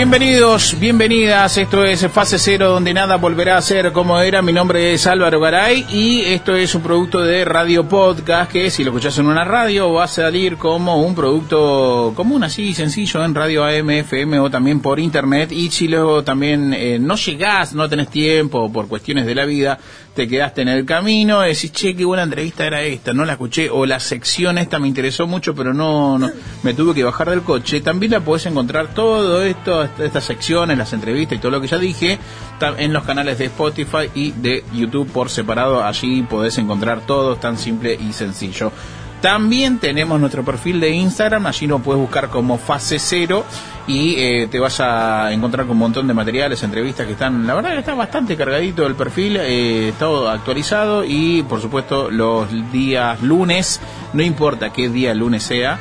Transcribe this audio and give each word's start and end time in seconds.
Bienvenidos, 0.00 0.80
bienvenidas, 0.80 1.58
esto 1.58 1.84
es 1.84 2.06
Fase 2.10 2.38
Cero 2.38 2.70
donde 2.70 2.94
nada 2.94 3.16
volverá 3.16 3.58
a 3.58 3.60
ser 3.60 3.92
como 3.92 4.18
era, 4.18 4.40
mi 4.40 4.50
nombre 4.50 4.94
es 4.94 5.06
Álvaro 5.06 5.40
Garay 5.40 5.84
y 5.90 6.22
esto 6.22 6.56
es 6.56 6.74
un 6.74 6.80
producto 6.80 7.20
de 7.20 7.44
Radio 7.44 7.86
Podcast 7.86 8.50
que 8.50 8.70
si 8.70 8.82
lo 8.82 8.92
escuchás 8.92 9.18
en 9.18 9.26
una 9.26 9.44
radio 9.44 9.92
va 9.92 10.04
a 10.04 10.08
salir 10.08 10.56
como 10.56 11.02
un 11.02 11.14
producto 11.14 12.14
común, 12.16 12.42
así 12.42 12.72
sencillo 12.72 13.22
en 13.22 13.34
Radio 13.34 13.62
AM, 13.62 13.90
FM 13.90 14.38
o 14.40 14.48
también 14.48 14.80
por 14.80 14.98
internet. 14.98 15.52
Y 15.52 15.70
si 15.70 15.86
luego 15.86 16.24
también 16.24 16.72
eh, 16.72 16.98
no 16.98 17.16
llegás, 17.16 17.74
no 17.74 17.86
tenés 17.86 18.08
tiempo 18.08 18.72
por 18.72 18.88
cuestiones 18.88 19.26
de 19.26 19.34
la 19.34 19.44
vida, 19.44 19.78
te 20.20 20.28
quedaste 20.28 20.60
en 20.60 20.68
el 20.68 20.84
camino, 20.84 21.40
decís, 21.40 21.72
che, 21.72 21.96
qué 21.96 22.04
buena 22.04 22.24
entrevista 22.24 22.66
era 22.66 22.82
esta, 22.82 23.14
no 23.14 23.24
la 23.24 23.32
escuché, 23.32 23.70
o 23.70 23.86
la 23.86 23.98
sección 23.98 24.58
esta 24.58 24.78
me 24.78 24.86
interesó 24.86 25.26
mucho, 25.26 25.54
pero 25.54 25.72
no, 25.72 26.18
me 26.62 26.74
tuve 26.74 26.92
que 26.92 27.02
bajar 27.02 27.30
del 27.30 27.40
coche, 27.40 27.80
también 27.80 28.12
la 28.12 28.20
podés 28.20 28.44
encontrar 28.44 28.88
todo 28.88 29.40
esto, 29.40 29.82
estas 29.82 30.22
secciones, 30.22 30.76
las 30.76 30.92
entrevistas 30.92 31.38
y 31.38 31.40
todo 31.40 31.52
lo 31.52 31.60
que 31.62 31.68
ya 31.68 31.78
dije, 31.78 32.18
en 32.76 32.92
los 32.92 33.04
canales 33.04 33.38
de 33.38 33.46
Spotify 33.46 34.10
y 34.14 34.32
de 34.32 34.62
YouTube 34.74 35.10
por 35.10 35.30
separado, 35.30 35.82
allí 35.82 36.20
podés 36.20 36.58
encontrar 36.58 37.06
todo, 37.06 37.36
tan 37.36 37.56
simple 37.56 37.94
y 37.94 38.12
sencillo. 38.12 38.72
También 39.20 39.78
tenemos 39.78 40.18
nuestro 40.18 40.42
perfil 40.44 40.80
de 40.80 40.90
Instagram, 40.90 41.46
allí 41.46 41.66
lo 41.66 41.78
puedes 41.80 42.00
buscar 42.00 42.30
como 42.30 42.56
fase 42.56 42.98
cero 42.98 43.44
y 43.86 44.14
eh, 44.16 44.48
te 44.50 44.58
vas 44.58 44.80
a 44.80 45.30
encontrar 45.32 45.66
con 45.66 45.72
un 45.72 45.80
montón 45.80 46.06
de 46.06 46.14
materiales, 46.14 46.62
entrevistas 46.62 47.06
que 47.06 47.12
están, 47.12 47.46
la 47.46 47.54
verdad 47.54 47.72
que 47.72 47.80
está 47.80 47.94
bastante 47.94 48.36
cargadito 48.36 48.86
el 48.86 48.94
perfil, 48.94 49.36
eh, 49.36 49.88
está 49.88 50.06
actualizado 50.32 51.04
y 51.04 51.42
por 51.42 51.60
supuesto 51.60 52.10
los 52.10 52.48
días 52.72 53.20
lunes, 53.20 53.80
no 54.14 54.22
importa 54.22 54.72
qué 54.72 54.88
día 54.88 55.12
lunes 55.12 55.42
sea, 55.42 55.78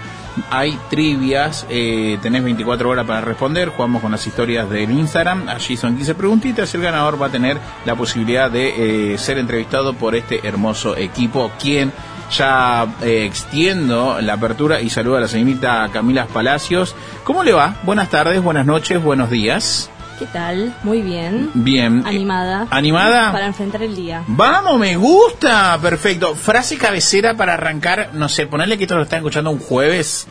hay 0.52 0.78
trivias, 0.90 1.66
eh, 1.70 2.18
tenés 2.22 2.44
24 2.44 2.90
horas 2.90 3.06
para 3.06 3.22
responder, 3.22 3.70
jugamos 3.70 4.02
con 4.02 4.12
las 4.12 4.26
historias 4.28 4.70
del 4.70 4.92
Instagram, 4.92 5.48
allí 5.48 5.78
son 5.78 5.96
15 5.96 6.16
preguntitas, 6.16 6.74
el 6.76 6.82
ganador 6.82 7.22
va 7.22 7.28
a 7.28 7.32
tener 7.32 7.58
la 7.86 7.96
posibilidad 7.96 8.52
de 8.52 9.16
ser 9.18 9.38
entrevistado 9.38 9.94
por 9.94 10.16
este 10.16 10.46
hermoso 10.46 10.98
equipo, 10.98 11.52
quien 11.62 11.94
ya 12.32 12.88
eh, 13.02 13.26
extiendo 13.26 14.20
la 14.22 14.34
apertura 14.34 14.82
y 14.82 14.90
saludo 14.90 15.18
a 15.18 15.22
la 15.22 15.28
señorita 15.28 15.90
Camila 15.92 16.28
Palacios. 16.28 16.96
¿Cómo 17.24 17.44
le 17.44 17.54
va? 17.54 17.76
Buenas 17.84 18.10
tardes, 18.10 18.42
buenas 18.42 18.66
noches, 18.66 19.02
buenos 19.02 19.30
días. 19.30 19.90
¿Qué 20.20 20.26
tal? 20.26 20.76
Muy 20.84 21.02
bien. 21.02 21.50
Bien. 21.54 22.04
Animada. 22.06 22.68
¿Animada? 22.72 23.32
Para 23.32 23.46
enfrentar 23.46 23.82
el 23.84 23.96
día. 23.96 24.26
Vamos, 24.28 24.78
me 24.78 24.98
gusta. 24.98 25.80
Perfecto. 25.82 26.36
Frase 26.36 26.78
cabecera 26.78 27.38
para 27.38 27.54
arrancar, 27.54 28.10
no 28.14 28.28
sé, 28.28 28.46
ponerle 28.46 28.78
que 28.78 28.84
esto 28.84 28.98
lo 28.98 29.04
está 29.04 29.16
escuchando 29.16 29.50
un 29.50 29.60
jueves. 29.60 30.28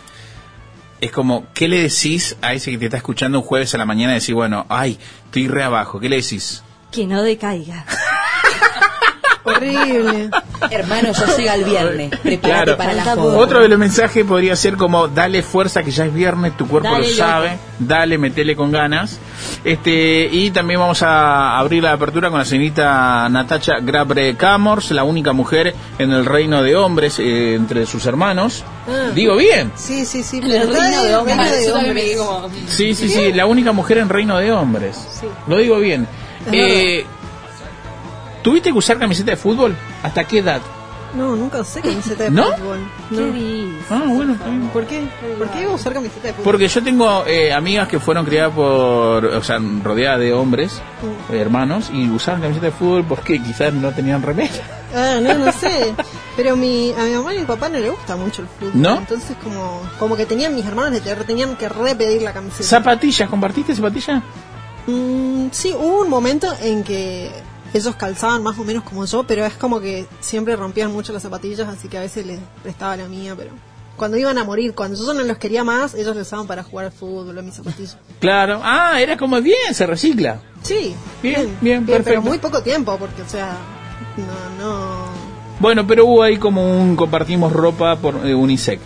Es 1.01 1.11
como, 1.11 1.47
¿qué 1.55 1.69
le 1.69 1.81
decís 1.81 2.37
a 2.43 2.53
ese 2.53 2.71
que 2.73 2.77
te 2.77 2.85
está 2.87 2.99
escuchando 2.99 3.39
un 3.39 3.45
jueves 3.45 3.75
a 3.75 3.79
la 3.79 3.87
mañana 3.87 4.13
y 4.13 4.21
decís, 4.21 4.35
bueno, 4.35 4.67
ay, 4.69 4.99
estoy 5.25 5.49
re 5.49 5.63
abajo? 5.63 5.99
¿Qué 6.01 6.11
le 6.11 6.17
decís? 6.17 6.63
Que 6.91 7.07
no 7.07 7.23
decaiga. 7.23 7.87
Horrible. 9.45 10.31
Hermano, 10.71 11.13
ya 11.13 11.37
llega 11.37 11.55
el 11.55 11.65
viernes. 11.65 12.19
Prepárate 12.21 12.75
para 12.75 12.93
la 12.93 13.05
joda. 13.05 13.39
Otro 13.39 13.61
de 13.61 13.69
los 13.69 13.79
mensajes 13.79 14.25
podría 14.25 14.57
ser 14.57 14.77
como 14.77 15.09
dale 15.09 15.43
fuerza 15.43 15.83
que 15.83 15.91
ya 15.91 16.05
es 16.07 16.15
viernes, 16.15 16.57
tu 16.57 16.67
cuerpo 16.67 16.99
lo 16.99 17.05
sabe, 17.05 17.59
dale, 17.79 18.19
metele 18.19 18.57
con 18.57 18.71
ganas. 18.73 19.19
Este, 19.65 20.29
y 20.31 20.51
también 20.51 20.81
vamos 20.81 21.03
a 21.03 21.59
abrir 21.59 21.83
la 21.83 21.93
apertura 21.93 22.31
con 22.31 22.39
la 22.39 22.45
señorita 22.45 23.29
Natacha 23.29 23.75
Grabre 23.81 24.37
Camors, 24.37 24.91
la 24.91 25.05
única 25.05 25.33
mujer 25.33 25.75
en 25.99 26.13
el 26.13 26.25
reino 26.25 26.63
de 26.63 26.77
hombres 26.77 27.19
eh, 27.19 27.55
entre 27.55 27.87
sus 27.87 28.07
hermanos. 28.07 28.65
Ah. 28.89 29.11
Digo 29.15 29.37
bien. 29.37 29.73
Sí, 29.77 30.05
sí, 30.05 30.23
sí. 30.23 30.39
el 30.39 30.73
reino 30.73 31.03
de 31.03 31.17
hombres. 31.17 32.19
Sí, 32.69 32.95
sí, 32.95 33.09
sí, 33.09 33.33
la 33.33 33.47
única 33.47 33.73
mujer 33.73 33.99
en 33.99 34.09
reino 34.09 34.39
de 34.39 34.53
hombres. 34.53 35.23
Lo 35.47 35.59
digo 35.59 35.79
bien. 35.79 36.07
Eh, 36.53 37.05
¿Tuviste 38.43 38.71
que 38.73 38.79
usar 38.79 38.99
camiseta 38.99 39.31
de 39.33 39.37
fútbol? 39.37 39.77
¿Hasta 40.03 40.25
qué 40.25 40.39
edad? 40.39 40.61
No, 41.15 41.35
nunca 41.35 41.61
usé 41.61 41.81
camiseta 41.81 42.25
de 42.25 42.31
¿No? 42.31 42.53
fútbol. 42.55 42.79
¿Qué 43.09 43.73
Ah, 43.91 44.03
bueno, 44.07 44.37
¿Por 44.75 44.85
qué? 44.87 45.09
¿Por 45.39 45.49
qué 45.49 45.63
iba 45.63 45.73
a 45.73 45.75
usar 45.75 45.95
camiseta 45.95 46.29
de 46.29 46.33
fútbol? 46.35 46.45
Porque 46.45 46.69
yo 46.69 46.83
tengo 46.83 47.25
eh, 47.27 47.51
amigas 47.53 47.89
que 47.89 47.99
fueron 47.99 48.27
criadas 48.27 48.53
por, 48.55 49.25
o 49.25 49.43
sea, 49.43 49.59
rodeadas 49.83 50.21
de 50.21 50.33
hombres, 50.35 50.81
Mm. 51.03 51.33
eh, 51.35 51.39
hermanos, 51.41 51.91
y 51.93 52.11
usaban 52.11 52.43
camiseta 52.43 52.67
de 52.67 52.73
fútbol 52.73 53.05
porque 53.09 53.43
quizás 53.43 53.73
no 53.73 53.91
tenían 53.93 54.21
remera. 54.23 54.53
Ah, 54.95 55.19
no, 55.23 55.33
no 55.35 55.51
sé. 55.61 55.95
Pero 56.37 56.57
mi, 56.57 56.93
a 56.93 57.05
mi 57.05 57.11
mamá 57.15 57.33
y 57.33 57.39
a 57.39 57.41
mi 57.41 57.47
papá 57.47 57.69
no 57.71 57.79
le 57.79 57.89
gusta 57.89 58.15
mucho 58.15 58.43
el 58.43 58.49
fútbol. 58.49 58.73
¿No? 58.75 58.99
Entonces, 58.99 59.35
como, 59.43 59.81
como 59.99 60.15
que 60.15 60.27
tenían 60.27 60.55
mis 60.55 60.67
hermanos, 60.67 60.93
le 60.93 61.01
te- 61.01 61.17
tenían 61.25 61.57
que 61.57 61.69
repetir 61.71 62.21
la 62.21 62.33
camiseta. 62.35 62.63
¿Zapatillas? 62.65 63.29
¿Compartiste 63.31 63.75
zapatillas? 63.75 64.23
Mm, 64.87 65.49
sí, 65.53 65.73
hubo 65.75 66.03
un 66.03 66.11
momento 66.11 66.47
en 66.61 66.85
que 66.85 67.31
ellos 67.79 67.97
calzaban 67.97 68.43
más 68.43 68.59
o 68.59 68.65
menos 68.65 68.83
como 68.85 69.05
yo, 69.05 69.25
pero 69.25 69.45
es 69.45 69.55
como 69.55 69.81
que 69.81 70.07
siempre 70.21 70.55
rompían 70.57 70.93
mucho 70.93 71.13
las 71.13 71.23
zapatillas, 71.23 71.69
así 71.69 71.89
que 71.89 71.99
a 71.99 72.03
veces 72.03 72.27
les 72.27 72.39
prestaba 72.63 72.97
la 72.97 73.07
mía, 73.09 73.35
pero 73.37 73.51
cuando 73.97 74.17
iban 74.17 74.39
a 74.39 74.45
morir, 74.45 74.75
cuando 74.75 74.97
yo 74.97 75.13
no 75.13 75.23
los 75.23 75.39
quería 75.39 75.65
más, 75.65 75.95
ellos 75.95 76.15
les 76.15 76.27
usaban 76.27 76.47
para 76.47 76.63
jugar 76.63 76.87
al 76.87 76.93
fútbol 76.93 77.43
mis 77.43 77.55
zapatillas. 77.55 77.97
Claro. 78.21 78.61
Ah, 78.63 79.01
era 79.01 79.17
como 79.17 79.41
bien, 79.41 79.75
se 79.75 79.87
recicla. 79.87 80.41
Sí, 80.63 80.95
Bien, 81.23 81.57
bien, 81.61 81.85
perfecto. 81.85 82.09
pero 82.11 82.23
muy 82.23 82.39
poco 82.39 82.63
tiempo, 82.63 82.97
porque, 82.99 83.23
o 83.23 83.29
sea, 83.29 83.57
no, 84.17 84.65
no. 84.65 85.05
Bueno, 85.61 85.87
pero 85.87 86.07
hubo 86.07 86.23
ahí 86.23 86.37
como 86.37 86.81
un 86.81 86.95
compartimos 86.95 87.53
ropa 87.53 87.97
por 87.97 88.25
eh, 88.27 88.35
Unisec. 88.35 88.79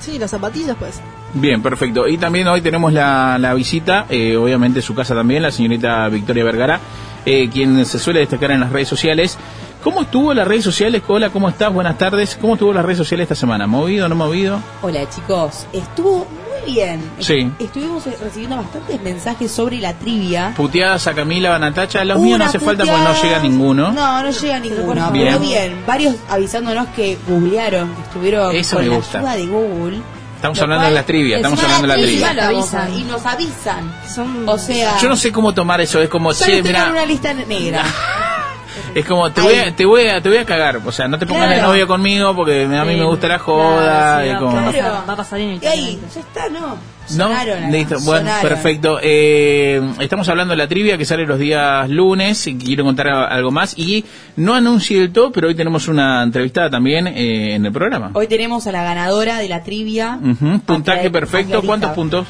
Sí, 0.00 0.18
las 0.18 0.32
zapatillas, 0.32 0.76
pues. 0.76 1.00
Bien, 1.34 1.62
perfecto. 1.62 2.08
Y 2.08 2.18
también 2.18 2.48
hoy 2.48 2.60
tenemos 2.60 2.92
la, 2.92 3.38
la 3.38 3.54
visita, 3.54 4.06
eh, 4.10 4.36
obviamente 4.36 4.82
su 4.82 4.94
casa 4.94 5.14
también, 5.14 5.42
la 5.42 5.52
señorita 5.52 6.08
Victoria 6.08 6.42
Vergara, 6.44 6.80
eh, 7.26 7.48
quien 7.50 7.84
se 7.86 7.98
suele 7.98 8.20
destacar 8.20 8.50
en 8.52 8.60
las 8.60 8.70
redes 8.72 8.88
sociales. 8.88 9.38
¿Cómo 9.82 10.02
estuvo 10.02 10.32
las 10.32 10.46
redes 10.46 10.62
sociales? 10.62 11.02
Hola, 11.08 11.30
¿cómo 11.30 11.48
estás? 11.48 11.72
Buenas 11.72 11.98
tardes. 11.98 12.38
¿Cómo 12.40 12.54
estuvo 12.54 12.72
las 12.72 12.84
redes 12.84 12.98
sociales 12.98 13.24
esta 13.24 13.34
semana? 13.34 13.66
¿Movido, 13.66 14.08
no 14.08 14.14
movido? 14.14 14.60
Hola 14.80 15.08
chicos, 15.10 15.66
estuvo 15.72 16.18
muy 16.18 16.72
bien. 16.72 17.02
Sí. 17.18 17.50
Estuvimos 17.58 18.04
recibiendo 18.04 18.56
bastantes 18.58 19.02
mensajes 19.02 19.50
sobre 19.50 19.78
la 19.80 19.92
trivia. 19.94 20.52
Puteadas 20.56 21.04
a 21.08 21.14
Camila, 21.14 21.56
a 21.56 21.58
Natacha. 21.58 22.04
Los 22.04 22.20
míos 22.20 22.38
no 22.38 22.44
hace 22.44 22.60
falta 22.60 22.84
porque 22.84 23.00
no 23.02 23.20
llega 23.22 23.40
ninguno. 23.40 23.90
No, 23.90 24.22
no 24.22 24.30
llega 24.30 24.60
ninguno. 24.60 25.10
Bien. 25.10 25.26
Pero 25.26 25.40
bien, 25.40 25.82
varios 25.84 26.14
avisándonos 26.28 26.86
que 26.94 27.18
googlearon, 27.28 27.92
que 27.92 28.02
estuvieron 28.02 28.54
Eso 28.54 28.76
con 28.76 28.84
me 28.84 28.90
la 28.90 28.96
gusta. 28.96 29.18
ayuda 29.18 29.34
de 29.34 29.46
Google. 29.46 29.98
Estamos 30.42 30.58
Lo 30.58 30.64
hablando 30.64 30.86
de 30.88 30.94
la 30.94 31.06
trivia, 31.06 31.36
es 31.36 31.38
estamos 31.38 31.58
una 31.60 31.68
hablando 31.76 31.86
de 31.86 31.98
la 32.00 32.02
trivia, 32.04 32.26
trivia. 32.30 32.50
Lo 32.50 32.58
estamos- 32.64 32.74
avisan. 32.74 32.98
Y 33.00 33.04
nos 33.04 33.26
avisan. 33.26 33.94
Son 34.12 34.48
O 34.48 34.58
sea, 34.58 34.98
Yo 34.98 35.08
no 35.08 35.16
sé 35.16 35.30
cómo 35.30 35.54
tomar 35.54 35.80
eso. 35.80 36.02
Es 36.02 36.08
como, 36.08 36.32
che, 36.34 36.60
mira. 36.64 36.88
una 36.90 37.06
lista 37.06 37.32
negra. 37.32 37.84
Es 38.94 39.04
como, 39.06 39.30
te 39.32 39.40
voy, 39.40 39.54
a, 39.54 39.74
te, 39.74 39.84
voy 39.84 40.06
a, 40.06 40.20
te 40.20 40.28
voy 40.28 40.38
a 40.38 40.44
cagar. 40.44 40.80
O 40.84 40.92
sea, 40.92 41.08
no 41.08 41.18
te 41.18 41.26
pongas 41.26 41.48
de 41.48 41.54
Claro. 41.56 41.68
novio 41.70 41.86
conmigo 41.86 42.34
porque 42.36 42.64
a 42.64 42.84
mí 42.84 42.92
Sí. 42.94 42.98
me 43.00 43.04
gusta 43.04 43.28
la 43.28 43.38
joda. 43.38 44.22
Claro, 44.22 44.24
sí, 44.24 44.30
va- 44.32 44.38
como- 44.38 44.52
va 44.54 44.62
a 44.62 44.64
pasar- 44.72 45.04
a 45.10 45.16
pasar 45.16 45.40
Y 45.40 45.66
ahí, 45.66 46.00
ya 46.14 46.20
está, 46.20 46.48
no. 46.48 46.60
¿No? 47.16 47.26
Sonaron, 47.28 47.72
Listo. 47.72 47.96
Bueno, 48.00 48.20
sonaron. 48.28 48.48
perfecto. 48.48 48.98
Eh, 49.02 49.82
estamos 50.00 50.28
hablando 50.28 50.52
de 50.52 50.56
la 50.58 50.68
trivia 50.68 50.96
que 50.96 51.04
sale 51.04 51.26
los 51.26 51.38
días 51.38 51.88
lunes 51.90 52.46
y 52.46 52.56
quiero 52.56 52.84
contar 52.84 53.08
a- 53.08 53.24
algo 53.26 53.50
más. 53.50 53.76
Y 53.76 54.04
no 54.36 54.54
anuncié 54.54 55.00
del 55.00 55.12
todo, 55.12 55.32
pero 55.32 55.48
hoy 55.48 55.54
tenemos 55.54 55.88
una 55.88 56.22
entrevistada 56.22 56.70
también 56.70 57.06
eh, 57.08 57.54
en 57.54 57.66
el 57.66 57.72
programa. 57.72 58.10
Hoy 58.14 58.28
tenemos 58.28 58.66
a 58.66 58.72
la 58.72 58.84
ganadora 58.84 59.38
de 59.38 59.48
la 59.48 59.62
trivia. 59.64 60.18
Ujú, 60.22 60.60
Puntaje 60.60 61.10
perfecto. 61.10 61.60
¿Cuántos 61.62 61.90
puntos? 61.92 62.26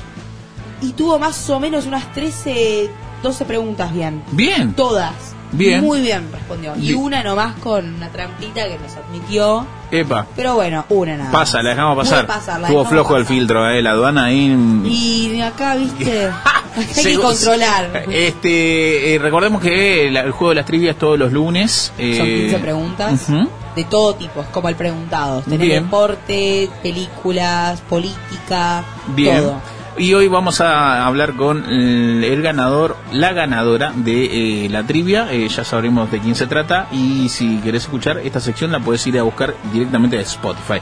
y 0.81 0.93
tuvo 0.95 1.17
más 1.19 1.49
o 1.49 1.61
menos 1.61 1.87
unas 1.87 2.11
13, 2.13 2.91
12 3.23 3.45
preguntas 3.45 3.93
bien. 3.95 4.21
Bien. 4.33 4.73
Todas. 4.75 5.13
Bien. 5.53 5.81
Muy 5.83 6.01
bien 6.01 6.29
respondió. 6.33 6.75
Y 6.77 6.89
Bien. 6.89 6.97
una 6.97 7.23
nomás 7.23 7.55
con 7.57 7.95
una 7.95 8.09
trampita 8.09 8.65
que 8.67 8.79
nos 8.79 8.97
admitió. 8.97 9.67
Epa. 9.91 10.27
Pero 10.35 10.55
bueno, 10.55 10.85
una 10.89 11.17
nada. 11.17 11.31
Pasa, 11.31 11.63
la 11.63 11.71
dejamos 11.71 11.97
pasar. 11.99 12.27
pasar, 12.27 12.61
la 12.61 12.67
Estuvo 12.69 12.81
dejamos 12.85 12.89
flojo 12.89 13.17
el 13.19 13.27
filtro, 13.27 13.69
eh, 13.69 13.83
la 13.83 13.91
aduana 13.91 14.25
ahí. 14.27 14.57
Y 14.87 15.29
de 15.29 15.43
acá, 15.43 15.75
viste, 15.77 16.31
hay 16.97 17.05
que 17.05 17.15
controlar. 17.17 18.05
Este, 18.11 19.15
eh, 19.15 19.19
recordemos 19.19 19.61
que 19.61 20.09
el 20.09 20.31
juego 20.31 20.51
de 20.51 20.55
las 20.57 20.65
trivias 20.67 20.97
todos 20.97 21.19
los 21.19 21.31
lunes. 21.33 21.93
eh, 21.99 22.17
Son 22.17 22.27
15 22.27 22.59
preguntas 22.59 23.29
ujú. 23.29 23.49
de 23.77 23.85
todo 23.85 24.15
tipo, 24.15 24.41
es 24.41 24.47
como 24.49 24.71
el 24.71 24.75
preguntado. 24.77 25.43
Tener 25.43 25.59
Bien. 25.61 25.85
deporte, 25.85 26.71
películas, 26.83 27.81
política, 27.83 28.85
Bien. 29.09 29.37
todo. 29.43 29.61
Y 29.99 30.15
hoy 30.15 30.27
vamos 30.27 30.63
a 30.63 31.07
hablar 31.07 31.35
con 31.35 31.67
el, 31.67 32.41
ganador, 32.41 32.97
la 33.13 33.33
ganadora 33.35 33.93
de 33.95 34.65
eh, 34.65 34.69
la 34.71 34.85
trivia. 34.85 35.31
Eh, 35.31 35.47
ya 35.49 35.65
sabremos 35.65 36.11
de 36.11 36.19
quién 36.19 36.35
se 36.35 36.47
trata. 36.47 36.89
Y 36.91 37.29
si 37.29 37.59
querés 37.59 37.83
escuchar 37.83 38.19
esta 38.19 38.41
sección, 38.41 38.73
la 38.73 38.81
puedes 38.81 39.07
ir 39.07 39.19
a 39.19 39.23
buscar 39.23 39.55
directamente 39.73 40.17
de 40.17 40.23
Spotify. 40.23 40.81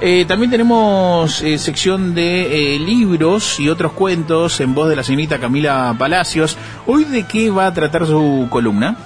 Eh, 0.00 0.24
también 0.26 0.50
tenemos 0.50 1.42
eh, 1.42 1.58
sección 1.58 2.14
de 2.14 2.78
libros 2.80 3.60
y 3.60 3.68
otros 3.68 3.92
cuentos 3.92 4.60
en 4.60 4.74
voz 4.74 4.88
de 4.88 4.96
la 4.96 5.02
señorita 5.02 5.38
Camila 5.38 5.94
Palacios. 5.98 6.56
Hoy, 6.86 7.04
¿de 7.04 7.24
qué 7.24 7.50
va 7.50 7.66
a 7.66 7.74
tratar 7.74 8.06
su 8.06 8.46
columna? 8.50 8.96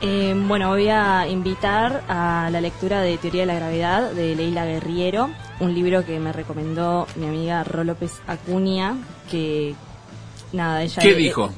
Eh, 0.00 0.34
bueno, 0.46 0.68
voy 0.68 0.88
a 0.88 1.26
invitar 1.28 2.04
a 2.08 2.48
la 2.52 2.60
lectura 2.60 3.00
de 3.00 3.18
Teoría 3.18 3.42
de 3.42 3.46
la 3.46 3.54
Gravedad 3.54 4.12
de 4.12 4.36
Leila 4.36 4.64
Guerriero, 4.64 5.30
un 5.58 5.74
libro 5.74 6.06
que 6.06 6.20
me 6.20 6.32
recomendó 6.32 7.08
mi 7.16 7.26
amiga 7.26 7.64
Ro 7.64 7.82
López 7.82 8.12
Acuña, 8.28 8.96
que 9.28 9.74
nada, 10.52 10.84
ella... 10.84 11.02
¿Qué 11.02 11.14
dijo? 11.14 11.50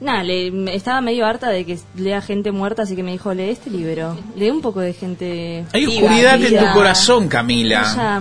Nada, 0.00 0.22
le, 0.22 0.74
estaba 0.76 1.00
medio 1.00 1.26
harta 1.26 1.48
de 1.48 1.64
que 1.64 1.76
lea 1.96 2.20
gente 2.20 2.52
muerta, 2.52 2.82
así 2.82 2.94
que 2.94 3.02
me 3.02 3.10
dijo, 3.10 3.34
lee 3.34 3.50
este 3.50 3.68
libro. 3.68 4.16
Lee 4.36 4.48
un 4.50 4.60
poco 4.60 4.78
de 4.78 4.92
gente... 4.92 5.64
Hay 5.72 5.86
Viva, 5.86 6.02
oscuridad 6.04 6.40
en 6.40 6.56
tu 6.56 6.72
corazón, 6.72 7.24
Que 7.24 7.28
Camila. 7.30 7.80
haya, 7.90 8.20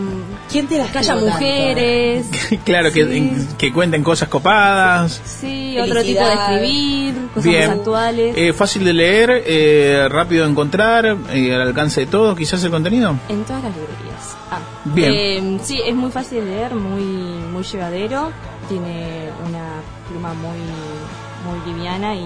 ¿Quién 0.52 0.66
te 0.68 0.80
las 0.80 0.90
que 0.90 1.02
tanto? 1.02 1.26
mujeres. 1.28 2.26
claro, 2.66 2.92
que, 2.92 3.06
Sí. 3.06 3.48
que 3.60 3.72
cuenten 3.72 4.04
cosas 4.04 4.28
copadas. 4.28 5.22
Sí, 5.24 5.78
otro 5.80 6.02
tipo 6.02 6.20
de 6.20 6.26
Felicidad. 6.26 6.54
escribir, 6.56 7.28
cosas 7.36 7.44
Bien. 7.44 7.68
más 7.70 7.78
actuales. 7.78 8.34
Eh, 8.38 8.54
fácil 8.54 8.84
de 8.84 8.94
leer, 8.94 9.44
eh, 9.46 10.08
rápido 10.10 10.46
de 10.46 10.52
encontrar, 10.52 11.06
eh, 11.32 11.54
al 11.54 11.62
alcance 11.62 12.02
de 12.02 12.08
todos, 12.08 12.36
quizás 12.36 12.64
el 12.64 12.72
contenido. 12.72 13.16
En 13.30 13.44
todas 13.44 13.62
las 13.64 13.76
librerías. 13.76 14.36
Ah. 14.50 14.60
Bien. 14.86 15.12
Eh, 15.14 15.60
sí, 15.62 15.80
es 15.86 15.94
muy 15.94 16.10
fácil 16.10 16.40
de 16.40 16.46
leer, 16.46 16.74
muy 16.74 17.04
muy 17.04 17.62
llevadero. 17.64 18.32
Tiene 18.68 19.30
una 19.48 19.82
pluma 20.10 20.34
muy 20.34 20.58
muy 21.46 21.74
liviana 21.74 22.16
y, 22.16 22.26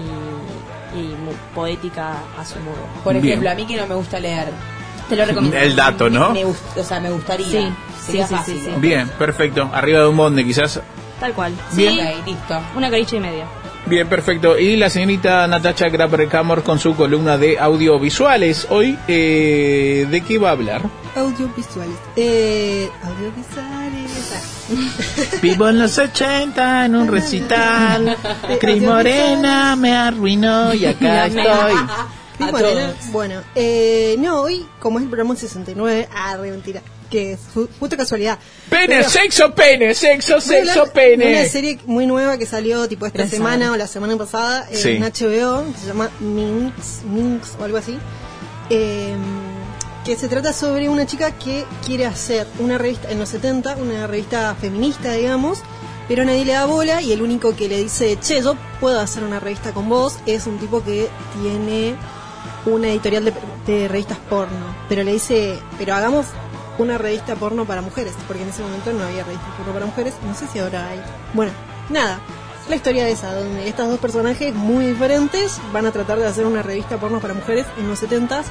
y 0.94 1.16
muy 1.24 1.34
poética 1.54 2.14
a 2.38 2.44
su 2.44 2.58
modo. 2.60 2.76
Por 3.04 3.14
Bien. 3.14 3.26
ejemplo, 3.26 3.50
a 3.50 3.54
mí 3.54 3.66
que 3.66 3.76
no 3.76 3.86
me 3.86 3.94
gusta 3.94 4.18
leer. 4.18 4.52
Te 5.08 5.16
lo 5.16 5.24
recomiendo. 5.24 5.56
El 5.58 5.76
dato, 5.76 6.08
¿no? 6.08 6.30
Me 6.30 6.44
gust- 6.44 6.76
o 6.78 6.84
sea, 6.84 7.00
me 7.00 7.10
gustaría. 7.10 7.46
Sí, 7.46 7.72
sí, 8.00 8.22
sí, 8.44 8.60
sí. 8.64 8.70
Bien, 8.78 9.08
perfecto. 9.18 9.68
Arriba 9.72 10.00
de 10.00 10.08
un 10.08 10.16
bonde, 10.16 10.44
quizás. 10.44 10.80
Tal 11.20 11.32
cual. 11.34 11.52
Bien. 11.72 11.96
Listo. 12.24 12.60
una 12.74 12.90
caricia 12.90 13.18
y 13.18 13.20
media. 13.20 13.46
Bien, 13.86 14.08
perfecto. 14.08 14.58
Y 14.58 14.76
la 14.76 14.88
señorita 14.88 15.46
Natacha 15.46 15.88
Grapper-Camor 15.88 16.62
con 16.62 16.78
su 16.78 16.94
columna 16.94 17.36
de 17.36 17.58
audiovisuales. 17.58 18.66
Hoy, 18.70 18.96
eh, 19.08 20.06
¿de 20.08 20.20
qué 20.20 20.38
va 20.38 20.50
a 20.50 20.52
hablar? 20.52 20.82
Audiovisuales. 21.16 21.96
Eh, 22.16 22.88
audiovisuales. 23.02 24.32
ah. 24.34 24.62
Vivo 25.42 25.68
en 25.68 25.80
los 25.80 25.98
80 25.98 26.86
en 26.86 26.94
un 26.94 27.08
recital. 27.08 28.16
Cris 28.60 28.82
Morena 28.82 29.76
me 29.76 29.94
arruinó 29.94 30.72
y 30.72 30.86
acá 30.86 31.26
estoy. 31.26 31.74
Cris 32.38 32.52
Morena. 32.52 32.94
Bueno, 33.10 33.40
eh, 33.54 34.16
no, 34.18 34.42
hoy, 34.42 34.66
como 34.78 34.98
es 34.98 35.04
el 35.04 35.10
programa 35.10 35.36
69, 35.36 36.08
ah, 36.14 36.36
re 36.36 36.50
mentira, 36.52 36.80
que 37.12 37.32
es 37.34 37.40
ju- 37.54 37.68
justo 37.78 37.96
casualidad. 37.96 38.38
Pene, 38.70 38.86
Pero- 38.88 39.08
sexo, 39.10 39.54
pene, 39.54 39.94
sexo, 39.94 40.40
sexo, 40.40 40.86
de 40.86 40.90
pene. 40.90 41.30
Una 41.40 41.44
serie 41.48 41.78
muy 41.86 42.06
nueva 42.06 42.38
que 42.38 42.46
salió 42.46 42.88
tipo 42.88 43.04
esta 43.06 43.18
Pensaba. 43.18 43.36
semana 43.52 43.72
o 43.72 43.76
la 43.76 43.86
semana 43.86 44.16
pasada 44.16 44.66
eh, 44.70 44.76
Sí. 44.76 44.88
en 44.96 45.04
HBO, 45.04 45.64
que 45.72 45.78
se 45.78 45.86
llama 45.88 46.10
Minx, 46.20 47.02
Minx 47.04 47.50
o 47.60 47.64
algo 47.64 47.76
así. 47.76 47.98
eh, 48.70 49.14
que 50.04 50.16
se 50.16 50.26
trata 50.28 50.52
sobre 50.52 50.88
una 50.88 51.06
chica 51.06 51.30
que 51.32 51.64
quiere 51.86 52.06
hacer 52.06 52.46
una 52.58 52.76
revista 52.78 53.10
en 53.10 53.18
los 53.18 53.28
70, 53.28 53.76
una 53.76 54.06
revista 54.06 54.54
feminista, 54.60 55.12
digamos, 55.12 55.58
pero 56.08 56.24
nadie 56.24 56.44
le 56.44 56.52
da 56.54 56.64
bola 56.66 57.00
y 57.02 57.12
el 57.12 57.22
único 57.22 57.54
que 57.54 57.68
le 57.68 57.76
dice, 57.82 58.18
che, 58.20 58.42
yo 58.42 58.56
puedo 58.80 58.98
hacer 58.98 59.22
una 59.22 59.38
revista 59.38 59.72
con 59.72 59.88
vos, 59.88 60.16
es 60.26 60.46
un 60.46 60.58
tipo 60.58 60.82
que 60.82 61.08
tiene 61.40 61.94
una 62.66 62.88
editorial 62.88 63.24
de, 63.26 63.32
de 63.66 63.86
revistas 63.88 64.18
porno, 64.28 64.74
pero 64.88 65.04
le 65.04 65.12
dice, 65.12 65.58
pero 65.78 65.94
hagamos 65.94 66.26
una 66.82 66.98
revista 66.98 67.36
porno 67.36 67.64
para 67.64 67.80
mujeres, 67.80 68.14
porque 68.26 68.42
en 68.42 68.50
ese 68.50 68.62
momento 68.62 68.92
no 68.92 69.04
había 69.04 69.24
revistas 69.24 69.54
porno 69.56 69.72
para 69.72 69.86
mujeres, 69.86 70.14
no 70.26 70.34
sé 70.34 70.46
si 70.48 70.58
ahora 70.58 70.88
hay. 70.88 71.02
Bueno, 71.34 71.52
nada, 71.88 72.20
la 72.68 72.76
historia 72.76 73.04
de 73.04 73.12
esa, 73.12 73.34
donde 73.34 73.68
estos 73.68 73.88
dos 73.88 73.98
personajes 73.98 74.54
muy 74.54 74.86
diferentes 74.86 75.60
van 75.72 75.86
a 75.86 75.92
tratar 75.92 76.18
de 76.18 76.26
hacer 76.26 76.46
una 76.46 76.62
revista 76.62 76.98
porno 76.98 77.20
para 77.20 77.34
mujeres 77.34 77.66
en 77.78 77.88
los 77.88 78.02
70s 78.02 78.44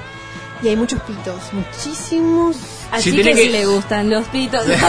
y 0.64 0.68
hay 0.68 0.76
muchos 0.76 1.02
pitos, 1.02 1.54
muchísimos. 1.54 2.81
Así 2.92 3.12
Si 3.12 3.16
que, 3.18 3.24
tiene 3.24 3.40
si 3.40 3.48
que- 3.48 3.52
le 3.54 3.66
gustan 3.66 4.10
los 4.10 4.26
pitos. 4.28 4.66
Vean 4.68 4.80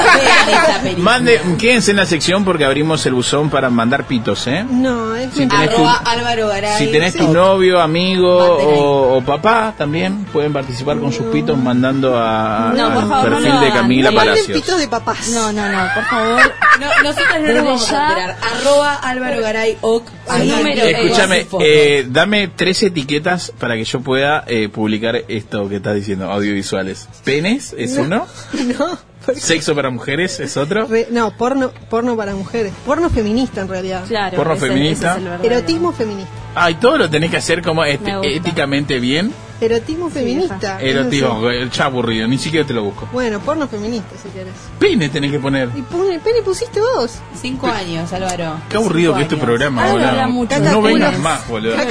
esta 0.49 0.81
película. 0.83 1.05
Mande, 1.05 1.41
quédense 1.59 1.93
en 1.93 1.99
la 1.99 2.07
sección 2.07 2.45
porque 2.45 2.65
abrimos 2.65 3.05
el 3.07 3.15
buzón 3.15 3.49
para 3.49 3.71
mandar 3.71 4.05
pitos, 4.05 4.47
¿eh? 4.49 4.65
No, 4.69 5.15
es 5.15 5.33
Si 5.33 5.47
tenés 5.47 5.71
Arroba 5.71 6.01
tu- 6.03 6.11
Álvaro 6.11 6.49
Garay. 6.49 6.79
Si 6.79 6.91
tenés 6.93 7.15
tu 7.17 7.29
novio, 7.33 7.81
amigo 7.81 8.37
o, 8.37 9.17
o 9.19 9.23
papá 9.23 9.75
también 9.79 10.25
pueden 10.33 10.53
participar 10.53 10.99
con 10.99 11.13
sus 11.13 11.27
pitos 11.27 11.57
mandando 11.57 12.19
a, 12.19 12.73
No, 12.75 12.87
al 12.87 13.09
favor, 13.09 13.31
perfil 13.31 13.61
de. 13.61 13.73
Camila 13.73 14.11
no 14.11 14.17
Palacios. 14.17 14.47
pitos 14.49 14.79
de 14.81 14.89
papás. 14.89 15.29
No, 15.29 15.53
no, 15.53 15.69
no, 15.69 15.89
por 15.95 16.05
favor. 16.05 16.53
No, 16.81 16.87
nosotros 17.05 17.37
no 17.41 17.53
nos 17.53 17.65
vamos 17.65 17.91
ya- 17.91 18.07
a 18.07 18.09
enterar. 18.11 18.37
Arroba 18.43 18.95
Álvaro 18.97 19.41
Garay 19.43 19.79
Oc. 19.81 20.05
Número, 20.39 20.83
eh, 20.83 20.91
Escúchame, 21.05 21.47
eh, 21.61 22.07
dame 22.09 22.49
tres 22.49 22.83
etiquetas 22.83 23.53
para 23.59 23.75
que 23.77 23.85
yo 23.85 24.01
pueda 24.01 24.45
eh, 24.47 24.69
publicar 24.69 25.17
esto 25.29 25.69
que 25.69 25.77
estás 25.77 25.95
diciendo, 25.95 26.31
audiovisuales. 26.31 27.09
¿Penes 27.25 27.75
es 27.79 27.97
uno? 27.97 28.27
No, 28.79 28.99
¿Sexo 29.37 29.75
para 29.77 29.89
mujeres 29.91 30.41
es 30.41 30.57
otro? 30.57 30.87
re- 30.87 31.07
no, 31.13 31.37
porno, 31.37 31.71
porno 31.89 32.17
para 32.17 32.35
mujeres, 32.35 32.73
porno 32.85 33.09
feminista 33.09 33.61
en 33.61 33.69
realidad. 33.69 34.05
Claro. 34.09 34.37
Porno 34.37 34.55
ese- 34.55 34.67
feminista. 34.67 35.17
ese 35.17 35.35
es. 35.37 35.45
Erotismo 35.45 35.93
feminista. 35.93 36.33
Ay, 36.55 36.75
todo 36.75 36.99
lo 36.99 37.09
tenés 37.11 37.31
que 37.31 37.37
hacer 37.39 37.63
como 37.63 37.85
este- 37.85 38.13
éticamente 38.37 38.99
bien. 39.01 39.33
Erotismo 39.61 40.11
feminista. 40.11 40.81
Erotismo, 40.81 41.41
ya 41.73 41.85
aburrido, 41.85 42.27
ni 42.27 42.37
siquiera 42.37 42.67
te 42.67 42.75
lo 42.75 42.83
busco. 42.83 43.09
Bueno, 43.13 43.39
porno 43.39 43.69
feminista 43.69 44.17
si 44.21 44.29
querés. 44.31 44.53
Pene 44.79 45.09
tenés 45.09 45.31
que 45.31 45.39
poner. 45.39 45.71
Y 45.77 45.83
pone, 45.83 46.19
pene 46.19 46.43
pusiste 46.43 46.81
vos. 46.81 47.21
Cinco 47.41 47.69
años, 47.69 48.13
Álvaro. 48.13 48.57
Qué 48.69 48.77
aburrido 48.77 49.13
Cinco 49.13 49.17
que 49.19 49.23
es 49.23 49.29
tu 49.29 49.35
años. 49.37 49.45
programa, 49.47 49.87
boludo. 49.87 50.61
No 50.73 50.83
vengas 50.83 51.19
más, 51.21 51.47
boludo. 51.49 51.77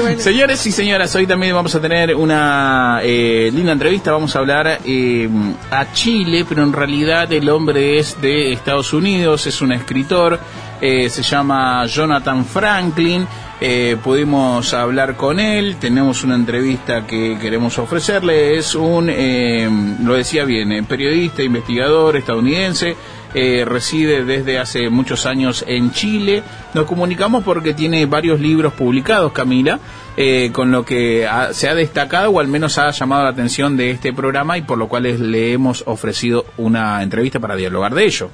Bueno. 0.00 0.20
Señores 0.20 0.66
y 0.66 0.72
señoras, 0.72 1.14
hoy 1.14 1.26
también 1.26 1.54
vamos 1.54 1.74
a 1.74 1.80
tener 1.80 2.14
una 2.14 3.00
eh, 3.02 3.50
linda 3.52 3.72
entrevista. 3.72 4.12
Vamos 4.12 4.36
a 4.36 4.40
hablar 4.40 4.80
eh, 4.84 5.28
a 5.70 5.92
Chile, 5.92 6.44
pero 6.46 6.62
en 6.62 6.72
realidad 6.72 7.32
el 7.32 7.48
hombre 7.48 7.98
es 7.98 8.20
de 8.20 8.52
Estados 8.52 8.92
Unidos, 8.92 9.46
es 9.46 9.62
un 9.62 9.72
escritor, 9.72 10.38
eh, 10.80 11.08
se 11.08 11.22
llama 11.22 11.86
Jonathan 11.86 12.44
Franklin. 12.44 13.26
Eh, 13.60 13.96
pudimos 14.02 14.74
hablar 14.74 15.16
con 15.16 15.40
él, 15.40 15.76
tenemos 15.76 16.22
una 16.24 16.34
entrevista 16.34 17.06
que 17.06 17.38
queremos 17.40 17.78
ofrecerle. 17.78 18.58
Es 18.58 18.74
un, 18.74 19.08
eh, 19.08 19.66
lo 20.02 20.14
decía 20.14 20.44
bien, 20.44 20.72
eh, 20.72 20.82
periodista, 20.82 21.42
investigador 21.42 22.16
estadounidense 22.16 22.94
eh, 23.34 23.64
reside 23.66 24.24
desde 24.24 24.58
hace 24.58 24.88
muchos 24.88 25.26
años 25.26 25.64
en 25.66 25.90
Chile. 25.92 26.42
Nos 26.72 26.86
comunicamos 26.86 27.44
porque 27.44 27.74
tiene 27.74 28.06
varios 28.06 28.40
libros 28.40 28.72
publicados, 28.72 29.32
Camila, 29.32 29.78
eh, 30.16 30.50
con 30.52 30.70
lo 30.70 30.84
que 30.84 31.26
ha- 31.26 31.52
se 31.52 31.68
ha 31.68 31.74
destacado 31.74 32.30
o 32.30 32.40
al 32.40 32.48
menos 32.48 32.78
ha 32.78 32.90
llamado 32.90 33.24
la 33.24 33.30
atención 33.30 33.76
de 33.76 33.90
este 33.90 34.12
programa 34.12 34.56
y 34.56 34.62
por 34.62 34.78
lo 34.78 34.88
cual 34.88 35.02
le 35.32 35.52
hemos 35.52 35.82
ofrecido 35.86 36.44
una 36.56 37.02
entrevista 37.02 37.40
para 37.40 37.56
dialogar 37.56 37.94
de 37.94 38.04
ello. 38.06 38.30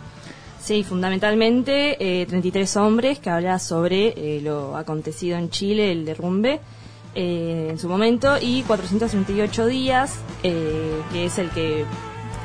Sí, 0.62 0.84
fundamentalmente 0.84 1.96
eh, 2.22 2.26
33 2.26 2.76
hombres 2.76 3.18
que 3.18 3.30
habla 3.30 3.58
sobre 3.58 4.08
eh, 4.08 4.40
lo 4.42 4.76
acontecido 4.76 5.38
en 5.38 5.48
Chile, 5.50 5.90
el 5.90 6.04
derrumbe 6.04 6.60
eh, 7.14 7.68
en 7.70 7.78
su 7.78 7.88
momento, 7.88 8.36
y 8.40 8.62
438 8.62 9.66
días, 9.66 10.18
eh, 10.42 10.92
que 11.12 11.24
es 11.24 11.38
el 11.38 11.48
que 11.50 11.84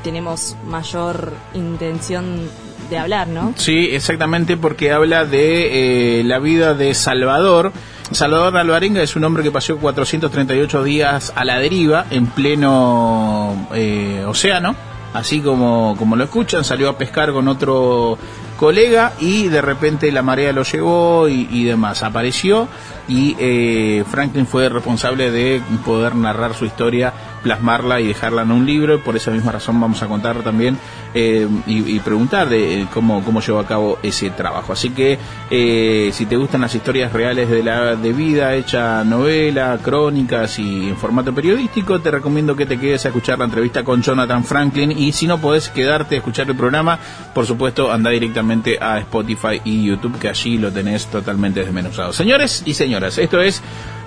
tenemos 0.06 0.56
mayor 0.68 1.34
intención 1.56 2.48
de 2.92 2.98
hablar, 3.00 3.28
¿no? 3.28 3.56
Sí, 3.58 3.90
exactamente, 3.92 4.56
porque 4.56 4.92
habla 4.92 5.26
de 5.26 6.20
eh, 6.20 6.24
la 6.24 6.38
vida 6.38 6.76
de 6.76 6.94
Salvador. 6.94 7.74
Salvador 8.12 8.56
Alvarenga 8.56 9.02
es 9.02 9.16
un 9.16 9.24
hombre 9.24 9.42
que 9.42 9.50
pasó 9.50 9.78
438 9.78 10.84
días 10.84 11.34
a 11.36 11.44
la 11.44 11.58
deriva 11.58 12.06
en 12.12 12.28
pleno 12.28 13.68
eh, 13.74 14.24
océano. 14.28 14.76
así 15.16 15.42
como, 15.42 15.96
como 15.98 16.16
lo 16.16 16.26
escuchan, 16.26 16.64
salió 16.64 16.88
a 16.90 17.00
pescar 17.00 17.34
con 17.34 17.48
otro 17.48 18.20
colega 18.58 19.14
y 19.20 19.48
de 19.48 19.62
repente 19.62 20.12
la 20.12 20.22
marea 20.22 20.54
lo 20.54 20.62
llevó 20.62 21.28
y, 21.28 21.48
y 21.50 21.64
demás. 21.64 22.04
Apareció 22.04 22.68
y 23.08 23.36
eh, 23.40 24.04
Franklin 24.10 24.48
fue 24.48 24.70
responsable 24.70 25.32
de 25.32 25.62
poder 25.84 26.16
narrar 26.16 26.54
su 26.54 26.66
historia, 26.66 27.14
plasmarla 27.46 28.02
y 28.02 28.08
dejarla 28.08 28.42
en 28.42 28.52
un 28.52 28.66
libro. 28.66 29.04
Por 29.04 29.16
esa 29.16 29.30
misma 29.30 29.52
razón 29.52 29.80
vamos 29.80 30.02
a 30.02 30.08
contar 30.08 30.42
también 30.42 30.80
eh, 31.14 31.48
y, 31.68 31.96
y, 31.96 32.00
preguntar 32.00 32.50
de 32.50 32.82
eh, 32.82 32.88
cómo, 32.92 33.24
cómo 33.24 33.40
llevó 33.40 33.60
a 33.60 33.68
cabo 33.68 34.00
ese 34.02 34.32
trabajo. 34.32 34.74
Así 34.74 34.90
que 34.90 35.20
eh, 35.52 36.10
si 36.12 36.26
te 36.26 36.38
gustan 36.38 36.62
las 36.62 36.74
historias 36.74 37.14
reales 37.14 37.48
de 37.48 37.62
la 37.62 37.96
de 37.96 38.14
vida, 38.14 38.56
hecha 38.56 39.04
novela, 39.04 39.78
crónicas 39.80 40.58
y 40.58 40.90
en 40.90 40.98
formato 40.98 41.36
periodístico, 41.36 42.02
te 42.02 42.10
recomiendo 42.10 42.56
que 42.56 42.66
te 42.66 42.80
quedes 42.80 43.06
a 43.06 43.10
escuchar 43.10 43.38
la 43.38 43.46
entrevista 43.46 43.84
con 43.84 44.02
Jonathan 44.02 44.44
Franklin 44.44 44.92
y 44.92 45.12
si 45.12 45.28
no 45.28 45.38
podés 45.38 45.70
quedarte 45.70 46.16
a 46.16 46.18
escuchar 46.18 46.50
el 46.50 46.56
programa, 46.56 46.98
por 47.32 47.46
supuesto 47.46 47.92
anda 47.92 48.10
directamente 48.10 48.80
a 48.82 48.98
Spotify 48.98 49.62
y 49.64 49.86
YouTube 49.86 50.18
que 50.18 50.30
allí 50.30 50.58
lo 50.58 50.72
tenés 50.72 51.06
totalmente 51.06 51.60
desmenuzado. 51.60 52.12
Señores 52.12 52.64
y 52.66 52.74
señoras, 52.74 53.20
esto 53.20 53.40
es 53.40 53.62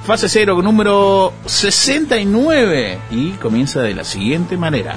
Fase 0.09 0.31
Cero 0.31 0.63
número 0.63 1.35
69 1.45 2.99
y 3.11 3.33
comienza 3.33 3.83
de 3.83 3.95
la 3.95 4.05
siguiente 4.05 4.57
manera. 4.57 4.97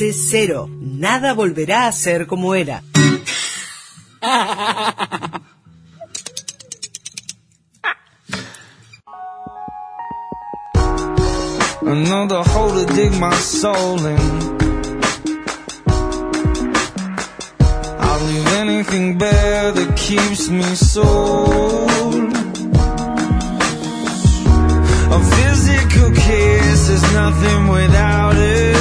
Fase 0.00 0.14
cero. 0.14 0.66
Nada 0.80 1.34
volverá 1.34 1.86
a 1.86 1.92
ser 1.92 2.26
como 2.26 2.54
era. 2.54 2.82
Another 11.82 12.42
hole 12.50 12.72
to 12.72 12.86
dig 12.94 13.12
my 13.20 13.34
soul 13.34 13.98
in. 14.06 14.18
I'll 18.00 18.24
leave 18.24 18.46
anything 18.56 19.18
bare 19.18 19.70
that 19.72 19.96
keeps 19.98 20.48
me 20.48 20.74
sold. 20.76 22.32
A 25.12 25.20
physical 25.34 26.10
kiss 26.12 26.88
is 26.88 27.02
nothing 27.12 27.68
without 27.68 28.36
it. 28.36 28.79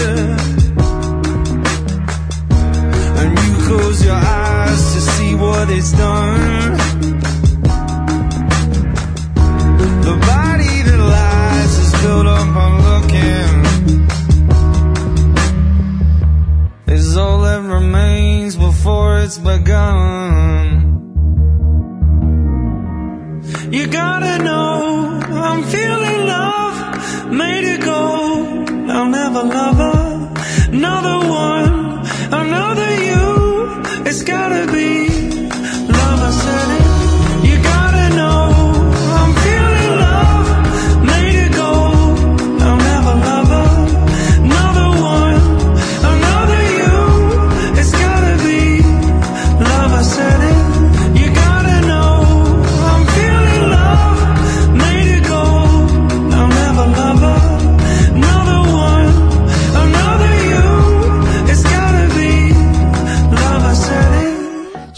Close 3.70 4.04
your 4.04 4.16
eyes 4.16 4.94
to 4.94 5.00
see 5.14 5.36
what 5.36 5.70
it's 5.70 5.92
done. 5.92 6.72
The 10.08 10.16
body 10.32 10.76
that 10.88 11.00
lies 11.16 11.74
is 11.84 11.92
built 12.02 12.28
up 12.40 12.56
on 12.66 12.74
looking. 12.90 13.54
Is 16.96 17.16
all 17.16 17.42
that 17.42 17.62
remains 17.62 18.56
before 18.56 19.20
it's 19.20 19.38
begun. 19.38 20.29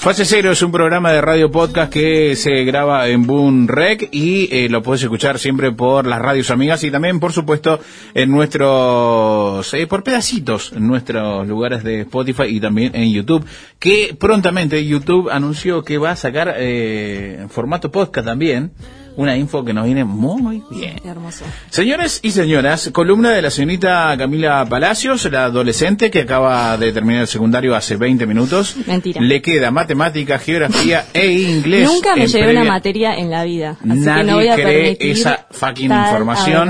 Fase 0.02 0.26
Cero 0.26 0.52
es 0.52 0.64
un 0.64 0.72
programa 0.72 1.12
de 1.12 1.22
radio 1.22 1.52
podcast 1.52 1.94
que 1.94 2.36
se 2.36 2.64
graba 2.64 3.08
en 3.08 3.28
Boom 3.28 3.68
Rec 3.68 4.10
y 4.12 4.50
eh, 4.52 4.68
lo 4.68 4.82
puedes 4.82 5.04
escuchar 5.04 5.38
siempre 5.38 5.72
por 5.74 6.08
las 6.08 6.20
radios 6.20 6.50
amigas 6.50 6.84
y 6.84 6.90
también, 6.90 7.20
por 7.20 7.34
supuesto, 7.34 7.80
en 8.16 8.32
nuestros, 8.32 9.72
eh, 9.76 9.86
por 9.86 10.04
pedacitos, 10.04 10.74
en 10.74 10.88
nuestros 10.88 11.48
lugares 11.48 11.84
de 11.84 12.02
Spotify 12.02 12.46
y 12.48 12.60
también 12.60 12.96
en 12.96 13.12
YouTube, 13.12 13.46
que 13.78 14.18
prontamente 14.20 14.84
YouTube 14.84 15.30
anunció 15.30 15.84
que 15.84 16.00
va 16.00 16.10
a 16.10 16.16
sacar 16.16 16.56
eh, 16.58 17.46
formato 17.52 17.92
podcast 17.92 18.26
también 18.26 18.72
una 19.16 19.38
info 19.38 19.64
que 19.64 19.74
nos 19.74 19.86
viene 19.86 20.04
muy 20.04 20.64
bien. 20.70 21.00
Hermoso. 21.04 21.46
Señores 21.70 22.20
y 22.24 22.32
señoras, 22.32 22.90
columna 22.94 23.32
de 23.32 23.42
la 23.42 23.50
señorita 23.50 24.16
Camila 24.18 24.66
Palacios, 24.66 25.30
la 25.32 25.46
adolescente 25.46 26.10
que 26.10 26.22
acaba 26.22 26.78
de 26.78 26.92
terminar 26.92 27.22
el 27.22 27.28
secundario 27.28 27.76
hace 27.76 27.98
20 27.98 28.26
minutos. 28.26 28.76
Mentira. 28.86 29.22
Le 29.22 29.42
queda 29.42 29.72
matemática, 29.72 30.40
geografía 30.40 31.06
e 31.14 31.32
inglés. 31.32 31.88
Nunca 31.88 32.16
me 32.16 32.28
llevé 32.28 32.52
una 32.52 32.64
materia 32.64 33.16
en 33.16 33.30
la 33.30 33.44
vida. 33.44 33.78
Así 33.80 34.00
Nadie 34.00 34.22
que 34.24 34.28
no 34.32 34.36
voy 34.38 34.48
a 34.48 34.56
cree 34.56 34.98
esa 35.00 35.48
fucking 35.52 35.92
información. 35.92 36.70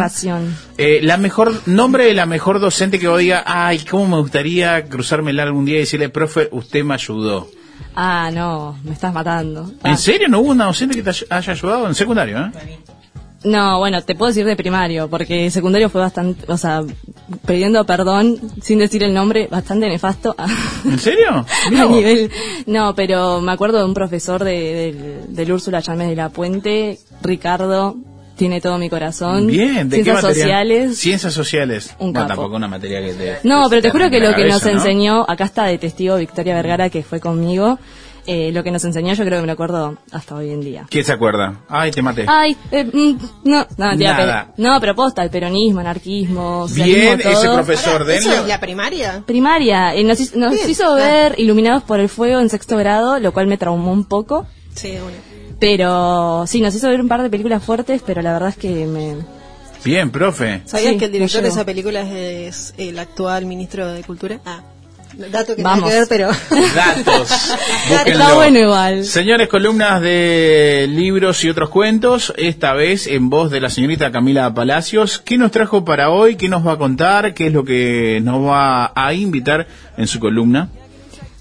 Eh, 0.78 1.00
la 1.04 1.18
mejor, 1.18 1.54
nombre 1.68 2.06
de 2.06 2.14
la 2.14 2.26
mejor 2.26 2.60
docente 2.60 2.98
que 2.98 3.08
vos 3.08 3.20
diga, 3.20 3.44
ay, 3.46 3.80
cómo 3.80 4.16
me 4.16 4.22
gustaría 4.22 4.84
cruzármela 4.86 5.44
algún 5.44 5.66
día 5.66 5.76
y 5.76 5.80
decirle, 5.82 6.10
profe, 6.10 6.48
usted 6.52 6.84
me 6.84 6.96
ayudó. 6.96 7.48
Ah, 7.96 8.30
no, 8.34 8.78
me 8.84 8.92
estás 8.94 9.14
matando. 9.14 9.72
Ah. 9.84 9.90
¿En 9.90 9.98
serio 9.98 10.28
no 10.28 10.40
hubo 10.40 10.52
una 10.52 10.66
docente 10.66 10.96
que 10.96 11.04
te 11.04 11.10
ay- 11.10 11.26
haya 11.30 11.54
ayudado 11.54 11.88
en 11.88 11.96
secundario, 11.96 12.38
eh? 12.40 12.52
No, 13.44 13.80
bueno, 13.80 14.04
te 14.04 14.14
puedo 14.14 14.30
decir 14.30 14.46
de 14.46 14.56
primario, 14.56 15.10
porque 15.10 15.50
secundario 15.50 15.90
fue 15.90 16.00
bastante, 16.02 16.46
o 16.52 16.58
sea, 16.58 16.84
pidiendo 17.48 17.84
perdón, 17.88 18.38
sin 18.62 18.78
decir 18.78 19.02
el 19.04 19.16
nombre, 19.16 19.48
bastante 19.50 19.90
nefasto. 19.90 20.36
¿En 20.86 21.00
serio? 21.00 21.44
A 21.76 21.86
nivel, 21.86 22.30
no, 22.68 22.94
pero 22.94 23.42
me 23.42 23.52
acuerdo 23.52 23.80
de 23.80 23.86
un 23.86 23.96
profesor 23.96 24.44
de, 24.44 24.52
del- 24.54 25.36
del 25.36 25.52
Úrsula 25.52 25.82
Chávez 25.82 26.08
de 26.10 26.16
la 26.16 26.30
Puente, 26.30 27.00
Ricardo, 27.24 27.96
tiene 28.36 28.62
todo 28.62 28.78
mi 28.78 28.90
corazón. 28.90 29.48
Bien, 29.48 29.88
¿de 29.90 29.98
Ciencias 30.04 30.22
sociales. 30.22 30.98
Ciencias 30.98 31.34
sociales. 31.34 31.96
Un 32.00 32.08
no, 32.14 32.20
capo. 32.22 32.28
tampoco 32.28 32.56
una 32.56 32.68
materia 32.68 33.02
que 33.02 33.14
te... 33.14 33.38
No, 33.48 33.68
pero 33.70 33.82
te 33.82 33.90
juro 33.92 34.10
que 34.10 34.20
lo 34.20 34.34
que 34.36 34.46
nos 34.46 34.64
¿no? 34.66 34.72
enseñó, 34.72 35.26
acá 35.28 35.46
está 35.46 35.66
de 35.66 35.78
testigo 35.78 36.16
Victoria 36.18 36.56
Vergara, 36.56 36.90
que 36.90 37.04
fue 37.04 37.20
conmigo, 37.20 37.78
eh, 38.28 38.52
lo 38.54 38.64
que 38.64 38.70
nos 38.72 38.84
enseñó 38.86 39.14
yo 39.16 39.26
creo 39.26 39.38
que 39.40 39.42
me 39.42 39.48
lo 39.48 39.54
acuerdo 39.54 39.98
hasta 40.12 40.36
hoy 40.36 40.52
en 40.52 40.62
día. 40.62 40.86
¿Quién 40.90 41.04
se 41.04 41.12
acuerda? 41.12 41.62
Ay, 41.68 41.92
te 41.92 42.02
maté. 42.04 42.26
Ay, 42.28 42.56
eh, 42.72 42.84
mm, 42.86 43.18
no, 43.46 43.68
no, 43.78 43.88
mentira, 43.88 44.12
Nada. 44.18 44.54
pero- 44.56 44.70
no, 44.74 44.80
pero 44.80 44.96
posta, 44.96 45.24
el 45.24 45.30
peronismo, 45.32 45.80
anarquismo, 45.80 46.68
Bien, 46.68 47.18
socialismo, 47.18 47.32
ese 47.32 47.46
todo. 47.48 47.56
profesor 47.56 48.06
de 48.06 48.18
¿Eso 48.18 48.32
es 48.34 48.48
la 48.48 48.60
primaria? 48.60 49.24
Primaria, 49.26 49.96
eh, 49.96 50.04
nos, 50.04 50.20
hizo- 50.20 50.38
nos 50.38 50.54
hizo 50.68 50.94
ver 50.96 51.36
Iluminados 51.40 51.84
por 51.84 52.00
el 52.00 52.10
Fuego 52.10 52.40
en 52.40 52.50
sexto 52.50 52.78
grado, 52.78 53.20
lo 53.20 53.34
cual 53.34 53.48
me 53.48 53.58
traumó 53.58 53.92
un 53.92 54.06
poco. 54.06 54.46
Sí, 54.76 54.92
bueno. 54.92 55.18
Pero 55.62 56.46
sí, 56.48 56.60
nos 56.60 56.74
hizo 56.74 56.90
ver 56.90 57.00
un 57.00 57.08
par 57.08 57.22
de 57.22 57.30
películas 57.30 57.64
fuertes, 57.64 58.02
pero 58.04 58.24
la 58.24 58.34
verdad 58.34 58.50
es 58.50 58.58
que 58.58 58.88
me... 58.88 59.16
Bien, 59.86 60.10
profe. 60.10 60.64
¿Sabías 60.66 60.94
Sí, 60.94 60.98
que 60.98 61.06
el 61.06 61.12
director 61.12 61.44
de 61.44 61.50
esa 61.50 61.64
película 61.64 62.02
es 62.02 62.74
el 62.78 62.98
actual 62.98 63.46
ministro 63.46 63.88
de 63.94 64.02
Cultura? 64.02 64.40
Ah, 64.44 64.62
dato 65.32 65.56
que 65.56 65.62
Vamos. 65.62 65.88
que 65.88 65.96
ver, 65.96 66.08
pero... 66.10 66.30
Datos. 66.76 67.32
Está 68.08 68.34
bueno 68.34 68.58
igual. 68.58 69.06
Señores, 69.06 69.50
columnas 69.50 70.02
de 70.02 70.88
libros 70.90 71.44
y 71.44 71.50
otros 71.50 71.70
cuentos, 71.70 72.34
esta 72.38 72.74
vez 72.74 73.06
en 73.06 73.30
voz 73.30 73.52
de 73.52 73.62
la 73.62 73.70
señorita 73.70 74.12
Camila 74.12 74.52
Palacios. 74.56 75.22
¿Qué 75.24 75.38
nos 75.38 75.52
trajo 75.52 75.86
para 75.86 76.10
hoy? 76.10 76.38
¿Qué 76.38 76.50
nos 76.50 76.66
va 76.66 76.72
a 76.72 76.78
contar? 76.80 77.36
¿Qué 77.36 77.48
es 77.48 77.54
lo 77.54 77.64
que 77.64 78.20
nos 78.24 78.44
va 78.44 78.92
a 78.96 79.14
invitar 79.14 79.68
en 79.96 80.08
su 80.08 80.20
columna? 80.20 80.70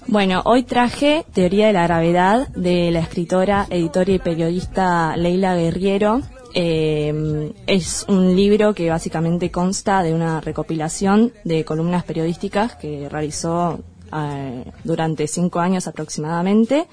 Bueno, 0.07 0.41
hoy 0.45 0.63
traje 0.63 1.25
Teoría 1.33 1.67
de 1.67 1.73
la 1.73 1.83
Gravedad 1.83 2.47
de 2.49 2.91
la 2.91 2.99
escritora, 2.99 3.67
editora 3.69 4.11
y 4.11 4.19
periodista 4.19 5.15
Leila 5.15 5.55
Guerriero. 5.55 6.21
Eh, 6.53 7.53
es 7.67 8.05
un 8.09 8.35
libro 8.35 8.73
que 8.73 8.89
básicamente 8.89 9.51
consta 9.51 10.03
de 10.03 10.13
una 10.13 10.41
recopilación 10.41 11.31
de 11.45 11.63
columnas 11.63 12.03
periodísticas 12.03 12.75
que 12.75 13.07
realizó 13.09 13.79
eh, 14.13 14.65
durante 14.83 15.27
cinco 15.27 15.59
años 15.59 15.87
aproximadamente. 15.87 16.87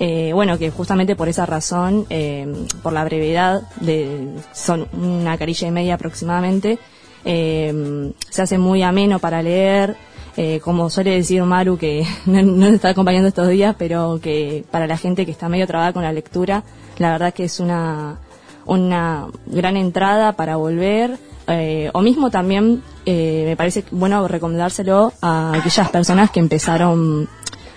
Eh, 0.00 0.32
bueno, 0.34 0.58
que 0.58 0.70
justamente 0.70 1.16
por 1.16 1.28
esa 1.28 1.46
razón, 1.46 2.06
eh, 2.10 2.46
por 2.82 2.92
la 2.92 3.04
brevedad, 3.04 3.62
de, 3.80 4.28
son 4.52 4.86
una 4.92 5.36
carilla 5.38 5.68
y 5.68 5.70
media 5.70 5.94
aproximadamente, 5.94 6.78
eh, 7.24 8.12
se 8.30 8.42
hace 8.42 8.58
muy 8.58 8.82
ameno 8.82 9.18
para 9.18 9.42
leer, 9.42 9.96
eh, 10.36 10.60
como 10.60 10.90
suele 10.90 11.10
decir 11.12 11.42
Maru, 11.42 11.76
que 11.78 12.06
no, 12.26 12.66
está 12.66 12.90
acompañando 12.90 13.28
estos 13.28 13.48
días, 13.48 13.74
pero 13.78 14.20
que 14.22 14.64
para 14.70 14.86
la 14.86 14.96
gente 14.96 15.24
que 15.26 15.32
está 15.32 15.48
medio 15.48 15.66
trabada 15.66 15.92
con 15.92 16.02
la 16.02 16.12
lectura, 16.12 16.62
la 16.98 17.12
verdad 17.12 17.34
que 17.34 17.44
es 17.44 17.60
una, 17.60 18.18
una 18.66 19.26
gran 19.46 19.76
entrada 19.76 20.32
para 20.32 20.56
volver, 20.56 21.18
eh, 21.50 21.90
o 21.94 22.02
mismo 22.02 22.30
también 22.30 22.82
eh, 23.06 23.44
me 23.46 23.56
parece 23.56 23.82
bueno 23.90 24.28
recomendárselo 24.28 25.14
a 25.22 25.54
aquellas 25.54 25.88
personas 25.88 26.30
que 26.30 26.40
empezaron 26.40 27.26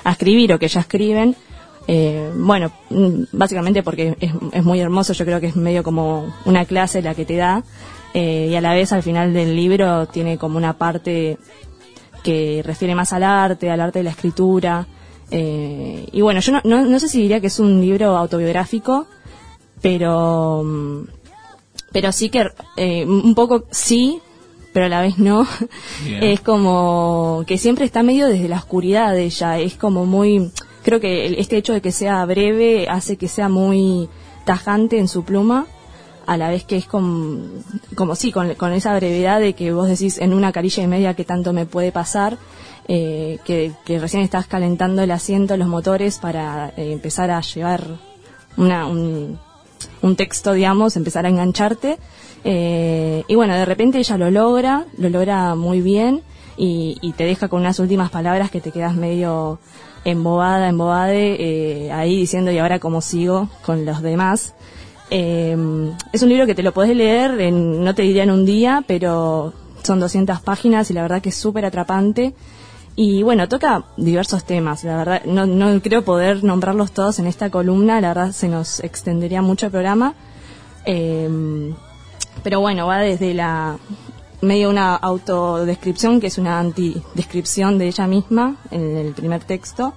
a 0.04 0.12
escribir 0.12 0.54
o 0.54 0.60
que 0.60 0.68
ya 0.68 0.82
escriben, 0.82 1.38
eh, 1.88 2.32
bueno, 2.36 2.72
básicamente 3.32 3.82
porque 3.82 4.18
es, 4.20 4.64
muy 4.64 4.82
hermoso, 4.82 5.14
yo 5.14 5.26
creo 5.26 5.40
que 5.40 5.48
es 5.48 5.56
medio 5.56 5.84
como 5.84 6.34
una 6.46 6.66
clase 6.66 7.02
la 7.02 7.16
que 7.16 7.26
te 7.26 7.38
da, 7.38 7.64
y 8.14 8.54
a 8.54 8.60
la 8.60 8.74
vez 8.74 8.92
al 8.92 9.04
final 9.04 9.34
del 9.34 9.56
libro 9.56 10.06
tiene 10.08 10.38
como 10.38 10.58
una 10.58 10.74
parte 10.74 11.38
que 12.24 12.62
refiere 12.66 12.96
más 12.96 13.14
al 13.14 13.24
arte, 13.24 13.70
al 13.70 13.82
arte 13.82 14.00
de 14.00 14.04
la 14.04 14.12
escritura. 14.12 14.88
eh, 15.32 16.08
y 16.12 16.22
bueno, 16.22 16.40
yo 16.42 16.52
no, 16.54 16.62
no, 16.64 16.86
no 16.86 17.00
sé 17.00 17.08
si 17.08 17.22
diría 17.22 17.40
que 17.40 17.48
es 17.48 17.60
un 17.60 17.82
libro 17.82 18.18
autobiográfico, 18.18 19.08
pero, 19.82 20.64
mm, 20.64 21.08
pero 21.92 22.12
sí 22.12 22.30
que 22.30 22.50
eh, 22.78 23.06
un 23.06 23.36
poco 23.36 23.66
sí, 23.72 24.22
pero 24.74 24.86
a 24.86 24.90
la 24.90 25.02
vez 25.02 25.18
no. 25.18 25.46
Es 26.22 26.42
como 26.42 27.44
que 27.48 27.58
siempre 27.58 27.86
está 27.86 28.04
medio 28.04 28.28
desde 28.28 28.48
la 28.48 28.58
oscuridad 28.58 29.14
de 29.14 29.24
ella. 29.26 29.60
Es 29.60 29.76
como 29.76 30.06
muy. 30.06 30.52
Creo 30.84 31.00
que 31.00 31.40
este 31.40 31.58
hecho 31.58 31.74
de 31.74 31.82
que 31.82 31.92
sea 31.92 32.26
breve 32.26 32.88
hace 32.90 33.18
que 33.18 33.28
sea 33.28 33.50
muy 33.50 34.10
tajante 34.46 34.98
en 34.98 35.08
su 35.08 35.24
pluma, 35.24 35.68
a 36.26 36.38
la 36.38 36.50
vez 36.50 36.64
que 36.64 36.78
es 36.78 36.86
como, 36.86 37.40
como 37.96 38.16
sí, 38.16 38.32
con, 38.32 38.54
con 38.56 38.74
esa 38.74 38.96
brevedad 38.96 39.40
de 39.40 39.54
que 39.54 39.72
vos 39.74 39.88
decís 39.88 40.18
en 40.20 40.34
una 40.34 40.52
carilla 40.52 40.84
y 40.84 40.88
media 40.88 41.14
que 41.14 41.26
tanto 41.26 41.54
me 41.54 41.66
puede 41.66 41.92
pasar, 41.92 42.38
eh, 42.88 43.40
que, 43.46 43.72
que 43.86 44.00
recién 44.00 44.24
estás 44.24 44.48
calentando 44.48 45.02
el 45.02 45.12
asiento, 45.12 45.58
los 45.58 45.68
motores 45.68 46.20
para 46.20 46.70
eh, 46.78 46.92
empezar 46.94 47.32
a 47.32 47.42
llevar 47.42 47.86
una, 48.58 48.86
un, 48.88 49.40
un 50.02 50.16
texto, 50.16 50.54
digamos, 50.54 50.96
empezar 50.96 51.26
a 51.26 51.30
engancharte. 51.30 51.98
Eh, 52.44 53.24
y 53.28 53.36
bueno, 53.36 53.54
de 53.56 53.66
repente 53.66 54.00
ella 54.00 54.18
lo 54.18 54.32
logra, 54.32 54.86
lo 54.98 55.10
logra 55.10 55.56
muy 55.56 55.82
bien 55.82 56.24
y, 56.58 56.98
y 57.02 57.14
te 57.14 57.24
deja 57.24 57.48
con 57.48 57.62
unas 57.62 57.80
últimas 57.80 58.10
palabras 58.10 58.50
que 58.50 58.62
te 58.62 58.72
quedas 58.72 58.96
medio 58.96 59.60
embobada, 60.04 60.68
embobade, 60.68 61.36
eh, 61.40 61.92
ahí 61.92 62.18
diciendo 62.18 62.52
y 62.52 62.58
ahora 62.58 62.80
cómo 62.80 63.02
sigo 63.02 63.50
con 63.64 63.86
los 63.86 64.02
demás. 64.02 64.56
Eh, 65.12 65.58
es 66.14 66.24
un 66.24 66.30
libro 66.30 66.46
que 66.46 66.56
te 66.56 66.64
lo 66.64 66.74
podés 66.74 66.96
leer, 66.96 67.40
en, 67.42 67.84
no 67.84 67.94
te 67.94 68.02
diría 68.02 68.24
en 68.24 68.32
un 68.32 68.46
día, 68.46 68.84
pero 68.88 69.54
son 69.84 70.00
200 70.00 70.40
páginas 70.42 70.90
y 70.90 70.94
la 70.94 71.02
verdad 71.02 71.22
que 71.22 71.30
es 71.30 71.36
súper 71.36 71.66
atrapante. 71.66 72.34
Y 72.96 73.22
bueno, 73.24 73.48
toca 73.48 73.86
diversos 73.98 74.46
temas, 74.46 74.84
la 74.84 74.98
verdad, 74.98 75.24
no, 75.26 75.46
no 75.46 75.82
creo 75.82 76.04
poder 76.04 76.44
nombrarlos 76.44 76.92
todos 76.92 77.20
en 77.20 77.28
esta 77.28 77.50
columna, 77.50 78.02
la 78.02 78.10
verdad 78.10 78.32
se 78.32 78.48
nos 78.48 78.80
extendería 78.80 79.42
mucho 79.42 79.68
el 79.68 79.72
programa. 79.72 80.16
Eh, 80.86 81.74
pero 82.44 82.60
bueno, 82.60 82.88
va 82.88 83.00
desde 83.00 83.34
la 83.34 83.78
medio 84.42 84.70
una 84.70 84.96
autodescripción, 84.96 86.20
que 86.20 86.28
es 86.28 86.38
una 86.38 86.60
antidescripción 86.60 87.78
de 87.78 87.88
ella 87.88 88.08
misma 88.08 88.56
en 88.72 88.98
el 88.98 89.14
primer 89.14 89.44
texto. 89.44 89.94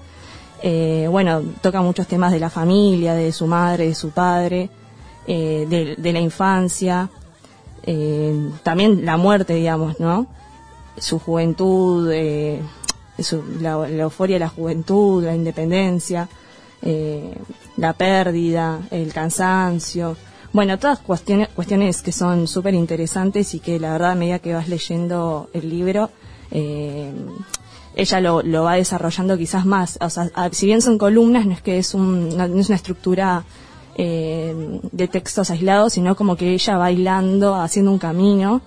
Eh, 0.63 1.07
bueno, 1.11 1.43
toca 1.61 1.83
muchos 1.83 2.07
temas 2.07 2.33
de 2.33 2.41
la 2.41 2.51
familia, 2.51 3.15
de 3.15 3.33
su 3.33 3.47
madre, 3.47 3.89
de 3.89 3.95
su 3.95 4.11
padre, 4.11 4.71
eh, 5.27 5.67
de, 5.69 5.97
de 5.97 6.13
la 6.13 6.21
infancia, 6.21 7.09
eh, 7.83 8.51
también 8.63 9.07
la 9.07 9.17
muerte, 9.17 9.55
digamos, 9.55 9.99
¿no? 9.99 10.27
Su 10.99 11.19
juventud, 11.19 12.11
eh, 12.13 12.61
la, 13.61 13.89
euforia 13.89 14.37
de 14.37 14.41
la 14.41 14.49
juventud, 14.49 15.25
la 15.25 15.35
independencia, 15.35 16.29
la 17.79 17.93
pérdida, 17.95 18.81
el 18.91 19.15
cansancio. 19.15 20.17
Bueno, 20.53 20.79
todas 20.79 20.99
cuestiones, 20.99 21.49
cuestiones 21.49 22.03
que 22.03 22.13
son 22.13 22.47
súper 22.47 22.75
interesantes 22.75 23.55
y 23.55 23.61
que 23.61 23.81
la 23.81 23.93
verdad 23.93 24.11
a 24.11 24.15
medida 24.15 24.39
que 24.39 24.53
vas 24.53 24.69
leyendo 24.69 25.49
el 25.55 25.71
libro, 25.71 26.11
ella 26.51 28.21
lo, 28.21 28.43
lo 28.43 28.65
va 28.65 28.75
desarrollando 28.75 29.39
quizás 29.39 29.65
más. 29.65 29.99
O 30.03 30.11
sea, 30.11 30.31
si 30.53 30.67
bien 30.67 30.83
son 30.83 30.99
columnas, 30.99 31.47
no 31.47 31.55
es 31.55 31.63
que 31.63 31.79
es, 31.79 31.95
un, 31.95 32.37
no 32.37 32.61
es 32.61 32.69
una 32.69 32.77
estructura 32.77 33.45
eh, 33.97 34.81
de 34.91 35.09
textos 35.09 35.51
aislados, 35.51 35.93
sino 35.93 36.17
como 36.17 36.37
que 36.37 36.53
ella 36.53 36.77
va 36.77 36.91
hilando, 36.91 37.55
haciendo 37.55 37.93
un 37.93 37.99
camino 37.99 38.61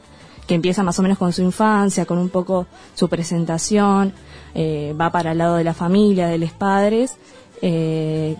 que 0.48 0.56
empieza 0.56 0.82
más 0.82 0.98
o 0.98 1.02
menos 1.02 1.18
con 1.18 1.34
su 1.34 1.42
infancia, 1.42 2.06
con 2.06 2.18
un 2.18 2.30
poco 2.30 2.68
su 2.96 3.10
presentación, 3.10 4.13
eh, 4.56 4.96
va 5.00 5.12
para 5.12 5.34
el 5.34 5.38
lado 5.38 5.58
de 5.58 5.66
la 5.66 5.74
familia, 5.74 6.28
de 6.28 6.38
los 6.38 6.52
padres, 6.52 7.18
eh, 7.62 8.38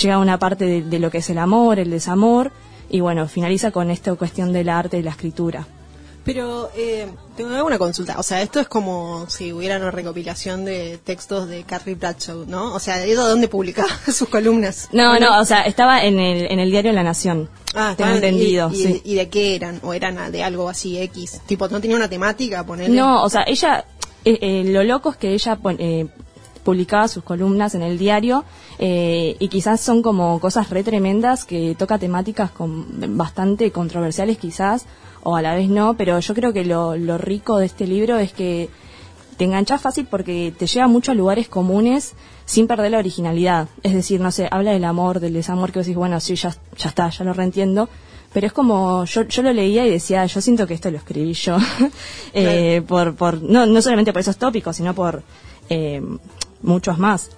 llega 0.00 0.14
a 0.14 0.18
una 0.18 0.38
parte 0.38 0.64
de, 0.64 0.82
de 0.82 0.98
lo 0.98 1.10
que 1.10 1.18
es 1.18 1.30
el 1.30 1.38
amor, 1.38 1.78
el 1.78 1.90
desamor, 1.90 2.50
y 2.88 3.00
bueno, 3.00 3.28
finaliza 3.28 3.70
con 3.70 3.90
esta 3.90 4.12
cuestión 4.16 4.52
del 4.52 4.68
arte 4.68 4.98
y 4.98 5.02
la 5.02 5.10
escritura. 5.10 5.66
Pero 6.32 6.70
eh, 6.76 7.08
tengo 7.36 7.64
una 7.64 7.78
consulta. 7.78 8.18
O 8.18 8.22
sea, 8.22 8.42
esto 8.42 8.60
es 8.60 8.68
como 8.68 9.26
si 9.28 9.52
hubiera 9.52 9.76
una 9.76 9.90
recopilación 9.90 10.64
de 10.64 10.98
textos 11.02 11.48
de 11.48 11.64
Carrie 11.64 11.94
Bradshaw, 11.94 12.44
¿no? 12.46 12.74
O 12.74 12.78
sea, 12.78 13.04
¿eso 13.04 13.28
dónde 13.28 13.48
publicaba 13.48 13.88
sus 14.12 14.28
columnas? 14.28 14.88
No, 14.92 15.18
no, 15.18 15.40
o 15.40 15.44
sea, 15.44 15.62
estaba 15.62 16.04
en 16.04 16.18
el, 16.18 16.50
en 16.50 16.58
el 16.58 16.70
diario 16.70 16.92
La 16.92 17.02
Nación. 17.02 17.48
Ah, 17.74 17.94
tengo 17.96 18.12
entendido, 18.12 18.70
y, 18.72 18.74
y- 18.74 18.82
sí. 18.84 19.02
¿Y 19.04 19.14
de 19.14 19.28
qué 19.28 19.54
eran? 19.56 19.80
¿O 19.82 19.92
eran 19.94 20.30
de 20.32 20.42
algo 20.42 20.68
así 20.68 20.98
X? 20.98 21.40
Tipo, 21.46 21.68
¿no 21.68 21.80
tenía 21.80 21.96
una 21.96 22.08
temática? 22.08 22.64
Ponerle? 22.64 22.96
No, 22.96 23.22
o 23.22 23.28
sea, 23.28 23.44
ella, 23.46 23.84
eh, 24.24 24.38
eh, 24.40 24.64
lo 24.66 24.82
loco 24.82 25.10
es 25.10 25.16
que 25.16 25.32
ella 25.32 25.58
eh, 25.78 26.06
publicaba 26.64 27.08
sus 27.08 27.24
columnas 27.24 27.74
en 27.74 27.82
el 27.82 27.98
diario 27.98 28.44
eh, 28.78 29.36
y 29.38 29.48
quizás 29.48 29.80
son 29.80 30.02
como 30.02 30.38
cosas 30.40 30.70
re 30.70 30.82
tremendas 30.82 31.44
que 31.44 31.74
toca 31.78 31.98
temáticas 31.98 32.50
con, 32.50 33.16
bastante 33.16 33.70
controversiales 33.72 34.38
quizás 34.38 34.84
o 35.22 35.36
a 35.36 35.42
la 35.42 35.54
vez 35.54 35.68
no, 35.68 35.94
pero 35.94 36.18
yo 36.20 36.34
creo 36.34 36.52
que 36.52 36.64
lo, 36.64 36.96
lo 36.96 37.18
rico 37.18 37.58
de 37.58 37.66
este 37.66 37.86
libro 37.86 38.18
es 38.18 38.32
que 38.32 38.68
te 39.36 39.44
enganchas 39.44 39.80
fácil 39.80 40.06
porque 40.10 40.52
te 40.56 40.66
lleva 40.66 40.86
mucho 40.86 41.12
a 41.12 41.14
lugares 41.14 41.48
comunes 41.48 42.14
sin 42.44 42.66
perder 42.66 42.90
la 42.90 42.98
originalidad. 42.98 43.68
Es 43.82 43.94
decir, 43.94 44.20
no 44.20 44.30
sé, 44.30 44.48
habla 44.50 44.72
del 44.72 44.84
amor, 44.84 45.20
del 45.20 45.32
desamor, 45.32 45.72
que 45.72 45.78
vos 45.78 45.86
decís, 45.86 45.96
bueno, 45.96 46.20
sí, 46.20 46.34
ya, 46.34 46.54
ya 46.76 46.88
está, 46.88 47.08
ya 47.08 47.24
lo 47.24 47.32
reentiendo. 47.32 47.88
Pero 48.32 48.46
es 48.46 48.52
como, 48.52 49.04
yo, 49.06 49.22
yo 49.22 49.42
lo 49.42 49.52
leía 49.52 49.86
y 49.86 49.90
decía, 49.90 50.26
yo 50.26 50.40
siento 50.40 50.66
que 50.66 50.74
esto 50.74 50.90
lo 50.90 50.98
escribí 50.98 51.32
yo. 51.32 51.56
Eh, 52.34 52.82
por, 52.86 53.16
por, 53.16 53.42
no, 53.42 53.66
no 53.66 53.82
solamente 53.82 54.12
por 54.12 54.20
esos 54.20 54.36
tópicos, 54.36 54.76
sino 54.76 54.94
por 54.94 55.22
eh, 55.68 56.02
muchos 56.62 56.98
más. 56.98 57.30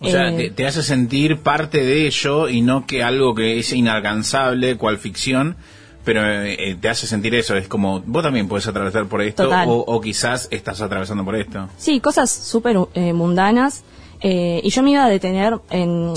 O 0.00 0.10
sea, 0.10 0.30
Eh, 0.30 0.36
te, 0.36 0.50
te 0.50 0.66
hace 0.66 0.82
sentir 0.82 1.38
parte 1.38 1.84
de 1.84 2.06
ello 2.06 2.48
y 2.48 2.62
no 2.62 2.84
que 2.84 3.02
algo 3.02 3.34
que 3.34 3.58
es 3.58 3.72
inalcanzable, 3.72 4.76
cual 4.76 4.98
ficción, 4.98 5.56
pero 6.04 6.20
eh, 6.44 6.76
te 6.80 6.88
hace 6.88 7.06
sentir 7.06 7.34
eso. 7.34 7.56
Es 7.56 7.66
como, 7.68 8.00
vos 8.00 8.22
también 8.22 8.46
puedes 8.48 8.66
atravesar 8.66 9.06
por 9.06 9.22
esto 9.22 9.48
o 9.66 10.00
quizás 10.00 10.48
estás 10.50 10.80
atravesando 10.80 11.24
por 11.24 11.34
esto. 11.36 11.68
Sí, 11.78 12.00
cosas 12.00 12.30
súper 12.30 12.76
eh, 12.94 13.12
mundanas. 13.12 13.82
eh, 14.20 14.60
y 14.62 14.70
yo 14.70 14.82
me 14.82 14.90
iba 14.92 15.04
a 15.04 15.08
detener 15.08 15.58
en. 15.70 16.12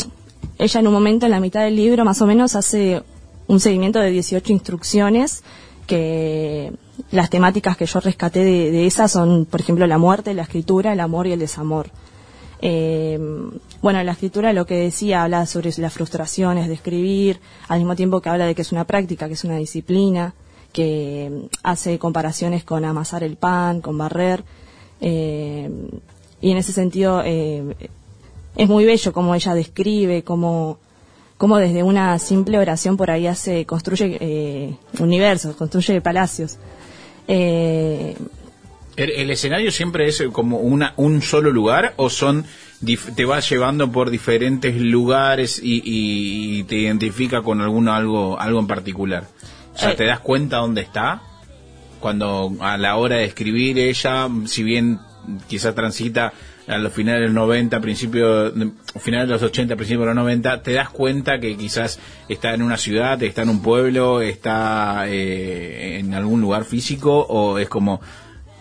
Ella 0.60 0.80
en 0.80 0.88
un 0.88 0.94
momento, 0.94 1.26
en 1.26 1.32
la 1.32 1.40
mitad 1.40 1.62
del 1.64 1.76
libro, 1.76 2.04
más 2.04 2.22
o 2.22 2.26
menos, 2.26 2.56
hace 2.56 3.04
un 3.48 3.60
seguimiento 3.60 4.00
de 4.00 4.10
18 4.10 4.52
instrucciones 4.52 5.44
que 5.86 6.74
las 7.12 7.30
temáticas 7.30 7.78
que 7.78 7.86
yo 7.86 8.00
rescaté 8.00 8.44
de, 8.44 8.72
de 8.72 8.88
esas 8.88 9.12
son, 9.12 9.46
por 9.46 9.62
ejemplo, 9.62 9.86
la 9.86 10.00
muerte, 10.00 10.34
la 10.34 10.42
escritura, 10.42 10.94
el 10.94 11.00
amor 11.00 11.28
y 11.28 11.32
el 11.34 11.40
desamor. 11.40 11.92
Eh, 12.62 13.20
bueno, 13.82 14.04
la 14.04 14.12
escritura 14.12 14.54
lo 14.54 14.66
que 14.66 14.76
decía 14.76 15.24
habla 15.24 15.46
sobre 15.46 15.72
las 15.78 15.94
frustraciones 15.94 16.68
de 16.68 16.74
escribir, 16.74 17.40
al 17.68 17.80
mismo 17.80 17.96
tiempo 17.96 18.22
que 18.22 18.30
habla 18.30 18.46
de 18.46 18.56
que 18.56 18.64
es 18.64 18.72
una 18.72 18.86
práctica, 18.86 19.28
que 19.28 19.34
es 19.34 19.44
una 19.44 19.58
disciplina, 19.58 20.34
que 20.74 21.30
mm, 21.32 21.46
hace 21.64 22.00
comparaciones 22.00 22.64
con 22.64 22.86
amasar 22.86 23.24
el 23.24 23.36
pan, 23.36 23.82
con 23.82 23.98
barrer, 23.98 24.44
eh, 25.02 25.70
y 26.42 26.52
en 26.52 26.58
ese 26.58 26.72
sentido 26.72 27.22
eh, 27.24 27.76
es 28.56 28.70
muy 28.70 28.86
bello 28.86 29.14
como 29.14 29.36
ella 29.36 29.54
describe, 29.54 30.24
como 30.24 30.80
como 31.38 31.58
desde 31.58 31.84
una 31.84 32.18
simple 32.18 32.58
oración 32.58 32.98
por 32.98 33.12
ahí 33.12 33.28
hace 33.28 33.66
construye 33.66 34.18
eh, 34.20 34.76
universos, 35.00 35.56
construye 35.56 36.02
palacios. 36.02 36.58
Eh, 37.28 38.16
¿El, 38.98 39.12
el 39.12 39.30
escenario 39.32 39.72
siempre 39.72 40.08
es 40.08 40.22
como 40.34 40.58
una 40.58 40.94
un 40.98 41.22
solo 41.22 41.52
lugar 41.52 41.94
o 41.98 42.10
son 42.10 42.46
te 43.16 43.26
vas 43.26 43.50
llevando 43.50 43.92
por 43.92 44.10
diferentes 44.10 44.76
lugares 44.80 45.60
y, 45.64 45.76
y- 45.86 46.60
y 46.60 46.64
te 46.64 46.76
identifica 46.76 47.42
con 47.42 47.62
alguno 47.62 47.94
algo 47.94 48.40
algo 48.40 48.60
en 48.60 48.68
particular? 48.68 49.26
O 49.76 49.78
sea, 49.80 49.92
Eh. 49.92 49.96
¿te 49.96 50.06
das 50.06 50.20
cuenta 50.20 50.58
dónde 50.58 50.82
está? 50.82 51.22
Cuando 52.00 52.52
a 52.60 52.78
la 52.78 52.96
hora 52.98 53.18
de 53.18 53.26
escribir 53.26 53.80
ella, 53.80 54.28
si 54.46 54.64
bien 54.64 55.00
quizá 55.48 55.74
transita 55.74 56.34
a 56.68 56.78
los 56.78 56.92
finales 56.94 57.22
de 57.22 57.26
los 57.28 57.36
90, 57.36 57.80
principio, 57.80 58.52
finales 59.00 59.28
de 59.28 59.34
los 59.34 59.44
80, 59.44 59.76
principios 59.76 60.02
de 60.02 60.06
los 60.08 60.16
90, 60.16 60.62
te 60.64 60.74
das 60.74 60.90
cuenta 60.90 61.40
que 61.40 61.56
quizás 61.56 62.00
está 62.30 62.54
en 62.54 62.62
una 62.62 62.78
ciudad, 62.78 63.22
está 63.24 63.42
en 63.44 63.50
un 63.50 63.62
pueblo, 63.62 64.22
está 64.22 65.06
eh, 65.08 65.98
en 66.00 66.14
algún 66.14 66.42
lugar 66.42 66.66
físico 66.66 67.20
o 67.30 67.58
es 67.58 67.70
como 67.70 68.00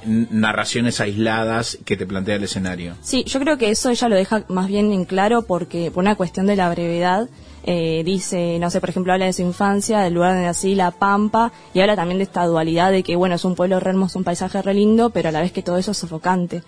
narraciones 0.06 1.00
aisladas 1.00 1.78
que 1.84 1.96
te 1.96 2.06
plantea 2.06 2.36
el 2.36 2.44
escenario. 2.44 2.94
Sí, 3.02 3.24
yo 3.24 3.40
creo 3.40 3.58
que 3.58 3.70
eso 3.70 3.90
ella 3.90 4.08
lo 4.08 4.16
deja 4.16 4.44
más 4.48 4.68
bien 4.68 4.92
en 4.92 5.04
claro 5.04 5.42
porque 5.42 5.90
por 5.90 6.02
una 6.04 6.14
cuestión 6.14 6.46
de 6.46 6.56
la 6.56 6.70
brevedad 6.70 7.28
eh, 7.64 8.02
dice, 8.04 8.58
no 8.60 8.70
sé, 8.70 8.80
por 8.80 8.90
ejemplo, 8.90 9.12
habla 9.12 9.26
de 9.26 9.32
su 9.32 9.42
infancia, 9.42 9.98
del 10.00 10.14
lugar 10.14 10.32
donde 10.32 10.46
nací, 10.46 10.76
La 10.76 10.92
Pampa, 10.92 11.50
y 11.74 11.80
habla 11.80 11.96
también 11.96 12.18
de 12.18 12.24
esta 12.24 12.44
dualidad 12.46 12.92
de 12.92 13.02
que, 13.02 13.16
bueno, 13.16 13.34
es 13.34 13.44
un 13.44 13.56
pueblo 13.56 13.80
re 13.80 13.90
hermoso, 13.90 14.18
un 14.20 14.24
paisaje 14.24 14.62
re 14.62 14.72
lindo, 14.74 15.10
pero 15.10 15.30
a 15.30 15.32
la 15.32 15.40
vez 15.40 15.50
que 15.50 15.62
todo 15.62 15.76
eso 15.76 15.90
es 15.90 15.96
sofocante. 15.98 16.62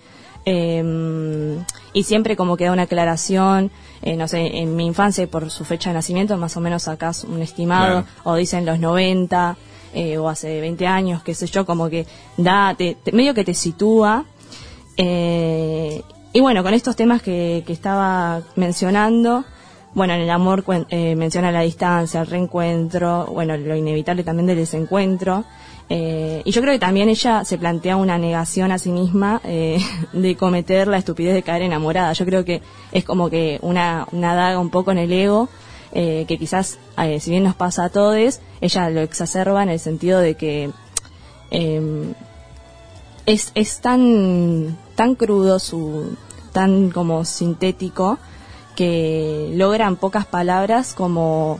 Eh, 0.45 1.57
y 1.93 2.03
siempre 2.03 2.35
como 2.35 2.57
queda 2.57 2.71
una 2.71 2.83
aclaración, 2.83 3.71
eh, 4.01 4.15
no 4.15 4.27
sé, 4.27 4.57
en 4.59 4.75
mi 4.75 4.85
infancia 4.85 5.23
y 5.23 5.27
por 5.27 5.49
su 5.51 5.63
fecha 5.65 5.89
de 5.89 5.93
nacimiento, 5.95 6.35
más 6.37 6.55
o 6.57 6.61
menos 6.61 6.83
sacás 6.83 7.23
un 7.23 7.41
estimado, 7.41 8.03
Claro. 8.03 8.07
o 8.23 8.35
dicen 8.35 8.65
los 8.65 8.79
90, 8.79 9.57
eh, 9.93 10.17
o 10.17 10.29
hace 10.29 10.59
20 10.61 10.85
años, 10.87 11.23
qué 11.23 11.33
sé 11.33 11.47
yo, 11.47 11.65
como 11.65 11.89
que 11.89 12.05
da, 12.37 12.75
te- 12.77 12.97
medio 13.11 13.33
que 13.33 13.43
te 13.43 13.53
sitúa. 13.53 14.25
Eh, 14.97 16.01
y 16.33 16.39
bueno, 16.41 16.61
con 16.63 16.73
estos 16.73 16.95
temas 16.95 17.21
que, 17.21 17.63
que 17.65 17.73
estaba 17.73 18.41
mencionando, 18.55 19.45
bueno, 19.93 20.13
en 20.13 20.21
el 20.21 20.29
amor 20.29 20.63
eh, 20.89 21.15
menciona 21.15 21.51
la 21.51 21.61
distancia, 21.61 22.21
el 22.21 22.27
reencuentro, 22.27 23.25
bueno, 23.33 23.57
lo 23.57 23.75
inevitable 23.75 24.23
también 24.23 24.45
del 24.47 24.57
desencuentro. 24.57 25.43
Eh, 25.91 26.43
y 26.45 26.51
yo 26.51 26.61
creo 26.61 26.73
que 26.73 26.79
también 26.79 27.09
ella 27.09 27.43
se 27.43 27.57
plantea 27.57 27.95
una 27.97 28.19
negación 28.19 28.71
a 28.71 28.77
sí 28.77 28.91
misma 28.91 29.41
eh, 29.43 29.79
de 30.13 30.35
cometer 30.35 30.87
la 30.87 30.97
estupidez 30.99 31.33
de 31.33 31.41
caer 31.41 31.63
enamorada. 31.63 32.13
Yo 32.13 32.25
creo 32.25 32.45
que 32.45 32.61
es 32.91 33.03
como 33.03 33.29
que 33.31 33.57
una, 33.63 34.07
una 34.11 34.35
daga 34.35 34.59
un 34.59 34.69
poco 34.69 34.91
en 34.91 34.99
el 34.99 35.11
ego, 35.11 35.49
eh, 35.91 36.25
que 36.27 36.37
quizás, 36.37 36.77
eh, 36.97 37.19
si 37.19 37.31
bien 37.31 37.43
nos 37.43 37.55
pasa 37.55 37.85
a 37.85 37.89
todos, 37.89 38.39
ella 38.61 38.89
lo 38.89 39.01
exacerba 39.01 39.63
en 39.63 39.69
el 39.69 39.79
sentido 39.79 40.19
de 40.19 40.35
que 40.35 40.71
eh, 41.51 42.13
es, 43.25 43.51
es 43.55 43.79
tan, 43.79 44.77
tan 44.95 45.15
crudo, 45.15 45.59
su, 45.59 46.15
tan 46.51 46.89
como 46.89 47.25
sintético, 47.25 48.17
que 48.75 49.51
logra 49.55 49.87
en 49.87 49.97
pocas 49.97 50.25
palabras 50.25 50.93
como, 50.93 51.59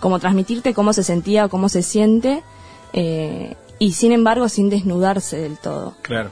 como 0.00 0.18
transmitirte 0.18 0.74
cómo 0.74 0.92
se 0.92 1.04
sentía 1.04 1.44
o 1.44 1.48
cómo 1.48 1.68
se 1.68 1.82
siente, 1.82 2.42
eh, 2.92 3.56
y 3.78 3.92
sin 3.92 4.12
embargo 4.12 4.48
sin 4.48 4.70
desnudarse 4.70 5.36
del 5.38 5.58
todo. 5.58 5.94
Claro. 6.02 6.30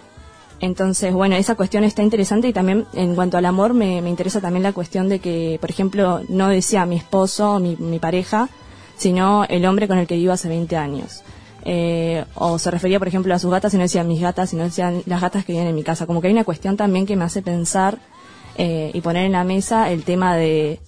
Entonces, 0.60 1.12
bueno, 1.12 1.36
esa 1.36 1.54
cuestión 1.54 1.84
está 1.84 2.02
interesante 2.02 2.48
y 2.48 2.52
también 2.52 2.86
en 2.94 3.14
cuanto 3.14 3.36
al 3.36 3.44
amor 3.44 3.74
me, 3.74 4.00
me 4.00 4.08
interesa 4.08 4.40
también 4.40 4.62
la 4.62 4.72
cuestión 4.72 5.08
de 5.08 5.18
que, 5.18 5.58
por 5.60 5.70
ejemplo, 5.70 6.22
no 6.28 6.48
decía 6.48 6.86
mi 6.86 6.96
esposo, 6.96 7.58
mi, 7.58 7.76
mi 7.76 7.98
pareja, 7.98 8.48
sino 8.96 9.44
el 9.44 9.66
hombre 9.66 9.86
con 9.86 9.98
el 9.98 10.06
que 10.06 10.16
vivo 10.16 10.32
hace 10.32 10.48
20 10.48 10.76
años. 10.76 11.22
Eh, 11.64 12.24
o 12.36 12.58
se 12.58 12.70
refería, 12.70 12.98
por 12.98 13.08
ejemplo, 13.08 13.34
a 13.34 13.38
sus 13.38 13.50
gatas 13.50 13.74
y 13.74 13.76
no 13.76 13.82
decía 13.82 14.04
mis 14.04 14.20
gatas, 14.20 14.50
sino 14.50 14.64
decían 14.64 15.02
las 15.04 15.20
gatas 15.20 15.44
que 15.44 15.52
viven 15.52 15.68
en 15.68 15.74
mi 15.74 15.82
casa. 15.82 16.06
Como 16.06 16.20
que 16.20 16.28
hay 16.28 16.32
una 16.32 16.44
cuestión 16.44 16.76
también 16.76 17.06
que 17.06 17.16
me 17.16 17.24
hace 17.24 17.42
pensar 17.42 17.98
eh, 18.56 18.90
y 18.94 19.00
poner 19.02 19.26
en 19.26 19.32
la 19.32 19.44
mesa 19.44 19.90
el 19.90 20.04
tema 20.04 20.36
de 20.36 20.80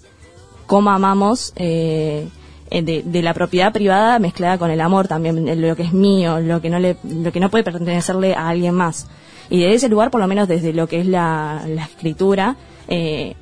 cómo 0.66 0.90
amamos 0.90 1.52
eh, 1.56 2.28
eh, 2.70 2.82
de, 2.82 3.22
la 3.22 3.34
propiedad 3.34 3.72
privada 3.72 4.18
mezclada 4.18 4.58
con 4.58 4.70
el 4.70 4.80
amor 4.80 5.08
también, 5.08 5.60
lo 5.60 5.76
que 5.76 5.82
es 5.82 5.92
mío, 5.92 6.40
lo 6.40 6.60
que 6.60 6.70
no 6.70 6.78
le, 6.78 6.96
lo 7.02 7.32
que 7.32 7.40
no 7.40 7.50
puede 7.50 7.64
pertenecerle 7.64 8.34
a 8.34 8.48
alguien 8.48 8.74
más. 8.74 9.08
Y 9.50 9.60
de 9.60 9.74
ese 9.74 9.88
lugar, 9.88 10.10
por 10.10 10.20
lo 10.20 10.26
menos 10.26 10.48
desde 10.48 10.72
lo 10.72 10.86
que 10.86 11.00
es 11.00 11.06
la, 11.06 11.64
la 11.66 11.84
escritura, 11.84 12.56
eh, 12.88 13.34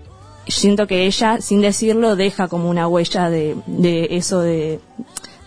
siento 0.46 0.86
que 0.86 1.06
ella, 1.06 1.40
sin 1.40 1.60
decirlo, 1.60 2.16
deja 2.16 2.48
como 2.48 2.70
una 2.70 2.86
huella 2.86 3.28
de, 3.28 3.56
de 3.66 4.08
eso 4.12 4.40
de, 4.40 4.80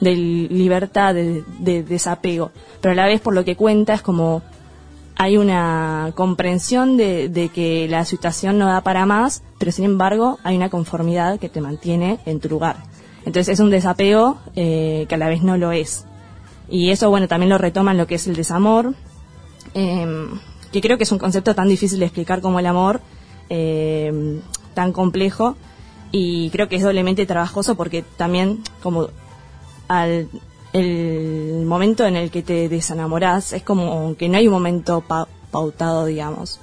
de 0.01 0.15
libertad, 0.15 1.13
de, 1.13 1.43
de 1.59 1.83
desapego. 1.83 2.51
Pero 2.81 2.91
a 2.91 2.95
la 2.95 3.05
vez, 3.05 3.21
por 3.21 3.33
lo 3.33 3.45
que 3.45 3.55
cuenta, 3.55 3.93
es 3.93 4.01
como 4.01 4.41
hay 5.15 5.37
una 5.37 6.13
comprensión 6.15 6.95
de, 6.95 7.27
de 7.27 7.49
que 7.49 7.87
la 7.89 8.05
situación 8.05 8.57
no 8.57 8.67
da 8.67 8.81
para 8.81 9.05
más, 9.05 9.43
pero 9.57 9.71
sin 9.73 9.83
embargo 9.83 10.39
hay 10.43 10.55
una 10.55 10.69
conformidad 10.69 11.39
que 11.39 11.49
te 11.49 11.59
mantiene 11.59 12.19
en 12.25 12.39
tu 12.39 12.47
lugar. 12.47 12.77
Entonces 13.25 13.49
es 13.49 13.59
un 13.59 13.69
desapego 13.69 14.37
eh, 14.55 15.05
que 15.09 15.15
a 15.15 15.17
la 15.17 15.27
vez 15.27 15.43
no 15.43 15.57
lo 15.57 15.73
es. 15.73 16.05
Y 16.69 16.91
eso, 16.91 17.09
bueno, 17.09 17.27
también 17.27 17.49
lo 17.49 17.57
retoma 17.57 17.91
en 17.91 17.97
lo 17.97 18.07
que 18.07 18.15
es 18.15 18.27
el 18.27 18.35
desamor, 18.37 18.93
eh, 19.73 20.07
que 20.71 20.82
creo 20.82 20.97
que 20.97 21.03
es 21.03 21.12
un 21.12 21.19
concepto 21.19 21.55
tan 21.55 21.67
difícil 21.69 21.99
de 21.99 22.05
explicar 22.05 22.41
como 22.41 22.60
el 22.60 22.65
amor, 22.65 23.01
eh, 23.49 24.39
tan 24.73 24.91
complejo, 24.93 25.55
y 26.12 26.49
creo 26.51 26.67
que 26.69 26.75
es 26.77 26.84
doblemente 26.84 27.25
trabajoso 27.25 27.75
porque 27.75 28.03
también 28.17 28.60
como 28.82 29.08
al 29.88 30.27
el 30.71 31.63
momento 31.65 32.05
en 32.05 32.15
el 32.15 32.29
que 32.29 32.43
te 32.43 32.69
desenamorás 32.69 33.53
es 33.53 33.63
como 33.63 34.15
que 34.15 34.29
no 34.29 34.38
hay 34.38 34.47
un 34.47 34.53
momento 34.53 35.01
pa- 35.01 35.27
pautado, 35.49 36.05
digamos. 36.05 36.60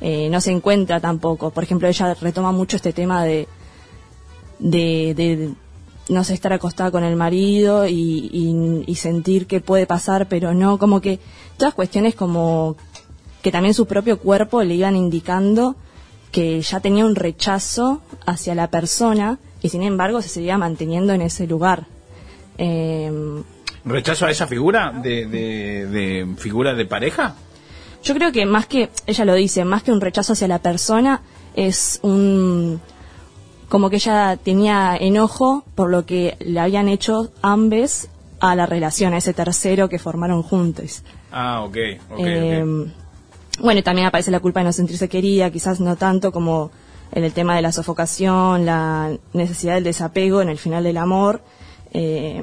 Eh, 0.00 0.28
no 0.30 0.40
se 0.40 0.52
encuentra 0.52 1.00
tampoco. 1.00 1.50
Por 1.50 1.64
ejemplo, 1.64 1.88
ella 1.88 2.14
retoma 2.14 2.52
mucho 2.52 2.76
este 2.76 2.92
tema 2.92 3.24
de, 3.24 3.48
de, 4.60 5.50
no 6.08 6.22
sé, 6.24 6.34
estar 6.34 6.52
acostada 6.52 6.90
con 6.92 7.02
el 7.02 7.16
marido 7.16 7.86
y- 7.88 8.84
y 8.86 8.94
sentir 8.94 9.46
que 9.48 9.60
puede 9.60 9.86
pasar, 9.86 10.28
pero 10.28 10.54
no, 10.54 10.78
como 10.78 11.00
que 11.00 11.18
todas 11.56 11.74
cuestiones 11.74 12.14
como 12.14 12.76
que 13.42 13.52
también 13.52 13.74
su 13.74 13.86
propio 13.86 14.18
cuerpo 14.18 14.62
le 14.62 14.74
iban 14.74 14.96
indicando 14.96 15.76
que 16.32 16.60
ya 16.60 16.80
tenía 16.80 17.06
un 17.06 17.14
rechazo 17.14 18.02
hacia 18.26 18.54
la 18.54 18.68
persona 18.70 19.38
y 19.62 19.68
sin 19.70 19.82
embargo 19.82 20.20
se 20.22 20.28
seguía 20.28 20.58
manteniendo 20.58 21.12
en 21.12 21.22
ese 21.22 21.46
lugar. 21.46 21.86
Eh, 22.58 23.10
¿Rechazo 23.84 24.26
a 24.26 24.30
esa 24.30 24.46
figura 24.46 24.92
de, 25.02 25.26
de, 25.26 25.86
de 25.86 26.34
figura 26.36 26.74
de 26.74 26.84
pareja? 26.84 27.34
yo 28.04 28.14
creo 28.14 28.30
que 28.32 28.46
más 28.46 28.66
que, 28.66 28.90
ella 29.06 29.24
lo 29.24 29.34
dice, 29.34 29.64
más 29.64 29.82
que 29.82 29.90
un 29.92 30.00
rechazo 30.00 30.32
hacia 30.34 30.46
la 30.48 30.60
persona, 30.60 31.20
es 31.56 31.98
un, 32.02 32.80
como 33.68 33.90
que 33.90 33.96
ella 33.96 34.36
tenía 34.36 34.96
enojo 34.96 35.64
por 35.74 35.90
lo 35.90 36.06
que 36.06 36.36
le 36.40 36.60
habían 36.60 36.88
hecho 36.88 37.30
ambos 37.42 38.08
a 38.40 38.54
la 38.54 38.66
relación, 38.66 39.14
a 39.14 39.18
ese 39.18 39.34
tercero 39.34 39.88
que 39.88 39.98
formaron 39.98 40.42
juntos. 40.42 41.02
Ah, 41.32 41.62
ok, 41.64 41.76
ok, 42.10 42.18
Eh, 42.20 42.62
ok. 42.62 42.88
Bueno, 43.60 43.80
y 43.80 43.82
también 43.82 44.06
aparece 44.06 44.30
la 44.30 44.40
culpa 44.40 44.60
de 44.60 44.64
no 44.64 44.72
sentirse 44.72 45.08
querida, 45.08 45.50
quizás 45.50 45.80
no 45.80 45.96
tanto 45.96 46.30
como 46.30 46.70
en 47.10 47.24
el 47.24 47.32
tema 47.32 47.56
de 47.56 47.62
la 47.62 47.72
sofocación, 47.72 48.64
la 48.64 49.16
necesidad 49.32 49.74
del 49.74 49.84
desapego 49.84 50.42
en 50.42 50.48
el 50.48 50.58
final 50.58 50.84
del 50.84 50.96
amor, 50.96 51.42
eh, 51.92 52.42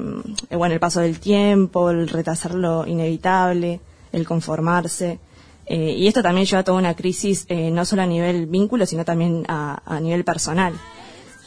eh, 0.50 0.56
bueno, 0.56 0.74
el 0.74 0.80
paso 0.80 1.00
del 1.00 1.20
tiempo, 1.20 1.90
el 1.90 2.08
retrasar 2.08 2.54
lo 2.54 2.86
inevitable, 2.86 3.80
el 4.12 4.26
conformarse. 4.26 5.18
eh, 5.66 5.94
y 5.98 6.06
esto 6.06 6.22
también 6.22 6.46
lleva 6.46 6.60
a 6.60 6.64
toda 6.64 6.78
una 6.78 6.94
crisis, 6.94 7.44
eh, 7.48 7.70
no 7.70 7.84
solo 7.84 8.02
a 8.02 8.06
nivel 8.06 8.46
vínculo, 8.46 8.86
sino 8.86 9.04
también 9.04 9.44
a, 9.48 9.98
nivel 10.00 10.24
personal. 10.24 10.74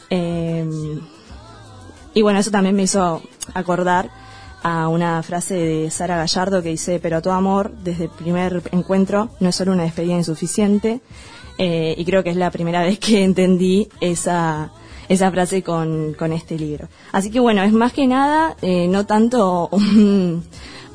Eh, 0.10 0.68
y 2.14 2.22
bueno, 2.22 2.40
eso 2.40 2.52
también 2.52 2.76
me 2.76 2.84
hizo 2.84 3.22
acordar 3.54 4.10
a 4.64 4.88
una 4.88 5.22
frase 5.24 5.56
de 5.56 5.90
Sara 5.92 6.18
Gallardo 6.18 6.62
que 6.62 6.70
dice, 6.70 7.00
pero 7.02 7.22
todo 7.22 7.34
amor, 7.34 7.72
desde 7.84 8.06
el 8.06 8.10
primer 8.10 8.62
encuentro, 8.72 9.30
no 9.40 9.50
es 9.50 9.56
solo 9.56 9.72
una 9.72 9.84
despedida 9.84 10.16
insuficiente. 10.16 11.02
Eh, 11.58 11.94
y 11.98 12.06
creo 12.06 12.24
que 12.24 12.30
es 12.30 12.36
la 12.38 12.52
primera 12.52 12.82
vez 12.88 13.00
que 13.00 13.24
entendí 13.24 13.88
esa, 14.00 14.72
esa 15.10 15.30
frase 15.32 15.62
con, 15.64 16.14
con 16.14 16.32
este 16.34 16.58
libro. 16.58 16.88
Así 17.12 17.32
que 17.32 17.40
bueno, 17.40 17.64
es 17.64 17.74
más 17.74 17.92
que 17.94 18.08
nada, 18.08 18.56
eh, 18.62 18.88
no 18.88 19.06
tanto 19.06 19.68
un- 19.72 20.44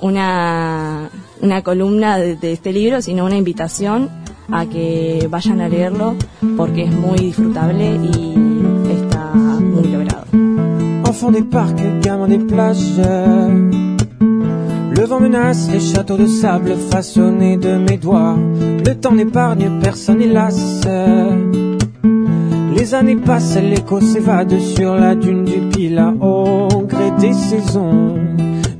una, 0.01 1.11
una 1.41 1.63
columna 1.63 2.19
de, 2.19 2.37
de 2.37 2.53
este 2.53 2.73
libro, 2.73 3.01
sino 3.03 3.25
una 3.25 3.37
invitación 3.37 4.11
a 4.51 4.67
que 4.67 5.27
vayan 5.31 5.61
a 5.63 5.69
leerlo 5.69 6.17
porque 6.57 6.85
es 6.85 6.93
muy 6.93 7.19
disfrutable 7.19 7.95
y. 7.97 8.54
Enfant 11.07 11.31
des 11.31 11.43
parcs, 11.43 12.01
gamin 12.01 12.29
des 12.29 12.39
plages. 12.39 13.01
Le 14.97 15.05
vent 15.05 15.21
menace 15.21 15.69
les 15.73 15.81
châteaux 15.81 16.17
de 16.17 16.27
sable 16.27 16.75
façonnés 16.91 17.57
de 17.57 17.77
mes 17.77 17.97
doigts. 17.97 18.37
Le 18.87 18.95
temps 18.95 19.13
n'épargne 19.13 19.81
personne, 19.83 20.23
hélas. 20.23 20.83
Les 22.77 22.95
années 22.95 23.17
passent, 23.17 23.57
l'écho 23.57 24.01
s'évade 24.01 24.59
sur 24.59 24.95
la 24.95 25.15
dune 25.15 25.45
du 25.45 25.61
Pilat 25.71 26.13
au 26.21 26.83
gré 26.87 27.11
des 27.19 27.33
saisons, 27.33 28.15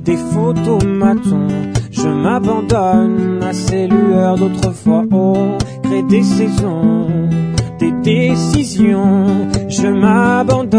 des 0.03 0.17
photomatons. 0.17 1.47
Je 1.91 2.07
m'abandonne 2.07 3.39
à 3.41 3.53
ces 3.53 3.87
lueurs 3.87 4.37
d'autrefois. 4.37 5.05
On 5.11 5.57
crée 5.81 6.03
des 6.03 6.23
saisons, 6.23 7.07
des 7.79 7.91
décisions. 7.91 9.49
Je 9.67 9.87
m'abandonne 9.87 10.77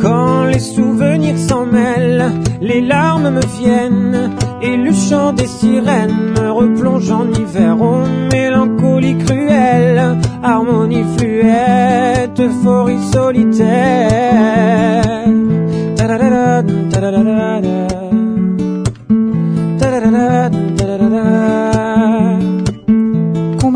quand 0.00 0.44
les 0.44 0.58
souvenirs 0.58 1.38
s'en 1.38 1.66
mêlent. 1.66 2.32
Les 2.60 2.80
larmes 2.80 3.30
me 3.30 3.42
viennent 3.60 4.30
et 4.62 4.76
le 4.76 4.92
chant 4.92 5.32
des 5.32 5.46
sirènes 5.46 6.34
me 6.38 6.50
replonge 6.50 7.10
en 7.10 7.26
hiver. 7.32 7.76
Oh, 7.80 8.02
mélancolie 8.32 9.16
cruelle, 9.18 10.18
harmonie 10.42 11.04
fluette, 11.16 12.38
euphorie 12.40 13.02
solitaire. 13.12 14.70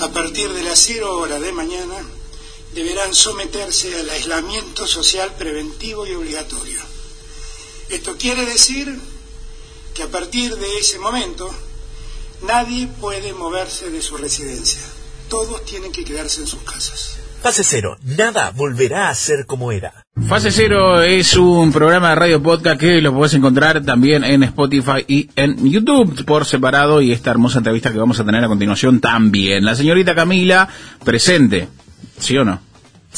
A 0.00 0.08
partir 0.08 0.50
de 0.50 0.62
las 0.62 0.78
0 0.78 1.18
horas 1.18 1.42
de 1.42 1.52
mañana 1.52 1.94
deberán 2.74 3.12
someterse 3.12 3.94
al 4.00 4.08
aislamiento 4.08 4.86
social 4.86 5.34
preventivo 5.36 6.06
y 6.06 6.14
obligatorio. 6.14 6.80
Esto 7.90 8.16
quiere 8.16 8.46
decir 8.46 9.17
que 9.98 10.04
a 10.04 10.08
partir 10.08 10.54
de 10.54 10.78
ese 10.80 11.00
momento 11.00 11.50
nadie 12.46 12.86
puede 13.00 13.32
moverse 13.32 13.90
de 13.90 14.00
su 14.00 14.16
residencia. 14.16 14.80
Todos 15.28 15.64
tienen 15.64 15.90
que 15.90 16.04
quedarse 16.04 16.40
en 16.40 16.46
sus 16.46 16.62
casas. 16.62 17.18
Fase 17.42 17.64
cero, 17.64 17.98
nada 18.04 18.52
volverá 18.54 19.08
a 19.08 19.14
ser 19.16 19.44
como 19.44 19.72
era. 19.72 20.04
Fase 20.28 20.52
Cero 20.52 21.02
es 21.02 21.34
un 21.36 21.72
programa 21.72 22.10
de 22.10 22.14
radio 22.14 22.40
podcast 22.40 22.78
que 22.78 23.00
lo 23.00 23.12
podés 23.12 23.34
encontrar 23.34 23.84
también 23.84 24.22
en 24.22 24.44
Spotify 24.44 25.04
y 25.08 25.30
en 25.34 25.68
YouTube 25.68 26.24
por 26.24 26.44
separado 26.44 27.00
y 27.00 27.10
esta 27.10 27.32
hermosa 27.32 27.58
entrevista 27.58 27.90
que 27.90 27.98
vamos 27.98 28.20
a 28.20 28.24
tener 28.24 28.44
a 28.44 28.48
continuación 28.48 29.00
también. 29.00 29.64
La 29.64 29.74
señorita 29.74 30.14
Camila, 30.14 30.68
presente, 31.04 31.68
¿sí 32.18 32.36
o 32.36 32.44
no? 32.44 32.67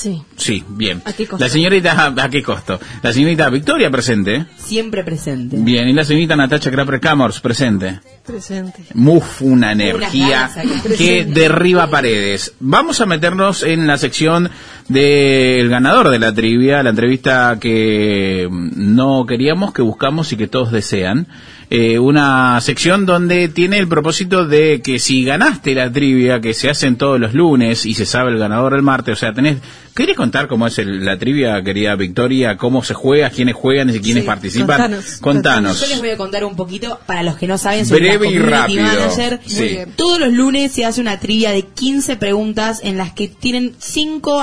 Sí. 0.01 0.23
Sí, 0.35 0.65
bien. 0.67 1.03
¿A 1.05 1.13
qué 1.13 1.27
costo? 1.27 1.45
La 1.45 1.51
señorita, 1.51 2.15
¿a 2.17 2.29
qué 2.31 2.43
costo? 2.43 2.81
La 3.03 3.13
señorita 3.13 3.51
Victoria, 3.51 3.91
presente. 3.91 4.47
Siempre 4.57 5.05
presente. 5.05 5.59
Bien, 5.59 5.87
y 5.89 5.93
la 5.93 6.05
señorita 6.05 6.37
Natacha 6.37 6.71
Crapper 6.71 7.01
Camors, 7.01 7.39
presente. 7.41 8.01
Presente. 8.25 8.83
Muf, 8.95 9.43
una 9.43 9.73
energía 9.73 10.51
que 10.97 11.27
derriba 11.27 11.91
paredes. 11.91 12.55
Vamos 12.61 13.03
a 13.03 13.07
meternos 13.07 13.63
en 13.63 13.87
la 13.87 13.99
sección 13.99 14.51
del 14.89 15.69
ganador 15.69 16.09
de 16.09 16.19
la 16.19 16.33
trivia, 16.33 16.83
la 16.83 16.91
entrevista 16.91 17.59
que 17.61 18.49
no 18.51 19.27
queríamos, 19.27 19.75
que 19.75 19.83
buscamos 19.83 20.33
y 20.33 20.39
que 20.39 20.47
todos 20.47 20.73
desean. 20.73 21.27
Eh, 21.73 22.01
una 22.01 22.61
sección 22.61 23.07
donde 23.07 23.49
tiene 23.49 23.79
el 23.79 23.87
propósito 23.87 24.45
de 24.45 24.83
que 24.83 24.99
si 24.99 25.25
ganaste 25.25 25.73
la 25.73 25.93
trivia, 25.93 26.41
que 26.41 26.53
se 26.53 26.69
hacen 26.69 26.97
todos 26.97 27.21
los 27.21 27.33
lunes 27.33 27.87
y 27.87 27.95
se 27.95 28.07
sabe 28.07 28.33
el 28.33 28.39
ganador 28.39 28.75
el 28.75 28.83
martes, 28.83 29.13
o 29.13 29.21
sea, 29.21 29.33
tenés... 29.33 29.59
¿Querés 29.95 30.17
contar 30.17 30.47
cómo 30.49 30.67
es 30.67 30.79
el- 30.79 31.05
la 31.05 31.19
trivia, 31.19 31.63
querida 31.63 31.95
Victoria? 31.97 32.57
¿Cómo 32.57 32.83
se 32.83 32.95
juega? 32.95 33.29
¿Quiénes 33.31 33.55
juegan 33.55 33.91
y 33.91 33.99
quiénes 34.01 34.23
Sí, 34.23 34.27
participan? 34.27 34.67
contanos, 34.79 35.05
Contanos. 35.21 35.81
Yo 35.81 35.87
les 35.89 35.99
voy 35.99 36.11
a 36.11 36.17
contar 36.17 36.45
un 36.45 36.57
poquito, 36.57 36.99
para 37.07 37.23
los 37.23 37.37
que 37.37 37.47
no 37.47 37.59
saben, 37.59 37.85
soy 37.85 37.99
Breve 38.01 38.27
la 38.27 38.31
y 38.31 38.39
community 38.39 38.51
rápido. 38.51 38.83
manager. 38.85 39.41
Sí. 39.47 39.55
Muy 39.57 39.69
bien. 39.69 39.93
Todos 39.97 40.21
los 40.21 40.33
lunes 40.33 40.73
se 40.73 40.85
hace 40.87 41.01
una 41.01 41.19
trivia 41.21 41.51
de 41.51 41.63
15 41.63 42.17
preguntas 42.17 42.81
en 42.83 42.97
las 42.99 43.13
que 43.13 43.29
tienen 43.29 43.75
5, 43.79 44.41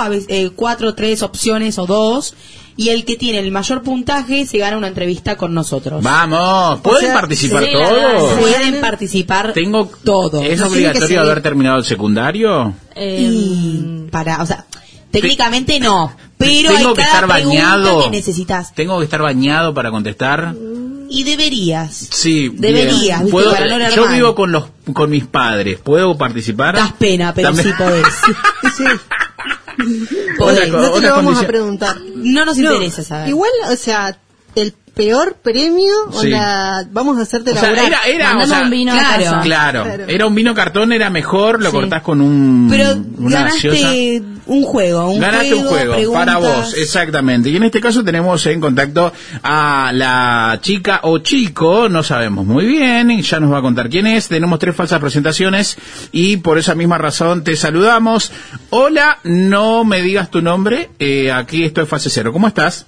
4, 0.55 0.93
3 0.95 1.21
opciones 1.23 1.77
o 1.79 1.85
2. 1.85 2.33
Y 2.79 2.89
el 2.89 3.05
que 3.05 3.15
tiene 3.15 3.39
el 3.39 3.49
mayor 3.51 3.81
puntaje 3.81 4.45
se 4.45 4.59
gana 4.59 4.77
una 4.77 4.87
entrevista 4.87 5.35
con 5.35 5.51
nosotros. 5.51 6.03
Vamos, 6.03 6.79
¿pueden 6.81 7.05
sea, 7.05 7.13
participar 7.15 7.63
sí, 7.63 7.69
todos? 7.73 8.33
Pueden 8.39 8.81
participar 8.81 9.53
Tengo 9.53 9.89
todos. 10.03 10.45
¿Es 10.45 10.61
obligatorio 10.61 11.21
haber 11.21 11.41
terminado 11.41 11.79
el 11.79 11.85
secundario? 11.85 12.75
Eh, 12.95 13.27
Y 13.31 14.07
para, 14.11 14.43
o 14.43 14.45
sea, 14.45 14.65
técnicamente 15.11 15.79
no, 15.79 16.15
pero 16.37 16.69
Tengo 16.71 16.89
hay 16.89 16.93
que 16.95 17.01
cada 17.01 17.07
estar 17.07 17.27
pregunta 17.27 17.59
bañado. 17.61 18.03
que 18.03 18.09
necesitas 18.09 18.73
Tengo 18.75 18.97
que 18.99 19.05
estar 19.05 19.21
bañado 19.21 19.73
para 19.73 19.89
contestar. 19.91 20.53
y 21.09 21.23
deberías. 21.23 21.95
Sí, 22.11 22.49
Deberías. 22.53 23.23
¿Puedo- 23.31 23.51
Para 23.51 23.65
no 23.77 23.89
yo 23.95 24.05
mal. 24.05 24.15
vivo 24.15 24.35
con 24.35 24.51
los 24.51 24.65
con 24.93 25.09
mis 25.09 25.25
padres. 25.25 25.79
¿Puedo 25.79 26.17
participar? 26.17 26.75
Das 26.75 26.91
pena, 26.93 27.33
pero 27.33 27.49
También- 27.49 27.67
sí 27.69 27.73
podés. 27.77 28.05
Sí, 28.77 28.83
Podés. 30.37 30.69
no 30.71 30.91
te 30.91 31.01
lo 31.01 31.11
vamos 31.15 31.37
a 31.41 31.47
preguntar. 31.47 31.97
No 32.15 32.45
nos 32.45 32.57
No, 32.57 32.73
interesa 32.73 33.03
saber. 33.03 33.29
Igual, 33.29 33.51
o 33.71 33.75
sea, 33.75 34.17
el 34.55 34.73
peor 34.97 35.35
premio, 35.41 35.93
Sí. 36.11 36.33
onda, 36.33 36.85
vamos 36.91 37.17
a 37.17 37.21
hacerte 37.21 37.51
O 37.51 37.53
sea, 37.53 37.71
laburar. 37.71 37.85
era, 37.87 38.01
era, 38.03 38.25
o 38.31 38.39
Mandame 38.39 38.47
sea, 38.55 38.63
un 38.63 38.69
vino 38.71 38.91
claro. 38.93 39.41
claro, 39.43 39.83
Claro. 39.83 40.03
era 40.07 40.25
un 40.27 40.35
vino 40.35 40.53
cartón, 40.55 40.91
era 40.91 41.09
mejor, 41.09 41.61
lo 41.61 41.69
Sí. 41.71 41.75
cortás 41.77 42.01
con 42.01 42.19
un 42.21 42.67
Pero 42.69 42.95
una 43.19 43.43
gaseosa. 43.43 43.77
ganaste 43.79 44.23
un 44.47 44.63
juego, 44.63 45.09
un 45.11 45.19
Ganaste 45.19 45.49
juego, 45.51 45.61
un 45.61 45.67
juego 45.67 45.93
preguntas. 45.93 46.25
para 46.25 46.37
vos, 46.37 46.73
exactamente. 46.77 47.49
Y 47.49 47.57
en 47.57 47.63
este 47.63 47.81
caso 47.81 48.03
tenemos 48.03 48.45
en 48.45 48.59
contacto 48.61 49.11
a 49.43 49.91
la 49.93 50.59
chica 50.61 51.01
o 51.03 51.19
chico, 51.19 51.89
no 51.89 52.01
sabemos 52.03 52.45
muy 52.45 52.65
bien, 52.65 53.11
y 53.11 53.21
ya 53.21 53.39
nos 53.39 53.51
va 53.51 53.57
a 53.59 53.61
contar 53.61 53.89
quién 53.89 54.07
es. 54.07 54.27
Tenemos 54.29 54.57
tres 54.59 54.75
falsas 54.75 54.99
presentaciones 54.99 55.77
y 56.11 56.37
por 56.37 56.57
esa 56.57 56.75
misma 56.75 56.97
razón 56.97 57.43
te 57.43 57.55
saludamos. 57.55 58.31
Hola, 58.69 59.19
no 59.23 59.83
me 59.83 60.01
digas 60.01 60.31
tu 60.31 60.41
nombre, 60.41 60.89
eh, 60.99 61.31
aquí 61.31 61.63
esto 61.65 61.81
es 61.81 61.89
fase 61.89 62.09
cero. 62.09 62.31
¿Cómo 62.33 62.47
estás? 62.47 62.85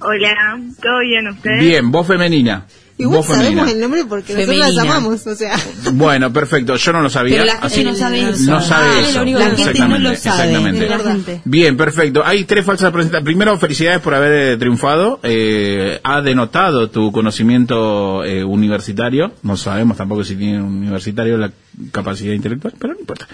Hola, 0.00 0.60
¿todo 0.80 1.00
bien 1.00 1.28
usted? 1.28 1.58
Bien, 1.60 1.90
voz 1.90 2.06
femenina. 2.06 2.66
Igual 3.00 3.18
voz 3.18 3.26
femenina. 3.28 3.62
sabemos 3.62 3.74
el 3.74 3.80
nombre 3.80 4.04
porque 4.06 4.32
nosotros 4.34 4.56
la 4.58 4.64
Femenina. 4.66 4.84
llamamos, 4.84 5.26
o 5.26 5.34
sea. 5.36 5.56
Bueno, 5.92 6.32
perfecto, 6.32 6.74
yo 6.76 6.92
no 6.92 7.00
lo 7.02 7.08
sabía. 7.10 7.34
Pero 7.34 7.44
la 7.46 7.52
así- 7.54 7.84
no 7.84 7.94
sabe 7.94 8.28
eso. 8.28 8.50
No 8.50 8.60
sabe 8.60 8.88
Ah, 8.88 9.00
eso. 9.00 9.12
lo 9.18 9.22
único 9.22 9.38
que 9.38 9.44
exactamente, 9.46 9.70
la 9.70 9.72
gente 9.72 9.88
no 9.88 9.98
lo 10.10 10.16
sabe. 10.16 10.88
exactamente. 10.88 11.40
Bien, 11.44 11.76
perfecto. 11.76 12.22
Hay 12.24 12.44
tres 12.44 12.64
falsas 12.64 12.90
presentaciones. 12.92 13.24
Primero, 13.24 13.56
felicidades 13.58 14.00
por 14.00 14.14
haber 14.14 14.32
eh, 14.54 14.56
triunfado. 14.56 15.20
Eh, 15.22 16.00
ha 16.02 16.20
denotado 16.22 16.90
tu 16.90 17.12
conocimiento 17.12 18.24
eh, 18.24 18.42
universitario. 18.42 19.32
No 19.42 19.56
sabemos 19.56 19.96
tampoco 19.96 20.24
si 20.24 20.34
tiene 20.34 20.60
un 20.60 20.78
universitario 20.78 21.38
la 21.38 21.52
capacidad 21.92 22.34
intelectual, 22.34 22.74
pero 22.80 22.94
no 22.94 23.00
importa. 23.00 23.28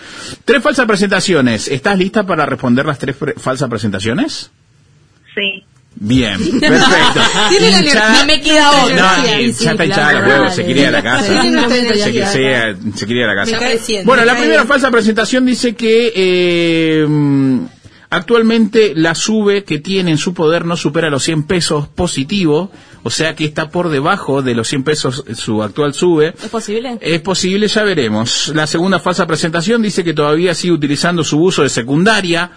Tres 0.45 0.63
falsas 0.63 0.87
presentaciones. 0.87 1.69
¿Estás 1.69 1.99
lista 1.99 2.27
para 2.27 2.45
responder 2.45 2.85
las 2.85 2.99
tres 2.99 3.17
pre- 3.17 3.35
falsas 3.35 3.71
presentaciones? 3.71 4.51
Sí. 5.35 5.65
Bien, 5.97 6.39
perfecto. 6.61 7.21
Tiene 7.51 7.71
la 7.71 7.81
Hinchada- 7.81 8.19
No 8.21 8.27
me 8.27 8.41
queda 8.41 8.85
otra. 8.85 8.97
No, 9.19 9.41
y 9.41 9.53
ya 9.53 9.71
está 9.73 9.85
hinchada 9.85 10.11
claro, 10.11 10.27
los 10.27 10.29
huevos, 10.39 10.55
se 10.55 10.65
quería 10.67 10.83
ir 10.83 10.89
a 10.89 10.91
la 10.91 11.03
casa. 11.03 11.43
Sí, 11.43 11.49
no 11.51 11.61
está 11.61 11.75
Se, 12.97 13.07
quería 13.07 13.23
ir 13.23 13.29
a 13.29 13.35
la 13.35 13.45
casa. 13.45 13.59
Bueno, 14.05 14.25
la 14.25 14.37
primera 14.37 14.65
falsa 14.65 14.91
presentación 14.91 15.47
dice 15.47 15.75
que 15.75 16.13
eh, 16.15 17.07
actualmente 18.17 18.93
la 18.95 19.15
sube 19.15 19.65
que 19.65 19.79
tiene 19.79 20.11
en 20.13 20.19
su 20.19 20.35
poder 20.35 20.65
no 20.65 20.77
supera 20.77 21.11
los 21.11 21.23
100 21.25 21.43
pesos 21.45 21.89
positivo, 21.89 22.71
o 23.03 23.11
sea 23.11 23.35
que 23.35 23.45
está 23.45 23.69
por 23.71 23.89
debajo 23.91 24.43
de 24.43 24.55
los 24.55 24.69
100 24.69 24.85
pesos 24.85 25.25
su 25.35 25.63
actual 25.63 25.93
sube. 25.95 26.35
¿Es 26.43 26.49
posible? 26.49 26.99
Es 27.01 27.21
posible, 27.21 27.69
ya 27.69 27.83
veremos. 27.83 28.53
La 28.55 28.67
segunda 28.67 28.99
falsa 28.99 29.27
presentación 29.27 29.83
dice 29.83 30.03
que 30.05 30.15
todavía 30.15 30.55
sigue 30.55 30.73
utilizando 30.73 31.23
su 31.25 31.39
uso 31.41 31.63
de 31.63 31.69
secundaria, 31.69 32.51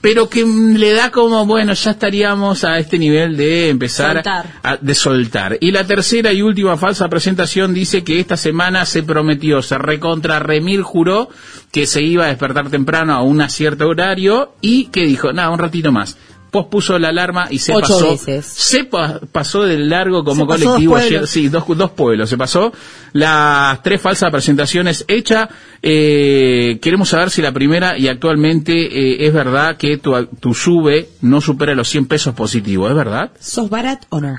pero 0.00 0.28
que 0.28 0.44
le 0.44 0.92
da 0.92 1.10
como, 1.10 1.46
bueno, 1.46 1.72
ya 1.72 1.92
estaríamos 1.92 2.64
a 2.64 2.78
este 2.78 2.98
nivel 2.98 3.36
de 3.36 3.70
empezar 3.70 4.16
Soltar. 4.16 4.46
a- 4.62 4.76
de 4.76 4.94
soltar. 4.94 5.58
Y 5.60 5.70
la 5.72 5.86
tercera 5.86 6.32
y 6.32 6.42
última 6.42 6.76
falsa 6.76 7.08
presentación 7.08 7.72
dice 7.72 8.04
que 8.04 8.20
esta 8.20 8.36
semana 8.36 8.84
se 8.84 9.02
prometió, 9.02 9.62
se 9.62 9.78
recontra 9.78 10.38
remil 10.38 10.82
juró 10.82 11.30
que 11.76 11.86
se 11.86 12.02
iba 12.02 12.24
a 12.24 12.28
despertar 12.28 12.70
temprano 12.70 13.12
a 13.12 13.20
un 13.20 13.46
cierto 13.50 13.86
horario 13.86 14.54
y 14.62 14.86
que 14.86 15.02
dijo, 15.04 15.30
nada, 15.34 15.50
un 15.50 15.58
ratito 15.58 15.92
más. 15.92 16.16
pospuso 16.50 16.98
la 16.98 17.08
alarma 17.10 17.48
y 17.50 17.58
se 17.58 17.74
Ocho 17.74 17.80
pasó. 17.98 18.10
veces. 18.12 18.46
Se 18.46 18.84
pa- 18.84 19.20
pasó 19.30 19.64
del 19.64 19.90
largo 19.90 20.24
como 20.24 20.42
Se 20.44 20.46
pasó 20.46 20.58
dos 20.64 20.68
colectivo 20.72 20.96
ayer. 20.96 21.26
Sí, 21.26 21.48
dos, 21.50 21.64
dos 21.76 21.90
pueblos. 21.90 22.30
Se 22.30 22.38
pasó 22.38 22.72
las 23.12 23.82
tres 23.82 24.00
falsas 24.00 24.30
presentaciones 24.30 25.04
hechas. 25.06 25.50
Eh, 25.82 26.78
queremos 26.80 27.10
saber 27.10 27.28
si 27.28 27.42
la 27.42 27.52
primera 27.52 27.98
y 27.98 28.08
actualmente 28.08 28.72
eh, 28.72 29.26
es 29.26 29.34
verdad 29.34 29.76
que 29.76 29.98
tu, 29.98 30.14
tu 30.40 30.54
sube 30.54 31.10
no 31.20 31.42
supera 31.42 31.74
los 31.74 31.88
100 31.90 32.06
pesos 32.06 32.34
positivos. 32.34 32.88
¿Es 32.88 32.96
verdad? 32.96 33.32
¿Sos 33.38 33.68
barat 33.68 34.04
o 34.08 34.20
no? 34.22 34.36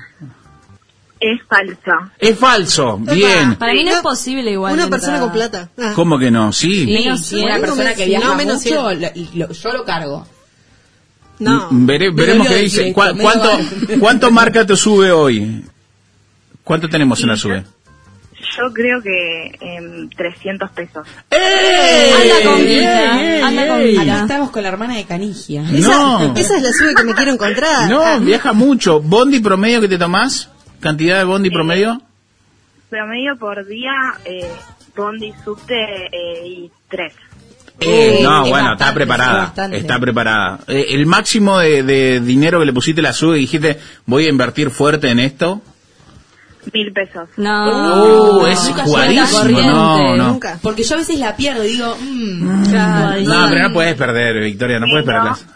Es 1.20 1.40
falsa. 1.48 2.12
Es 2.18 2.38
falso. 2.38 2.96
Bien. 2.98 3.56
Para 3.56 3.72
mí 3.72 3.82
no 3.84 3.90
es 3.90 4.00
posible 4.00 4.52
igual. 4.52 4.72
Una 4.74 4.88
persona 4.88 5.18
con 5.20 5.32
plata. 5.32 5.68
Ah. 5.76 5.92
¿Cómo 5.94 6.18
que 6.18 6.30
no? 6.30 6.52
Sí. 6.52 6.86
Menos 6.86 7.26
Sí, 7.26 7.36
una 7.40 7.58
persona 7.58 7.94
que 7.94 8.06
viaja 8.06 8.28
No, 8.28 8.34
menos 8.36 8.64
mucho, 8.64 8.92
lo- 8.94 9.10
lo- 9.34 9.52
yo 9.52 9.72
lo 9.72 9.84
cargo. 9.84 10.26
No. 11.40 11.68
Vere- 11.70 12.12
veremos 12.14 12.46
Medio 12.46 12.56
qué 12.58 12.62
dice. 12.64 12.78
directo, 12.78 12.94
¿Cuá- 13.00 13.12
medio 13.12 13.22
¿Cuánto, 13.22 13.48
barato. 13.48 13.76
¿Cuánto 14.00 14.30
marca 14.30 14.66
tu 14.66 14.76
sube 14.76 15.10
hoy? 15.12 15.64
¿Cuánto 16.64 16.88
tenemos 16.88 17.20
en 17.22 17.28
la 17.28 17.36
sube? 17.36 17.64
Yo 18.56 18.72
creo 18.72 19.00
que 19.02 19.56
em, 19.60 20.08
300 20.10 20.70
pesos. 20.70 21.06
Anda 21.30 22.50
con 22.50 22.64
guita, 22.66 23.46
anda 23.46 23.68
con 23.68 23.82
guita. 23.84 24.20
estamos 24.22 24.50
con 24.50 24.62
la 24.62 24.68
hermana 24.68 24.94
de 24.96 25.04
Canigia. 25.04 25.62
No. 25.62 26.34
Esa 26.36 26.56
es 26.56 26.62
la 26.62 26.72
sube 26.72 26.94
que 26.94 27.04
me 27.04 27.14
quiero 27.14 27.32
encontrar. 27.32 27.88
No, 27.88 28.02
Ah. 28.02 28.18
viaja 28.18 28.52
mucho. 28.52 29.00
¿Bondi 29.00 29.40
promedio 29.40 29.80
que 29.80 29.88
te 29.88 29.98
tomás? 29.98 30.48
¿Cantidad 30.80 31.18
de 31.18 31.24
bondi 31.24 31.50
promedio? 31.50 32.00
Promedio 32.88 33.36
por 33.38 33.66
día, 33.66 33.92
eh, 34.24 34.50
bondi, 34.96 35.32
subte 35.44 35.74
eh, 35.74 36.46
y 36.46 36.70
tres. 36.88 37.12
Eh, 37.80 38.20
no, 38.22 38.44
es 38.44 38.50
bueno, 38.50 38.70
bastante, 38.70 38.82
está 38.82 38.94
preparada. 38.94 39.52
es. 39.66 39.80
Está 39.80 39.98
preparada. 40.00 40.58
Eh, 40.66 40.86
el 40.90 41.06
máximo 41.06 41.58
de, 41.58 41.82
de 41.82 42.20
dinero 42.20 42.58
que 42.58 42.66
le 42.66 42.72
pusiste 42.72 43.00
la 43.02 43.12
sube 43.12 43.36
y 43.36 43.40
dijiste, 43.42 43.78
voy 44.06 44.26
a 44.26 44.30
invertir 44.30 44.70
fuerte 44.70 45.10
en 45.10 45.20
esto. 45.20 45.62
Mil 46.72 46.92
pesos. 46.92 47.28
No. 47.36 48.40
Uh, 48.40 48.46
es 48.46 48.58
jugadísimo. 48.84 49.60
No, 49.62 50.16
no. 50.16 50.32
Nunca. 50.32 50.58
Porque 50.60 50.82
yo 50.82 50.96
a 50.96 50.98
veces 50.98 51.18
la 51.18 51.36
pierdo 51.36 51.64
y 51.64 51.68
digo, 51.68 51.96
mm, 52.00 52.64
Claro. 52.64 53.20
No, 53.22 53.46
pero 53.48 53.68
no 53.68 53.72
puedes 53.72 53.94
perder, 53.94 54.42
Victoria, 54.42 54.78
no 54.78 54.86
puedes 54.90 55.06
perderlas. 55.06 55.46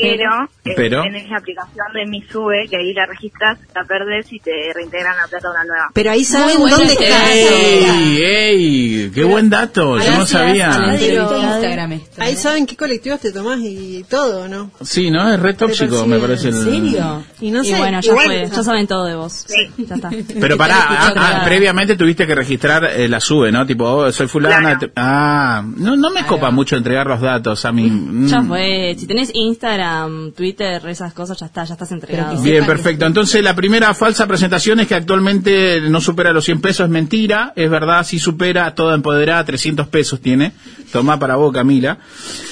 Pero, 0.00 0.48
eh, 0.64 0.72
Pero- 0.76 1.02
tenés 1.02 1.28
la 1.28 1.38
aplicación 1.38 1.86
de 1.94 2.06
Mi 2.06 2.22
Sube, 2.22 2.66
que 2.68 2.76
ahí 2.76 2.92
la 2.92 3.06
registras, 3.06 3.58
la 3.74 3.84
perdés 3.84 4.32
y 4.32 4.38
te 4.40 4.72
reintegran 4.74 5.16
la 5.16 5.26
plata 5.28 5.48
a 5.48 5.50
una 5.50 5.64
nueva. 5.64 5.90
Pero 5.94 6.10
ahí 6.10 6.24
saben 6.24 6.58
dónde 6.58 6.92
está. 6.92 7.32
¡Ey! 7.32 8.22
¡Ey! 8.22 9.10
¡Qué 9.14 9.24
buen 9.24 9.50
dato! 9.50 9.98
Yo 9.98 10.16
no 10.16 10.26
sabía. 10.26 10.96
Instagram 11.00 11.92
esto. 11.92 12.22
Ahí 12.22 12.34
¿eh? 12.34 12.36
saben 12.36 12.66
qué 12.66 12.76
colectivos 12.76 13.20
te 13.20 13.32
tomás 13.32 13.58
y 13.60 14.04
todo, 14.08 14.48
¿no? 14.48 14.70
Sí, 14.82 15.10
¿no? 15.10 15.32
Es 15.32 15.40
re 15.40 15.54
tóxico, 15.54 16.06
me 16.06 16.18
parece. 16.18 16.48
¿En 16.48 16.56
el- 16.56 16.64
serio? 16.64 17.24
Y 17.40 17.50
no 17.50 17.62
y 17.62 17.66
sé, 17.66 17.76
bueno, 17.76 18.00
ya 18.00 18.12
fue. 18.14 18.48
Ya 18.48 18.62
saben 18.62 18.86
todo 18.86 19.04
de 19.04 19.16
vos. 19.16 19.44
Sí. 19.46 19.84
Ya 19.84 19.94
está. 19.96 20.10
Pero 20.40 20.56
pará, 20.56 20.76
ah, 20.88 21.12
ah, 21.16 21.42
previamente 21.44 21.96
tuviste 21.96 22.26
que 22.26 22.34
registrar 22.34 22.84
eh, 22.84 23.08
la 23.08 23.20
sube, 23.20 23.52
¿no? 23.52 23.66
Tipo, 23.66 23.84
oh, 23.84 24.12
soy 24.12 24.26
fulana. 24.28 24.78
Claro. 24.78 24.92
Ah, 24.96 25.62
no, 25.76 25.96
no 25.96 26.10
me 26.10 26.24
copa 26.24 26.50
mucho 26.50 26.76
entregar 26.76 27.06
los 27.06 27.20
datos 27.20 27.64
a 27.64 27.72
mí. 27.72 27.88
Mm. 27.90 28.26
Ya 28.26 28.42
fue. 28.42 28.94
Si 28.98 29.06
tenés 29.06 29.30
Instagram, 29.34 29.89
Twitter, 30.34 30.82
esas 30.86 31.12
cosas, 31.12 31.38
ya 31.38 31.46
está, 31.46 31.64
ya 31.64 31.74
estás 31.74 31.92
entregado. 31.92 32.40
Bien, 32.42 32.64
perfecto. 32.66 33.06
Entonces, 33.06 33.42
la 33.42 33.54
primera 33.54 33.92
falsa 33.94 34.26
presentación 34.26 34.80
es 34.80 34.86
que 34.86 34.94
actualmente 34.94 35.80
no 35.82 36.00
supera 36.00 36.32
los 36.32 36.44
100 36.44 36.60
pesos. 36.60 36.84
Es 36.84 36.90
mentira, 36.90 37.52
es 37.56 37.70
verdad, 37.70 38.04
sí 38.04 38.18
supera, 38.18 38.74
toda 38.74 38.94
empoderada, 38.94 39.44
300 39.44 39.88
pesos 39.88 40.20
tiene. 40.20 40.52
Toma 40.92 41.18
para 41.18 41.36
vos, 41.36 41.52
Camila. 41.52 41.98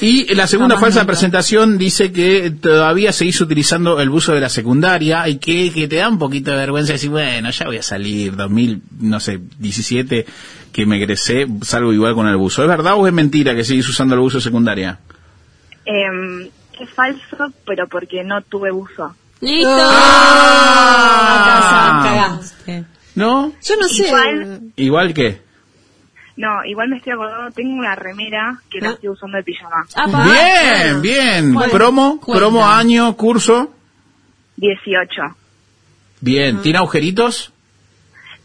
Y 0.01 0.35
la 0.35 0.46
segunda 0.46 0.77
Jamás 0.77 0.87
falsa 0.87 1.01
nunca. 1.01 1.12
presentación 1.12 1.79
dice 1.79 2.12
que 2.12 2.51
todavía 2.51 3.12
seguís 3.12 3.40
utilizando 3.40 4.01
el 4.01 4.11
buzo 4.11 4.33
de 4.33 4.40
la 4.40 4.48
secundaria 4.48 5.29
y 5.29 5.38
que, 5.38 5.72
que 5.72 5.88
te 5.88 5.96
da 5.96 6.09
un 6.09 6.18
poquito 6.18 6.51
de 6.51 6.57
vergüenza 6.57 6.92
decir, 6.92 7.11
bueno, 7.11 7.51
ya 7.51 7.66
voy 7.66 7.79
a 7.79 7.83
salir, 7.83 8.37
2000, 8.37 8.83
no 9.01 9.20
sé, 9.20 9.40
17, 9.59 10.27
que 10.72 10.87
me 10.87 10.96
egresé, 10.96 11.46
salgo 11.62 11.92
igual 11.92 12.14
con 12.14 12.29
el 12.29 12.37
buzo. 12.37 12.62
¿Es 12.62 12.68
verdad 12.68 12.94
o 12.96 13.07
es 13.07 13.12
mentira 13.12 13.55
que 13.55 13.64
seguís 13.64 13.88
usando 13.88 14.14
el 14.14 14.20
buzo 14.20 14.38
de 14.38 14.42
secundaria? 14.42 14.98
Em, 16.78 16.84
es 16.86 16.90
falso, 16.94 17.52
pero 17.66 17.86
porque 17.86 18.22
no 18.24 18.40
tuve 18.42 18.70
buzo. 18.70 19.14
¡Listo! 19.40 19.68
Ah. 21.10 22.00
Cagaste. 22.04 22.84
¿No? 23.14 23.52
Yo 23.62 23.76
no 23.80 23.88
sé. 23.88 24.06
Igual- 24.08 24.60
¿Igual 24.76 25.14
que? 25.14 25.42
No, 26.36 26.64
igual 26.64 26.88
me 26.88 26.98
estoy 26.98 27.12
acordando, 27.14 27.50
tengo 27.50 27.74
una 27.74 27.94
remera 27.96 28.60
que 28.70 28.80
la 28.80 28.90
Ah. 28.90 28.92
estoy 28.92 29.08
usando 29.08 29.36
de 29.38 29.42
pijama. 29.42 29.86
Apa. 29.96 30.24
Bien, 30.24 31.02
bien. 31.02 31.54
Bueno, 31.54 31.72
promo, 31.72 32.20
cuenta. 32.20 32.40
promo, 32.40 32.66
año, 32.66 33.16
curso. 33.16 33.72
18. 34.56 35.22
Bien. 36.20 36.62
¿Tiene 36.62 36.78
agujeritos? 36.78 37.52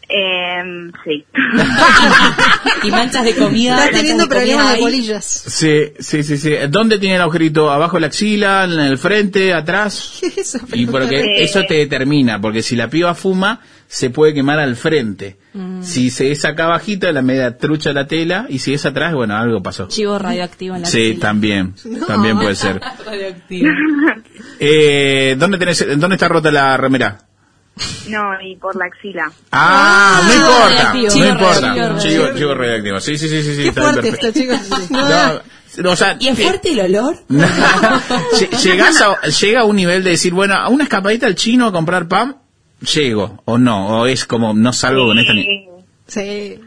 Em, 0.08 0.92
sí. 1.04 1.24
y 2.84 2.90
manchas 2.90 3.24
de 3.24 3.34
comida. 3.34 3.72
Estás 3.72 3.84
manchas 3.86 4.00
teniendo 4.00 4.28
problemas 4.28 4.68
de 4.68 4.74
ahí. 4.74 4.80
polillas. 4.80 5.24
Sí, 5.24 5.92
sí, 5.98 6.22
sí, 6.22 6.36
sí. 6.36 6.52
¿Dónde 6.68 6.98
tiene 6.98 7.16
el 7.16 7.22
agujerito? 7.22 7.70
¿Abajo 7.70 7.96
de 7.96 8.02
la 8.02 8.06
axila? 8.08 8.64
¿En 8.64 8.72
el 8.80 8.98
frente? 8.98 9.52
¿Atrás? 9.54 10.16
¿Qué 10.20 10.26
es 10.26 10.38
eso? 10.38 10.60
Y 10.72 10.86
porque 10.86 11.22
Sí. 11.22 11.28
eso 11.38 11.62
te 11.64 11.74
determina, 11.74 12.40
porque 12.40 12.62
si 12.62 12.76
la 12.76 12.88
piba 12.88 13.14
fuma, 13.14 13.60
se 13.86 14.10
puede 14.10 14.34
quemar 14.34 14.58
al 14.58 14.76
frente. 14.76 15.36
Si 15.82 16.10
se 16.10 16.32
es 16.32 16.44
acá 16.44 16.64
abajito, 16.64 17.10
la 17.12 17.22
media 17.22 17.56
trucha 17.56 17.92
la 17.92 18.08
tela, 18.08 18.46
y 18.48 18.58
si 18.58 18.74
es 18.74 18.84
atrás, 18.86 19.14
bueno, 19.14 19.36
algo 19.36 19.62
pasó. 19.62 19.86
Chivo 19.86 20.18
radioactivo 20.18 20.74
en 20.74 20.82
la 20.82 20.88
Sí, 20.88 21.10
axila. 21.10 21.20
también, 21.20 21.74
también 22.08 22.36
puede 22.38 22.56
ser. 22.56 22.80
Radioactivo. 23.06 23.68
Eh, 24.58 25.36
¿dónde 25.38 25.58
tenés, 25.58 25.86
dónde 25.98 26.16
está 26.16 26.26
rota 26.28 26.50
la 26.50 26.76
remera? 26.76 27.18
No, 28.08 28.40
y 28.40 28.56
por 28.56 28.76
la 28.76 28.84
axila. 28.86 29.32
Ah, 29.50 30.20
no 30.24 31.08
chivo 31.08 31.26
importa, 31.26 31.60
no 31.60 31.76
importa. 31.76 31.98
Chivo, 31.98 32.26
chivo 32.36 32.54
radioactivo. 32.54 33.00
Sí, 33.00 33.18
sí, 33.18 33.28
sí, 33.28 33.42
sí, 33.42 33.56
sí. 33.56 33.62
Qué 33.62 33.68
está 33.68 33.80
bien, 33.80 33.92
fuerte 33.94 34.10
perfecto. 34.12 34.52
esto, 34.52 34.76
chicos. 34.86 34.90
No, 35.82 35.90
o 35.90 35.96
sea, 35.96 36.16
¿Y 36.20 36.28
es 36.28 36.38
eh, 36.38 36.42
fuerte 36.42 36.70
el 36.70 36.80
olor? 36.96 37.16
Lle- 37.28 38.62
Llegás 38.62 39.00
a, 39.00 39.20
llega 39.22 39.60
a 39.62 39.64
un 39.64 39.74
nivel 39.76 40.04
de 40.04 40.10
decir, 40.10 40.32
bueno, 40.32 40.54
a 40.54 40.68
una 40.68 40.84
escapadita 40.84 41.26
al 41.26 41.34
chino 41.34 41.66
a 41.66 41.72
comprar 41.72 42.06
pan, 42.06 42.36
llego, 42.94 43.42
o 43.44 43.58
no, 43.58 43.88
o 44.02 44.06
es 44.06 44.24
como, 44.24 44.54
no 44.54 44.72
salgo 44.72 45.06
con 45.06 45.18
esta 45.18 45.32
ni... 45.34 45.42
Sí, 45.42 45.66
Sí. 46.06 46.60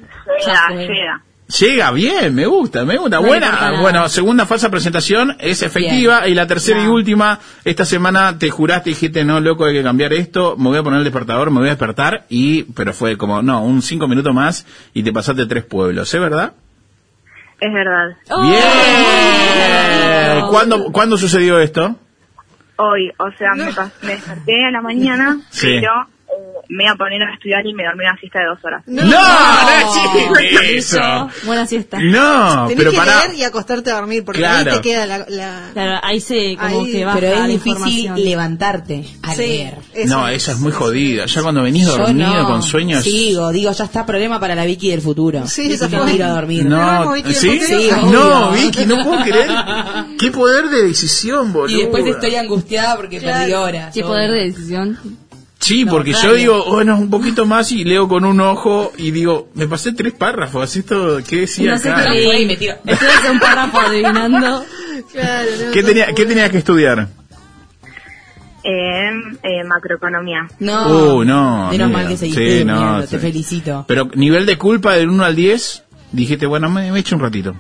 llega, 0.45 0.69
llega. 0.75 1.23
Llega 1.47 1.91
bien, 1.91 2.35
me 2.35 2.45
gusta, 2.45 2.83
me 2.83 2.97
gusta. 2.97 3.21
No 3.21 3.27
Buena, 3.27 3.79
bueno, 3.79 4.09
segunda 4.09 4.45
falsa 4.45 4.69
presentación 4.69 5.37
es 5.39 5.61
efectiva 5.61 6.27
y 6.27 6.33
la 6.33 6.45
tercera 6.45 6.83
y 6.83 6.87
última, 6.87 7.39
esta 7.63 7.85
semana 7.85 8.37
te 8.37 8.49
juraste 8.49 8.89
y 8.89 8.93
dijiste, 8.93 9.23
no, 9.23 9.39
loco, 9.39 9.63
hay 9.63 9.73
que 9.75 9.83
cambiar 9.83 10.11
esto, 10.11 10.57
me 10.57 10.65
voy 10.65 10.77
a 10.77 10.83
poner 10.83 10.97
el 10.97 11.05
despertador, 11.05 11.49
me 11.49 11.59
voy 11.59 11.67
a 11.67 11.71
despertar 11.71 12.25
y, 12.27 12.63
pero 12.63 12.93
fue 12.93 13.17
como, 13.17 13.41
no, 13.41 13.63
un 13.63 13.81
cinco 13.81 14.09
minutos 14.09 14.33
más 14.33 14.65
y 14.93 15.03
te 15.03 15.13
pasaste 15.13 15.45
tres 15.45 15.63
pueblos, 15.63 16.13
¿es 16.13 16.19
verdad? 16.19 16.51
Es 17.61 17.73
verdad. 17.73 18.17
Oh, 18.29 18.41
Bien. 18.41 18.61
¿Cuándo, 20.49 20.91
¿Cuándo 20.91 21.17
sucedió 21.17 21.59
esto? 21.59 21.95
Hoy, 22.75 23.11
o 23.17 23.31
sea, 23.37 23.53
me, 23.55 23.65
desperté 24.07 24.65
a 24.65 24.71
la 24.71 24.81
mañana, 24.81 25.39
Sí. 25.49 25.77
pero 25.79 26.07
me 26.69 26.83
iba 26.83 26.93
a 26.93 26.95
poner 26.97 27.21
a 27.23 27.33
estudiar 27.33 27.65
y 27.65 27.73
me 27.73 27.83
dormí 27.83 28.03
una 28.03 28.17
siesta 28.19 28.39
de 28.39 28.45
dos 28.45 28.59
horas. 28.63 28.83
No, 28.87 29.03
no, 29.03 29.69
existe 29.81 30.77
eso. 30.77 31.29
Buena 31.45 31.65
siesta. 31.65 31.99
No, 32.01 32.67
Tenés 32.67 32.77
pero 32.77 32.91
que 32.91 32.97
para. 32.97 33.25
leer 33.25 33.35
y 33.39 33.43
acostarte 33.43 33.91
a 33.91 33.95
dormir, 33.95 34.23
porque 34.25 34.39
Claro. 34.41 34.71
ahí 34.71 34.77
te 34.77 34.81
queda 34.81 35.05
la... 35.05 35.17
la- 35.29 35.69
Claro, 35.73 35.99
ahí 36.03 36.19
se 36.19 36.57
como 36.59 36.81
Ahí- 36.81 36.91
que 36.91 37.05
baja 37.05 37.19
Pero 37.19 37.33
es 37.33 37.39
la 37.39 37.47
difícil 37.47 38.11
levantarte 38.15 39.05
a 39.23 39.33
Sí, 39.33 39.41
leer. 39.41 39.75
eso 39.93 40.15
No, 40.17 40.27
esa 40.27 40.51
es 40.51 40.59
muy 40.59 40.71
jodida. 40.71 41.25
Ya 41.25 41.41
cuando 41.41 41.63
venís 41.63 41.85
Yo 41.87 41.97
dormido 41.97 42.33
no. 42.33 42.47
con 42.47 42.61
sueños. 42.63 43.03
Sigo, 43.03 43.51
digo, 43.51 43.71
ya 43.71 43.85
está 43.85 44.05
problema 44.05 44.39
para 44.39 44.55
la 44.55 44.65
Vicky 44.65 44.89
del 44.89 45.01
futuro. 45.01 45.47
Sí, 45.47 45.71
esa 45.71 45.87
fue. 45.89 46.11
tiro 46.11 46.25
a 46.25 46.29
dormir. 46.29 46.65
No, 46.65 47.11
Vicky, 47.13 47.33
¿sí? 47.33 47.59
Sí, 47.61 47.89
no. 48.11 48.51
Vicky, 48.51 48.85
no 48.85 49.03
puedo 49.03 49.23
creer. 49.23 49.49
Qué 50.19 50.31
poder 50.31 50.67
de 50.69 50.83
decisión, 50.83 51.53
boludo. 51.53 51.75
Y 51.77 51.81
después 51.81 52.05
estoy 52.05 52.35
angustiada 52.35 52.95
porque 52.97 53.21
perdí 53.21 53.53
horas. 53.53 53.93
Qué 53.93 54.01
poder 54.03 54.31
de 54.31 54.43
decisión. 54.45 54.97
Sí, 55.59 55.85
No, 55.85 55.91
porque 55.91 56.11
yo 56.13 56.19
claro. 56.19 56.35
digo, 56.35 56.65
bueno, 56.65 56.97
un 56.97 57.09
poquito 57.09 57.45
más 57.45 57.71
y 57.71 57.83
leo 57.83 58.07
con 58.07 58.25
un 58.25 58.39
ojo 58.39 58.93
y 58.97 59.11
digo, 59.11 59.49
me 59.55 59.67
pasé 59.67 59.91
tres 59.93 60.13
párrafos. 60.13 60.75
Esto, 60.75 61.19
¿qué 61.27 61.37
decía 61.41 61.71
No 61.71 61.79
sé 61.79 61.89
acá? 61.91 62.05
qué 62.11 62.45
me 62.45 62.55
tiro. 62.57 62.75
Estoy 62.85 63.07
hace 63.07 63.31
un 63.31 63.39
párrafo 63.39 63.79
adivinando. 63.79 64.65
Claro, 65.11 65.49
no, 65.67 65.71
¿Qué 65.71 65.83
tenía. 65.83 66.07
¿Qué 66.13 66.25
tenía 66.25 66.49
que 66.49 66.57
estudiar? 66.57 67.07
Eh, 68.63 69.09
eh, 69.43 69.63
macroeconomía. 69.63 70.47
No. 70.59 71.17
Uh, 71.17 71.23
no, 71.23 71.69
Menos 71.69 71.91
mal 71.91 72.07
que 72.07 72.17
seguiste 72.17 72.59
Sí, 72.59 72.65
no, 72.65 72.75
durmiendo, 72.75 73.03
sí. 73.03 73.09
te 73.11 73.19
felicito. 73.19 73.85
Pero 73.87 74.09
nivel 74.15 74.45
de 74.45 74.57
culpa 74.57 74.93
del 74.93 75.09
1 75.09 75.23
al 75.23 75.35
10, 75.35 75.83
dijiste, 76.11 76.45
bueno, 76.47 76.69
me, 76.69 76.91
me 76.91 76.99
echo 76.99 77.15
un 77.15 77.21
ratito. 77.21 77.55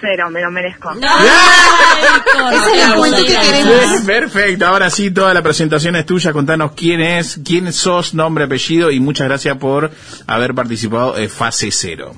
Cero, 0.00 0.30
me 0.30 0.40
lo 0.40 0.50
merezco. 0.50 0.92
Esa 0.92 2.72
es 2.72 2.88
la 2.88 2.94
juventud 2.94 3.26
que 3.26 3.34
queremos. 3.34 4.00
Perfecto, 4.06 4.66
ahora 4.66 4.90
sí, 4.90 5.10
toda 5.10 5.34
la 5.34 5.42
presentación 5.42 5.96
es 5.96 6.06
tuya. 6.06 6.32
Contanos 6.32 6.72
quién 6.72 7.00
es, 7.00 7.40
quién 7.44 7.72
sos, 7.72 8.14
nombre, 8.14 8.44
apellido 8.44 8.90
y 8.90 9.00
muchas 9.00 9.28
gracias 9.28 9.56
por 9.56 9.90
haber 10.26 10.54
participado 10.54 11.18
en 11.18 11.28
Fase 11.28 11.70
Cero. 11.70 12.14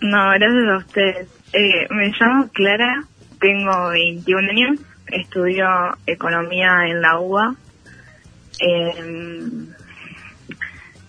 No, 0.00 0.30
gracias 0.30 0.68
a 0.72 0.78
ustedes. 0.78 1.28
Eh, 1.52 1.86
me 1.90 2.12
llamo 2.18 2.48
Clara, 2.52 3.04
tengo 3.40 3.90
21 3.90 4.50
años, 4.50 4.80
estudio 5.06 5.66
economía 6.06 6.86
en 6.86 7.02
la 7.02 7.18
UBA. 7.18 7.54
Eh, 8.60 9.70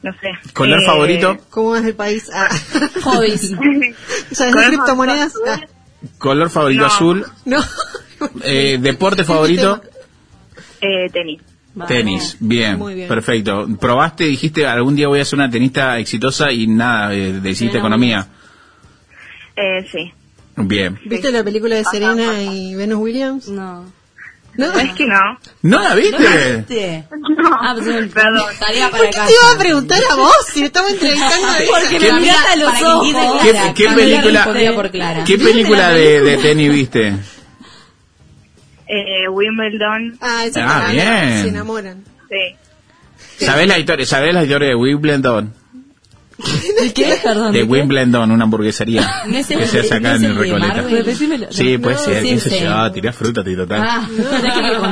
no 0.04 0.12
sé. 0.14 0.32
¿Color 0.54 0.82
Eh, 0.82 0.86
favorito? 0.86 1.38
¿Cómo 1.50 1.76
es 1.76 1.86
el 1.86 1.96
país? 1.96 2.30
Ah. 2.34 2.48
Hobbies. 3.04 3.52
¿Sabes 4.32 4.56
de 4.56 4.64
criptomonedas? 4.68 5.34
Ah, 5.48 5.62
¿Color 6.18 6.50
favorito 6.50 6.82
No. 6.82 6.88
azul? 6.88 7.26
no. 7.46 7.60
Eh, 8.44 8.78
¿Deporte 8.80 9.24
favorito? 9.24 9.82
Eh, 10.82 11.10
tenis. 11.12 11.42
Tenis, 11.88 12.36
bien, 12.40 12.78
Muy 12.78 12.96
bien. 12.96 13.08
perfecto. 13.08 13.66
¿Probaste, 13.80 14.26
dijiste, 14.26 14.66
algún 14.68 14.96
día 14.96 15.08
voy 15.08 15.22
a 15.22 15.26
ser 15.26 15.40
una 15.40 15.50
tenista 15.50 15.98
exitosa 16.00 16.52
y 16.52 16.68
nada, 16.68 17.14
eh, 17.16 17.34
decidiste 17.40 17.78
No. 17.78 17.86
economía? 17.86 18.28
Eh, 19.56 19.88
sí. 19.92 20.12
Bien. 20.58 21.00
¿Viste 21.06 21.32
la 21.32 21.44
película 21.44 21.76
de 21.78 21.86
Serena 21.86 22.42
y 22.44 22.76
Venus 22.76 23.00
Williams? 23.00 23.48
No. 23.48 23.86
¿No? 24.58 24.72
Es 24.80 24.94
que 24.94 25.06
no. 25.06 25.40
¿No 25.62 25.80
la 25.82 25.96
viste? 25.96 26.56
¿Viste? 26.58 27.06
No. 27.12 27.50
Ah, 27.62 27.74
pues, 27.74 27.86
no. 27.88 28.14
Perdón. 28.14 28.44
Tarea 28.60 28.90
¿Por 28.90 29.00
para 29.00 29.12
qué 29.12 29.20
te 29.28 29.34
iba 29.34 29.52
a 29.54 29.58
preguntar 29.58 30.00
a 30.12 30.16
vos 30.16 30.36
si 30.52 30.64
estamos 30.66 30.92
entrevistando 30.94 31.48
a 31.48 31.60
ella? 31.60 31.72
Porque 31.80 31.98
¿Qué- 32.00 32.12
me 32.14 32.20
miraste 32.20 32.50
a 32.52 32.56
los 32.58 32.66
Para 32.66 32.80
que 32.80 32.86
ojos. 32.86 33.42
¿Qué, 33.42 33.74
qué 33.84 33.90
película, 33.96 34.44
por 34.76 34.92
Clara. 34.92 35.24
¿Qué 35.24 35.38
película 35.38 35.90
de, 35.92 36.22
de 36.22 36.38
tenis 36.38 36.72
viste? 36.72 37.14
Eh, 38.88 39.30
Wimbledon. 39.30 40.18
Ah, 40.20 40.46
esa 40.46 40.88
Ah, 40.88 40.92
bien. 40.92 41.42
se 41.44 41.48
enamoran. 41.50 42.04
Sí. 42.30 43.46
¿Sabés 43.46 43.68
la 43.68 43.80
historia, 43.80 44.06
sabés 44.06 44.34
la 44.34 44.44
historia 44.44 44.68
de 44.70 44.76
Wimbledon? 44.76 45.54
¿De 46.82 46.94
qué? 46.94 47.18
Perdón. 47.24 47.52
De 47.54 47.60
¿de 47.60 47.66
qué? 47.66 47.72
Wimbledon, 47.72 48.32
una 48.32 48.44
hamburguería. 48.44 49.02
¿No 49.26 49.34
que 49.34 49.44
se 49.44 49.56
hace 49.56 49.82
de- 49.82 49.96
acá 49.96 50.00
no 50.00 50.16
en 50.16 50.24
el 50.26 50.36
de 50.36 50.40
Recoleta. 50.42 51.52
Sí, 51.52 51.78
puede 51.78 51.98
ser, 51.98 52.24
qué 52.24 52.40
sé 52.40 52.62
yo, 52.64 52.92
tiré 52.92 53.12
fruta, 53.14 53.44
tío, 53.44 53.58
total. 53.58 53.82
Ah, 53.84 54.08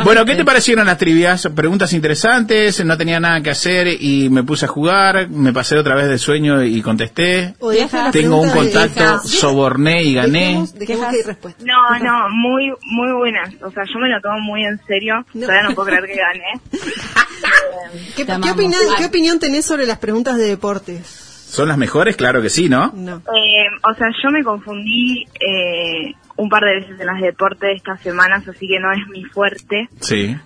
Bueno, 0.04 0.26
¿qué 0.26 0.36
te 0.36 0.46
parecieron 0.46 0.86
las 0.86 0.98
trivias? 0.98 1.48
Preguntas 1.56 1.94
interesantes, 1.94 2.84
no 2.86 2.98
tenía 2.98 3.20
nada 3.20 3.42
que 3.42 3.50
hacer 3.52 3.88
y 3.88 4.30
me 4.30 4.44
puse 4.44 4.66
a 4.66 4.68
jugar, 4.68 5.30
me 5.30 5.54
pasé 5.54 5.78
otra 5.78 5.96
vez 5.96 6.08
de 6.08 6.18
sueño 6.18 6.64
y 6.64 6.82
contesté. 6.82 7.56
¿Odiaste 7.60 7.98
las 7.98 8.12
Tengo 8.12 8.42
un 8.42 8.48
de- 8.50 8.54
contacto, 8.54 9.28
soborné 9.28 10.04
y 10.04 10.14
gané. 10.14 10.66
Que 10.86 10.94
hay 10.94 11.22
respuesta. 11.26 11.64
No, 11.66 12.00
no, 12.00 12.30
muy, 12.30 12.72
muy 12.84 13.12
buenas. 13.14 13.54
O 13.64 13.72
sea, 13.72 13.84
yo 13.86 14.00
me 14.00 14.10
lo 14.10 14.20
tomo 14.22 14.40
muy 14.40 14.64
en 14.66 14.80
serio. 14.88 15.26
No. 15.34 15.42
Todavía 15.48 15.70
no 15.70 15.76
puedo 15.76 15.88
creer 15.90 16.06
que 16.06 16.16
gané. 16.16 16.62
¿Qué, 18.16 18.26
qué 18.26 18.52
opinión. 18.52 18.82
¿Qué 18.98 19.06
opinión 19.06 19.40
tenés 19.40 19.66
sobre 19.66 19.86
las 19.86 19.98
preguntas 19.98 20.38
de 20.38 20.44
deportes? 20.48 21.39
¿Son 21.50 21.68
las 21.68 21.80
mejores? 21.80 22.16
Claro 22.16 22.44
que 22.44 22.50
sí, 22.50 22.70
¿no? 22.70 22.92
No. 22.94 23.18
Eh, 23.18 23.68
o 23.82 23.94
sea, 23.96 24.08
yo 24.24 24.30
me 24.30 24.44
confundí 24.44 25.26
eh, 25.40 26.14
un 26.36 26.48
par 26.48 26.64
de 26.64 26.76
veces 26.76 27.00
en 27.00 27.08
las 27.08 27.20
de 27.20 27.28
deporte 27.28 27.72
estas 27.72 28.00
semanas, 28.02 28.48
así 28.48 28.68
que 28.68 28.80
no 28.80 28.92
es 28.92 29.08
mi 29.08 29.24
fuerte. 29.26 29.90
Sí. 30.00 30.38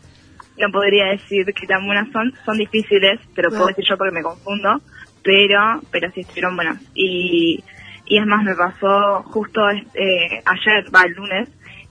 No 0.57 0.71
podría 0.71 1.07
decir 1.07 1.45
que 1.53 1.67
tan 1.67 1.85
buenas 1.85 2.09
son. 2.13 2.33
Son 2.45 2.57
difíciles, 2.57 3.19
pero 3.35 3.49
puedo 3.49 3.67
decir 3.67 3.83
yo 3.87 3.97
porque 3.97 4.13
me 4.13 4.23
confundo. 4.23 4.81
Pero, 5.21 5.81
pero 5.91 6.09
sí 6.11 6.21
estuvieron 6.21 6.55
buenas. 6.55 6.77
Y, 6.95 7.61
y 8.05 8.17
es 8.17 8.25
más, 8.25 8.45
me 8.45 8.55
pasó 8.55 9.23
justo 9.23 9.59
eh, 9.71 10.41
ayer, 10.45 10.85
va, 10.95 11.03
el 11.03 11.13
lunes, 11.15 11.49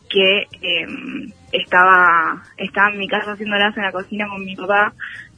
que 0.08 0.46
eh, 0.62 0.86
estaba, 1.52 2.42
estaba 2.56 2.90
en 2.90 2.98
mi 2.98 3.08
casa 3.08 3.32
haciéndolas 3.32 3.76
en 3.76 3.82
la 3.82 3.92
cocina 3.92 4.26
con 4.26 4.42
mi 4.42 4.56
papá 4.56 4.94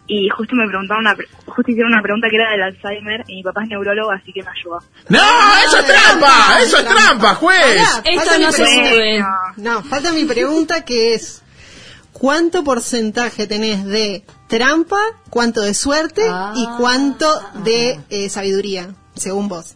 y 0.06 0.28
justo 0.28 0.54
me 0.54 0.66
preguntaron 0.68 1.06
una, 1.06 1.16
justo 1.46 1.70
hicieron 1.70 1.92
una 1.92 2.02
pregunta 2.02 2.28
que 2.28 2.36
era 2.36 2.50
del 2.50 2.62
Alzheimer 2.62 3.24
y 3.26 3.36
mi 3.36 3.42
papá 3.42 3.62
es 3.62 3.68
neurólogo 3.70 4.10
así 4.10 4.32
que 4.32 4.42
me 4.42 4.50
ayudó. 4.50 4.78
¡No! 5.08 5.18
¡Eso 5.66 5.78
es 5.78 5.86
trampa! 5.86 6.58
¡Eso 6.62 6.78
es 6.78 6.84
trampa, 6.84 7.34
juez! 7.36 7.80
Esto 8.04 8.38
no 8.38 8.46
mi 8.46 8.52
se 8.52 8.62
pregunta. 8.64 8.90
sube. 8.90 9.24
No, 9.56 9.82
falta 9.82 10.12
mi 10.12 10.24
pregunta 10.24 10.84
que 10.84 11.14
es 11.14 11.42
¿cuánto 12.12 12.62
porcentaje 12.64 13.46
tenés 13.46 13.84
de 13.84 14.24
trampa, 14.48 14.98
cuánto 15.30 15.62
de 15.62 15.74
suerte 15.74 16.22
Ah. 16.28 16.52
y 16.54 16.66
cuánto 16.78 17.26
de 17.64 17.98
eh, 18.10 18.28
sabiduría, 18.28 18.88
según 19.14 19.48
vos? 19.48 19.74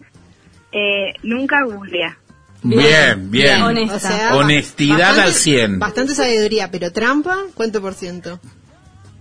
Eh, 0.72 1.14
nunca 1.22 1.62
googleé. 1.64 2.14
Bien, 2.62 3.30
bien. 3.30 3.62
Honesta. 3.62 3.96
O 3.96 4.00
sea, 4.00 4.34
Honestidad 4.36 4.98
bastante- 4.98 5.20
al 5.22 5.32
100. 5.32 5.78
Bastante 5.78 6.14
sabiduría, 6.14 6.70
pero 6.70 6.92
trampa, 6.92 7.38
¿cuánto 7.54 7.80
por 7.80 7.94
ciento? 7.94 8.40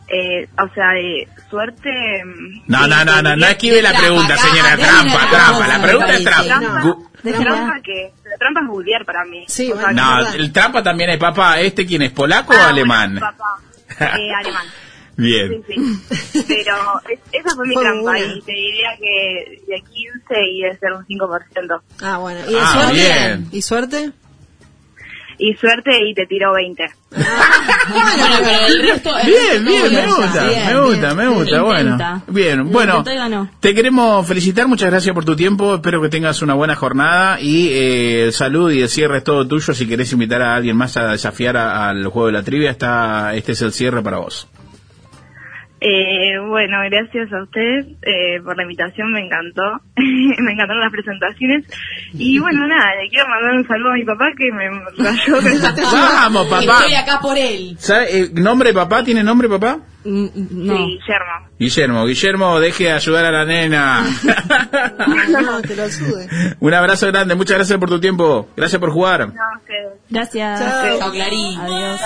Eh, 0.10 0.48
o 0.58 0.74
sea, 0.74 0.92
de 0.92 1.28
suerte... 1.50 1.90
mm, 2.24 2.64
No, 2.68 2.88
no, 2.88 3.04
no, 3.04 3.22
no, 3.22 3.36
no 3.36 3.46
esquive 3.48 3.82
la 3.82 3.92
pregunta, 3.94 4.38
señora. 4.38 4.78
Trampa, 4.78 5.14
la 5.26 5.30
trampa. 5.30 5.68
La 5.68 5.82
pregunta 5.82 6.14
es 6.16 6.24
trampa. 6.24 6.98
Trampa, 7.24 7.82
que 7.84 8.12
la 8.24 8.38
trampa 8.38 8.62
es 8.62 8.68
googlear 8.68 9.06
para 9.06 9.26
mí. 9.26 9.44
Sí, 9.48 9.72
O 9.72 9.76
sea, 9.76 9.86
bueno. 9.88 10.22
No, 10.22 10.28
el 10.34 10.54
trampa 10.54 10.82
también 10.82 11.10
es 11.10 11.18
papá. 11.18 11.60
¿Este 11.60 11.86
quién 11.86 12.04
es? 12.04 12.12
¿Polaco 12.12 12.54
o 12.54 12.58
ah, 12.58 12.70
alemán? 12.70 13.20
bueno, 13.20 13.28
papá, 13.38 14.18
eh, 14.18 14.32
alemán. 14.40 14.66
Bien. 15.18 15.64
Sí, 15.68 15.74
sí. 16.32 16.44
Pero 16.48 16.76
es- 17.10 17.20
esa 17.34 17.56
fue 17.56 17.68
mi 17.68 17.74
Fue 17.74 17.84
trampa 17.84 18.20
y 18.20 18.42
te 18.44 18.52
diría 18.52 18.90
que 18.98 19.62
de 19.68 19.82
15 19.82 20.42
y 20.52 20.62
de 20.62 20.78
ser 20.78 20.94
un 20.94 21.06
5%. 21.06 21.82
Ah, 22.04 22.18
bueno. 22.20 22.40
¿Y 22.48 22.54
de 22.54 22.60
Ah, 22.62 22.74
suerte? 22.74 22.94
bien. 22.94 23.48
¿Y 23.52 23.62
suerte? 23.62 24.12
Y 25.40 25.54
suerte 25.56 25.92
y 26.08 26.14
te 26.14 26.26
tiro 26.26 26.54
20. 26.54 26.84
Bueno, 27.10 27.24
pero 28.44 28.68
el 28.68 28.82
resto... 28.82 29.18
el 29.18 29.26
Bien, 29.28 29.66
resto 29.66 29.90
bien, 29.90 29.94
me 29.94 30.08
gusta, 30.08 30.44
me 30.44 30.80
gusta, 30.80 31.14
me 31.14 31.28
gusta, 31.28 31.62
bueno. 31.62 32.24
Bien, 32.28 32.72
bueno, 32.72 33.04
te 33.60 33.74
queremos 33.74 34.28
felicitar, 34.28 34.68
muchas 34.68 34.90
gracias 34.90 35.14
por 35.14 35.24
tu 35.26 35.36
tiempo, 35.36 35.76
espero 35.76 36.02
que 36.02 36.10
tengas 36.10 36.42
una 36.42 36.54
buena 36.54 36.76
jornada 36.76 37.40
y 37.40 37.70
eh, 37.70 38.26
el 38.26 38.34
salud 38.34 38.72
y 38.72 38.82
el 38.82 38.90
cierre 38.90 39.20
es 39.20 39.24
todo 39.24 39.48
tuyo, 39.48 39.74
si 39.74 39.88
querés 39.88 40.12
invitar 40.12 40.42
a 40.42 40.56
alguien 40.56 40.76
más 40.76 40.98
a 40.98 41.12
desafiar 41.12 41.56
al 41.58 42.06
juego 42.08 42.28
de 42.28 42.34
la 42.34 42.44
trivia, 42.44 42.72
está, 42.72 43.34
este 43.36 43.54
es 43.54 43.62
el 43.62 43.74
cierre 43.74 44.02
para 44.02 44.18
vos. 44.18 44.48
Eh, 45.80 46.40
bueno, 46.48 46.78
gracias 46.90 47.32
a 47.32 47.44
ustedes 47.44 47.86
eh, 48.02 48.42
por 48.44 48.58
la 48.58 48.64
invitación, 48.64 49.12
me 49.12 49.20
encantó. 49.26 49.62
me 49.96 50.54
encantaron 50.54 50.80
las 50.82 50.92
presentaciones. 50.92 51.66
Y 52.14 52.40
bueno, 52.40 52.68
nada, 52.68 52.96
le 53.02 53.10
quiero 53.10 53.28
mandar 53.30 53.54
un 53.54 53.68
saludo 53.68 53.92
a 53.92 53.96
mi 53.96 54.04
papá 54.04 54.26
que 54.38 54.52
me 54.52 54.70
rayó 54.98 55.36
con 55.36 55.48
esa 55.48 55.74
Vamos, 55.92 56.48
papá. 56.48 56.80
Estoy 56.80 56.96
acá 56.96 57.20
por 57.22 57.38
él. 57.38 57.76
¿Sabe, 57.78 58.20
eh, 58.22 58.30
¿Nombre 58.34 58.74
papá? 58.74 59.04
¿Tiene 59.04 59.24
nombre 59.24 59.48
papá? 59.50 59.80
Mm, 60.04 60.28
No. 60.34 60.78
Sí, 60.78 61.00
Guillermo. 61.00 61.50
Guillermo, 61.60 62.06
Guillermo, 62.06 62.60
deje 62.60 62.84
de 62.86 62.92
ayudar 62.94 63.26
a 63.26 63.32
la 63.32 63.46
nena. 63.46 64.04
No, 65.28 65.62
te 65.62 65.76
lo 65.76 65.84
ayude. 65.84 66.28
Un 66.60 66.74
abrazo 66.74 67.08
grande, 67.08 67.36
muchas 67.36 67.58
gracias 67.58 67.78
por 67.80 67.90
tu 67.90 68.00
tiempo, 68.00 68.50
gracias 68.56 68.80
por 68.80 68.92
jugar. 68.92 69.28
No. 69.28 69.34
Gracias. 70.10 70.60
Chao. 70.60 71.00
Chao, 71.00 71.12
Clarín. 71.12 71.60
Adiós. 71.60 72.02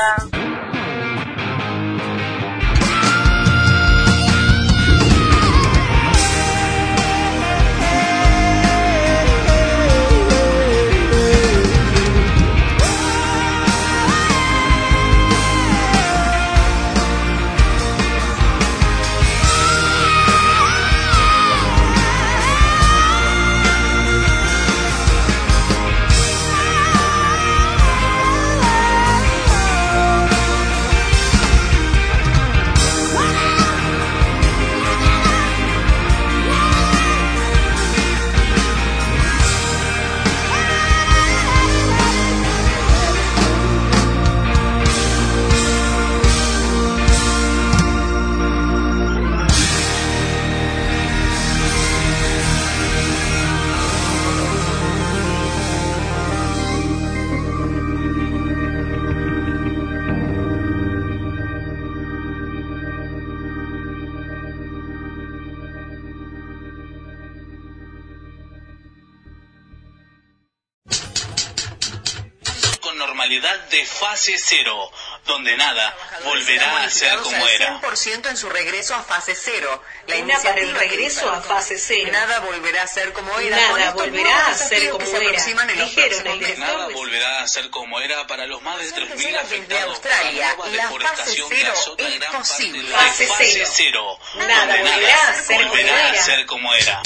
De 73.72 73.86
fase 73.86 74.38
cero. 74.38 74.92
donde 75.26 75.56
nada 75.56 75.96
volverá 76.24 76.84
a 76.84 76.90
ser 76.90 77.16
como 77.20 77.48
era. 77.48 77.80
100% 77.80 78.30
en 78.30 78.38
su 78.38 78.50
regreso 78.50 78.96
a 78.96 79.04
fase 79.04 79.36
cero. 79.36 79.82
La 80.08 80.18
Una 80.18 80.40
para 80.40 80.60
el 80.60 80.74
regreso 80.74 81.30
a 81.30 81.42
fase 81.42 81.78
cero. 81.78 82.10
Nada 82.12 82.40
volverá 82.40 82.84
a 82.84 82.88
ser 82.88 83.14
como 83.14 83.40
era. 83.40 83.56
Nada 83.56 83.92
volverá 83.92 84.48
a 84.48 84.54
ser 84.56 84.90
como 84.90 85.06
se 85.06 85.18
era. 85.18 85.44
Dijeron 85.86 86.28
el. 86.28 86.60
Nada 86.60 86.88
volverá 86.90 87.42
a 87.42 87.48
ser 87.48 87.70
como 87.70 88.00
era 88.00 88.28
para 88.28 88.46
los 88.48 88.62
más 88.62 88.80
de 88.80 88.92
3.000 88.94 89.16
Desde 89.16 89.38
afectados 89.38 90.00
por 90.00 90.12
Australia, 90.12 90.56
la 90.72 90.90
fase 90.90 91.44
cero 91.50 91.74
es 91.98 92.26
posible. 92.26 92.90
Fase 92.90 93.66
cero. 93.66 94.20
Nada 94.36 94.78
volverá 94.78 95.30
a 95.30 95.34
ser 95.36 95.56
como 95.58 95.72
volverá 95.72 96.10
a 96.10 96.78
era. 96.78 97.02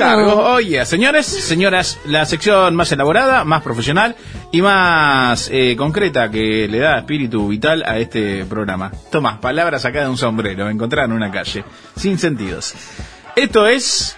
Ser 0.00 0.14
como 0.14 0.26
era. 0.26 0.34
Cargo, 0.34 0.52
oye, 0.54 0.84
señores, 0.84 1.26
señoras, 1.26 1.98
la 2.04 2.24
sección 2.26 2.74
más 2.74 2.90
elaborada, 2.92 3.44
más 3.44 3.62
profesional 3.62 4.16
y 4.52 4.62
más 4.62 5.48
eh, 5.52 5.74
concreta 5.76 6.30
que 6.30 6.68
le 6.68 6.78
da 6.78 6.98
espíritu 6.98 7.48
vital 7.48 7.82
a 7.86 7.98
este 7.98 8.44
programa. 8.44 8.92
Toma, 9.10 9.40
palabras 9.40 9.84
acá 9.84 10.02
de 10.02 10.08
un 10.08 10.16
sombrero, 10.16 10.68
encontradas 10.68 11.10
en 11.10 11.16
una 11.16 11.30
calle, 11.30 11.64
sin 11.96 12.18
sentidos. 12.18 12.74
Esto 13.36 13.66
es 13.66 14.16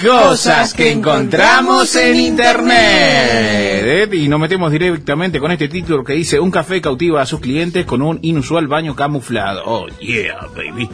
Cosas 0.00 0.74
que 0.74 0.90
encontramos 0.90 1.94
en 1.94 2.18
Internet. 2.18 4.12
Y 4.12 4.26
nos 4.26 4.40
metemos 4.40 4.72
directamente 4.72 5.38
con 5.38 5.52
este 5.52 5.68
título 5.68 6.02
que 6.02 6.14
dice 6.14 6.40
Un 6.40 6.50
café 6.50 6.80
cautiva 6.80 7.22
a 7.22 7.26
sus 7.26 7.38
clientes 7.38 7.86
con 7.86 8.02
un 8.02 8.18
inusual 8.22 8.66
baño 8.66 8.96
camuflado. 8.96 9.62
Oh, 9.64 9.86
yeah, 10.00 10.48
baby. 10.56 10.88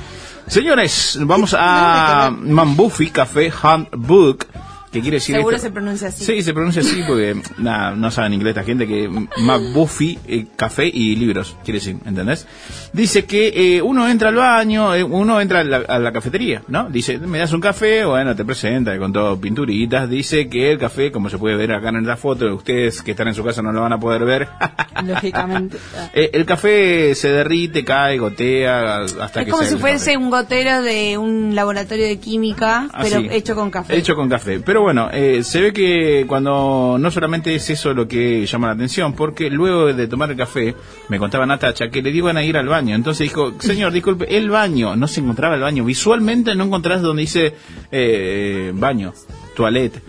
Señores, 0.49 1.19
vamos 1.21 1.55
a 1.59 2.31
Mambufi 2.31 3.11
Café 3.11 3.53
Handbook. 3.63 4.47
¿Qué 4.93 5.01
quiere 5.01 5.17
decir 5.17 5.37
Seguro 5.37 5.57
esto? 5.57 5.69
se 5.69 5.73
pronuncia 5.73 6.09
así. 6.09 6.25
Sí, 6.25 6.43
se 6.43 6.55
pronuncia 6.55 6.83
así 6.83 7.03
porque 7.07 7.37
nada, 7.59 7.95
no 7.95 8.11
saben 8.11 8.35
inglés 8.35 8.51
esta 8.51 8.65
gente 8.65 8.87
que 8.87 9.09
Mambufi 9.39 10.19
eh, 10.27 10.47
Café 10.57 10.87
y 10.87 11.15
libros, 11.17 11.57
quiere 11.65 11.79
decir, 11.79 11.97
¿entendés? 12.07 12.47
Dice 12.93 13.25
que 13.25 13.77
eh, 13.77 13.83
uno 13.83 14.09
entra 14.09 14.31
al 14.31 14.37
baño, 14.37 14.95
eh, 14.95 15.05
uno 15.05 15.41
entra 15.41 15.61
a 15.61 15.65
la, 15.65 15.77
a 15.79 15.99
la 15.99 16.13
cafetería, 16.13 16.63
¿no? 16.69 16.89
Dice, 16.89 17.19
me 17.19 17.39
das 17.39 17.53
un 17.53 17.61
café, 17.61 18.05
bueno, 18.05 18.35
te 18.35 18.45
presenta 18.45 18.99
con 18.99 19.13
todo 19.13 19.39
pinturitas. 19.41 20.09
Dice 20.09 20.49
que 20.49 20.73
el 20.73 20.79
café, 20.79 21.13
como 21.13 21.29
se 21.29 21.39
puede 21.39 21.57
ver 21.57 21.73
acá 21.73 21.91
en 21.91 22.07
la 22.07 22.17
foto, 22.17 22.55
ustedes 22.55 23.03
que 23.03 23.13
están 23.13 23.29
en 23.29 23.35
su 23.35 23.45
casa 23.45 23.63
no 23.63 23.73
lo 23.73 23.81
van 23.83 23.93
a 23.93 24.01
poder 24.01 24.25
ver. 24.25 24.49
Lógicamente. 25.05 25.79
Ah. 25.97 26.11
Eh, 26.15 26.31
el 26.33 26.47
café 26.47 27.15
se 27.15 27.31
derrite, 27.31 27.85
cae, 27.85 28.19
gotea, 28.19 29.01
hasta 29.01 29.41
Es 29.41 29.47
que 29.47 29.51
como 29.51 29.63
sale 29.63 29.77
si 29.77 29.81
fuese 29.81 30.17
un 30.17 30.31
gotero 30.31 30.83
de 30.83 31.19
un 31.19 31.55
laboratorio 31.55 32.07
de 32.07 32.19
química, 32.19 32.89
pero 33.03 33.19
Así. 33.19 33.29
hecho 33.31 33.55
con 33.55 33.71
café. 33.71 33.97
Hecho 33.97 34.15
con 34.15 34.29
café. 34.29 34.61
Pero 34.61 34.78
bueno, 34.81 35.09
eh, 35.13 35.43
se 35.43 35.61
ve 35.61 35.73
que 35.73 36.25
cuando 36.27 36.97
no 36.99 37.11
solamente 37.11 37.55
es 37.55 37.71
eso 37.71 37.95
lo 37.95 38.07
que 38.09 38.47
llama 38.47 38.69
la 38.69 38.73
atención, 38.75 39.13
porque 39.13 39.51
luego 39.51 39.93
de 39.93 40.07
tomar 40.07 40.31
el 40.31 40.37
café, 40.37 40.75
me 41.09 41.19
contaba 41.19 41.47
Natacha 41.47 41.91
que 41.91 42.03
le 42.03 42.11
iban 42.11 42.37
a 42.37 42.45
ir 42.45 42.57
al 42.57 42.69
baño. 42.69 42.95
Entonces 42.95 43.29
dijo, 43.29 43.53
señor, 43.61 43.93
disculpe, 43.93 44.37
el 44.37 44.51
baño, 44.51 44.97
no 44.97 45.07
se 45.07 45.21
encontraba 45.21 45.55
el 45.55 45.61
baño. 45.61 45.85
Visualmente 45.85 46.55
no 46.55 46.65
encontrás 46.65 47.03
donde 47.03 47.23
dice 47.23 47.55
eh, 47.91 48.73
baño, 48.75 49.13
toilette, 49.55 50.03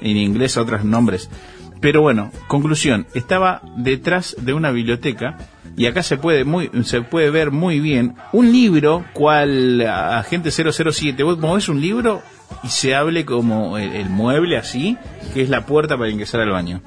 en 0.00 0.16
inglés 0.16 0.56
otros 0.56 0.84
nombres. 0.84 1.28
Pero 1.80 2.00
bueno, 2.00 2.30
conclusión, 2.48 3.06
estaba 3.14 3.62
detrás 3.76 4.36
de 4.40 4.54
una 4.54 4.70
biblioteca 4.70 5.36
y 5.76 5.86
acá 5.86 6.02
se 6.02 6.16
puede 6.16 6.44
muy 6.44 6.70
se 6.84 7.02
puede 7.02 7.30
ver 7.30 7.50
muy 7.50 7.80
bien 7.80 8.14
un 8.32 8.50
libro 8.50 9.04
cual 9.12 9.82
agente 9.82 10.50
007 10.50 11.22
vos 11.22 11.38
movés 11.38 11.68
un 11.68 11.80
libro 11.80 12.22
y 12.62 12.68
se 12.68 12.94
hable 12.94 13.24
como 13.24 13.76
el, 13.78 13.92
el 13.94 14.08
mueble 14.08 14.56
así 14.56 14.96
que 15.34 15.42
es 15.42 15.48
la 15.50 15.66
puerta 15.66 15.96
para 15.98 16.10
ingresar 16.10 16.40
al 16.40 16.50
baño 16.50 16.80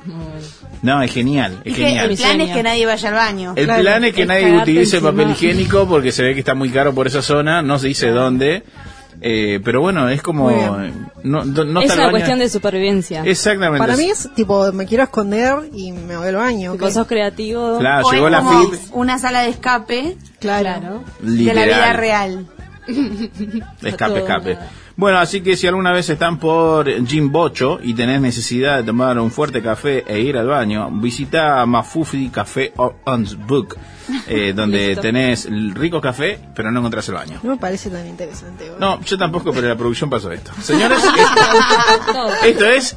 no 0.81 1.01
es 1.01 1.11
genial 1.11 1.61
es 1.65 1.75
genial 1.75 2.09
el 2.11 2.17
plan 2.17 2.41
es 2.41 2.51
que 2.51 2.63
nadie 2.63 2.85
vaya 2.85 3.09
al 3.09 3.15
baño. 3.15 3.53
el 3.55 3.65
Claro, 3.65 3.81
plan 3.81 4.03
es 4.05 4.13
que 4.13 4.21
es 4.23 4.27
nadie 4.27 4.55
utilice 4.57 4.97
encima. 4.97 5.11
papel 5.11 5.31
higiénico 5.31 5.87
porque 5.87 6.11
se 6.11 6.23
ve 6.23 6.33
que 6.33 6.39
está 6.39 6.55
muy 6.55 6.69
caro 6.69 6.93
por 6.93 7.07
esa 7.07 7.21
zona, 7.21 7.61
no 7.61 7.77
se 7.79 7.87
dice 7.87 8.09
dónde. 8.11 8.63
eh, 9.21 9.59
pero 9.65 9.81
bueno, 9.81 10.07
es 10.07 10.21
como. 10.21 10.49
No, 11.23 11.43
no- 11.43 11.63
no 11.65 11.81
es 11.81 11.93
una 11.93 12.09
cuestión 12.09 12.39
de 12.39 12.47
supervivencia. 12.47 13.23
Exactamente. 13.25 13.79
Para 13.79 13.97
mí 13.97 14.05
es 14.09 14.29
tipo, 14.33 14.71
me 14.71 14.85
quiero 14.85 15.03
esconder 15.03 15.55
y 15.73 15.91
me 15.91 16.15
voy 16.15 16.29
al 16.29 16.35
baño. 16.37 16.71
Tipo, 16.73 16.85
¿ok? 16.85 16.91
sos 16.91 17.07
creativo. 17.07 17.77
Claro, 17.79 18.07
O 18.07 18.11
llegó 18.13 18.27
es 18.27 18.31
la 18.31 18.39
como 18.39 18.71
una 18.93 19.19
sala 19.19 19.41
de 19.41 19.49
escape 19.49 20.15
Claro. 20.39 21.03
de 21.21 21.53
la 21.53 21.65
vida 21.65 21.91
real. 21.93 22.47
Escape, 23.83 24.19
escape. 24.19 24.57
Bueno, 24.99 25.19
así 25.19 25.39
que 25.39 25.55
si 25.55 25.65
alguna 25.65 25.93
vez 25.93 26.09
están 26.09 26.39
por 26.39 26.85
Jim 27.07 27.31
Bocho 27.31 27.79
y 27.81 27.93
tenés 27.93 28.19
necesidad 28.19 28.79
de 28.79 28.83
tomar 28.83 29.17
un 29.17 29.31
fuerte 29.31 29.61
café 29.61 30.03
e 30.05 30.19
ir 30.19 30.35
al 30.35 30.47
baño, 30.47 30.91
visita 30.91 31.65
Mafufi 31.65 32.27
Café 32.27 32.73
on 32.75 33.25
Book, 33.47 33.77
eh, 34.27 34.53
donde 34.55 34.87
Listo. 34.87 35.01
tenés 35.01 35.47
rico 35.73 36.01
café, 36.01 36.39
pero 36.55 36.71
no 36.71 36.79
encontrás 36.79 37.07
el 37.09 37.15
baño. 37.15 37.39
No 37.43 37.51
me 37.51 37.57
parece 37.57 37.89
tan 37.89 38.07
interesante. 38.07 38.71
No, 38.79 39.01
yo 39.01 39.17
tampoco, 39.17 39.51
pero 39.53 39.67
la 39.67 39.75
producción 39.75 40.09
pasó 40.09 40.31
esto. 40.31 40.51
Señores, 40.61 40.99
esto 42.43 42.65
es 42.65 42.95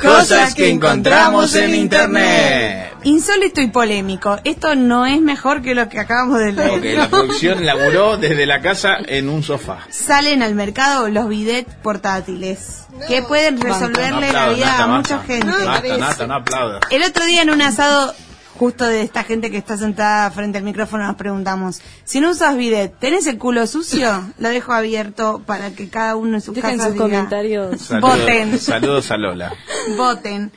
Cosas 0.00 0.54
que 0.54 0.70
encontramos 0.70 1.54
en 1.54 1.74
Internet. 1.74 2.94
Insólito 3.04 3.60
y 3.60 3.66
polémico. 3.68 4.38
Esto 4.44 4.74
no 4.74 5.04
es 5.04 5.20
mejor 5.20 5.60
que 5.60 5.74
lo 5.74 5.88
que 5.88 6.00
acabamos 6.00 6.38
de 6.40 6.52
leer. 6.52 6.98
La 6.98 7.08
producción 7.08 7.64
laburó 7.66 8.16
desde 8.16 8.46
la 8.46 8.60
casa 8.60 8.96
en 9.06 9.28
un 9.28 9.42
sofá. 9.42 9.80
Salen 9.90 10.42
al 10.42 10.54
mercado 10.54 11.08
los 11.08 11.28
bidets 11.28 11.74
portátiles 11.82 12.84
que 13.08 13.22
pueden 13.22 13.60
resolverle 13.60 14.32
la 14.32 14.48
vida 14.50 14.66
Nata, 14.66 14.84
a 14.84 14.86
mucha 14.86 15.16
basta. 15.16 15.32
gente. 15.32 16.28
Nata. 16.28 16.80
El 16.90 17.02
otro 17.02 17.24
día 17.26 17.42
en 17.42 17.50
un 17.50 17.60
asado, 17.60 18.14
justo 18.58 18.84
de 18.84 19.02
esta 19.02 19.24
gente 19.24 19.50
que 19.50 19.58
está 19.58 19.76
sentada 19.76 20.30
frente 20.30 20.58
al 20.58 20.64
micrófono, 20.64 21.06
nos 21.06 21.16
preguntamos, 21.16 21.80
si 22.04 22.20
no 22.20 22.30
usas 22.30 22.56
bidet, 22.56 22.98
¿tenés 22.98 23.26
el 23.26 23.38
culo 23.38 23.66
sucio? 23.66 24.24
Lo 24.38 24.48
dejo 24.48 24.72
abierto 24.72 25.42
para 25.44 25.72
que 25.72 25.88
cada 25.88 26.16
uno 26.16 26.36
en 26.36 26.40
sus 26.40 26.54
Dejen 26.54 26.78
casas 26.78 26.86
sus 26.86 26.94
diga, 26.94 27.04
comentarios. 27.04 27.80
Saludos, 27.80 28.18
Voten. 28.18 28.58
saludos 28.58 29.10
a 29.10 29.16
Lola. 29.16 29.52
voten. 29.96 30.52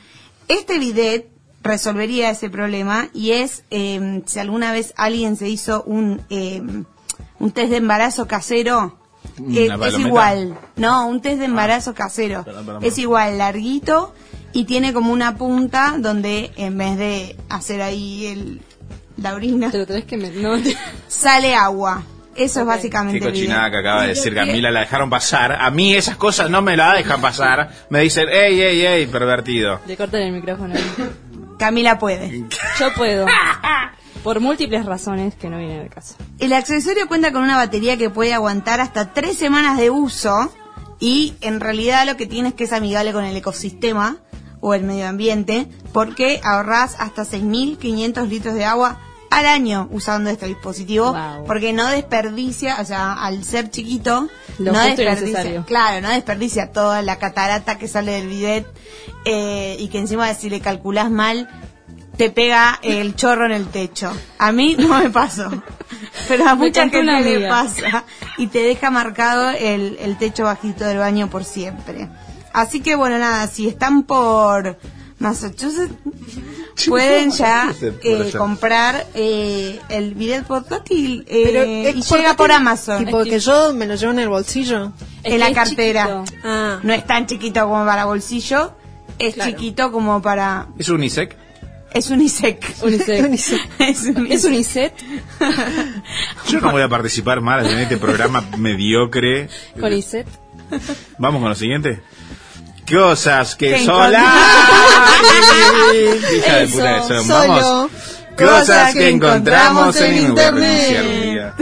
Este 0.48 0.78
bidet 0.78 1.28
resolvería 1.62 2.30
ese 2.30 2.50
problema 2.50 3.08
y 3.12 3.32
es 3.32 3.64
eh, 3.70 4.22
si 4.26 4.38
alguna 4.38 4.72
vez 4.72 4.94
alguien 4.96 5.36
se 5.36 5.48
hizo 5.48 5.82
un 5.82 6.22
eh, 6.30 6.62
un 7.40 7.52
test 7.52 7.70
de 7.70 7.76
embarazo 7.76 8.26
casero 8.26 8.98
¿Una 9.38 9.74
eh, 9.74 9.88
es 9.88 9.98
igual 9.98 10.56
no 10.76 11.06
un 11.08 11.20
test 11.20 11.40
de 11.40 11.46
embarazo 11.46 11.94
casero 11.94 12.44
perdón, 12.44 12.64
perdón, 12.64 12.84
es 12.84 12.96
igual 12.98 13.38
larguito 13.38 14.14
y 14.52 14.64
tiene 14.64 14.92
como 14.92 15.12
una 15.12 15.36
punta 15.36 15.94
donde 15.98 16.50
en 16.56 16.76
vez 16.78 16.96
de 16.98 17.36
hacer 17.48 17.82
ahí 17.82 18.26
el 18.26 18.60
la 19.16 19.34
orina 19.34 19.70
Te 19.70 19.78
lo 19.78 19.86
tenés 19.86 20.04
que 20.04 20.16
met- 20.18 20.34
no, 20.34 20.58
te- 20.62 20.76
sale 21.08 21.54
agua 21.54 22.02
eso 22.36 22.60
es 22.60 22.66
básicamente 22.66 23.18
Qué 23.18 23.26
cochinada 23.26 23.68
que 23.70 23.78
acaba 23.78 24.02
de 24.02 24.08
decir 24.10 24.32
Camila, 24.32 24.70
la 24.70 24.78
dejaron 24.80 25.10
pasar. 25.10 25.50
A 25.60 25.72
mí 25.72 25.96
esas 25.96 26.14
cosas 26.16 26.48
no 26.48 26.62
me 26.62 26.76
la 26.76 26.94
dejan 26.94 27.20
pasar. 27.20 27.68
Me 27.90 27.98
dicen, 27.98 28.28
ey, 28.28 28.60
ey, 28.60 28.86
ey, 28.86 29.06
pervertido. 29.08 29.80
Le 29.88 29.96
cortan 29.96 30.22
el 30.22 30.30
micrófono. 30.34 30.72
Camila 31.58 31.98
puede 31.98 32.44
Yo 32.78 32.92
puedo. 32.94 33.26
Por 34.22 34.38
múltiples 34.38 34.86
razones 34.86 35.34
que 35.34 35.48
no 35.48 35.58
vienen 35.58 35.80
al 35.80 35.88
caso. 35.90 36.14
El 36.38 36.52
accesorio 36.52 37.08
cuenta 37.08 37.32
con 37.32 37.42
una 37.42 37.56
batería 37.56 37.96
que 37.96 38.08
puede 38.08 38.32
aguantar 38.34 38.80
hasta 38.80 39.12
tres 39.12 39.36
semanas 39.36 39.76
de 39.76 39.90
uso 39.90 40.52
y 41.00 41.34
en 41.40 41.58
realidad 41.58 42.06
lo 42.06 42.16
que 42.16 42.26
tiene 42.26 42.50
es 42.50 42.54
que 42.54 42.64
es 42.64 42.72
amigable 42.72 43.12
con 43.12 43.24
el 43.24 43.36
ecosistema 43.36 44.16
o 44.60 44.74
el 44.74 44.82
medio 44.84 45.08
ambiente 45.08 45.66
porque 45.92 46.40
ahorrás 46.42 46.96
hasta 46.98 47.22
6.500 47.22 48.28
litros 48.28 48.54
de 48.54 48.64
agua 48.64 48.98
al 49.30 49.44
año 49.46 49.88
usando 49.92 50.30
este 50.30 50.46
dispositivo 50.46 51.12
Wow. 51.12 51.44
porque 51.46 51.72
no 51.72 51.86
desperdicia, 51.88 52.78
o 52.80 52.84
sea, 52.84 53.12
al 53.12 53.44
ser 53.44 53.70
chiquito, 53.70 54.28
Lo 54.58 54.72
no 54.72 54.80
desperdicia, 54.82 55.64
claro, 55.66 56.00
no 56.00 56.10
desperdicia 56.10 56.72
toda 56.72 57.02
la 57.02 57.16
catarata 57.18 57.76
que 57.78 57.88
sale 57.88 58.12
del 58.12 58.28
bidet 58.28 58.66
eh, 59.26 59.76
y 59.78 59.88
que 59.88 59.98
encima 59.98 60.32
si 60.34 60.48
le 60.48 60.60
calculás 60.60 61.10
mal 61.10 61.48
te 62.16 62.30
pega 62.30 62.80
el 62.82 63.14
chorro 63.14 63.46
en 63.46 63.52
el 63.52 63.68
techo. 63.68 64.10
A 64.38 64.50
mí 64.50 64.74
no 64.76 64.98
me 64.98 65.08
pasó, 65.10 65.50
pero 66.28 66.48
a 66.48 66.54
mucha 66.56 66.88
gente 66.88 67.20
le 67.22 67.48
pasa 67.48 68.04
y 68.38 68.48
te 68.48 68.60
deja 68.60 68.90
marcado 68.90 69.50
el, 69.50 69.98
el 70.00 70.16
techo 70.18 70.44
bajito 70.44 70.84
del 70.84 70.98
baño 70.98 71.28
por 71.30 71.44
siempre. 71.44 72.08
Así 72.52 72.80
que 72.80 72.94
bueno, 72.96 73.18
nada, 73.18 73.46
si 73.46 73.68
están 73.68 74.02
por 74.04 74.78
Massachusetts, 75.18 75.92
pueden 76.86 77.30
ya 77.30 77.74
eh, 77.80 78.32
comprar 78.36 79.06
eh, 79.14 79.80
el 79.88 80.14
bidet 80.14 80.44
portátil 80.44 81.24
eh, 81.28 81.42
Pero 81.46 81.64
y 81.98 82.02
llega 82.02 82.34
por 82.34 82.52
Amazon. 82.52 83.04
Tipo 83.04 83.24
que 83.24 83.40
yo 83.40 83.74
me 83.74 83.86
lo 83.86 83.96
llevo 83.96 84.12
en 84.12 84.18
el 84.20 84.28
bolsillo. 84.28 84.92
Es 85.22 85.32
en 85.34 85.40
la 85.40 85.52
cartera. 85.52 86.24
Ah, 86.44 86.78
No 86.82 86.92
es 86.92 87.06
tan 87.06 87.26
chiquito 87.26 87.62
como 87.62 87.84
para 87.84 88.04
bolsillo, 88.04 88.72
es 89.18 89.34
Claro. 89.34 89.50
chiquito 89.50 89.92
como 89.92 90.22
para... 90.22 90.68
¿Es 90.78 90.88
unisex? 90.88 91.34
Es 91.92 92.10
unisec. 92.10 92.62
Unisec. 92.82 93.24
es 93.78 94.44
unisec. 94.44 94.92
¿Es? 94.98 96.50
Yo 96.50 96.60
no 96.60 96.70
voy 96.70 96.82
a 96.82 96.88
participar 96.88 97.40
más 97.40 97.66
en 97.66 97.78
este 97.78 97.96
programa 97.96 98.44
mediocre. 98.58 99.48
¿Con 99.80 99.92
Iset? 99.92 100.26
Vamos 101.18 101.40
con 101.40 101.48
lo 101.48 101.54
siguiente. 101.54 102.02
Cosas 102.90 103.54
que 103.54 103.84
sola. 103.84 104.24
Hija 106.36 106.56
de 106.56 106.64
Eso, 106.64 106.76
puta 106.76 106.96
que 106.96 107.02
son. 107.02 107.28
Vamos. 107.28 107.90
Cosas 108.36 108.94
que 108.94 109.08
encontramos 109.08 110.00
en 110.00 110.26
internet. 110.26 111.54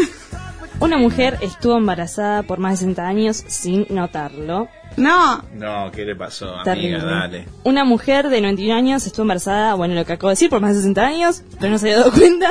Una 0.79 0.99
mujer 0.99 1.39
estuvo 1.41 1.77
embarazada 1.79 2.43
por 2.43 2.59
más 2.59 2.72
de 2.72 2.77
60 2.79 3.07
años 3.07 3.45
sin 3.47 3.87
notarlo. 3.89 4.68
No, 4.97 5.43
No, 5.55 5.91
¿qué 5.91 6.05
le 6.05 6.16
pasó, 6.16 6.49
amiga? 6.49 6.64
Terrible. 6.64 7.05
Dale. 7.05 7.49
Una 7.64 7.85
mujer 7.85 8.29
de 8.29 8.41
91 8.41 8.74
años 8.74 9.07
estuvo 9.07 9.22
embarazada, 9.24 9.74
bueno, 9.74 9.95
lo 9.95 10.05
que 10.05 10.14
acabo 10.14 10.29
de 10.29 10.33
decir, 10.33 10.49
por 10.51 10.61
más 10.61 10.70
de 10.70 10.77
60 10.81 11.07
años, 11.07 11.43
pero 11.59 11.70
no 11.72 11.79
se 11.79 11.87
había 11.87 11.99
dado 11.99 12.12
cuenta. 12.12 12.51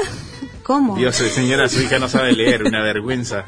¿cómo? 0.65 0.95
Dios, 0.95 1.15
señora, 1.15 1.69
su 1.69 1.81
hija 1.81 1.99
no 1.99 2.09
sabe 2.09 2.33
leer, 2.33 2.63
una 2.63 2.81
vergüenza. 2.81 3.45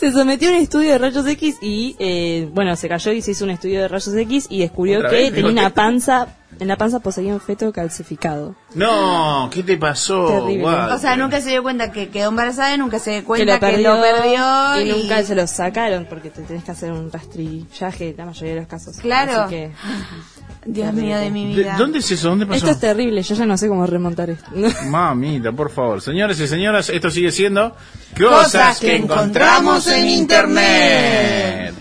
Se 0.00 0.12
sometió 0.12 0.48
a 0.48 0.52
un 0.52 0.56
estudio 0.56 0.92
de 0.92 0.98
rayos 0.98 1.26
X 1.26 1.58
y, 1.60 1.94
eh, 1.98 2.48
bueno, 2.54 2.74
se 2.74 2.88
cayó 2.88 3.12
y 3.12 3.20
se 3.20 3.32
hizo 3.32 3.44
un 3.44 3.50
estudio 3.50 3.82
de 3.82 3.88
rayos 3.88 4.14
X 4.14 4.46
y 4.48 4.60
descubrió 4.60 5.00
¿Otra 5.00 5.10
que 5.10 5.16
vez? 5.16 5.34
tenía 5.34 5.50
una 5.50 5.74
panza, 5.74 6.26
en 6.58 6.68
la 6.68 6.78
panza 6.78 7.00
poseía 7.00 7.34
un 7.34 7.40
feto 7.40 7.70
calcificado. 7.70 8.54
No, 8.74 9.50
¿qué 9.52 9.62
te 9.62 9.76
pasó? 9.76 10.26
Terrible. 10.26 10.64
Walter? 10.64 10.94
O 10.94 10.98
sea, 10.98 11.16
nunca 11.16 11.42
se 11.42 11.50
dio 11.50 11.62
cuenta 11.62 11.92
que 11.92 12.08
quedó 12.08 12.30
embarazada 12.30 12.74
y 12.74 12.78
nunca 12.78 12.98
se 12.98 13.10
dio 13.10 13.20
que 13.20 13.26
cuenta 13.26 13.52
lo 13.52 13.60
perdió, 13.60 14.00
perdió 14.00 14.80
y, 14.80 14.88
nunca 14.88 15.22
se 15.22 15.34
lo 15.34 15.46
sacaron 15.46 16.06
porque 16.08 16.30
te 16.30 16.40
tenés 16.44 16.64
que 16.64 16.70
hacer 16.70 16.92
un 16.92 17.12
rastrillaje 17.12 18.08
en 18.08 18.16
la 18.16 18.24
mayoría 18.24 18.54
de 18.54 18.60
los 18.60 18.68
casos. 18.68 18.96
Claro. 18.96 19.42
Así 19.42 19.54
que, 19.54 19.72
Dios 20.64 20.92
mío 20.92 21.18
de 21.18 21.30
mi 21.30 21.54
¿De- 21.54 21.62
vida. 21.62 21.76
¿Dónde 21.78 22.00
es 22.00 22.10
eso? 22.10 22.28
¿Dónde 22.28 22.44
pasó? 22.46 22.58
esto 22.58 22.70
es 22.72 22.80
terrible, 22.80 23.22
yo 23.22 23.34
ya 23.34 23.46
no 23.46 23.56
sé 23.56 23.66
cómo 23.68 23.86
remontar 23.86 24.28
esto. 24.30 24.50
Mamita, 24.88 25.52
por 25.52 25.70
favor. 25.70 26.02
Señores 26.02 26.38
y 26.40 26.46
señoras, 26.46 26.88
esto 26.90 27.10
sigue 27.10 27.32
siendo 27.32 27.74
Cosas 28.18 28.78
que 28.78 28.96
encontramos 28.96 29.86
en 29.86 30.06
Internet. 30.08 31.74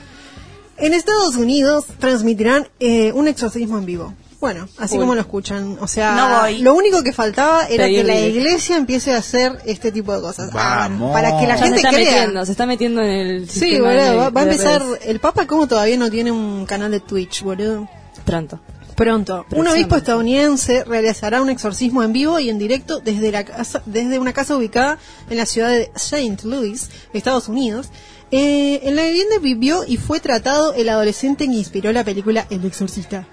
En 0.78 0.94
Estados 0.94 1.36
Unidos 1.36 1.86
transmitirán 2.00 2.68
eh, 2.80 3.12
un 3.14 3.28
exorcismo 3.28 3.78
en 3.78 3.86
vivo. 3.86 4.14
Bueno, 4.40 4.70
así 4.78 4.94
Uy. 4.96 5.02
como 5.02 5.16
lo 5.16 5.20
escuchan. 5.20 5.78
O 5.82 5.88
sea, 5.88 6.16
No 6.16 6.40
voy. 6.42 6.60
lo 6.60 6.74
único 6.74 7.04
que 7.04 7.12
faltaba 7.12 7.66
era 7.68 7.86
que 7.88 8.06
la 8.06 8.18
iglesia 8.22 8.78
empiece 8.78 9.14
a 9.14 9.18
hacer 9.18 9.58
este 9.66 9.92
tipo 9.92 10.16
de 10.16 10.22
cosas. 10.22 10.50
Ah, 10.54 10.88
Vamos. 10.88 11.12
para 11.12 11.38
que 11.38 11.46
la 11.46 11.56
Ya 11.56 11.58
se 11.58 11.64
gente 11.66 11.76
está 11.82 11.90
crea. 11.90 12.06
metiendo, 12.14 12.46
se 12.46 12.52
está 12.52 12.66
metiendo 12.66 13.02
en 13.02 13.10
el 13.10 13.50
Sí, 13.50 13.72
boludo, 13.78 13.90
de- 13.90 14.16
va, 14.16 14.30
va 14.30 14.40
a 14.40 14.44
empezar. 14.46 14.82
redes. 14.82 15.00
El 15.04 15.20
Papa, 15.20 15.46
como 15.46 15.68
todavía 15.68 15.98
no 15.98 16.10
tiene 16.10 16.32
un 16.32 16.66
canal 16.66 16.92
de 16.92 17.02
Twitch, 17.02 17.44
boludo? 17.44 17.90
Pronto. 18.30 18.60
Pronto. 18.96 19.46
Un 19.52 19.68
obispo 19.68 19.96
estadounidense 19.96 20.84
realizará 20.84 21.42
un 21.42 21.50
exorcismo 21.50 22.04
en 22.04 22.12
vivo 22.12 22.38
y 22.40 22.50
en 22.50 22.60
directo 22.60 23.00
desde, 23.00 23.32
la 23.32 23.46
casa, 23.46 23.82
desde 23.86 24.20
una 24.20 24.34
casa 24.34 24.58
ubicada 24.58 25.00
en 25.30 25.38
la 25.38 25.46
ciudad 25.46 25.70
de 25.70 25.90
St. 25.96 26.46
Louis, 26.46 26.90
Estados 27.14 27.48
Unidos. 27.48 27.90
Eh, 28.32 28.82
en 28.84 28.96
la 28.96 29.06
vivienda 29.06 29.40
vivió 29.42 29.84
y 29.88 29.98
fue 29.98 30.20
tratado 30.20 30.74
el 30.74 30.90
adolescente 30.90 31.46
que 31.46 31.54
inspiró 31.54 31.92
la 31.94 32.04
película 32.04 32.46
El 32.50 32.66
Exorcista. 32.66 33.26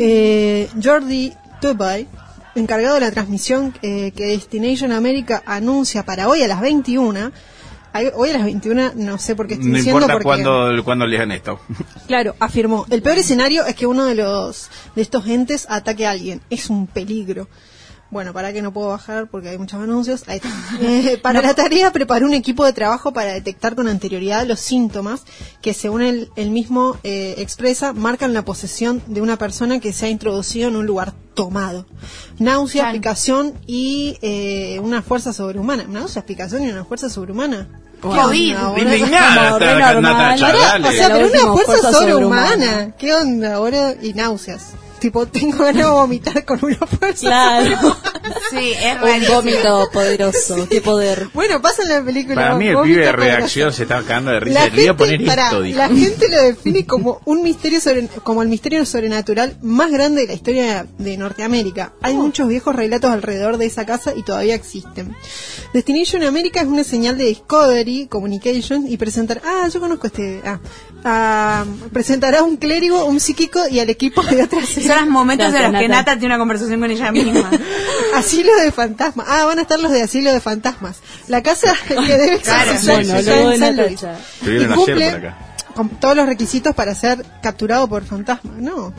Eh, 0.00 0.68
Jordi 0.82 1.32
Tubay, 1.60 2.08
encargado 2.54 2.96
de 2.96 3.00
la 3.00 3.12
transmisión 3.12 3.72
eh, 3.82 4.12
que 4.16 4.26
Destination 4.26 4.92
America 4.92 5.42
anuncia 5.46 6.04
para 6.04 6.28
hoy 6.28 6.42
a 6.42 6.48
las 6.48 6.60
21. 6.60 7.30
Hoy 8.16 8.30
a 8.30 8.32
las 8.32 8.44
21 8.44 8.92
no 8.96 9.18
sé 9.18 9.36
por 9.36 9.46
qué 9.46 9.54
estoy 9.54 9.70
No 9.70 9.76
diciendo 9.76 10.00
importa 10.00 10.14
porque... 10.14 10.24
cuándo, 10.24 10.84
cuándo 10.84 11.06
lean 11.06 11.30
esto. 11.30 11.60
Claro, 12.08 12.34
afirmó. 12.40 12.86
El 12.90 13.02
peor 13.02 13.18
escenario 13.18 13.64
es 13.64 13.74
que 13.74 13.86
uno 13.86 14.04
de 14.04 14.16
los 14.16 14.68
de 14.94 15.02
estos 15.02 15.26
entes 15.26 15.66
ataque 15.70 16.06
a 16.06 16.10
alguien. 16.10 16.40
Es 16.50 16.70
un 16.70 16.86
peligro. 16.86 17.48
Bueno, 18.10 18.32
para 18.32 18.52
que 18.52 18.62
no 18.62 18.72
puedo 18.72 18.88
bajar 18.88 19.28
porque 19.28 19.48
hay 19.48 19.58
muchos 19.58 19.80
anuncios. 19.82 20.24
Ahí 20.26 20.36
está. 20.36 20.48
Eh, 20.80 21.18
para 21.22 21.40
la 21.40 21.54
tarea 21.54 21.92
preparó 21.92 22.26
un 22.26 22.34
equipo 22.34 22.64
de 22.64 22.72
trabajo 22.72 23.12
para 23.12 23.32
detectar 23.32 23.74
con 23.74 23.88
anterioridad 23.88 24.46
los 24.46 24.60
síntomas 24.60 25.22
que, 25.62 25.72
según 25.72 26.02
él, 26.02 26.30
él 26.36 26.50
mismo 26.50 26.96
eh, 27.04 27.36
expresa, 27.38 27.92
marcan 27.92 28.34
la 28.34 28.44
posesión 28.44 29.02
de 29.06 29.20
una 29.20 29.38
persona 29.38 29.80
que 29.80 29.92
se 29.92 30.06
ha 30.06 30.08
introducido 30.08 30.68
en 30.68 30.76
un 30.76 30.86
lugar 30.86 31.12
tomado. 31.34 31.86
Náusea, 32.38 32.92
picación 32.92 33.54
y 33.66 34.18
eh, 34.20 34.78
una 34.80 35.02
fuerza 35.02 35.32
sobrehumana. 35.32 35.84
Náusea, 35.84 36.26
picación 36.26 36.64
y 36.64 36.70
una 36.70 36.84
fuerza 36.84 37.08
sobrehumana. 37.08 37.68
¿Qué 38.12 38.20
COVID. 38.20 38.56
onda, 38.56 38.68
boludo? 38.68 38.82
Indignada 38.94 39.58
está 39.58 40.00
Natacha, 40.00 40.52
dale. 40.52 40.88
O 40.88 40.92
sea, 40.92 41.08
pero 41.08 41.26
una 41.26 41.52
fuerza 41.52 41.92
sobrehumana. 41.92 42.46
sobrehumana. 42.50 42.90
¿Qué 42.98 43.14
onda 43.14 43.54
ahora? 43.54 43.94
Y 44.00 44.12
náuseas. 44.12 44.72
Tipo, 45.04 45.26
tengo 45.38 45.58
ganas 45.58 45.84
de 45.84 45.90
vomitar 45.90 46.44
con 46.46 46.58
una 46.64 46.76
fuerza. 46.78 47.26
Claro. 47.26 47.96
Sí, 48.50 48.72
es 48.72 48.94
un 48.96 49.00
rarísimo. 49.02 49.34
vómito 49.34 49.90
poderoso. 49.92 50.66
Qué 50.70 50.80
poder. 50.80 51.28
Bueno, 51.34 51.60
pasa 51.60 51.82
en 51.82 51.88
la 51.90 52.02
película. 52.02 52.34
Para 52.36 52.54
mí 52.54 52.68
el 52.68 52.76
pibe 52.78 53.04
de 53.04 53.12
poderoso. 53.12 53.16
reacción 53.16 53.72
se 53.72 53.82
está 53.82 53.96
cagando 54.02 54.30
de 54.30 54.40
risa. 54.40 54.60
La 54.60 54.64
Le 54.66 54.70
voy 54.70 54.80
a 54.80 54.86
gente, 54.86 54.94
poner 55.18 55.38
esto, 55.38 55.60
dijo. 55.62 55.78
la 55.78 55.88
gente 55.88 56.28
lo 56.30 56.42
define 56.42 56.86
como 56.86 57.20
un 57.26 57.42
misterio 57.42 57.80
sobre, 57.80 58.06
como 58.22 58.42
el 58.42 58.48
misterio 58.48 58.86
sobrenatural 58.86 59.58
más 59.60 59.90
grande 59.90 60.22
de 60.22 60.26
la 60.28 60.32
historia 60.34 60.86
de 60.98 61.16
Norteamérica. 61.18 61.92
Hay 62.00 62.14
muchos 62.14 62.48
viejos 62.48 62.74
relatos 62.74 63.10
alrededor 63.10 63.58
de 63.58 63.66
esa 63.66 63.84
casa 63.84 64.12
y 64.16 64.22
todavía 64.22 64.54
existen. 64.54 65.14
Destination 65.74 66.22
America 66.22 66.60
es 66.60 66.66
una 66.66 66.84
señal 66.84 67.18
de 67.18 67.24
Discovery 67.24 68.06
Communications 68.06 68.88
y 68.90 68.96
presentar, 68.96 69.42
ah, 69.44 69.68
yo 69.72 69.80
conozco 69.80 70.06
este, 70.06 70.40
ah, 70.46 70.60
ah, 71.04 71.64
presentará 71.92 72.42
un 72.42 72.56
clérigo, 72.56 73.04
un 73.04 73.20
psíquico 73.20 73.60
y 73.70 73.80
al 73.80 73.90
equipo 73.90 74.22
de 74.22 74.42
otras 74.42 74.68
Son 74.86 74.96
los 74.96 75.06
momentos 75.08 75.46
en 75.46 75.52
Gracias, 75.52 75.72
los 75.72 75.80
que 75.80 75.88
Nata. 75.88 76.00
Nata 76.00 76.18
tiene 76.18 76.34
una 76.34 76.38
conversación 76.38 76.80
con 76.80 76.90
ella 76.90 77.12
misma. 77.12 77.50
Asilo 78.14 78.54
de 78.56 78.72
fantasmas. 78.72 79.26
Ah, 79.28 79.44
van 79.44 79.58
a 79.58 79.62
estar 79.62 79.78
los 79.78 79.92
de 79.92 80.02
asilo 80.02 80.32
de 80.32 80.40
fantasmas. 80.40 81.00
La 81.28 81.42
casa 81.42 81.74
que 81.88 81.94
debe 81.94 82.40
Claro. 82.40 82.72
Bueno, 82.84 83.22
luego 83.22 83.52
en 83.52 83.60
de 83.76 83.96
Y 84.42 84.48
ayer 84.48 84.68
cumple 84.74 85.10
por 85.10 85.18
acá. 85.18 85.38
Con 85.74 85.88
todos 85.88 86.16
los 86.16 86.26
requisitos 86.26 86.74
para 86.74 86.94
ser 86.94 87.24
capturado 87.42 87.88
por 87.88 88.04
fantasmas. 88.04 88.56
No. 88.58 88.92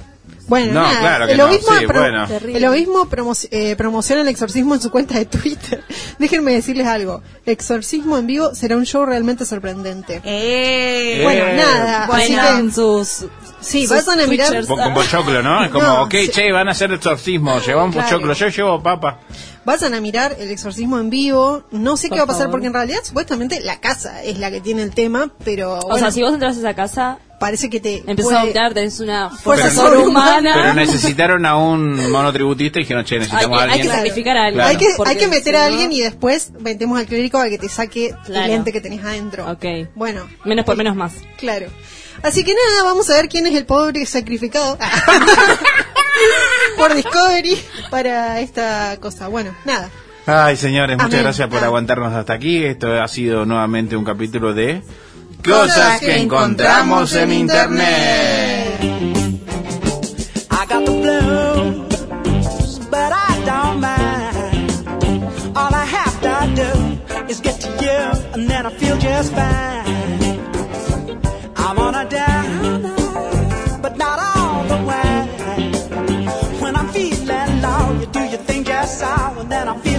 Bueno, 0.48 0.74
No, 0.74 0.82
nada. 0.84 1.00
claro 1.00 1.26
que 1.26 1.32
el 1.32 1.38
no, 1.40 1.46
obispo, 1.46 1.74
sí, 1.74 1.86
pro- 1.88 2.00
bueno. 2.02 2.28
Terrible. 2.28 2.58
el 2.60 2.66
obispo 2.66 3.06
promo- 3.10 3.48
eh, 3.50 3.76
promociona 3.76 4.22
el 4.22 4.28
exorcismo 4.28 4.76
en 4.76 4.82
su 4.82 4.92
cuenta 4.92 5.16
de 5.18 5.26
Twitter. 5.26 5.84
Déjenme 6.20 6.52
decirles 6.54 6.86
algo. 6.86 7.24
Exorcismo 7.48 8.18
en 8.18 8.28
vivo 8.28 8.54
será 8.54 8.78
un 8.78 8.86
show 8.86 9.06
realmente 9.06 9.46
sorprendente. 9.46 10.22
Eh, 10.24 11.22
Bueno, 11.24 11.46
Eh, 11.48 11.56
nada. 11.56 12.08
bueno. 12.08 12.42
Así 12.42 12.60
En 12.60 12.72
sus. 12.72 13.26
sí, 13.60 13.88
sus 13.88 14.06
vayan 14.06 14.20
a 14.26 14.28
mirar. 14.28 14.66
Con, 14.68 14.78
con 14.78 14.94
pochoclo, 14.94 15.42
¿no? 15.42 15.64
Es 15.64 15.72
como, 15.72 15.84
No, 15.84 16.04
ok, 16.04 16.12
sí. 16.14 16.30
che, 16.30 16.52
van 16.52 16.68
a 16.68 16.72
hacer 16.72 16.92
exorcismo, 16.92 17.60
llevamos 17.60 17.96
Claro. 17.96 18.08
pochoclo, 18.10 18.34
yo 18.34 18.48
llevo 18.50 18.84
papa. 18.84 19.20
Vayan 19.66 19.96
a 19.96 20.02
mirar 20.02 20.36
el 20.38 20.52
exorcismo 20.52 21.00
en 21.00 21.10
vivo. 21.10 21.64
No 21.72 21.98
sé 21.98 22.08
Por 22.10 22.16
qué 22.18 22.20
va 22.20 22.24
a 22.26 22.28
pasar 22.28 22.42
favor. 22.44 22.52
porque 22.52 22.68
en 22.68 22.74
realidad 22.76 23.00
supuestamente 23.04 23.62
la 23.62 23.80
casa 23.80 24.22
es 24.24 24.38
la 24.38 24.52
que 24.52 24.62
tiene 24.62 24.84
el 24.84 24.94
tema, 24.94 25.32
pero 25.44 25.80
O 25.80 25.88
bueno, 25.88 25.98
sea, 25.98 26.12
si 26.12 26.22
vos 26.22 26.32
entras 26.34 26.56
a 26.58 26.60
esa 26.60 26.74
casa, 26.76 27.18
parece 27.40 27.70
que 27.70 27.80
te 27.80 28.04
puede- 28.16 28.38
a 28.38 28.42
vomitar, 28.42 28.74
tenés 28.74 29.00
una 29.00 29.30
fuerza 29.30 29.70
Pero- 29.70 29.76
sobrehumana. 29.82 30.54
Pero 30.54 30.74
necesitaron 30.74 31.46
a 31.46 31.58
un 31.58 32.10
monotributista 32.12 32.80
y 32.80 32.84
dijeron, 32.84 33.04
che, 33.06 33.16
hay, 33.16 33.20
necesitamos 33.22 33.60
a 33.60 33.64
hay 33.64 33.68
que 33.70 33.74
alguien. 33.76 33.92
sacrificar 33.96 34.38
a 34.38 34.46
alguien. 34.46 34.56
Claro. 34.56 34.70
Hay 34.70 34.78
que, 35.18 35.26
hay 35.26 35.28
meter 35.30 35.44
si 35.44 35.50
a 35.56 35.60
no- 35.60 35.66
alguien 35.66 35.92
y 35.92 36.02
después 36.02 36.52
metemos 36.60 36.98
al 37.00 37.06
clérigo 37.06 37.40
a 37.40 37.50
que 37.50 37.58
te 37.58 37.70
saque 37.70 38.14
Claro. 38.26 38.46
el 38.46 38.52
lente 38.52 38.72
que 38.72 38.82
tenés 38.82 39.04
adentro. 39.04 39.50
Ok. 39.52 39.66
Bueno. 39.96 40.28
Menos 40.46 40.66
por 40.66 40.76
menos 40.78 40.96
más. 40.96 41.14
Claro. 41.38 41.68
Así 42.24 42.44
que 42.44 42.54
nada, 42.54 42.84
vamos 42.86 43.10
a 43.10 43.14
ver 43.14 43.28
quién 43.28 43.46
es 43.46 43.54
el 43.56 43.66
pobre 43.66 44.06
sacrificado 44.06 44.78
por 46.78 46.94
Discovery 46.96 47.58
para 47.92 48.40
esta 48.40 48.98
cosa. 49.00 49.28
Bueno, 49.28 49.56
nada. 49.66 49.90
Ay, 50.26 50.56
señores, 50.58 50.96
muchas 50.98 51.12
Amén. 51.14 51.24
gracias 51.24 51.48
por 51.50 51.62
Ah. 51.62 51.66
aguantarnos 51.68 52.14
hasta 52.14 52.34
aquí. 52.34 52.64
Esto 52.64 52.94
ha 53.02 53.08
sido 53.08 53.46
nuevamente 53.46 53.96
un 53.96 54.04
capítulo 54.06 54.54
de 54.54 54.82
Cosas 55.46 56.00
que 56.00 56.18
encontramos 56.22 57.14
en 57.16 57.32
internet. 57.32 58.82
I 60.50 60.66
got 60.68 60.86
the 60.86 60.92
blues, 60.92 62.80
but 62.90 63.12
I 63.14 63.40
don't 63.46 63.80
mind. 63.80 64.72
All 65.56 65.72
I 65.72 65.86
have 65.86 66.20
to 66.22 66.48
do 66.56 66.72
is 67.30 67.40
get 67.42 67.60
to 67.62 67.70
you, 67.80 68.34
and 68.34 68.50
then 68.50 68.66
I 68.66 68.72
feel 68.72 68.98
just 68.98 69.34
fine. 69.34 70.40
I'm 71.58 71.78
on 71.78 71.94
a 71.94 72.06
down, 72.10 72.82
but 73.84 73.98
not 73.98 74.18
all 74.20 74.64
the 74.64 74.78
way. 74.90 75.28
When 76.60 76.76
I'm 76.76 76.90
feeling 76.90 77.62
low, 77.62 78.00
you 78.00 78.08
do 78.08 78.22
your 78.22 78.42
thing 78.48 78.64
just 78.64 79.00
so, 79.00 79.06
and 79.40 79.52
then 79.52 79.68
I 79.70 79.78
feel 79.78 79.95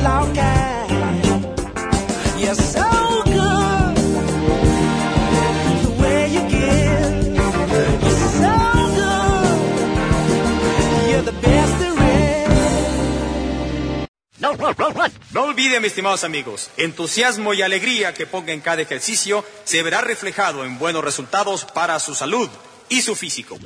No 15.33 15.45
olviden, 15.45 15.83
mis 15.83 15.93
estimados 15.93 16.25
amigos, 16.25 16.71
entusiasmo 16.77 17.55
y 17.55 17.63
alegría 17.63 18.15
que 18.15 18.27
ponga 18.27 18.53
en 18.53 18.61
cada 18.61 18.83
ejercicio 18.83 19.45
se 19.65 19.83
verá 19.83 20.01
reflejado 20.01 20.65
en 20.65 20.79
buenos 20.79 21.05
resultados 21.05 21.65
para 21.65 21.99
su 21.99 22.15
salud 22.15 22.49
y 22.89 23.03
su 23.03 23.15
físico. 23.15 23.59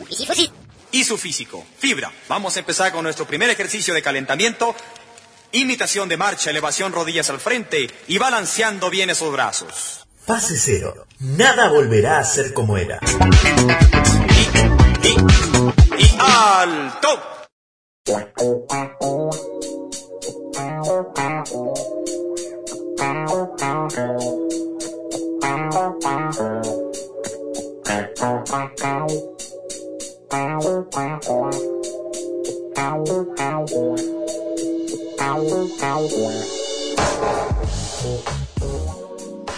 Y 0.93 1.05
su 1.05 1.17
físico. 1.17 1.65
Fibra. 1.79 2.11
Vamos 2.29 2.57
a 2.57 2.61
empezar 2.61 2.93
con 2.93 3.05
nuestro 3.05 3.27
primer 3.27 3.51
ejercicio 3.51 3.95
de 3.95 4.03
calentamiento. 4.03 4.75
Imitación 5.53 6.09
de 6.09 6.17
marcha, 6.17 6.51
elevación 6.51 6.93
rodillas 6.93 7.31
al 7.31 7.41
frente 7.41 7.89
y 8.09 8.19
balanceando 8.19 8.91
bien 8.91 9.11
esos 9.11 9.33
brazos. 9.33 10.07
Fase 10.27 10.57
cero. 10.59 11.07
Nada 11.19 11.69
volverá 11.69 12.19
a 12.19 12.25
ser 12.25 12.53
como 12.53 12.77
era. 12.77 12.99
Y 15.99 16.17
alto. 16.19 17.23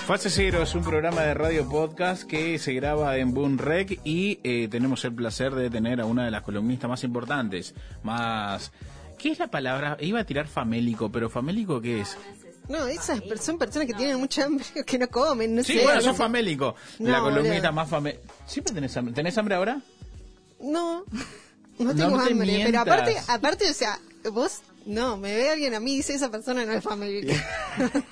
Fase 0.06 0.30
Cero 0.30 0.62
es 0.62 0.74
un 0.74 0.82
programa 0.82 1.22
de 1.22 1.34
radio 1.34 1.68
podcast 1.68 2.24
que 2.24 2.58
se 2.58 2.74
graba 2.74 3.16
en 3.16 3.32
Boom 3.32 3.58
Rec 3.58 4.00
y 4.04 4.40
eh, 4.42 4.68
tenemos 4.68 5.04
el 5.04 5.14
placer 5.14 5.54
de 5.54 5.70
tener 5.70 6.00
a 6.00 6.04
una 6.04 6.24
de 6.24 6.30
las 6.30 6.42
columnistas 6.42 6.90
más 6.90 7.04
importantes, 7.04 7.74
más... 8.02 8.72
¿Qué 9.22 9.30
es 9.30 9.38
la 9.38 9.46
palabra? 9.46 9.96
Iba 10.00 10.20
a 10.20 10.24
tirar 10.24 10.48
famélico, 10.48 11.10
pero 11.12 11.30
famélico 11.30 11.80
¿qué 11.80 12.00
es? 12.00 12.16
No, 12.68 12.86
esas 12.86 13.20
per- 13.22 13.38
son 13.38 13.58
personas 13.58 13.86
que 13.86 13.94
tienen 13.94 14.18
mucha 14.18 14.44
hambre, 14.44 14.64
que 14.86 14.98
no 14.98 15.08
comen, 15.08 15.54
no 15.54 15.62
Sí, 15.64 15.74
sé. 15.74 15.82
bueno, 15.84 15.96
no 16.00 16.02
sos 16.02 16.16
famélico. 16.16 16.74
No, 16.98 17.10
la 17.10 17.20
columnista 17.20 17.54
boludo. 17.68 17.72
más 17.72 17.88
famélica. 17.88 18.22
¿Siempre 18.46 18.74
tenés 18.74 18.96
hambre? 18.96 19.14
¿Tenés 19.14 19.38
hambre 19.38 19.54
ahora? 19.54 19.80
No, 20.60 21.04
no 21.78 21.84
No 21.84 21.94
tengo 21.94 22.22
te 22.22 22.32
hambre. 22.32 22.62
Pero 22.64 22.80
aparte, 22.80 23.16
aparte, 23.28 23.70
o 23.70 23.74
sea, 23.74 23.98
vos, 24.32 24.60
no, 24.86 25.16
me 25.16 25.34
ve 25.34 25.50
alguien 25.50 25.74
a 25.74 25.80
mí 25.80 25.92
y 25.92 25.96
dice 25.98 26.14
esa 26.14 26.30
persona 26.30 26.64
no 26.64 26.72
es 26.72 26.82
familia. 26.84 27.44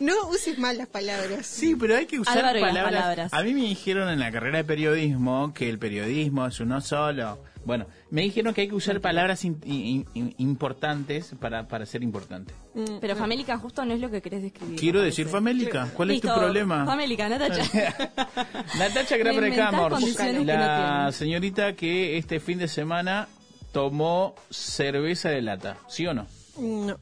no 0.00 0.14
uses 0.28 0.58
mal 0.58 0.78
las 0.78 0.88
palabras. 0.88 1.46
Sí, 1.46 1.74
pero 1.76 1.96
hay 1.96 2.06
que 2.06 2.20
usar 2.20 2.38
Álvaro 2.38 2.58
y 2.58 2.62
las 2.62 2.70
palabras. 2.70 3.00
palabras. 3.02 3.32
A 3.34 3.42
mí 3.42 3.54
me 3.54 3.62
dijeron 3.62 4.08
en 4.08 4.18
la 4.20 4.30
carrera 4.30 4.58
de 4.58 4.64
periodismo 4.64 5.52
que 5.54 5.68
el 5.68 5.78
periodismo 5.78 6.46
es 6.46 6.60
uno 6.60 6.80
solo. 6.80 7.38
Bueno, 7.68 7.84
me 8.10 8.22
dijeron 8.22 8.54
que 8.54 8.62
hay 8.62 8.68
que 8.68 8.74
usar 8.74 8.98
palabras 9.02 9.44
in- 9.44 9.60
in- 9.66 10.06
in- 10.14 10.34
importantes 10.38 11.34
para, 11.38 11.68
para 11.68 11.84
ser 11.84 12.02
importante. 12.02 12.54
Pero 12.98 13.14
famélica 13.14 13.58
justo 13.58 13.84
no 13.84 13.92
es 13.92 14.00
lo 14.00 14.10
que 14.10 14.22
querés 14.22 14.40
describir. 14.40 14.80
Quiero 14.80 15.02
decir 15.02 15.26
parece. 15.26 15.36
famélica. 15.36 15.90
¿Cuál 15.94 16.08
Listo, 16.08 16.28
es 16.28 16.34
tu 16.34 16.40
problema? 16.40 16.86
Famélica, 16.86 17.28
Natacha. 17.28 17.62
Natacha 18.78 19.16
no 19.18 20.44
la 20.44 21.10
señorita 21.12 21.74
que 21.74 22.16
este 22.16 22.40
fin 22.40 22.56
de 22.58 22.68
semana 22.68 23.28
tomó 23.72 24.34
cerveza 24.48 25.28
de 25.28 25.42
lata, 25.42 25.76
¿sí 25.88 26.06
o 26.06 26.14
no? 26.14 26.26
No. 26.58 26.98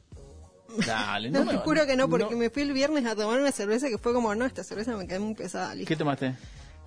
Dale, 0.85 1.29
No, 1.31 1.45
no, 1.45 1.51
te 1.51 1.57
juro 1.59 1.85
que 1.85 1.95
no, 1.95 2.09
porque 2.09 2.31
no. 2.31 2.37
me 2.39 2.49
fui 2.49 2.63
el 2.63 2.73
viernes 2.73 3.05
a 3.05 3.15
tomar 3.15 3.39
una 3.39 3.53
cerveza 3.53 3.87
que 3.87 3.97
fue 3.97 4.13
como, 4.13 4.35
no, 4.35 4.45
esta 4.45 4.65
cerveza 4.65 4.97
me 4.97 5.07
quedó 5.07 5.21
muy 5.21 5.33
pesada. 5.33 5.73
listo. 5.73 5.87
¿Qué 5.87 5.95
tomaste? 5.95 6.35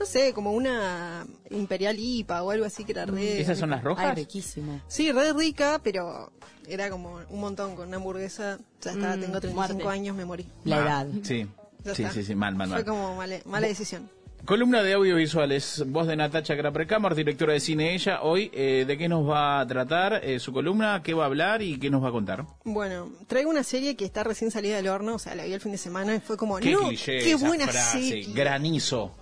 No 0.00 0.06
sé, 0.06 0.32
como 0.32 0.52
una 0.52 1.26
Imperial 1.50 1.94
IPA 1.98 2.42
o 2.42 2.50
algo 2.50 2.64
así 2.64 2.84
que 2.84 2.92
era 2.92 3.04
re... 3.04 3.38
¿Esas 3.38 3.58
son 3.58 3.68
las 3.70 3.84
rojas? 3.84 4.14
riquísimo. 4.14 4.80
Sí, 4.88 5.12
re 5.12 5.32
rica, 5.34 5.78
pero 5.84 6.32
era 6.66 6.88
como 6.88 7.20
un 7.28 7.40
montón 7.40 7.76
con 7.76 7.88
una 7.88 7.98
hamburguesa. 7.98 8.58
Ya 8.80 8.92
está, 8.92 9.16
Mm, 9.16 9.20
tengo 9.20 9.40
35 9.40 9.54
muerte. 9.74 9.88
años, 9.88 10.16
me 10.16 10.24
morí. 10.24 10.46
La 10.64 10.76
Ah, 10.78 10.80
edad. 10.80 11.06
Sí, 11.22 11.46
sí, 11.94 12.04
sí, 12.14 12.24
sí, 12.24 12.34
mal, 12.34 12.54
mal, 12.54 12.68
Fue 12.68 12.76
mal. 12.78 12.84
como 12.86 13.14
mala, 13.16 13.36
mala 13.44 13.66
decisión. 13.66 14.08
Columna 14.46 14.82
de 14.82 14.94
audiovisuales, 14.94 15.84
voz 15.88 16.06
de 16.06 16.16
Natacha 16.16 16.54
Graprecamar, 16.54 17.14
directora 17.14 17.52
de 17.52 17.60
cine 17.60 17.94
ella. 17.94 18.22
Hoy, 18.22 18.50
eh, 18.54 18.86
¿de 18.88 18.96
qué 18.96 19.06
nos 19.06 19.28
va 19.28 19.60
a 19.60 19.66
tratar 19.66 20.22
eh, 20.24 20.40
su 20.40 20.50
columna? 20.50 21.02
¿Qué 21.04 21.12
va 21.12 21.24
a 21.24 21.26
hablar 21.26 21.60
y 21.60 21.78
qué 21.78 21.90
nos 21.90 22.02
va 22.02 22.08
a 22.08 22.12
contar? 22.12 22.46
Bueno, 22.64 23.12
traigo 23.26 23.50
una 23.50 23.62
serie 23.64 23.96
que 23.96 24.06
está 24.06 24.24
recién 24.24 24.50
salida 24.50 24.76
del 24.76 24.88
horno, 24.88 25.16
o 25.16 25.18
sea, 25.18 25.34
la 25.34 25.44
vi 25.44 25.52
el 25.52 25.60
fin 25.60 25.72
de 25.72 25.78
semana 25.78 26.14
y 26.14 26.20
fue 26.20 26.38
como, 26.38 26.56
Qué 26.56 26.72
no, 26.72 26.88
cliché 26.88 27.18
qué 27.18 27.32
esa 27.32 27.46
buena 27.46 27.64
frase, 27.66 28.00
serie. 28.02 28.32
granizo. 28.32 29.14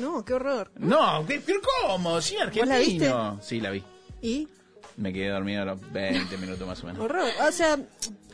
No, 0.00 0.24
qué 0.24 0.34
horror. 0.34 0.70
No, 0.76 1.24
¿qué- 1.26 1.40
pero 1.44 1.60
¿cómo? 1.82 2.20
Sí, 2.20 2.36
argentino. 2.36 2.66
la 2.66 2.78
viste? 2.78 3.12
Sí, 3.42 3.60
la 3.60 3.70
vi. 3.70 3.82
Y 4.22 4.48
Me 4.96 5.12
quedé 5.12 5.28
dormido 5.28 5.62
a 5.62 5.64
los 5.66 5.92
20 5.92 6.36
minutos 6.38 6.66
más 6.66 6.82
o 6.82 6.86
menos. 6.86 7.02
horror. 7.02 7.28
O 7.46 7.52
sea, 7.52 7.78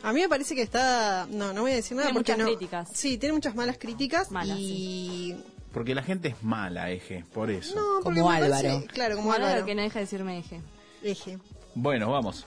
a 0.01 0.13
mí 0.13 0.21
me 0.21 0.29
parece 0.29 0.55
que 0.55 0.61
está, 0.61 1.27
no, 1.29 1.51
no 1.53 1.61
voy 1.61 1.71
a 1.71 1.75
decir 1.75 1.95
nada 1.97 2.07
Tiene 2.09 2.19
porque 2.19 2.31
muchas 2.33 2.45
no. 2.47 2.51
críticas. 2.57 2.89
Sí, 2.93 3.17
tiene 3.17 3.33
muchas 3.33 3.53
malas 3.55 3.77
críticas 3.77 4.31
Malas, 4.31 4.57
y 4.59 5.35
Porque 5.73 5.93
la 5.95 6.03
gente 6.03 6.29
es 6.29 6.41
mala, 6.43 6.89
eje, 6.91 7.25
por 7.33 7.49
eso. 7.51 7.75
no, 7.75 7.99
porque 8.03 8.19
Como 8.21 8.31
me 8.31 8.39
parece- 8.39 8.67
Álvaro. 8.69 8.85
claro, 8.93 9.15
como 9.15 9.23
Como 9.23 9.33
Álvaro. 9.33 9.51
Álvaro 9.51 9.65
que 9.65 9.75
no 9.75 9.81
deja 9.81 9.99
de 9.99 10.05
decirme 10.05 10.37
eje. 10.39 10.61
Eje, 11.03 11.37
Bueno, 11.75 12.11
vamos. 12.11 12.45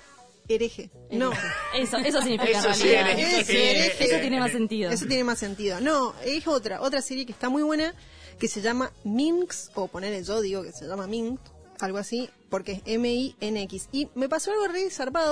hereje. 0.48 0.90
No. 1.10 1.32
Eso, 1.74 1.96
eso 1.98 2.22
significa 2.22 2.58
Eso 2.60 2.72
sí, 2.72 2.84
realidad. 2.84 3.10
hereje. 3.18 3.40
Eso, 3.40 3.52
hereje. 3.52 4.04
Eso 4.04 4.20
tiene 4.20 4.40
más 4.40 4.52
sentido. 4.52 4.90
Eso 4.92 5.06
tiene 5.06 5.24
más 5.24 5.38
sentido. 5.38 5.80
No, 5.80 6.14
es 6.24 6.46
otra, 6.46 6.80
otra 6.80 7.02
serie 7.02 7.26
que 7.26 7.32
está 7.32 7.48
muy 7.50 7.62
buena, 7.64 7.92
que 8.38 8.48
se 8.48 8.60
llama 8.60 8.92
Minx, 9.04 9.70
o 9.74 9.88
ponerle 9.88 10.22
yo 10.22 10.40
digo 10.40 10.62
que 10.62 10.72
se 10.72 10.86
llama 10.86 11.06
Minx, 11.06 11.40
algo 11.80 11.98
así, 11.98 12.30
porque 12.48 12.72
es 12.72 12.82
M-I-N-X. 12.86 13.88
Y 13.92 14.08
me 14.14 14.28
pasó 14.28 14.52
algo 14.52 14.68
re 14.68 14.90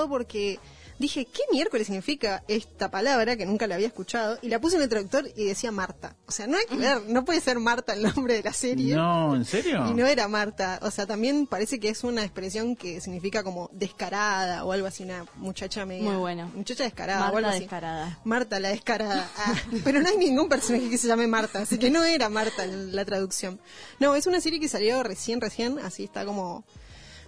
porque 0.09 0.59
dije, 0.99 1.25
¿qué 1.25 1.41
miércoles 1.51 1.87
significa 1.87 2.43
esta 2.47 2.89
palabra 2.89 3.35
que 3.35 3.45
nunca 3.45 3.67
la 3.67 3.75
había 3.75 3.87
escuchado? 3.87 4.37
Y 4.41 4.49
la 4.49 4.59
puse 4.59 4.77
en 4.77 4.83
el 4.83 4.89
traductor 4.89 5.29
y 5.35 5.45
decía 5.45 5.71
Marta. 5.71 6.15
O 6.27 6.31
sea, 6.31 6.47
no 6.47 6.57
hay 6.57 6.65
que 6.65 6.75
ver, 6.75 7.01
no 7.07 7.25
puede 7.25 7.41
ser 7.41 7.59
Marta 7.59 7.93
el 7.93 8.03
nombre 8.03 8.35
de 8.35 8.43
la 8.43 8.53
serie. 8.53 8.95
No, 8.95 9.35
¿en 9.35 9.45
serio? 9.45 9.85
Y 9.89 9.93
no 9.93 10.05
era 10.05 10.27
Marta, 10.27 10.79
o 10.81 10.91
sea, 10.91 11.05
también 11.05 11.47
parece 11.47 11.79
que 11.79 11.89
es 11.89 12.03
una 12.03 12.23
expresión 12.23 12.75
que 12.75 13.01
significa 13.01 13.43
como 13.43 13.69
descarada 13.73 14.63
o 14.63 14.71
algo 14.71 14.87
así, 14.87 15.03
una 15.03 15.25
muchacha 15.35 15.85
media. 15.85 16.09
Muy 16.09 16.17
bueno. 16.17 16.51
Muchacha 16.55 16.83
descarada 16.83 17.19
o 17.19 17.23
Marta 17.23 17.37
algo 17.37 17.49
así. 17.49 17.59
descarada. 17.59 18.19
Marta 18.23 18.59
la 18.59 18.69
descarada. 18.69 19.29
Ah, 19.37 19.53
pero 19.83 20.01
no 20.01 20.07
hay 20.07 20.17
ningún 20.17 20.47
personaje 20.49 20.89
que 20.89 20.97
se 20.97 21.07
llame 21.07 21.27
Marta, 21.27 21.59
así 21.59 21.77
que 21.77 21.89
no 21.91 22.03
era 22.03 22.29
Marta 22.29 22.65
la 22.65 23.05
traducción. 23.05 23.59
No, 23.99 24.15
es 24.15 24.27
una 24.27 24.39
serie 24.39 24.59
que 24.59 24.67
salió 24.67 25.03
recién, 25.03 25.41
recién, 25.41 25.77
así 25.79 26.05
está 26.05 26.25
como... 26.25 26.63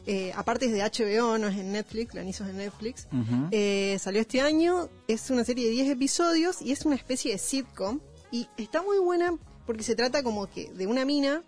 eh, 0.10 0.32
aparte 0.36 0.68
es 0.68 0.72
de 0.72 0.80
HBO, 0.80 1.38
no 1.38 1.48
es 1.48 1.58
en 1.58 1.74
Netflix, 1.74 2.14
la 2.14 2.24
hizo 2.24 2.46
en 2.46 2.58
Netflix. 2.58 3.08
Eh, 3.52 3.98
salió 4.00 4.22
este 4.22 4.40
año, 4.40 4.88
es 5.10 5.30
una 5.30 5.44
serie 5.44 5.66
de 5.66 5.72
10 5.72 5.90
episodios 5.90 6.62
y 6.62 6.72
es 6.72 6.86
una 6.86 6.96
especie 6.96 7.34
de 7.34 7.38
sitcom. 7.38 8.00
Y 8.32 8.48
está 8.56 8.82
muy 8.82 9.00
buena 9.00 9.38
porque 9.66 9.84
se 9.84 9.96
trata 9.96 10.24
como 10.24 10.48
que 10.48 10.72
de 10.72 10.88
una 10.88 11.04
mina 11.04 11.44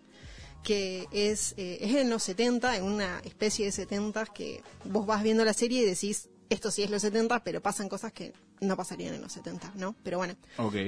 que 0.61 1.07
es, 1.11 1.53
eh, 1.55 1.77
es 1.79 1.95
en 1.95 2.09
los 2.09 2.21
70, 2.23 2.75
en 2.75 2.83
una 2.83 3.19
especie 3.19 3.65
de 3.65 3.71
70 3.71 4.25
que 4.25 4.61
vos 4.83 5.05
vas 5.05 5.23
viendo 5.23 5.45
la 5.45 5.53
serie 5.53 5.81
y 5.81 5.85
decís, 5.85 6.27
esto 6.49 6.69
sí 6.69 6.83
es 6.83 6.89
los 6.89 7.01
70, 7.01 7.45
pero 7.45 7.61
pasan 7.61 7.87
cosas 7.87 8.11
que 8.11 8.33
no 8.59 8.75
pasarían 8.75 9.13
en 9.13 9.21
los 9.21 9.31
70, 9.31 9.71
¿no? 9.75 9.95
Pero 10.03 10.17
bueno, 10.17 10.35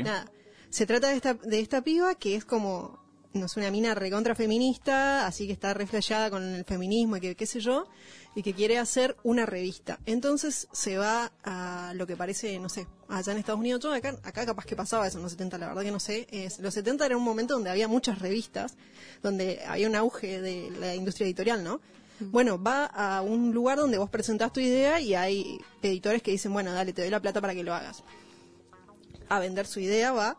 nada. 0.03 0.29
Se 0.69 0.85
trata 0.85 1.07
de 1.07 1.15
esta, 1.15 1.35
de 1.35 1.61
esta 1.61 1.81
piba 1.81 2.15
que 2.15 2.35
es 2.35 2.43
como, 2.43 3.00
no 3.33 3.45
es 3.45 3.57
una 3.57 3.71
mina 3.71 3.95
recontra 3.95 4.35
feminista, 4.35 5.25
así 5.25 5.47
que 5.47 5.53
está 5.53 5.73
reflejada 5.73 6.29
con 6.29 6.43
el 6.43 6.65
feminismo 6.65 7.17
y 7.17 7.21
que 7.21 7.35
qué 7.35 7.45
sé 7.45 7.59
yo, 7.59 7.87
y 8.35 8.43
que 8.43 8.53
quiere 8.53 8.77
hacer 8.77 9.15
una 9.23 9.45
revista. 9.45 9.99
Entonces 10.05 10.67
se 10.71 10.97
va 10.97 11.31
a 11.43 11.93
lo 11.95 12.07
que 12.07 12.17
parece, 12.17 12.59
no 12.59 12.69
sé, 12.69 12.87
allá 13.07 13.31
en 13.31 13.39
Estados 13.39 13.59
Unidos, 13.59 13.81
yo 13.81 13.93
acá, 13.93 14.17
acá 14.23 14.45
capaz 14.45 14.65
que 14.65 14.75
pasaba 14.75 15.07
eso 15.07 15.17
en 15.17 15.23
los 15.23 15.31
70, 15.31 15.57
la 15.57 15.67
verdad 15.67 15.83
que 15.83 15.91
no 15.91 15.99
sé. 15.99 16.27
Es, 16.31 16.59
los 16.59 16.73
70 16.73 17.05
era 17.05 17.17
un 17.17 17.23
momento 17.23 17.53
donde 17.53 17.69
había 17.69 17.87
muchas 17.87 18.19
revistas, 18.19 18.75
donde 19.23 19.61
había 19.65 19.87
un 19.87 19.95
auge 19.95 20.41
de 20.41 20.71
la 20.79 20.95
industria 20.95 21.25
editorial, 21.25 21.63
¿no? 21.63 21.81
Bueno, 22.19 22.61
va 22.61 22.85
a 22.85 23.23
un 23.23 23.51
lugar 23.51 23.79
donde 23.79 23.97
vos 23.97 24.09
presentás 24.09 24.53
tu 24.53 24.59
idea 24.59 24.99
y 24.99 25.15
hay 25.15 25.57
editores 25.81 26.21
que 26.21 26.29
dicen, 26.29 26.53
bueno, 26.53 26.71
dale, 26.71 26.93
te 26.93 27.01
doy 27.01 27.09
la 27.09 27.19
plata 27.19 27.41
para 27.41 27.55
que 27.55 27.63
lo 27.63 27.73
hagas 27.73 28.03
a 29.31 29.39
vender 29.39 29.65
su 29.65 29.79
idea, 29.79 30.11
va. 30.11 30.37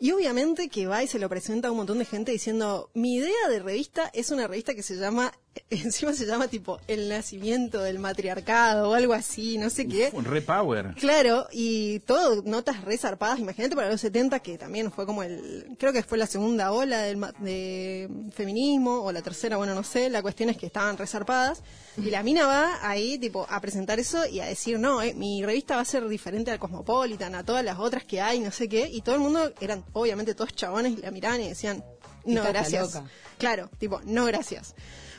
Y 0.00 0.12
obviamente 0.12 0.68
que 0.68 0.86
va 0.86 1.02
y 1.02 1.08
se 1.08 1.18
lo 1.18 1.28
presenta 1.28 1.68
a 1.68 1.70
un 1.72 1.78
montón 1.78 1.98
de 1.98 2.04
gente 2.04 2.30
diciendo, 2.30 2.90
mi 2.94 3.16
idea 3.16 3.48
de 3.48 3.58
revista 3.58 4.10
es 4.14 4.30
una 4.30 4.46
revista 4.46 4.74
que 4.74 4.84
se 4.84 4.94
llama, 4.94 5.32
encima 5.70 6.12
se 6.12 6.26
llama 6.26 6.48
tipo 6.48 6.78
El 6.88 7.08
nacimiento 7.08 7.80
del 7.80 7.98
matriarcado 7.98 8.90
o 8.90 8.94
algo 8.94 9.12
así, 9.12 9.58
no 9.58 9.70
sé 9.70 9.86
qué. 9.88 10.10
Un 10.12 10.24
repower. 10.24 10.94
Claro, 10.94 11.46
y 11.52 12.00
todo, 12.00 12.42
notas 12.44 12.82
re 12.84 12.96
zarpadas. 12.98 13.38
Imagínate 13.38 13.74
para 13.76 13.90
los 13.90 14.00
70, 14.00 14.40
que 14.40 14.58
también 14.58 14.90
fue 14.92 15.06
como 15.06 15.22
el. 15.22 15.76
Creo 15.78 15.92
que 15.92 16.02
fue 16.02 16.18
la 16.18 16.26
segunda 16.26 16.72
ola 16.72 16.98
del 17.02 17.16
ma- 17.16 17.32
de 17.38 18.08
feminismo, 18.32 19.02
o 19.02 19.12
la 19.12 19.22
tercera, 19.22 19.56
bueno, 19.56 19.74
no 19.74 19.82
sé. 19.84 20.08
La 20.10 20.22
cuestión 20.22 20.48
es 20.50 20.56
que 20.56 20.66
estaban 20.66 20.96
re 20.96 21.06
zarpadas. 21.06 21.62
Y 21.96 22.10
la 22.10 22.22
mina 22.22 22.46
va 22.46 22.78
ahí, 22.88 23.18
tipo, 23.18 23.46
a 23.50 23.60
presentar 23.60 23.98
eso 23.98 24.24
y 24.26 24.40
a 24.40 24.46
decir, 24.46 24.78
no, 24.78 25.02
eh, 25.02 25.14
mi 25.14 25.44
revista 25.44 25.74
va 25.76 25.82
a 25.82 25.84
ser 25.84 26.06
diferente 26.08 26.50
al 26.50 26.58
Cosmopolitan, 26.58 27.34
a 27.34 27.44
todas 27.44 27.64
las 27.64 27.78
otras 27.78 28.04
que 28.04 28.20
hay, 28.20 28.38
no 28.40 28.50
sé 28.52 28.68
qué. 28.68 28.88
Y 28.88 29.00
todo 29.02 29.16
el 29.16 29.20
mundo 29.20 29.52
eran, 29.60 29.84
obviamente, 29.94 30.34
todos 30.34 30.54
chabones 30.54 30.92
y 30.92 31.02
la 31.02 31.10
miraban 31.10 31.40
y 31.40 31.48
decían, 31.48 31.84
no, 32.24 32.42
gracias. 32.44 32.94
loca. 32.94 33.08
Claro, 33.38 33.68
tipo, 33.78 34.00
no 34.04 34.24
gracias. 34.26 34.74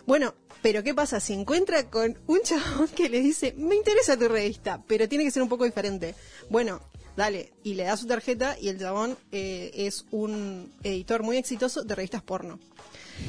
Bueno, 0.10 0.34
pero 0.64 0.82
¿qué 0.82 0.95
pasa? 0.95 1.20
Se 1.20 1.34
encuentra 1.34 1.88
con 1.91 2.18
un 2.26 2.39
chabón 2.41 2.88
que 2.95 3.10
le 3.10 3.20
dice, 3.20 3.53
me 3.55 3.76
interesa 3.76 4.18
tu 4.18 4.28
revista, 4.28 4.82
pero 4.88 5.07
tiene 5.07 5.24
que 5.24 5.30
ser 5.30 5.43
un 5.43 5.49
poco 5.49 5.66
diferente. 5.66 6.16
Bueno, 6.49 6.82
dale, 7.16 7.53
y 7.62 7.76
le 7.76 7.84
da 7.84 7.95
su 7.95 8.07
tarjeta 8.07 8.57
y 8.60 8.70
el 8.70 8.80
chabón 8.80 9.20
eh, 9.32 9.70
es 9.76 10.07
un 10.10 10.74
editor 10.82 11.22
muy 11.22 11.38
exitoso 11.38 11.84
de 11.84 11.93
revistas 11.93 12.24
porno. 12.24 12.60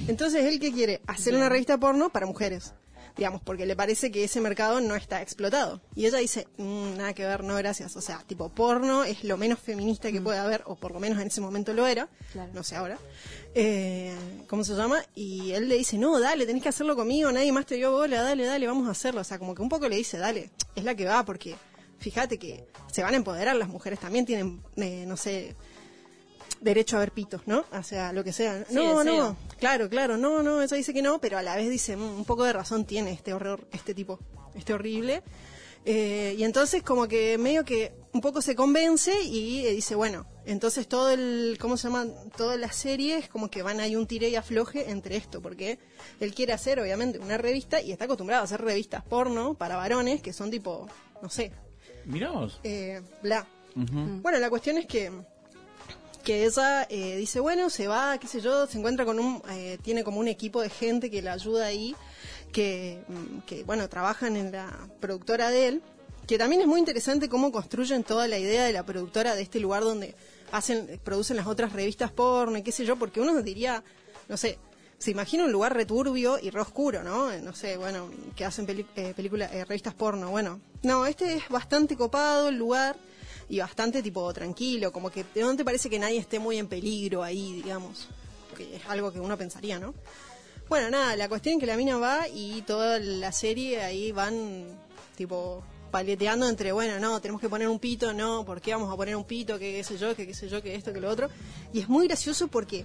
Entonces, 0.09 0.47
¿él 0.47 0.59
qué 0.59 0.73
quiere? 0.73 1.03
Hacer 1.07 1.35
una 1.35 1.51
revista 1.51 1.77
porno 1.77 2.09
para 2.09 2.25
mujeres. 2.25 2.73
Digamos, 3.17 3.43
porque 3.43 3.67
le 3.67 3.77
parece 3.77 4.11
que 4.11 4.25
ese 4.25 4.41
mercado 4.41 4.81
no 4.81 4.95
está 4.95 5.21
explotado. 5.23 5.81
Y 5.95 6.07
ella 6.07 6.19
dice, 6.19 6.47
"Mm, 6.57 6.97
nada 6.97 7.13
que 7.13 7.25
ver, 7.27 7.45
no 7.45 7.57
gracias. 7.57 7.97
O 7.97 8.01
sea, 8.01 8.19
tipo, 8.27 8.49
porno 8.51 9.05
es 9.05 9.25
lo 9.25 9.37
menos 9.37 9.59
feminista 9.59 10.11
que 10.13 10.21
puede 10.21 10.39
haber, 10.39 10.63
o 10.67 10.77
por 10.77 10.93
lo 10.93 11.01
menos 11.01 11.21
en 11.21 11.27
ese 11.29 11.41
momento 11.41 11.73
lo 11.73 11.87
era. 11.87 12.09
Claro. 12.33 12.51
No 12.55 12.63
sé 12.63 12.77
ahora. 12.77 12.99
Eh, 13.55 14.15
¿Cómo 14.49 14.63
se 14.65 14.75
llama? 14.75 15.03
Y 15.15 15.51
él 15.53 15.69
le 15.69 15.77
dice, 15.77 15.99
no, 15.99 16.21
dale, 16.21 16.47
tenés 16.47 16.63
que 16.63 16.69
hacerlo 16.69 16.95
conmigo, 16.97 17.33
nadie 17.33 17.53
más 17.53 17.67
te 17.67 17.75
dio 17.77 17.91
bola, 17.93 18.23
dale, 18.23 18.45
dale, 18.45 18.67
vamos 18.67 18.87
a 18.89 18.93
hacerlo. 18.93 19.21
O 19.21 19.25
sea, 19.25 19.39
como 19.39 19.55
que 19.55 19.63
un 19.63 19.69
poco 19.69 19.89
le 19.89 19.97
dice, 19.97 20.19
dale, 20.19 20.51
es 20.75 20.85
la 20.85 20.95
que 20.95 21.05
va, 21.05 21.25
porque 21.25 21.57
fíjate 21.99 22.39
que 22.39 22.65
se 22.93 23.03
van 23.03 23.15
a 23.15 23.17
empoderar 23.17 23.57
las 23.57 23.69
mujeres, 23.69 23.99
también 23.99 24.25
tienen, 24.25 24.63
eh, 24.77 25.05
no 25.07 25.17
sé, 25.17 25.55
derecho 26.61 26.97
a 26.97 27.01
ver 27.01 27.13
pitos, 27.13 27.43
¿no? 27.47 27.65
O 27.73 27.83
sea, 27.83 28.13
lo 28.13 28.23
que 28.23 28.33
sea. 28.33 28.65
Sí, 28.69 28.75
No, 28.75 28.99
deseo. 29.01 29.17
no, 29.17 29.37
claro, 29.59 29.89
claro, 29.89 30.17
no, 30.17 30.43
no, 30.43 30.61
eso 30.63 30.75
dice 30.75 30.93
que 30.93 31.03
no, 31.03 31.21
pero 31.21 31.39
a 31.39 31.43
la 31.43 31.57
vez 31.57 31.71
dice, 31.71 31.97
"Mm, 31.97 32.19
un 32.19 32.25
poco 32.25 32.45
de 32.45 32.53
razón 32.53 32.85
tiene 32.85 33.13
este 33.13 33.33
horror, 33.33 33.67
este 33.73 33.95
tipo, 33.95 34.19
este 34.55 34.75
horrible. 34.75 35.23
Eh, 35.87 36.35
y 36.37 36.45
entonces 36.45 36.83
como 36.83 37.09
que 37.09 37.39
medio 37.39 37.65
que 37.65 37.93
un 38.13 38.21
poco 38.21 38.43
se 38.43 38.55
convence 38.55 39.15
y 39.25 39.65
eh, 39.65 39.71
dice, 39.73 39.95
bueno, 39.95 40.27
entonces 40.45 40.87
todo 40.87 41.11
el, 41.11 41.57
¿cómo 41.59 41.79
se 41.79 41.89
llama? 41.89 42.07
Toda 42.37 42.59
la 42.59 42.71
serie 42.71 43.17
es 43.17 43.29
como 43.31 43.49
que 43.51 43.63
van 43.63 43.81
ahí 43.81 43.97
un 43.97 44.07
tire 44.07 44.29
y 44.29 44.37
afloje 44.37 44.91
entre 44.91 45.17
esto, 45.17 45.41
porque 45.41 45.79
él 46.21 46.35
quiere 46.35 46.53
hacer 46.53 46.81
obviamente 46.81 47.19
una 47.19 47.39
revista 47.39 47.81
y 47.81 47.93
está 47.93 48.05
acostumbrado 48.05 48.43
a 48.43 48.45
hacer 48.45 48.61
revistas 48.61 49.03
porno 49.03 49.55
para 49.55 49.77
varones 49.77 50.21
que 50.21 50.35
son 50.35 50.51
tipo, 50.51 50.87
no 51.23 51.31
sé, 51.31 51.51
Mirá 52.05 52.31
vos. 52.31 52.61
eh, 52.63 53.01
bla. 53.23 53.47
Bueno, 53.75 54.39
la 54.39 54.51
cuestión 54.51 54.77
es 54.77 54.85
que 54.87 55.11
que 56.23 56.45
ella 56.45 56.87
eh, 56.89 57.17
dice, 57.17 57.41
bueno, 57.41 57.71
se 57.71 57.89
va, 57.89 58.19
qué 58.19 58.27
sé 58.27 58.41
yo, 58.41 58.67
se 58.67 58.79
encuentra 58.79 59.05
con 59.05 59.19
un, 59.19 59.43
eh, 59.51 59.79
tiene 59.83 60.05
como 60.05 60.21
un 60.21 60.29
equipo 60.29 60.61
de 60.61 60.71
gente 60.71 61.11
que 61.11 61.23
la 61.23 61.33
ayuda 61.33 61.67
ahí, 61.67 61.97
que, 62.53 63.03
mm, 63.09 63.39
que, 63.47 63.65
bueno, 63.65 63.89
trabajan 63.89 64.37
en 64.37 64.53
la 64.53 64.89
productora 65.01 65.51
de 65.51 65.69
él, 65.69 65.83
que 66.27 66.39
también 66.39 66.63
es 66.63 66.69
muy 66.69 66.79
interesante 66.79 67.29
cómo 67.29 67.51
construyen 67.51 68.05
toda 68.05 68.29
la 68.29 68.39
idea 68.39 68.65
de 68.65 68.73
la 68.73 68.85
productora 68.85 69.35
de 69.35 69.43
este 69.43 69.61
lugar 69.61 69.83
donde 69.83 70.15
hacen, 70.53 71.01
producen 71.03 71.37
las 71.37 71.47
otras 71.47 71.73
revistas 71.73 72.13
porno 72.13 72.59
y 72.59 72.63
qué 72.63 72.73
sé 72.73 72.85
yo, 72.85 72.97
porque 72.97 73.21
uno 73.21 73.41
diría, 73.43 73.83
no 74.29 74.37
sé, 74.37 74.59
se 74.99 75.11
imagina 75.11 75.45
un 75.45 75.53
lugar 75.53 75.75
returbio 75.75 76.39
y 76.39 76.51
re 76.51 76.61
oscuro, 76.61 77.03
¿no? 77.03 77.33
No 77.39 77.55
sé, 77.55 77.79
bueno, 77.79 78.11
que 78.37 78.45
hacen 78.45 78.67
eh, 78.97 79.15
películas, 79.17 79.51
eh, 79.53 79.65
revistas 79.65 79.95
porno, 79.95 80.31
bueno. 80.31 80.61
No, 80.83 81.07
este 81.07 81.37
es 81.37 81.49
bastante 81.49 81.97
copado 81.97 82.51
el 82.51 82.57
lugar 82.57 82.97
y 83.51 83.59
bastante 83.59 84.01
tipo 84.01 84.33
tranquilo, 84.33 84.93
como 84.93 85.11
que 85.11 85.25
no 85.35 85.57
te 85.57 85.65
parece 85.65 85.91
que 85.91 85.99
nadie 85.99 86.19
esté 86.19 86.39
muy 86.39 86.57
en 86.57 86.69
peligro 86.69 87.25
ahí, 87.25 87.61
digamos, 87.63 88.07
que 88.57 88.77
es 88.77 88.83
algo 88.87 89.13
que 89.13 89.19
uno 89.19 89.37
pensaría, 89.37 89.81
¿no? 89.81 89.93
Bueno, 90.69 90.89
nada, 90.89 91.17
la 91.17 91.29
cuestión 91.29 91.57
es 91.57 91.61
que 91.61 91.67
la 91.67 91.77
mina 91.77 91.99
va 91.99 92.29
y 92.29 92.63
toda 92.63 93.01
la 93.01 93.33
serie 93.33 93.81
ahí 93.83 94.13
van 94.13 94.67
tipo 95.17 95.65
paleteando 95.91 96.49
entre, 96.49 96.71
bueno, 96.71 97.01
no, 97.01 97.21
tenemos 97.21 97.41
que 97.41 97.49
poner 97.49 97.67
un 97.67 97.81
pito, 97.81 98.15
no, 98.15 98.45
¿por 98.45 98.61
qué 98.61 98.73
vamos 98.73 98.93
a 98.93 98.97
poner 98.97 99.17
un 99.17 99.25
pito? 99.25 99.59
Que 99.59 99.73
qué 99.73 99.83
sé 99.83 99.99
yo, 99.99 100.15
que 100.15 100.29
qué 100.29 100.35
sé 100.35 100.49
yo, 100.49 100.63
que 100.63 100.77
esto, 100.77 100.93
que 100.93 101.01
lo 101.01 101.11
otro. 101.11 101.29
Y 101.73 101.81
es 101.81 101.89
muy 101.89 102.07
gracioso 102.07 102.47
porque 102.47 102.85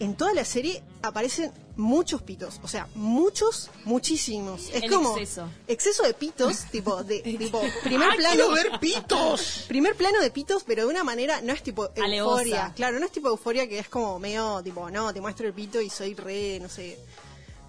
en 0.00 0.14
toda 0.14 0.32
la 0.34 0.44
serie 0.44 0.82
aparecen 1.02 1.52
muchos 1.76 2.22
pitos, 2.22 2.60
o 2.62 2.68
sea, 2.68 2.88
muchos, 2.94 3.70
muchísimos. 3.84 4.68
Es 4.72 4.90
como 4.90 5.16
exceso. 5.16 5.48
exceso 5.66 6.02
de 6.02 6.14
pitos, 6.14 6.64
tipo 6.72 7.02
de 7.04 7.20
tipo 7.20 7.60
primer 7.84 8.10
¡Ay, 8.10 8.16
plano 8.18 8.50
ver 8.50 8.80
pitos! 8.80 9.64
Primer 9.68 9.94
plano 9.94 10.20
de 10.20 10.30
pitos, 10.30 10.64
pero 10.66 10.82
de 10.82 10.88
una 10.88 11.04
manera 11.04 11.40
no 11.40 11.52
es 11.52 11.62
tipo 11.62 11.88
euforia. 11.94 12.72
Claro, 12.74 12.98
no 12.98 13.06
es 13.06 13.12
tipo 13.12 13.28
euforia 13.28 13.68
que 13.68 13.78
es 13.78 13.88
como 13.88 14.18
medio 14.18 14.60
tipo, 14.62 14.90
no, 14.90 15.12
te 15.12 15.20
muestro 15.20 15.46
el 15.46 15.54
pito 15.54 15.80
y 15.80 15.88
soy 15.88 16.14
re, 16.14 16.58
no 16.60 16.68
sé, 16.68 16.98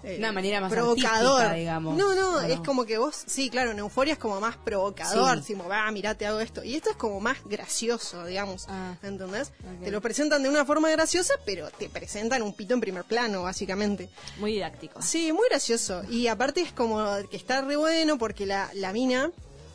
eh, 0.02 0.16
Una 0.18 0.32
manera 0.32 0.60
más 0.60 0.72
provocador. 0.72 1.54
digamos. 1.54 1.96
No, 1.96 2.14
no, 2.14 2.40
es 2.40 2.60
como 2.60 2.84
que 2.84 2.98
vos, 2.98 3.22
sí, 3.26 3.50
claro, 3.50 3.70
en 3.72 3.78
euforia 3.78 4.14
es 4.14 4.18
como 4.18 4.40
más 4.40 4.56
provocador, 4.56 5.42
Sí. 5.42 5.54
como, 5.54 5.68
va, 5.68 5.90
mirá, 5.90 6.14
te 6.14 6.26
hago 6.26 6.40
esto. 6.40 6.64
Y 6.64 6.74
esto 6.76 6.90
es 6.90 6.96
como 6.96 7.20
más 7.20 7.38
gracioso, 7.44 8.24
digamos, 8.26 8.66
Ah. 8.68 8.96
¿entendés? 9.02 9.52
Te 9.82 9.90
lo 9.90 10.00
presentan 10.00 10.42
de 10.42 10.48
una 10.48 10.64
forma 10.64 10.90
graciosa, 10.90 11.34
pero 11.44 11.70
te 11.70 11.88
presentan 11.88 12.42
un 12.42 12.54
pito 12.54 12.74
en 12.74 12.80
primer 12.80 13.04
plano, 13.04 13.42
básicamente. 13.42 14.08
Muy 14.38 14.52
didáctico. 14.52 15.02
Sí, 15.02 15.32
muy 15.32 15.48
gracioso. 15.48 16.02
Y 16.10 16.26
aparte 16.28 16.60
es 16.60 16.72
como 16.72 17.04
que 17.30 17.36
está 17.36 17.60
re 17.60 17.76
bueno 17.76 18.16
porque 18.18 18.46
la, 18.46 18.70
la 18.74 18.92
mina, 18.92 19.30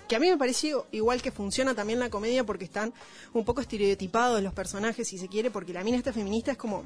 que 0.07 0.15
a 0.15 0.19
mí 0.19 0.29
me 0.29 0.37
pareció 0.37 0.85
igual 0.91 1.21
que 1.21 1.31
funciona 1.31 1.73
también 1.73 1.99
la 1.99 2.09
comedia 2.09 2.43
porque 2.43 2.65
están 2.65 2.93
un 3.33 3.43
poco 3.45 3.61
estereotipados 3.61 4.41
los 4.41 4.53
personajes, 4.53 5.07
si 5.07 5.17
se 5.17 5.27
quiere, 5.27 5.49
porque 5.51 5.73
la 5.73 5.83
mina 5.83 5.97
esta 5.97 6.13
feminista 6.13 6.51
es 6.51 6.57
como 6.57 6.83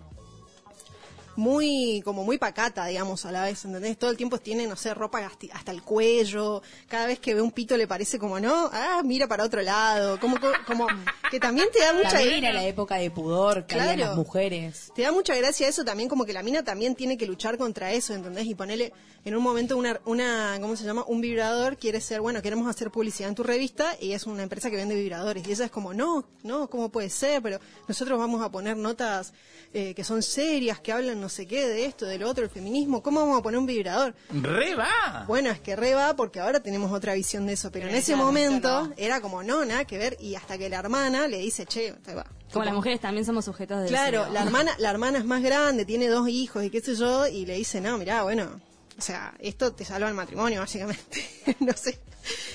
muy 1.39 2.01
como 2.03 2.23
muy 2.23 2.37
pacata, 2.37 2.85
digamos, 2.85 3.25
a 3.25 3.31
la 3.31 3.45
vez, 3.45 3.63
¿entendés? 3.65 3.97
Todo 3.97 4.11
el 4.11 4.17
tiempo 4.17 4.37
tiene, 4.37 4.67
no 4.67 4.75
sé, 4.75 4.93
ropa 4.93 5.25
hasta, 5.25 5.71
el 5.71 5.81
cuello, 5.81 6.61
cada 6.87 7.07
vez 7.07 7.19
que 7.19 7.33
ve 7.33 7.41
un 7.41 7.51
pito 7.51 7.77
le 7.77 7.87
parece 7.87 8.19
como, 8.19 8.39
no, 8.39 8.69
ah, 8.71 9.01
mira 9.03 9.27
para 9.27 9.45
otro 9.45 9.61
lado, 9.61 10.19
como, 10.19 10.37
como 10.67 10.87
que 11.31 11.39
también 11.39 11.67
te 11.71 11.79
da 11.79 11.93
mucha 11.93 12.09
También 12.09 12.43
era 12.43 12.53
la 12.53 12.65
época 12.65 12.95
de 12.95 13.09
pudor 13.09 13.65
que 13.65 13.75
Claro. 13.75 13.97
las 13.97 14.15
mujeres. 14.17 14.91
te 14.93 15.03
da 15.03 15.11
mucha 15.11 15.33
gracia 15.35 15.67
eso 15.67 15.85
también, 15.85 16.09
como 16.09 16.25
que 16.25 16.33
la 16.33 16.43
mina 16.43 16.63
también 16.63 16.93
tiene 16.93 17.17
que 17.17 17.25
luchar 17.25 17.57
contra 17.57 17.93
eso, 17.93 18.13
¿entendés? 18.13 18.45
Y 18.45 18.55
ponerle 18.55 18.91
en 19.23 19.35
un 19.35 19.43
momento 19.43 19.77
una, 19.77 19.99
una, 20.05 20.57
¿cómo 20.59 20.75
se 20.75 20.83
llama? 20.83 21.05
Un 21.07 21.21
vibrador 21.21 21.77
quiere 21.77 22.01
ser, 22.01 22.19
bueno, 22.19 22.41
queremos 22.41 22.67
hacer 22.67 22.91
publicidad 22.91 23.29
en 23.29 23.35
tu 23.35 23.43
revista 23.43 23.95
y 23.99 24.11
es 24.11 24.25
una 24.25 24.43
empresa 24.43 24.69
que 24.69 24.75
vende 24.75 24.95
vibradores. 24.95 25.47
Y 25.47 25.51
ella 25.51 25.65
es 25.65 25.71
como, 25.71 25.93
no, 25.93 26.25
no, 26.43 26.69
¿cómo 26.69 26.89
puede 26.89 27.09
ser? 27.09 27.41
Pero 27.41 27.59
nosotros 27.87 28.19
vamos 28.19 28.41
a 28.41 28.51
poner 28.51 28.75
notas 28.75 29.33
eh, 29.73 29.93
que 29.93 30.03
son 30.03 30.21
serias, 30.21 30.79
que 30.79 30.91
hablan 30.91 31.21
no 31.21 31.28
sé 31.30 31.47
qué, 31.47 31.67
de 31.67 31.86
esto, 31.86 32.05
de 32.05 32.17
lo 32.17 32.30
otro, 32.30 32.43
el 32.43 32.49
feminismo. 32.49 33.01
¿Cómo 33.01 33.21
vamos 33.21 33.39
a 33.39 33.43
poner 33.43 33.59
un 33.59 33.65
vibrador? 33.65 34.15
¡Re 34.30 34.75
va! 34.75 35.25
Bueno, 35.27 35.49
es 35.49 35.59
que 35.61 35.75
re 35.75 35.93
va 35.93 36.15
porque 36.15 36.39
ahora 36.39 36.59
tenemos 36.59 36.91
otra 36.91 37.13
visión 37.13 37.45
de 37.45 37.53
eso, 37.53 37.71
pero 37.71 37.88
en 37.88 37.95
ese 37.95 38.15
momento 38.15 38.88
no. 38.88 38.93
era 38.97 39.21
como, 39.21 39.43
no, 39.43 39.63
nada 39.65 39.86
que 39.86 39.97
ver. 39.97 40.17
Y 40.19 40.36
hasta 40.36 40.57
que 40.57 40.69
la 40.69 40.80
hermana 40.80 41.27
le 41.27 41.38
dice, 41.38 41.65
che, 41.65 41.95
ahí 42.05 42.15
va. 42.15 42.25
Como 42.51 42.65
las 42.65 42.73
mujeres 42.73 42.99
también 42.99 43.25
somos 43.25 43.45
sujetos 43.45 43.82
de 43.84 43.88
Claro, 43.88 44.19
deseo. 44.21 44.34
la 44.34 44.43
hermana, 44.43 44.75
la 44.80 44.89
hermana 44.89 45.19
es 45.19 45.25
más 45.25 45.43
grande, 45.43 45.86
tiene 45.86 46.07
dos 46.07 46.27
hijos 46.27 46.63
y 46.63 46.69
qué 46.69 46.82
sé 46.82 46.95
yo, 46.95 47.27
y 47.27 47.45
le 47.45 47.55
dice, 47.55 47.80
no, 47.80 47.97
mirá, 47.97 48.23
bueno, 48.23 48.59
o 48.97 49.01
sea, 49.01 49.34
esto 49.39 49.71
te 49.73 49.86
salva 49.86 50.09
el 50.09 50.15
matrimonio, 50.15 50.59
básicamente. 50.61 51.30
no 51.59 51.73
sé. 51.73 51.99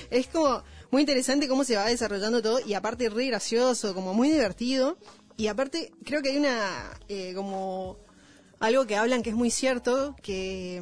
Es 0.09 0.27
como 0.27 0.61
muy 0.91 1.01
interesante 1.01 1.47
cómo 1.47 1.63
se 1.63 1.75
va 1.75 1.85
desarrollando 1.85 2.41
todo, 2.41 2.59
y 2.59 2.73
aparte 2.73 3.09
re 3.09 3.27
gracioso, 3.27 3.93
como 3.93 4.13
muy 4.13 4.29
divertido, 4.29 4.97
y 5.37 5.47
aparte 5.47 5.91
creo 6.05 6.21
que 6.21 6.29
hay 6.29 6.37
una, 6.37 6.91
eh, 7.09 7.33
como 7.35 7.97
algo 8.59 8.85
que 8.85 8.95
hablan 8.95 9.23
que 9.23 9.29
es 9.31 9.35
muy 9.35 9.51
cierto, 9.51 10.15
que, 10.21 10.81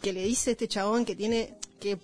que 0.00 0.12
le 0.12 0.24
dice 0.24 0.52
este 0.52 0.68
chabón 0.68 1.04
que 1.04 1.14
tiene, 1.14 1.54
que 1.80 1.98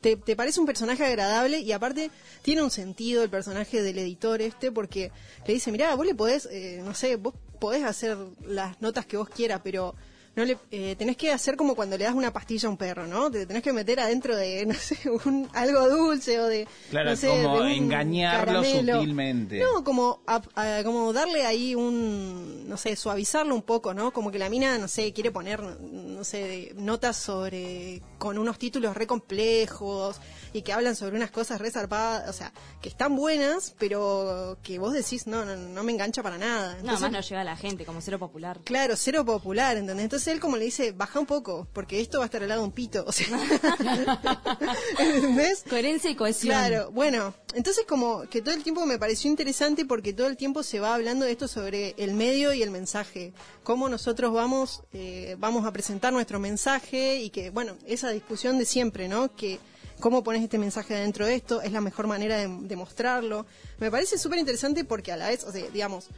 te, 0.00 0.16
te 0.16 0.36
parece 0.36 0.60
un 0.60 0.66
personaje 0.66 1.04
agradable 1.04 1.60
y 1.60 1.72
aparte 1.72 2.10
tiene 2.42 2.62
un 2.62 2.70
sentido 2.70 3.22
el 3.22 3.30
personaje 3.30 3.82
del 3.82 3.98
editor 3.98 4.42
este 4.42 4.70
porque 4.70 5.10
le 5.46 5.54
dice, 5.54 5.72
mirá, 5.72 5.94
vos 5.94 6.06
le 6.06 6.14
podés, 6.14 6.46
eh, 6.50 6.82
no 6.84 6.94
sé, 6.94 7.16
vos 7.16 7.34
podés 7.58 7.84
hacer 7.84 8.16
las 8.46 8.80
notas 8.82 9.06
que 9.06 9.16
vos 9.16 9.28
quieras, 9.28 9.60
pero 9.64 9.94
no 10.36 10.44
le 10.44 10.56
eh, 10.70 10.96
tenés 10.96 11.16
que 11.16 11.30
hacer 11.30 11.56
como 11.56 11.74
cuando 11.76 11.96
le 11.96 12.04
das 12.04 12.14
una 12.14 12.32
pastilla 12.32 12.66
a 12.68 12.70
un 12.70 12.76
perro, 12.76 13.06
¿no? 13.06 13.30
Te 13.30 13.46
tenés 13.46 13.62
que 13.62 13.72
meter 13.72 14.00
adentro 14.00 14.36
de, 14.36 14.66
no 14.66 14.74
sé, 14.74 14.96
un, 15.26 15.48
algo 15.52 15.88
dulce 15.88 16.40
o 16.40 16.46
de, 16.46 16.66
Claro, 16.90 17.10
no 17.10 17.16
sé, 17.16 17.28
como 17.28 17.62
de 17.62 17.74
engañarlo 17.76 18.46
caramelo. 18.62 18.94
sutilmente. 19.00 19.60
No, 19.60 19.84
como, 19.84 20.20
a- 20.26 20.42
a- 20.56 20.82
como 20.84 21.12
darle 21.12 21.46
ahí 21.46 21.74
un, 21.74 22.68
no 22.68 22.76
sé, 22.76 22.96
suavizarlo 22.96 23.54
un 23.54 23.62
poco, 23.62 23.94
¿no? 23.94 24.12
Como 24.12 24.30
que 24.30 24.38
la 24.38 24.48
mina, 24.50 24.76
no 24.78 24.88
sé, 24.88 25.12
quiere 25.12 25.30
poner, 25.30 25.60
no 25.62 26.24
sé, 26.24 26.72
notas 26.76 27.16
sobre, 27.16 28.02
con 28.18 28.36
unos 28.38 28.58
títulos 28.58 28.96
re 28.96 29.06
complejos 29.06 30.20
y 30.54 30.62
que 30.62 30.72
hablan 30.72 30.94
sobre 30.94 31.16
unas 31.16 31.32
cosas 31.32 31.60
re 31.60 31.72
zarpadas, 31.72 32.30
o 32.30 32.32
sea, 32.32 32.52
que 32.80 32.88
están 32.88 33.16
buenas, 33.16 33.74
pero 33.76 34.56
que 34.62 34.78
vos 34.78 34.92
decís, 34.92 35.26
no, 35.26 35.44
no, 35.44 35.56
no 35.56 35.82
me 35.82 35.90
engancha 35.90 36.22
para 36.22 36.38
nada. 36.38 36.74
No, 36.74 36.78
Entonces, 36.78 37.00
más 37.00 37.10
no 37.10 37.20
llega 37.20 37.40
a 37.40 37.44
la 37.44 37.56
gente, 37.56 37.84
como 37.84 38.00
cero 38.00 38.20
popular. 38.20 38.60
Claro, 38.62 38.94
cero 38.96 39.24
popular, 39.24 39.76
¿entendés? 39.76 40.04
Entonces 40.04 40.28
él 40.28 40.38
como 40.38 40.56
le 40.56 40.66
dice, 40.66 40.92
baja 40.92 41.18
un 41.18 41.26
poco, 41.26 41.66
porque 41.72 42.00
esto 42.00 42.18
va 42.18 42.24
a 42.24 42.26
estar 42.26 42.40
al 42.40 42.48
lado 42.48 42.60
de 42.60 42.68
un 42.68 42.72
pito, 42.72 43.04
o 43.04 43.10
sea, 43.10 43.26
¿entendés? 45.00 45.64
Coherencia 45.68 46.08
y 46.08 46.14
cohesión. 46.14 46.52
Claro, 46.54 46.92
bueno, 46.92 47.34
entonces 47.54 47.84
como 47.84 48.22
que 48.30 48.40
todo 48.40 48.54
el 48.54 48.62
tiempo 48.62 48.86
me 48.86 48.96
pareció 48.96 49.28
interesante 49.28 49.84
porque 49.84 50.12
todo 50.12 50.28
el 50.28 50.36
tiempo 50.36 50.62
se 50.62 50.78
va 50.78 50.94
hablando 50.94 51.24
de 51.24 51.32
esto 51.32 51.48
sobre 51.48 51.96
el 51.98 52.14
medio 52.14 52.54
y 52.54 52.62
el 52.62 52.70
mensaje, 52.70 53.32
cómo 53.64 53.88
nosotros 53.88 54.32
vamos, 54.32 54.84
eh, 54.92 55.34
vamos 55.40 55.66
a 55.66 55.72
presentar 55.72 56.12
nuestro 56.12 56.38
mensaje 56.38 57.16
y 57.16 57.30
que, 57.30 57.50
bueno, 57.50 57.76
esa 57.86 58.10
discusión 58.10 58.56
de 58.56 58.66
siempre, 58.66 59.08
¿no? 59.08 59.34
Que 59.34 59.58
cómo 60.00 60.22
pones 60.24 60.42
este 60.42 60.58
mensaje 60.58 60.94
dentro 60.94 61.26
de 61.26 61.34
esto 61.34 61.62
es 61.62 61.72
la 61.72 61.80
mejor 61.80 62.06
manera 62.06 62.36
de, 62.36 62.48
de 62.48 62.76
mostrarlo. 62.76 63.46
Me 63.78 63.90
parece 63.90 64.18
súper 64.18 64.38
interesante 64.38 64.84
porque 64.84 65.12
a 65.12 65.16
la 65.16 65.28
vez, 65.28 65.44
o 65.44 65.52
sea, 65.52 65.64
digamos, 65.70 66.08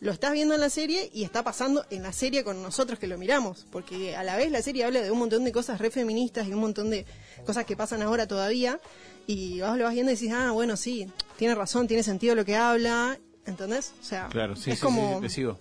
lo 0.00 0.12
estás 0.12 0.32
viendo 0.32 0.54
en 0.54 0.60
la 0.60 0.68
serie 0.68 1.10
y 1.14 1.24
está 1.24 1.42
pasando 1.42 1.84
en 1.90 2.02
la 2.02 2.12
serie 2.12 2.44
con 2.44 2.62
nosotros 2.62 2.98
que 2.98 3.06
lo 3.06 3.16
miramos, 3.16 3.66
porque 3.72 4.14
a 4.14 4.22
la 4.22 4.36
vez 4.36 4.50
la 4.50 4.60
serie 4.60 4.84
habla 4.84 5.00
de 5.00 5.10
un 5.10 5.18
montón 5.18 5.42
de 5.44 5.52
cosas 5.52 5.80
re 5.80 5.90
feministas 5.90 6.46
y 6.46 6.52
un 6.52 6.60
montón 6.60 6.90
de 6.90 7.06
cosas 7.46 7.64
que 7.64 7.76
pasan 7.76 8.02
ahora 8.02 8.26
todavía, 8.26 8.78
y 9.26 9.60
vos 9.60 9.76
lo 9.78 9.84
vas 9.84 9.94
viendo 9.94 10.12
y 10.12 10.14
decís, 10.14 10.32
ah, 10.34 10.50
bueno, 10.52 10.76
sí, 10.76 11.10
tiene 11.38 11.54
razón, 11.54 11.88
tiene 11.88 12.02
sentido 12.02 12.34
lo 12.34 12.44
que 12.44 12.56
habla, 12.56 13.18
¿entendés? 13.46 13.94
O 14.00 14.04
sea, 14.04 14.28
Claro, 14.28 14.54
sí, 14.54 14.70
es 14.70 14.78
sí, 14.80 14.84
como 14.84 15.16
sí, 15.16 15.22
te 15.22 15.28
sigo. 15.30 15.58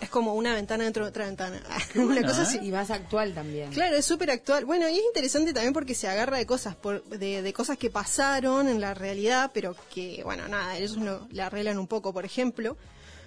Es 0.00 0.10
como 0.10 0.34
una 0.34 0.54
ventana 0.54 0.84
dentro 0.84 1.04
de 1.04 1.10
otra 1.10 1.26
ventana, 1.26 1.60
una 1.94 2.22
cosa 2.22 2.42
así. 2.42 2.58
Y 2.62 2.70
más 2.70 2.90
actual 2.90 3.34
también. 3.34 3.70
Claro, 3.70 3.96
es 3.96 4.04
súper 4.04 4.30
actual. 4.30 4.64
Bueno, 4.64 4.88
y 4.88 4.98
es 4.98 5.04
interesante 5.04 5.52
también 5.52 5.72
porque 5.72 5.94
se 5.94 6.08
agarra 6.08 6.36
de 6.36 6.46
cosas, 6.46 6.74
por, 6.74 7.02
de, 7.04 7.42
de 7.42 7.52
cosas 7.52 7.78
que 7.78 7.90
pasaron 7.90 8.68
en 8.68 8.80
la 8.80 8.94
realidad, 8.94 9.50
pero 9.54 9.74
que, 9.92 10.22
bueno, 10.24 10.48
nada, 10.48 10.76
ellos 10.76 10.96
lo, 10.96 11.26
la 11.30 11.46
arreglan 11.46 11.78
un 11.78 11.86
poco. 11.86 12.12
Por 12.12 12.24
ejemplo, 12.24 12.76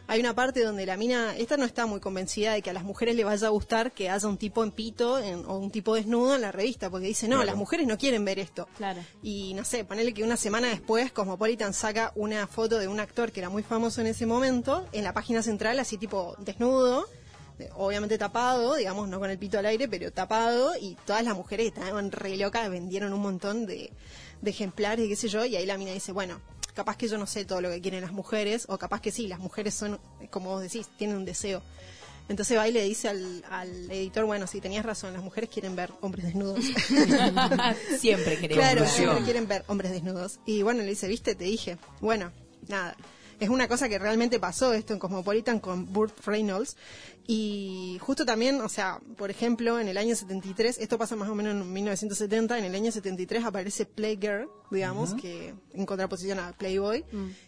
hay 0.09 0.19
una 0.19 0.33
parte 0.35 0.63
donde 0.63 0.85
la 0.85 0.97
mina, 0.97 1.35
esta 1.37 1.55
no 1.55 1.65
está 1.65 1.85
muy 1.85 1.99
convencida 1.99 2.53
de 2.53 2.61
que 2.61 2.69
a 2.71 2.73
las 2.73 2.83
mujeres 2.83 3.15
le 3.15 3.23
vaya 3.23 3.47
a 3.47 3.49
gustar 3.51 3.91
que 3.91 4.09
haya 4.09 4.27
un 4.27 4.37
tipo 4.37 4.63
en 4.63 4.71
pito 4.71 5.19
en- 5.19 5.45
o 5.45 5.57
un 5.57 5.71
tipo 5.71 5.95
desnudo 5.95 6.35
en 6.35 6.41
la 6.41 6.51
revista, 6.51 6.89
porque 6.89 7.07
dice, 7.07 7.27
no, 7.27 7.35
Claro. 7.37 7.45
las 7.45 7.55
mujeres 7.55 7.87
no 7.87 7.97
quieren 7.97 8.25
ver 8.25 8.39
esto. 8.39 8.67
Claro. 8.77 9.01
Y 9.23 9.53
no 9.53 9.63
sé, 9.63 9.85
ponele 9.85 10.13
que 10.13 10.23
una 10.23 10.35
semana 10.35 10.67
después 10.67 11.11
Cosmopolitan 11.11 11.73
saca 11.73 12.11
una 12.15 12.47
foto 12.47 12.77
de 12.79 12.87
un 12.87 12.99
actor 12.99 13.31
que 13.31 13.39
era 13.39 13.49
muy 13.49 13.63
famoso 13.63 14.01
en 14.01 14.07
ese 14.07 14.25
momento, 14.25 14.85
en 14.91 15.03
la 15.03 15.13
página 15.13 15.43
central, 15.43 15.79
así 15.79 15.97
tipo 15.97 16.35
desnudo, 16.39 17.05
de- 17.59 17.69
obviamente 17.75 18.17
tapado, 18.17 18.75
digamos, 18.75 19.07
no 19.09 19.19
con 19.19 19.29
el 19.29 19.37
pito 19.37 19.59
al 19.59 19.65
aire, 19.67 19.87
pero 19.87 20.11
tapado, 20.11 20.71
y 20.79 20.95
todas 21.05 21.23
las 21.23 21.35
mujeres 21.35 21.67
estaban 21.67 22.11
re 22.11 22.35
locas, 22.37 22.69
vendieron 22.69 23.13
un 23.13 23.21
montón 23.21 23.65
de, 23.65 23.91
de 24.41 24.49
ejemplares 24.49 25.05
y 25.05 25.09
qué 25.09 25.15
sé 25.15 25.27
yo, 25.27 25.45
y 25.45 25.55
ahí 25.55 25.65
la 25.65 25.77
mina 25.77 25.91
dice, 25.91 26.11
bueno, 26.13 26.39
capaz 26.79 26.95
que 26.95 27.09
yo 27.09 27.17
no 27.17 27.27
sé 27.27 27.43
todo 27.43 27.59
lo 27.59 27.69
que 27.69 27.81
quieren 27.81 27.99
las 27.99 28.13
mujeres, 28.13 28.63
o 28.69 28.77
capaz 28.77 29.01
que 29.01 29.11
sí, 29.11 29.27
las 29.27 29.39
mujeres 29.39 29.73
son, 29.73 29.99
como 30.29 30.51
vos 30.51 30.61
decís, 30.61 30.87
tienen 30.97 31.17
un 31.17 31.25
deseo. 31.25 31.61
Entonces 32.29 32.57
va 32.57 32.69
y 32.69 32.71
le 32.71 32.83
dice 32.83 33.09
al, 33.09 33.43
al 33.49 33.91
editor, 33.91 34.23
bueno, 34.23 34.47
sí, 34.47 34.61
tenías 34.61 34.85
razón, 34.85 35.11
las 35.11 35.21
mujeres 35.21 35.49
quieren 35.49 35.75
ver 35.75 35.91
hombres 35.99 36.23
desnudos. 36.23 36.63
Siempre 37.99 38.37
queremos. 38.37 38.63
Claro, 38.63 38.85
siempre 38.85 39.23
quieren 39.25 39.45
ver 39.45 39.65
hombres 39.67 39.91
desnudos. 39.91 40.39
Y 40.45 40.61
bueno, 40.61 40.81
le 40.83 40.89
dice, 40.89 41.09
viste, 41.09 41.35
te 41.35 41.43
dije. 41.43 41.77
Bueno, 41.99 42.31
nada. 42.69 42.95
Es 43.39 43.49
una 43.49 43.67
cosa 43.67 43.87
que 43.87 43.97
realmente 43.97 44.39
pasó 44.39 44.73
esto 44.73 44.93
en 44.93 44.99
Cosmopolitan 44.99 45.59
con 45.59 45.91
Burt 45.91 46.25
Reynolds. 46.25 46.75
Y 47.25 47.97
justo 48.01 48.25
también, 48.25 48.59
o 48.59 48.69
sea, 48.69 48.99
por 49.17 49.29
ejemplo, 49.29 49.79
en 49.79 49.87
el 49.87 49.97
año 49.97 50.15
73, 50.15 50.79
esto 50.79 50.97
pasa 50.97 51.15
más 51.15 51.29
o 51.29 51.35
menos 51.35 51.53
en 51.53 51.71
1970, 51.71 52.57
en 52.57 52.65
el 52.65 52.73
año 52.73 52.91
73 52.91 53.45
aparece 53.45 53.85
Playgirl, 53.85 54.49
digamos, 54.71 55.13
que 55.13 55.53
en 55.73 55.85
contraposición 55.85 56.39
a 56.39 56.51
Playboy. 56.53 57.05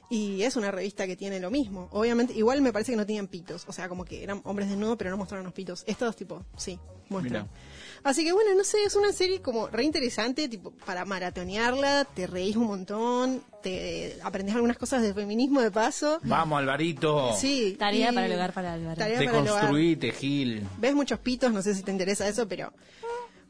Y 0.09 0.43
es 0.43 0.55
una 0.55 0.71
revista 0.71 1.07
que 1.07 1.15
tiene 1.15 1.39
lo 1.39 1.49
mismo. 1.49 1.89
Obviamente, 1.91 2.33
igual 2.33 2.61
me 2.61 2.71
parece 2.71 2.91
que 2.91 2.97
no 2.97 3.05
tenían 3.05 3.27
pitos. 3.27 3.65
O 3.67 3.73
sea, 3.73 3.89
como 3.89 4.05
que 4.05 4.23
eran 4.23 4.41
hombres 4.43 4.69
desnudos, 4.69 4.97
pero 4.97 5.09
no 5.09 5.17
mostraron 5.17 5.45
los 5.45 5.53
pitos. 5.53 5.83
Estos, 5.87 6.15
tipo, 6.15 6.45
sí, 6.55 6.79
muestran. 7.09 7.43
Mira. 7.43 7.70
Así 8.03 8.23
que 8.23 8.33
bueno, 8.33 8.55
no 8.55 8.63
sé, 8.63 8.77
es 8.83 8.95
una 8.95 9.11
serie 9.11 9.41
como 9.41 9.67
re 9.67 9.83
interesante, 9.83 10.49
tipo, 10.49 10.71
para 10.85 11.05
maratonearla, 11.05 12.05
te 12.05 12.25
reís 12.25 12.55
un 12.55 12.65
montón, 12.65 13.43
te 13.61 14.17
aprendes 14.23 14.55
algunas 14.55 14.77
cosas 14.77 15.03
de 15.03 15.13
feminismo 15.13 15.61
de 15.61 15.69
paso. 15.69 16.19
Vamos, 16.23 16.59
Alvarito. 16.59 17.33
Sí. 17.37 17.75
Tarea 17.77 18.11
para 18.11 18.25
el 18.25 18.33
hogar 18.33 18.53
para 18.53 18.73
Álvaro. 18.73 18.97
Tarea 18.97 19.17
para 19.17 19.29
el 19.29 19.35
hogar. 19.35 19.45
Deconstruite, 19.45 20.11
Gil. 20.13 20.67
Ves 20.79 20.95
muchos 20.95 21.19
pitos, 21.19 21.53
no 21.53 21.61
sé 21.61 21.75
si 21.75 21.83
te 21.83 21.91
interesa 21.91 22.27
eso, 22.27 22.47
pero 22.47 22.73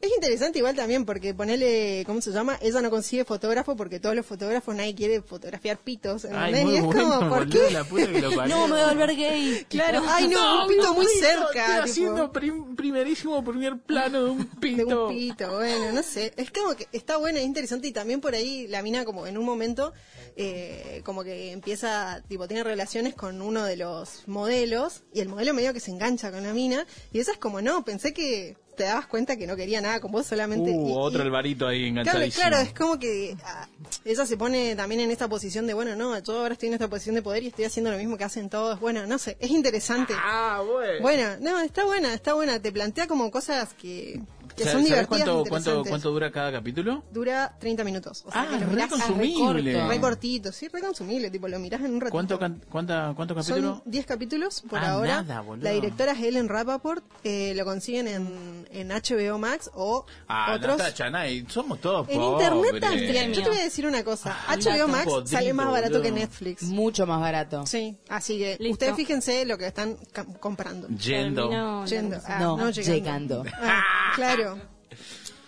es 0.02 0.10
interesante 0.16 0.58
igual 0.58 0.74
también 0.74 1.06
porque 1.06 1.32
ponele, 1.32 2.02
¿cómo 2.06 2.20
se 2.20 2.32
llama? 2.32 2.58
Ella 2.60 2.82
no 2.82 2.90
consigue 2.90 3.24
fotógrafo 3.24 3.76
porque 3.76 4.00
todos 4.00 4.16
los 4.16 4.26
fotógrafos 4.26 4.74
nadie 4.74 4.94
quiere 4.96 5.22
fotografiar 5.22 5.78
pitos. 5.78 6.24
Ay, 6.24 6.52
¿entendés? 6.52 6.64
muy 6.64 6.74
y 6.74 6.76
es 6.78 6.82
bueno, 6.84 7.18
como, 7.20 7.28
¿por 7.30 7.48
qué? 7.48 7.70
la 7.70 7.84
puta 7.84 8.06
que 8.12 8.20
lo 8.20 8.32
parió. 8.36 8.56
No, 8.56 8.66
me 8.66 8.72
voy 8.72 8.80
a 8.80 8.88
volver 8.88 9.16
gay. 9.16 9.66
Claro, 9.70 10.02
ay 10.08 10.26
no, 10.28 10.62
un 10.62 10.68
pito 10.68 10.92
muy 10.94 11.06
cerca. 11.06 11.76
Estoy 11.78 11.90
haciendo 11.90 12.32
prim- 12.32 12.74
primerísimo 12.74 13.42
primer 13.44 13.78
plano 13.78 14.24
de 14.24 14.30
un 14.30 14.46
pito. 14.46 14.86
De 14.86 14.94
un 14.96 15.08
pito, 15.14 15.54
bueno, 15.54 15.92
no 15.92 16.02
sé. 16.02 16.32
Es 16.36 16.50
como 16.50 16.74
que 16.74 16.88
está 16.92 17.16
bueno, 17.16 17.38
es 17.38 17.44
interesante 17.44 17.86
y 17.86 17.92
también 17.92 18.20
por 18.20 18.34
ahí 18.34 18.66
la 18.66 18.82
mina 18.82 19.04
como 19.04 19.26
en 19.28 19.38
un 19.38 19.44
momento 19.44 19.92
eh, 20.36 21.02
como 21.04 21.22
que 21.22 21.52
empieza, 21.52 22.22
tipo, 22.28 22.48
tiene 22.48 22.64
relaciones 22.64 23.14
con 23.14 23.40
uno 23.40 23.64
de 23.64 23.76
los 23.76 24.26
modelos 24.26 25.02
y 25.14 25.20
el 25.20 25.28
modelo 25.28 25.54
medio 25.54 25.72
que 25.72 25.80
se 25.80 25.90
engancha 25.92 26.32
con 26.32 26.42
la 26.42 26.52
mina 26.52 26.86
y 27.12 27.20
esa 27.20 27.32
es 27.32 27.38
como, 27.38 27.60
no, 27.62 27.84
pensé 27.84 28.12
que 28.12 28.56
te 28.76 28.84
dabas 28.84 29.06
cuenta 29.06 29.36
que 29.36 29.46
no 29.46 29.54
quería 29.56 29.80
nada 29.80 30.00
con 30.00 30.10
vos 30.12 30.26
solamente. 30.26 30.70
Uh, 30.70 30.88
y- 30.88 30.92
otro 30.96 31.20
y- 31.22 31.26
Alvarito 31.26 31.66
ahí 31.66 31.80
Claro, 31.92 32.00
enganchadísimo. 32.00 32.40
claro, 32.48 32.56
es 32.66 32.72
como 32.74 32.98
que 32.98 33.36
ah, 33.44 33.68
ella 34.04 34.26
se 34.26 34.36
pone 34.36 34.74
también 34.76 35.00
en 35.02 35.10
esta 35.10 35.28
posición 35.28 35.66
de, 35.66 35.74
bueno, 35.74 35.94
no, 35.96 36.18
yo 36.18 36.38
ahora 36.40 36.54
estoy 36.54 36.68
en 36.68 36.74
esta 36.74 36.88
posición 36.88 37.14
de 37.14 37.22
poder 37.22 37.42
y 37.42 37.48
estoy 37.48 37.64
haciendo 37.66 37.90
lo 37.90 37.98
mismo 37.98 38.16
que 38.16 38.24
hacen 38.24 38.48
todos. 38.48 38.80
Bueno, 38.80 39.06
no 39.06 39.18
sé, 39.18 39.36
es 39.40 39.50
interesante. 39.50 40.14
Ah, 40.16 40.62
bueno. 40.66 41.00
Bueno, 41.02 41.24
no, 41.40 41.60
está 41.60 41.84
buena, 41.84 42.14
está 42.14 42.34
buena. 42.34 42.60
Te 42.60 42.72
plantea 42.72 43.06
como 43.06 43.30
cosas 43.30 43.74
que, 43.74 44.20
que 44.56 44.64
¿Sabes 44.64 44.72
son 44.72 44.84
divertidas 44.84 45.06
cuánto, 45.26 45.44
cuánto, 45.48 45.84
cuánto 45.88 46.10
dura 46.10 46.30
cada 46.30 46.52
capítulo? 46.52 47.02
Dura 47.10 47.54
30 47.58 47.84
minutos. 47.84 48.22
O 48.26 48.30
sea, 48.32 48.42
Ah, 48.42 48.46
lo 48.52 48.58
re 48.58 48.66
mirás- 48.66 48.88
consumible. 48.90 49.86
Re 49.88 50.00
cortito, 50.00 50.52
sí, 50.52 50.68
re 50.68 50.80
consumible. 50.80 51.30
Tipo, 51.30 51.48
lo 51.48 51.58
mirás 51.58 51.80
en 51.82 51.94
un 51.94 52.00
ratito. 52.00 52.12
¿Cuánto, 52.12 52.38
can- 52.38 52.62
cuánta, 52.70 53.12
¿Cuántos 53.16 53.36
capítulos? 53.36 53.78
Son 53.78 53.90
10 53.90 54.06
capítulos 54.06 54.62
por 54.68 54.78
Ah, 54.80 54.90
ahora. 54.92 55.22
nada, 55.22 55.40
boludo. 55.40 55.64
la 55.64 55.70
directora 55.70 56.12
es 56.12 56.20
Ellen 56.20 56.48
Rappaport. 56.48 57.02
eh, 57.24 57.52
lo 57.56 57.64
consiguen 57.64 58.08
en, 58.08 58.66
en 58.72 58.90
HBO 58.90 59.38
Max 59.38 59.70
o 59.74 60.04
Ah, 60.28 60.54
otros. 60.56 60.78
Natacha, 60.78 61.08
nadie, 61.10 61.44
somos 61.48 61.80
todos 61.80 62.08
En 62.08 62.18
pobres. 62.20 62.48
internet 62.48 62.80
también. 62.80 63.32
Yo 63.32 63.42
te 63.42 63.48
voy 63.50 63.58
a 63.58 63.64
decir 63.64 63.86
una 63.86 64.02
cosa. 64.04 64.36
HBO 64.48 64.88
Max 64.88 65.04
podrido, 65.04 65.26
sale 65.26 65.52
más 65.52 65.66
barato 65.70 65.92
boludo. 65.98 66.02
que 66.02 66.10
Netflix. 66.12 66.62
Mucho 66.64 67.06
más 67.06 67.20
barato. 67.20 67.64
Sí, 67.66 67.96
así 68.08 68.38
que 68.38 68.56
Listo. 68.58 68.72
ustedes 68.72 68.96
fíjense 68.96 69.44
lo 69.44 69.56
que 69.58 69.66
están 69.66 69.96
comprando. 70.40 70.88
Yendo. 70.88 71.50
La 71.50 71.84
Yendo. 71.86 72.18
Ah, 72.26 72.38
No, 72.40 72.56
no, 72.56 72.70
llegando. 72.70 73.44
Ah, 73.60 73.82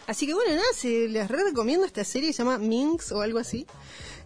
Así 0.06 0.26
que 0.26 0.34
bueno, 0.34 0.50
nada, 0.52 0.66
se 0.74 1.08
les 1.08 1.28
re 1.28 1.44
recomiendo 1.44 1.86
esta 1.86 2.04
serie, 2.04 2.32
se 2.32 2.42
llama 2.42 2.58
Minx 2.58 3.12
o 3.12 3.22
algo 3.22 3.38
así. 3.38 3.66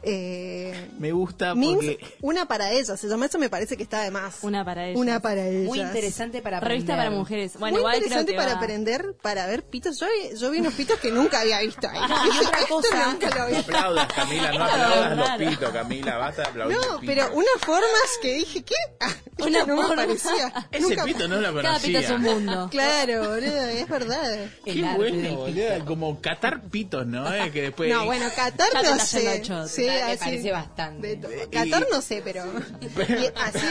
Eh, 0.02 0.88
Me 0.98 1.12
gusta 1.12 1.54
porque... 1.54 1.98
una 2.22 2.46
para 2.46 2.70
ellas, 2.72 2.98
se 3.00 3.08
llama 3.08 3.26
eso, 3.26 3.38
me 3.38 3.50
parece 3.50 3.76
que 3.76 3.82
está 3.82 4.02
de 4.02 4.10
más. 4.10 4.38
Una 4.42 4.64
para 4.64 4.86
ellas. 4.86 4.98
Una 5.00 5.20
para 5.20 5.46
ellas. 5.46 5.64
Muy 5.66 5.80
interesante 5.80 6.40
para 6.40 6.60
Revista 6.60 6.92
aprender. 6.92 6.96
para 7.08 7.10
mujeres. 7.10 7.52
Bueno, 7.58 7.74
Muy 7.74 7.80
igual 7.80 7.94
creo 7.96 8.04
interesante 8.06 8.32
que 8.32 8.38
para 8.38 8.52
va- 8.52 8.58
aprender, 8.58 9.14
para 9.20 9.46
ver 9.46 9.64
pitos. 9.64 9.98
Yo, 9.98 10.06
vi- 10.06 10.38
yo 10.38 10.50
vi 10.50 10.60
unos 10.60 10.74
pitos 10.74 10.98
que 11.00 11.10
nunca 11.10 11.40
había 11.40 11.60
visto 11.60 11.88
ahí. 11.88 11.98
Y 12.28 12.38
otra 12.46 12.60
Esto 12.60 12.74
cosa- 12.74 13.12
nunca 13.12 13.28
lo 13.30 13.36
No 13.36 13.42
había 13.44 13.58
aplaudas, 13.60 14.12
Camila, 14.12 14.52
no 14.52 14.64
aplaudas 14.64 15.16
los 15.38 15.48
pitos, 15.50 15.72
Camila, 15.72 16.16
basta 16.18 16.42
de 16.42 16.48
aplaudir 16.48 16.76
No, 16.76 17.00
pero 17.04 17.30
unas 17.34 17.60
formas 17.60 18.18
que 18.22 18.34
dije, 18.34 18.62
¿qué? 18.62 18.74
Ah, 19.00 19.10
Una 19.38 19.64
no 19.64 19.76
forma. 19.76 19.88
me 19.90 19.96
parecía. 19.96 20.68
Ese 20.70 20.82
Nunca- 20.82 21.04
pito 21.04 21.28
no 21.28 21.36
lo 21.40 21.48
conocía. 21.48 21.62
Cada 21.70 21.78
pito 21.80 21.98
es 21.98 22.10
un 22.10 22.22
mundo. 22.22 22.68
Claro, 22.78 23.28
boludo, 23.30 23.64
es 23.68 23.88
verdad. 23.88 24.46
Qué 24.64 24.70
El 24.72 24.82
bueno, 24.96 25.36
boludo, 25.36 25.84
como 25.86 26.20
catar 26.20 26.62
pitos, 26.62 27.06
¿no? 27.06 27.32
Eh, 27.34 27.50
que 27.50 27.62
después... 27.62 27.90
No, 27.90 28.04
bueno, 28.04 28.26
te 28.30 28.82
no 28.82 28.98
sé. 28.98 29.42
Sí, 29.68 29.87
Me 29.88 30.16
parece 30.16 30.52
bastante. 30.52 31.16
de. 31.16 31.44
Y- 31.44 31.54
Qatar 31.54 31.86
no 31.90 32.00
sé, 32.00 32.20
pero. 32.24 32.42
así. 33.36 33.66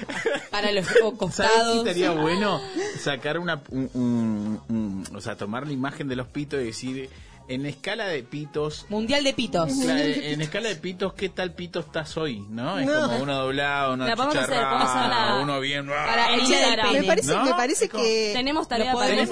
Para 0.50 0.72
los 0.72 0.86
¿Sabes 0.86 1.02
qué 1.02 1.16
costados. 1.18 1.78
estaría 1.78 2.10
bueno? 2.12 2.60
Sacar 2.98 3.38
una... 3.38 3.62
un- 3.70 3.90
un- 3.94 4.60
un- 4.68 5.16
o 5.16 5.20
sea, 5.20 5.36
tomar 5.36 5.66
la 5.66 5.72
imagen 5.72 6.08
de 6.08 6.16
los 6.16 6.26
pitos 6.28 6.60
y 6.60 6.64
decir... 6.66 7.10
En 7.48 7.66
escala 7.66 8.06
de 8.06 8.22
pitos... 8.22 8.86
Mundial 8.88 9.24
de 9.24 9.32
pitos. 9.34 9.70
claro, 9.82 10.00
en 10.00 10.40
escala 10.40 10.68
de 10.68 10.76
pitos, 10.76 11.12
¿qué 11.14 11.28
tal 11.28 11.54
pito 11.54 11.80
estás 11.80 12.16
hoy? 12.16 12.40
¿No? 12.48 12.78
Es 12.78 12.86
No. 12.86 13.02
como 13.08 13.22
uno 13.22 13.36
doblado, 13.42 13.94
uno 13.94 14.06
La 14.06 14.16
podemos 14.16 14.36
hacer, 14.36 14.48
podemos 14.54 14.72
achicharrado, 14.82 15.08
hacerla 15.08 15.42
uno 15.42 15.60
bien... 15.60 15.86
Para 15.86 16.34
En 16.34 16.40
el 16.40 16.46
día 16.46 16.58
del 16.58 16.68
Instagram. 16.70 16.86
Me 16.86 16.92
pene. 17.00 17.06
parece, 17.08 17.34
¿No? 17.34 17.44
me 17.44 17.50
parece 17.50 17.88
que. 17.88 18.30
Tenemos 18.34 18.68
tarea 18.68 18.92
para 18.94 19.04
hacer. 19.22 19.28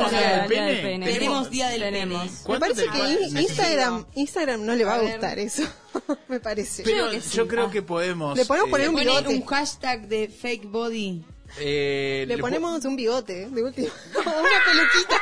día 0.48 0.64
del 0.64 0.80
pene. 0.80 0.82
pene. 0.82 1.06
Tenemos 1.12 1.50
día 1.50 1.68
del 1.68 1.80
Tenemos. 1.80 2.20
pene. 2.22 2.30
Me 2.32 2.44
¿Cuánto 2.44 2.60
parece 2.60 2.86
que 2.90 3.40
Instagram, 3.40 4.06
Instagram 4.14 4.66
no 4.66 4.74
le 4.74 4.84
va 4.84 4.94
a 4.96 5.00
gustar 5.00 5.38
eso. 5.38 5.62
me 6.28 6.40
parece. 6.40 6.82
Pero 6.82 7.06
Creo 7.08 7.10
que 7.12 7.20
sí. 7.20 7.36
yo 7.36 7.48
creo 7.48 7.66
Ah. 7.66 7.70
que 7.70 7.82
podemos... 7.82 8.36
Le 8.36 8.44
podemos 8.44 8.70
poner 8.70 8.86
eh, 8.88 8.90
bigote. 8.90 9.28
un 9.28 9.44
hashtag 9.46 10.08
de 10.08 10.28
fake 10.28 10.66
body. 10.66 11.24
Eh, 11.58 12.24
Le 12.28 12.36
po- 12.36 12.42
ponemos 12.42 12.84
un 12.84 12.96
bigote, 12.96 13.48
de 13.50 13.62
último. 13.62 13.88
una 14.14 14.64
peluquita. 14.64 15.20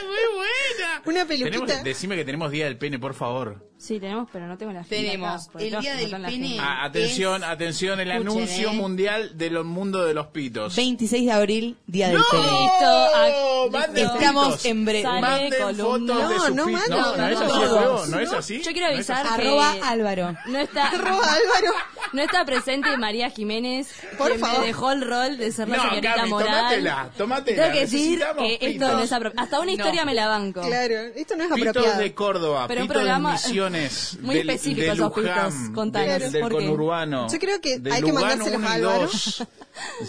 ¡Muy 0.04 0.36
buena! 0.36 1.02
Una 1.04 1.24
peluquita. 1.26 1.50
Tenemos- 1.66 1.84
decime 1.84 2.16
que 2.16 2.24
tenemos 2.24 2.50
Día 2.50 2.64
del 2.66 2.78
Pene, 2.78 2.98
por 2.98 3.14
favor. 3.14 3.70
Sí, 3.84 4.00
tenemos, 4.00 4.28
pero 4.32 4.46
no 4.46 4.56
tengo 4.56 4.72
la 4.72 4.82
fila 4.82 5.02
Tenemos 5.10 5.48
acá, 5.48 5.58
el 5.58 5.70
día 5.80 5.80
que 5.98 6.06
del 6.06 6.22
pene. 6.22 6.56
Ah, 6.58 6.84
atención, 6.86 7.42
es- 7.42 7.48
atención, 7.50 8.00
el 8.00 8.10
Escuchen, 8.12 8.32
anuncio 8.32 8.70
eh. 8.70 8.72
mundial 8.72 9.36
del 9.36 9.62
mundo 9.64 10.04
de 10.06 10.14
los 10.14 10.28
pitos. 10.28 10.74
26 10.74 11.26
de 11.26 11.32
abril, 11.32 11.76
día 11.86 12.08
del 12.08 12.16
¡No! 12.16 12.24
pene. 12.30 12.46
ah, 12.80 13.66
¡Manden 13.70 14.06
Estamos 14.06 14.46
pitos! 14.48 14.64
en 14.64 14.84
breve. 14.86 15.02
Manden 15.20 15.52
columna. 15.62 16.14
fotos 16.14 16.28
de 16.44 16.50
No, 16.54 16.66
no 16.66 16.78
No, 16.88 17.16
no 17.16 17.28
es 17.28 17.36
así 17.36 17.44
el 17.44 17.48
todos. 17.50 17.68
juego, 17.78 18.06
no 18.06 18.20
es 18.20 18.32
así. 18.32 18.62
Yo 18.62 18.72
quiero 18.72 18.88
¿No 18.88 18.94
avisar 18.94 19.26
así? 19.26 19.36
que 19.36 19.42
Arroba 19.48 19.74
Álvaro. 19.82 20.36
no 20.46 20.58
está 20.58 20.88
Arroba 20.88 21.24
Álvaro. 21.24 21.72
no 22.12 22.22
está 22.22 22.44
presente 22.46 22.96
María 22.96 23.28
Jiménez, 23.30 23.88
Por 24.16 24.32
que 24.32 24.38
favor. 24.38 24.60
me 24.60 24.66
dejó 24.66 24.92
el 24.92 25.02
rol 25.02 25.36
de 25.36 25.52
ser 25.52 25.68
la 25.68 25.76
No, 25.76 25.82
señorita 25.84 26.14
Cami, 26.14 26.30
moral. 26.30 26.48
tomátela, 26.56 27.10
tomátela, 27.18 27.62
Tengo 27.62 27.74
que 27.74 27.80
decir 27.80 28.18
que 28.38 28.52
esto 28.54 28.66
pitos. 28.66 28.92
no 28.92 28.98
es 29.00 29.12
apropiado. 29.12 29.44
Hasta 29.44 29.56
una 29.58 29.66
No. 29.66 29.72
historia 29.72 30.04
me 30.04 30.14
la 30.14 30.26
banco. 30.28 30.62
Claro, 30.62 30.94
esto 31.14 31.36
no 31.36 31.44
es 31.44 31.52
Pitos 31.52 31.68
apropiado. 31.68 31.98
de 32.00 32.14
Córdoba, 32.14 32.64
Pero 32.68 32.80
un 32.82 32.86
pitos 32.88 33.02
programa 33.02 33.30
de 33.30 33.34
Misiones, 33.48 33.73
muy 34.20 34.34
del, 34.36 34.50
específico 34.50 34.90
de. 34.90 34.94
Luján, 34.96 35.72
Contanos, 35.74 36.20
del, 36.20 36.32
del 36.32 36.42
¿por 36.42 36.50
qué? 36.52 36.56
conurbano. 36.58 37.28
Yo 37.30 37.38
creo 37.38 37.60
que 37.60 37.80
hay 37.90 38.02
que 38.02 38.12
mandárselos 38.12 38.62
a 38.62 38.72
Álvaro. 38.72 39.08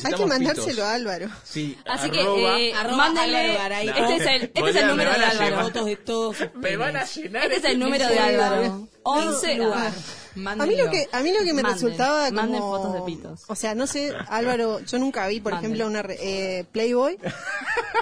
Hay 0.03 0.13
que 0.13 0.25
mandárselo 0.27 0.67
pitos. 0.67 0.79
a 0.85 0.93
Álvaro. 0.93 1.27
Sí, 1.43 1.75
Así 1.87 2.09
arroba- 2.09 2.55
que 2.57 2.69
eh, 2.69 2.73
arroba 2.75 2.97
mándenle. 2.97 3.39
Álvaro 3.39 3.59
Garay. 3.63 3.89
Este 3.89 4.15
es 4.15 4.21
el, 4.21 4.41
este 4.43 4.69
es 4.69 4.75
el 4.75 4.85
me 4.85 4.91
número 4.91 5.09
de 5.11 5.25
Álvaro. 5.25 5.61
Fotos 5.63 5.85
de 5.87 5.95
todos 5.95 6.37
sus 6.37 6.53
Me 6.53 6.77
van 6.77 6.95
a 6.97 7.03
llenar 7.05 7.43
Este 7.45 7.55
es 7.57 7.63
el 7.65 7.79
número 7.79 8.07
de 8.07 8.19
Álvaro. 8.19 8.55
Álvaro. 8.55 8.87
11 9.03 9.55
lugar. 9.55 9.91
A 10.35 10.65
mí 10.65 10.75
lo 10.75 10.89
que 10.91 11.07
a 11.11 11.21
mí 11.21 11.31
lo 11.31 11.39
que 11.43 11.53
me 11.53 11.61
Manden, 11.63 11.73
resultaba 11.73 12.25
como 12.27 12.41
manden 12.41 12.59
fotos 12.61 12.93
de 12.93 13.01
pitos. 13.01 13.43
O 13.47 13.55
sea, 13.55 13.73
no 13.75 13.87
sé, 13.87 14.13
Álvaro, 14.29 14.79
yo 14.81 14.99
nunca 14.99 15.27
vi, 15.27 15.39
por 15.39 15.53
Manden. 15.53 15.71
ejemplo, 15.71 15.87
una 15.87 16.01
re- 16.01 16.17
eh, 16.21 16.65
Playboy. 16.71 17.17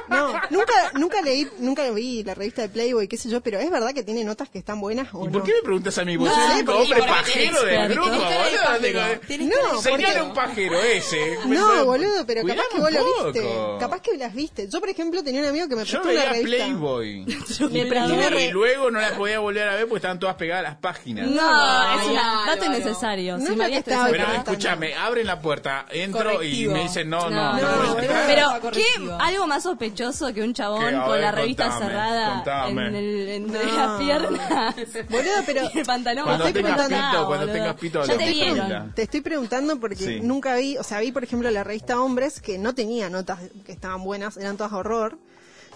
No, 0.10 0.34
nunca 0.50 0.74
nunca 0.96 1.22
leí, 1.22 1.48
nunca 1.60 1.90
vi 1.92 2.24
la 2.24 2.34
revista 2.34 2.62
de 2.64 2.70
Playboy, 2.70 3.08
qué 3.08 3.18
sé 3.18 3.30
yo, 3.30 3.42
pero 3.42 3.60
es 3.60 3.70
verdad 3.70 3.94
que 3.94 4.04
tiene 4.04 4.24
notas 4.24 4.50
que 4.50 4.60
están 4.60 4.80
buenas 4.82 5.08
o 5.14 5.24
¿Y 5.24 5.28
no. 5.28 5.32
por 5.32 5.44
qué 5.44 5.54
me 5.54 5.62
preguntas 5.62 5.98
a 5.98 6.06
mí? 6.06 6.18
Vos 6.18 6.28
No, 6.30 6.36
sos 6.36 6.44
el 6.46 6.52
único 6.56 6.72
porque- 6.74 6.94
hombre 6.94 7.08
pajero 7.08 7.64
del 7.64 7.90
grupo, 7.90 8.10
boludo. 8.10 9.82
Señala 9.82 10.04
pajero. 10.08 10.26
un 10.26 10.34
pajero 10.34 10.80
ese. 10.82 11.38
No, 11.46 11.86
boludo, 11.86 12.26
pero 12.26 12.46
capaz 12.46 12.64
que 12.72 12.80
vos 12.80 12.92
lo 12.92 13.06
viste. 13.34 13.50
Capaz 13.80 14.02
que 14.02 14.18
las 14.18 14.34
viste. 14.34 14.68
Yo, 14.70 14.80
por 14.80 14.90
ejemplo, 14.90 15.24
tenía 15.24 15.42
un 15.42 15.48
amigo 15.48 15.68
que 15.68 15.76
me 15.76 15.86
Yo 15.86 16.02
prestó 16.02 16.22
una 16.22 16.32
revista. 16.32 16.66
Playboy. 16.66 17.26
Y, 17.74 17.82
una 17.82 18.30
luego 18.52 18.92
no 18.92 19.00
la 19.00 19.16
podía 19.18 19.40
volver 19.40 19.68
a 19.68 19.76
ver 19.76 19.84
porque 19.88 19.98
estaban 19.98 20.20
todas 20.20 20.36
pegadas 20.36 20.66
a 20.66 20.70
las 20.70 20.78
páginas. 20.78 21.28
No, 21.28 22.00
es 22.02 22.08
un 22.08 22.18
Álvaro. 22.24 22.52
dato 22.56 22.66
innecesario. 22.66 23.38
No 23.38 23.46
si 23.66 23.74
estaba 23.74 24.08
Pero 24.10 24.26
escúchame, 24.34 24.96
abren 24.96 25.28
la 25.28 25.40
puerta, 25.40 25.86
entro 25.90 26.42
y 26.44 26.68
me 26.68 26.84
dicen 26.84 27.10
no, 27.10 27.30
no, 27.30 27.54
No, 27.54 27.84
no. 27.84 27.96
Pero, 28.28 28.48
¿qué? 28.72 28.84
Algo 29.20 29.48
más 29.48 29.64
sospechoso 29.64 30.34
que 30.34 30.42
un 30.42 30.54
chabón 30.54 31.00
con 31.02 31.12
ver, 31.12 31.22
la 31.22 31.32
revista 31.32 31.70
contame, 31.70 31.86
cerrada 31.86 32.34
contame. 32.36 32.88
en 32.88 32.96
el, 32.96 33.30
entre 33.30 33.66
No. 33.66 33.78
las 33.78 34.02
piernas. 34.02 34.76
Boludo, 35.10 35.32
pero 35.46 35.62
Y 35.74 35.80
el 35.80 35.86
pantalón 35.86 36.26
Cuando 36.26 36.46
tengas 36.52 36.72
apretado, 36.80 36.90
pito, 37.12 37.28
cuando 37.28 37.46
boludo. 37.48 37.54
tengas 37.54 37.76
pito, 37.76 38.04
Ya 38.06 38.14
lo 38.14 38.20
te 38.20 38.30
vieron. 38.32 38.92
Te 38.94 39.02
estoy 39.04 39.22
preguntando 39.22 39.80
porque 39.80 39.96
Sí. 39.96 40.20
nunca 40.22 40.56
vi, 40.56 40.78
o 40.78 40.84
sea, 40.84 41.00
vi 41.00 41.12
por 41.12 41.24
ejemplo 41.24 41.50
la 41.52 41.64
revista 41.64 42.00
Hombres 42.02 42.42
que 42.42 42.58
no 42.58 42.74
tenía 42.76 43.10
notas 43.10 43.40
que 43.66 43.72
estaban 43.72 44.04
buenas, 44.04 44.38
eran 44.38 44.58
todas 44.58 44.74
horror. 44.74 45.18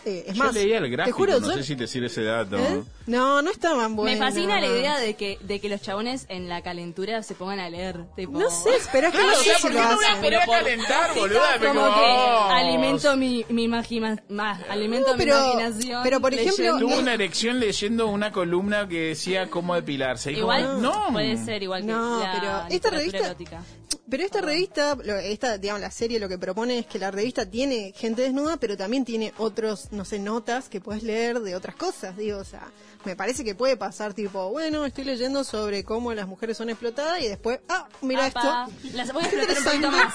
Eh, 0.07 0.23
es 0.27 0.35
Yo 0.35 0.43
más, 0.45 0.53
leía 0.53 0.77
el 0.77 0.83
te 0.85 0.89
gráfico, 0.89 1.17
juro, 1.17 1.39
no 1.41 1.47
yo- 1.47 1.53
sé 1.55 1.63
si 1.63 1.75
te 1.75 1.85
sirve 1.85 2.07
ese 2.07 2.23
dato. 2.23 2.57
¿Eh? 2.57 2.81
No, 3.07 3.41
no 3.41 3.51
estaban 3.51 3.91
Me 3.91 3.95
buenas. 3.97 4.19
fascina 4.19 4.59
la 4.61 4.67
idea 4.67 4.97
de 4.99 5.15
que, 5.15 5.37
de 5.41 5.59
que 5.59 5.67
los 5.67 5.81
chabones 5.81 6.25
en 6.29 6.47
la 6.47 6.61
calentura 6.61 7.23
se 7.23 7.35
pongan 7.35 7.59
a 7.59 7.69
leer. 7.69 8.05
Tipo, 8.15 8.39
No 8.39 8.49
sé, 8.49 8.69
pero 8.93 9.07
es 9.09 9.13
que 9.15 9.21
no 9.21 9.35
sé 9.35 9.55
si 9.55 9.61
¿por 9.63 9.73
lo 9.73 9.81
hacen. 9.81 10.15
poner 10.21 10.35
a 10.35 10.45
calentar, 10.45 11.13
boluda? 11.13 11.57
Me 11.59 11.67
como 11.67 11.81
como, 11.81 11.95
que 11.95 12.01
oh. 12.01 12.43
alimento 12.51 13.17
mi, 13.17 13.45
mi 13.49 13.63
imagina- 13.63 14.23
más, 14.29 14.61
alimento 14.69 15.11
No, 15.11 15.17
pero- 15.17 15.35
mi 15.39 15.51
imaginación. 15.51 16.03
pero, 16.03 16.21
por 16.21 16.33
ejemplo. 16.33 16.79
Tuve 16.79 16.99
una 16.99 17.13
erección 17.13 17.59
leyendo 17.59 18.07
una 18.07 18.31
columna 18.31 18.87
que 18.87 19.09
decía 19.09 19.49
cómo 19.49 19.75
depilarse. 19.75 20.31
Y 20.31 20.37
Igual 20.37 20.63
como, 20.65 20.77
no. 20.79 21.07
puede 21.11 21.37
ser 21.43 21.63
igual 21.63 21.81
que 21.81 21.87
No, 21.87 22.19
la 22.19 22.31
pero 22.67 22.75
esta 22.75 22.89
revista- 22.91 23.17
erótica. 23.25 23.61
Pero 24.09 24.23
esta 24.23 24.39
revista, 24.39 24.97
esta, 25.23 25.57
digamos, 25.57 25.81
la 25.81 25.91
serie 25.91 26.17
lo 26.17 26.29
que 26.29 26.37
propone 26.37 26.79
es 26.79 26.85
que 26.85 26.97
la 26.97 27.11
revista 27.11 27.45
tiene 27.45 27.91
gente 27.93 28.21
desnuda, 28.21 28.55
pero 28.55 28.77
también 28.77 29.03
tiene 29.03 29.33
otros, 29.37 29.91
no 29.97 30.05
sé, 30.05 30.19
notas 30.19 30.69
que 30.69 30.79
puedes 30.79 31.03
leer 31.03 31.39
de 31.41 31.55
otras 31.55 31.75
cosas, 31.75 32.15
digo, 32.15 32.37
o 32.39 32.43
sea, 32.45 32.67
me 33.03 33.15
parece 33.15 33.43
que 33.43 33.55
puede 33.55 33.75
pasar 33.77 34.13
tipo, 34.13 34.49
bueno, 34.49 34.85
estoy 34.85 35.03
leyendo 35.03 35.43
sobre 35.43 35.83
cómo 35.83 36.13
las 36.13 36.27
mujeres 36.27 36.55
son 36.57 36.69
explotadas 36.69 37.21
y 37.21 37.27
después, 37.27 37.59
ah, 37.69 37.87
mira 38.01 38.27
Apa, 38.27 38.67
esto. 38.81 38.95
Las 38.97 39.11
voy 39.11 39.23
a 39.23 39.27
explotar 39.27 39.57
un 39.57 39.63
poquito 39.63 39.91
más. 39.91 40.13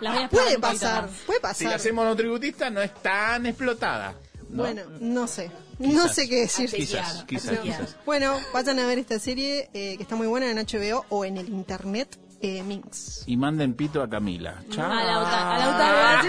Las 0.00 0.12
voy 0.12 0.22
a 0.22 0.24
explotar 0.26 0.46
Puede 0.46 0.58
pasar, 0.58 1.02
más. 1.02 1.10
puede 1.26 1.38
Si 1.38 1.42
pasar. 1.42 1.68
la 1.68 1.76
hacemos 1.76 2.04
monotributista 2.04 2.68
no 2.70 2.82
es 2.82 2.92
tan 3.02 3.46
explotada. 3.46 4.14
¿no? 4.50 4.62
Bueno, 4.64 4.82
no 5.00 5.26
sé, 5.26 5.50
no 5.78 6.06
sé 6.08 6.28
qué 6.28 6.40
decir. 6.42 6.70
Quizás, 6.70 7.24
quizás, 7.24 7.52
No. 7.54 7.62
quizás. 7.62 7.96
Bueno, 8.06 8.36
vayan 8.52 8.78
a 8.78 8.86
ver 8.86 8.98
esta 8.98 9.18
serie 9.18 9.68
eh, 9.72 9.96
que 9.96 10.02
está 10.02 10.14
muy 10.16 10.26
buena 10.26 10.50
en 10.50 10.58
HBO 10.58 11.04
o 11.08 11.24
en 11.24 11.38
el 11.38 11.48
internet, 11.48 12.18
eh, 12.40 12.62
Minx. 12.62 13.24
Y 13.26 13.36
manden 13.36 13.74
pito 13.74 14.00
a 14.02 14.08
Camila. 14.08 14.62
Chao. 14.70 14.90
A 14.92 15.02
la 15.04 15.54
a 15.54 15.58
la 15.58 16.22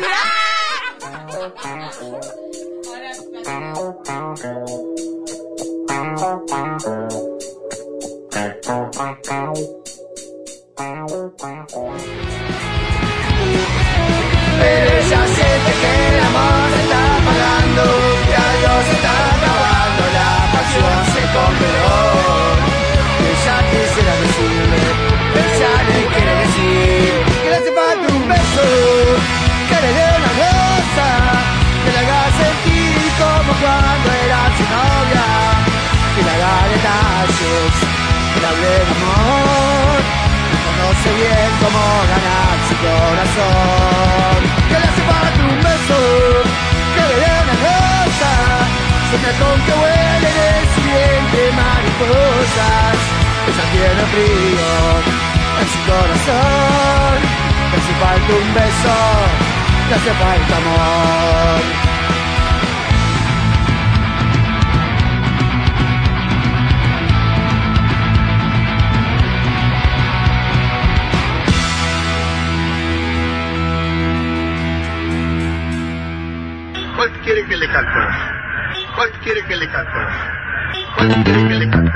Pero 14.57 14.89
ella 14.97 15.21
siente 15.27 15.71
que 15.81 15.91
el 16.07 16.19
amor 16.23 16.69
se 16.73 16.79
está 16.81 17.01
apagando 17.17 17.83
y 18.25 18.33
algo 18.33 18.73
se 18.85 18.93
está 18.95 19.13
acabando, 19.35 20.01
la 20.13 20.31
pasión 20.53 20.99
se 21.13 21.21
congeló. 21.35 21.99
Ella 23.29 23.57
quisiera 23.69 24.13
decirle, 24.23 24.81
ella 25.45 25.73
le 25.87 25.99
quiere 26.13 26.33
decir 26.41 27.13
que 27.43 27.49
hace 27.53 27.71
falta 27.73 28.05
un 28.13 28.23
beso, 28.27 28.67
que 29.85 29.93
dé 29.93 30.07
una 30.17 30.31
rosa, 30.41 31.09
que 31.83 31.91
le 31.93 31.99
haga 32.01 32.21
sentir 32.41 33.05
como 33.21 33.51
cuando 33.61 34.07
era 34.25 34.41
su 34.57 34.65
novia, 34.73 35.27
que 36.15 36.21
le 36.25 36.31
haga 36.33 36.53
detalles, 36.73 37.73
que 38.33 38.39
le 38.41 38.47
hable 38.49 38.71
de 38.81 38.93
amor, 38.97 39.97
que 40.49 40.57
conoce 40.65 41.09
bien 41.21 41.49
cómo 41.61 41.83
ganar 42.13 42.55
su 42.67 42.75
corazón. 42.85 44.37
Que 44.69 44.75
le 44.81 44.87
hace 44.89 45.03
falta 45.09 45.41
un 45.53 45.57
beso, 45.69 45.99
que 46.95 47.03
le 47.09 47.15
dé 47.21 47.31
una 47.45 47.55
rosa, 47.65 48.33
sueña 49.09 49.31
con 49.41 49.57
que 49.65 49.73
huele 49.81 50.31
de 50.39 50.49
su 50.73 50.79
vientre 50.89 51.43
mariposas. 51.61 52.97
Ella 53.47 53.65
tiene 53.73 54.03
frío 54.13 54.71
en 55.61 55.67
su 55.73 55.79
corazón, 55.89 57.17
le 57.69 57.75
hace 57.77 57.93
falta 58.01 58.31
un 58.41 58.49
beso, 58.57 58.97
le 59.89 59.95
hace 59.95 60.11
falta 60.11 60.57
amor. 60.57 61.61
¿Cuál 76.95 77.11
quiere 77.23 77.45
que 77.47 77.57
le 77.57 77.67
cante? 77.67 77.99
¿Cuál 78.95 79.11
quiere 79.23 79.45
que 79.45 79.55
le 79.55 79.71
cante? 79.71 79.99
¿Cuál 80.95 81.23
quiere 81.23 81.47
que 81.47 81.55
le 81.55 81.69
cante? 81.69 81.91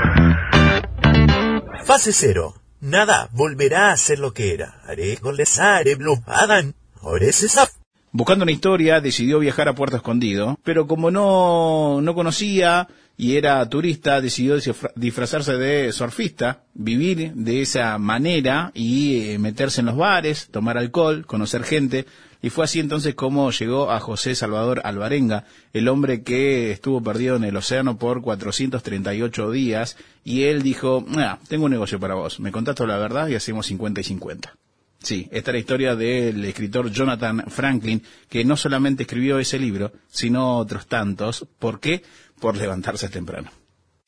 Fase 1.84 2.12
cero. 2.12 2.54
Nada 2.80 3.28
volverá 3.32 3.90
a 3.90 3.96
ser 3.96 4.20
lo 4.20 4.32
que 4.32 4.54
era. 4.54 4.80
Haré 4.86 5.16
golesare 5.16 5.96
blue. 5.96 6.22
Hagan. 6.26 6.74
Oresesaf. 7.02 7.79
Buscando 8.12 8.42
una 8.42 8.50
historia, 8.52 9.00
decidió 9.00 9.38
viajar 9.38 9.68
a 9.68 9.74
Puerto 9.74 9.96
Escondido, 9.96 10.58
pero 10.64 10.88
como 10.88 11.12
no, 11.12 12.00
no 12.02 12.14
conocía 12.14 12.88
y 13.16 13.36
era 13.36 13.64
turista, 13.68 14.20
decidió 14.20 14.56
disfra- 14.56 14.92
disfrazarse 14.96 15.56
de 15.56 15.92
surfista, 15.92 16.64
vivir 16.74 17.32
de 17.34 17.62
esa 17.62 17.96
manera 17.98 18.72
y 18.74 19.20
eh, 19.30 19.38
meterse 19.38 19.80
en 19.80 19.86
los 19.86 19.96
bares, 19.96 20.48
tomar 20.50 20.76
alcohol, 20.76 21.24
conocer 21.24 21.62
gente. 21.62 22.04
Y 22.42 22.50
fue 22.50 22.64
así 22.64 22.80
entonces 22.80 23.14
como 23.14 23.50
llegó 23.52 23.90
a 23.92 24.00
José 24.00 24.34
Salvador 24.34 24.80
Alvarenga, 24.84 25.44
el 25.72 25.86
hombre 25.86 26.22
que 26.22 26.72
estuvo 26.72 27.00
perdido 27.02 27.36
en 27.36 27.44
el 27.44 27.56
océano 27.56 27.96
por 27.98 28.22
438 28.22 29.50
días, 29.52 29.96
y 30.24 30.44
él 30.44 30.62
dijo, 30.62 31.04
"Ah, 31.16 31.38
tengo 31.48 31.66
un 31.66 31.70
negocio 31.70 32.00
para 32.00 32.14
vos, 32.14 32.40
me 32.40 32.50
contás 32.50 32.74
toda 32.74 32.88
la 32.88 32.98
verdad 32.98 33.28
y 33.28 33.34
hacemos 33.36 33.66
50 33.66 34.00
y 34.00 34.04
50. 34.04 34.56
Sí, 35.02 35.28
esta 35.30 35.50
es 35.50 35.54
la 35.54 35.58
historia 35.58 35.96
del 35.96 36.44
escritor 36.44 36.90
Jonathan 36.90 37.44
Franklin, 37.48 38.02
que 38.28 38.44
no 38.44 38.56
solamente 38.56 39.04
escribió 39.04 39.38
ese 39.38 39.58
libro, 39.58 39.92
sino 40.08 40.58
otros 40.58 40.86
tantos. 40.86 41.46
¿Por 41.58 41.80
qué? 41.80 42.02
Por 42.38 42.56
levantarse 42.56 43.08
temprano. 43.08 43.50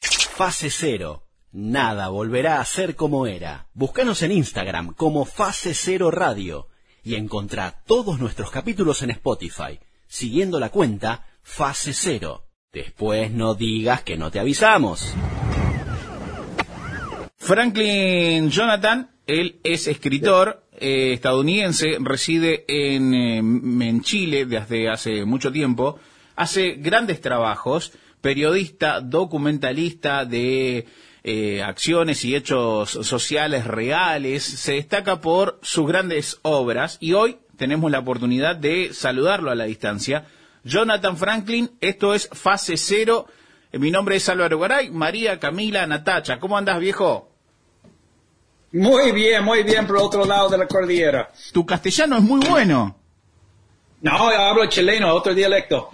Fase 0.01 0.71
Cero. 0.71 1.25
Nada 1.53 2.09
volverá 2.09 2.61
a 2.61 2.65
ser 2.65 2.95
como 2.97 3.27
era. 3.27 3.69
Búscanos 3.75 4.23
en 4.23 4.33
Instagram 4.33 4.95
como 4.95 5.25
Fase 5.25 5.75
Cero 5.75 6.11
Radio 6.11 6.69
y 7.03 7.15
encontrá 7.15 7.83
todos 7.87 8.19
nuestros 8.21 8.51
capítulos 8.51 9.03
en 9.03 9.11
Spotify, 9.11 9.79
siguiendo 10.07 10.61
la 10.61 10.71
cuenta 10.71 11.27
Fase 11.43 11.93
Cero. 11.93 12.47
Después 12.73 13.31
no 13.31 13.55
digas 13.55 14.03
que 14.03 14.17
no 14.17 14.31
te 14.31 14.41
avisamos. 14.41 15.15
Franklin 17.37 18.51
Jonathan, 18.51 19.11
él 19.27 19.61
es 19.65 19.89
escritor 19.89 20.65
eh, 20.83 21.13
estadounidense, 21.13 21.97
reside 22.01 22.65
en, 22.67 23.15
eh, 23.15 23.39
en 23.39 24.01
Chile 24.03 24.47
desde 24.47 24.91
hace 24.91 25.25
mucho 25.25 25.53
tiempo, 25.53 26.01
hace 26.35 26.73
grandes 26.73 27.21
trabajos, 27.21 27.93
periodista, 28.21 29.01
documentalista 29.01 30.25
de 30.25 30.87
eh, 31.23 31.63
acciones 31.63 32.25
y 32.25 32.35
hechos 32.35 32.91
sociales 32.91 33.65
reales, 33.65 34.43
se 34.43 34.73
destaca 34.73 35.21
por 35.21 35.61
sus 35.63 35.87
grandes 35.87 36.41
obras 36.43 36.99
y 37.01 37.13
hoy 37.13 37.39
tenemos 37.57 37.91
la 37.93 38.01
oportunidad 38.01 38.57
de 38.57 38.93
saludarlo 38.93 39.53
a 39.53 39.55
la 39.55 39.65
distancia. 39.65 40.27
Jonathan 40.65 41.17
Franklin, 41.17 41.71
esto 41.81 42.13
es 42.13 42.29
Fase 42.33 42.77
Cero. 42.77 43.29
Mi 43.73 43.93
nombre 43.93 44.17
es 44.17 44.29
Álvaro 44.29 44.59
Garay, 44.59 44.91
María 44.91 45.39
Camila 45.39 45.87
Natacha. 45.87 46.41
¿Cómo 46.41 46.59
andás, 46.59 46.81
viejo? 46.81 47.32
Muy 48.73 49.13
bien, 49.13 49.45
muy 49.45 49.63
bien 49.63 49.87
por 49.87 49.99
otro 49.99 50.25
lado 50.25 50.49
de 50.49 50.59
la 50.59 50.67
cordillera. 50.67 51.31
Tu 51.53 51.65
castellano 51.65 52.17
es 52.17 52.23
muy 52.23 52.41
bueno. 52.49 52.97
No, 54.01 54.33
yo 54.33 54.41
hablo 54.41 54.67
chileno, 54.67 55.15
otro 55.15 55.35
dialecto. 55.35 55.89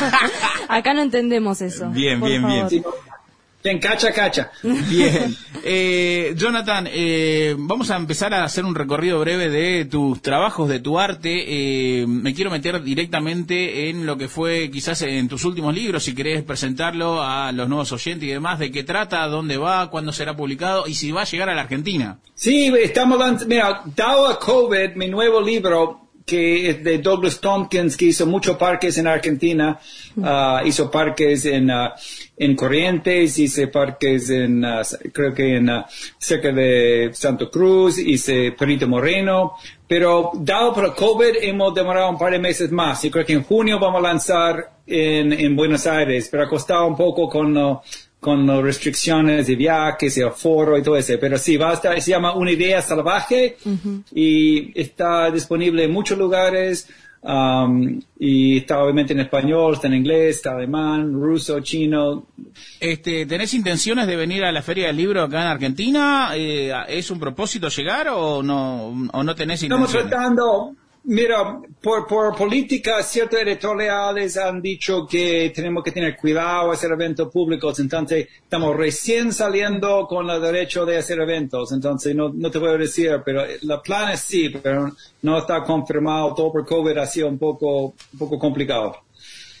Acá 0.68 0.92
no 0.92 1.02
entendemos 1.02 1.62
eso. 1.62 1.88
Bien, 1.88 2.20
por 2.20 2.28
bien, 2.28 2.46
bien. 2.46 2.84
Favor. 3.62 3.72
En 3.72 3.78
cacha, 3.78 4.12
cacha. 4.12 4.50
Bien. 4.62 5.36
Eh, 5.62 6.32
Jonathan, 6.36 6.88
eh, 6.90 7.54
vamos 7.58 7.90
a 7.90 7.96
empezar 7.96 8.32
a 8.32 8.44
hacer 8.44 8.64
un 8.64 8.74
recorrido 8.74 9.20
breve 9.20 9.50
de 9.50 9.84
tus 9.84 10.22
trabajos, 10.22 10.68
de 10.68 10.80
tu 10.80 10.98
arte. 10.98 11.44
Eh, 12.00 12.06
me 12.06 12.32
quiero 12.32 12.50
meter 12.50 12.82
directamente 12.82 13.90
en 13.90 14.06
lo 14.06 14.16
que 14.16 14.28
fue 14.28 14.70
quizás 14.70 15.02
en 15.02 15.28
tus 15.28 15.44
últimos 15.44 15.74
libros, 15.74 16.04
si 16.04 16.14
querés 16.14 16.42
presentarlo 16.42 17.22
a 17.22 17.52
los 17.52 17.68
nuevos 17.68 17.92
oyentes 17.92 18.26
y 18.26 18.32
demás, 18.32 18.58
de 18.58 18.70
qué 18.70 18.84
trata, 18.84 19.26
dónde 19.26 19.58
va, 19.58 19.90
cuándo 19.90 20.12
será 20.12 20.34
publicado 20.34 20.86
y 20.86 20.94
si 20.94 21.10
va 21.10 21.22
a 21.22 21.26
llegar 21.26 21.50
a 21.50 21.54
la 21.54 21.62
Argentina. 21.62 22.18
Sí, 22.34 22.72
estamos 22.82 23.18
mira, 23.46 23.82
dado 23.94 24.28
a 24.28 24.38
COVID, 24.38 24.94
mi 24.94 25.08
nuevo 25.08 25.40
libro, 25.42 26.09
que 26.30 26.70
es 26.70 26.84
de 26.84 26.98
Douglas 26.98 27.40
Tompkins, 27.40 27.96
que 27.96 28.04
hizo 28.04 28.24
muchos 28.24 28.56
parques 28.56 28.96
en 28.98 29.08
Argentina, 29.08 29.80
ah, 30.22 30.62
hizo 30.64 30.88
parques 30.88 31.44
en, 31.46 31.68
ah, 31.72 31.92
en 32.36 32.54
Corrientes, 32.54 33.36
hice 33.36 33.66
parques 33.66 34.30
en, 34.30 34.64
ah, 34.64 34.82
creo 35.12 35.34
que 35.34 35.56
en, 35.56 35.68
cerca 36.18 36.52
de 36.52 37.10
Santo 37.12 37.50
Cruz, 37.50 37.98
hice 37.98 38.52
Perito 38.52 38.86
Moreno, 38.86 39.54
pero 39.88 40.30
dado 40.34 40.72
por 40.72 40.94
COVID 40.94 41.42
hemos 41.42 41.74
demorado 41.74 42.10
un 42.10 42.18
par 42.18 42.30
de 42.30 42.38
meses 42.38 42.70
más. 42.70 43.02
Yo 43.02 43.10
creo 43.10 43.26
que 43.26 43.32
en 43.32 43.42
junio 43.42 43.80
vamos 43.80 43.98
a 43.98 44.08
lanzar 44.08 44.70
en, 44.86 45.32
en 45.32 45.56
Buenos 45.56 45.84
Aires, 45.88 46.28
pero 46.30 46.44
ha 46.44 46.48
costado 46.48 46.86
un 46.86 46.96
poco 46.96 47.28
con, 47.28 47.80
con 48.20 48.46
las 48.46 48.62
restricciones 48.62 49.46
de 49.46 49.56
viajes 49.56 50.16
y 50.18 50.22
aforo 50.22 50.76
y 50.78 50.82
todo 50.82 50.96
eso. 50.96 51.14
Pero 51.18 51.38
sí, 51.38 51.56
va 51.56 51.70
a 51.70 51.74
estar, 51.74 52.00
se 52.00 52.10
llama 52.10 52.34
Una 52.34 52.52
Idea 52.52 52.82
Salvaje 52.82 53.56
y 54.14 54.78
está 54.78 55.30
disponible 55.30 55.84
en 55.84 55.90
muchos 55.92 56.18
lugares. 56.18 56.88
um, 57.22 58.00
y 58.18 58.58
está 58.58 58.82
obviamente 58.82 59.12
en 59.12 59.20
español, 59.20 59.74
está 59.74 59.86
en 59.88 59.94
inglés, 59.94 60.36
está 60.36 60.52
alemán, 60.52 61.12
ruso, 61.12 61.60
chino. 61.60 62.26
Este, 62.78 63.26
¿Tenés 63.26 63.52
intenciones 63.54 64.06
de 64.06 64.16
venir 64.16 64.44
a 64.44 64.52
la 64.52 64.62
Feria 64.62 64.86
del 64.88 64.96
Libro 64.96 65.22
acá 65.22 65.42
en 65.42 65.48
Argentina? 65.48 66.30
Eh, 66.34 66.72
¿Es 66.88 67.10
un 67.10 67.18
propósito 67.18 67.68
llegar 67.68 68.08
o 68.08 68.42
no, 68.42 69.08
o 69.12 69.22
no 69.22 69.34
tenés 69.34 69.62
Estamos 69.62 69.88
intenciones? 69.90 70.10
tratando, 70.10 70.74
mira, 71.04 71.60
por, 71.82 72.06
por 72.06 72.36
política, 72.36 73.02
ciertos 73.02 73.40
editoriales 73.40 74.36
han 74.36 74.60
dicho 74.60 75.06
que 75.06 75.52
tenemos 75.54 75.82
que 75.82 75.92
tener 75.92 76.16
cuidado 76.16 76.70
hacer 76.70 76.92
eventos 76.92 77.30
públicos, 77.30 77.78
entonces 77.80 78.28
estamos 78.42 78.76
recién 78.76 79.32
saliendo 79.32 80.06
con 80.06 80.28
el 80.30 80.40
derecho 80.40 80.84
de 80.84 80.98
hacer 80.98 81.20
eventos, 81.20 81.72
entonces 81.72 82.14
no, 82.14 82.30
no 82.30 82.50
te 82.50 82.60
puedo 82.60 82.76
decir, 82.76 83.20
pero 83.24 83.44
la 83.62 83.82
plan 83.82 84.12
es 84.12 84.20
sí, 84.20 84.50
pero 84.50 84.92
no 85.22 85.38
está 85.38 85.62
confirmado, 85.64 86.34
todo 86.34 86.52
por 86.52 86.66
COVID 86.66 86.96
ha 86.98 87.06
sido 87.06 87.28
un 87.28 87.38
poco, 87.38 87.94
un 88.12 88.18
poco 88.18 88.38
complicado. 88.38 88.96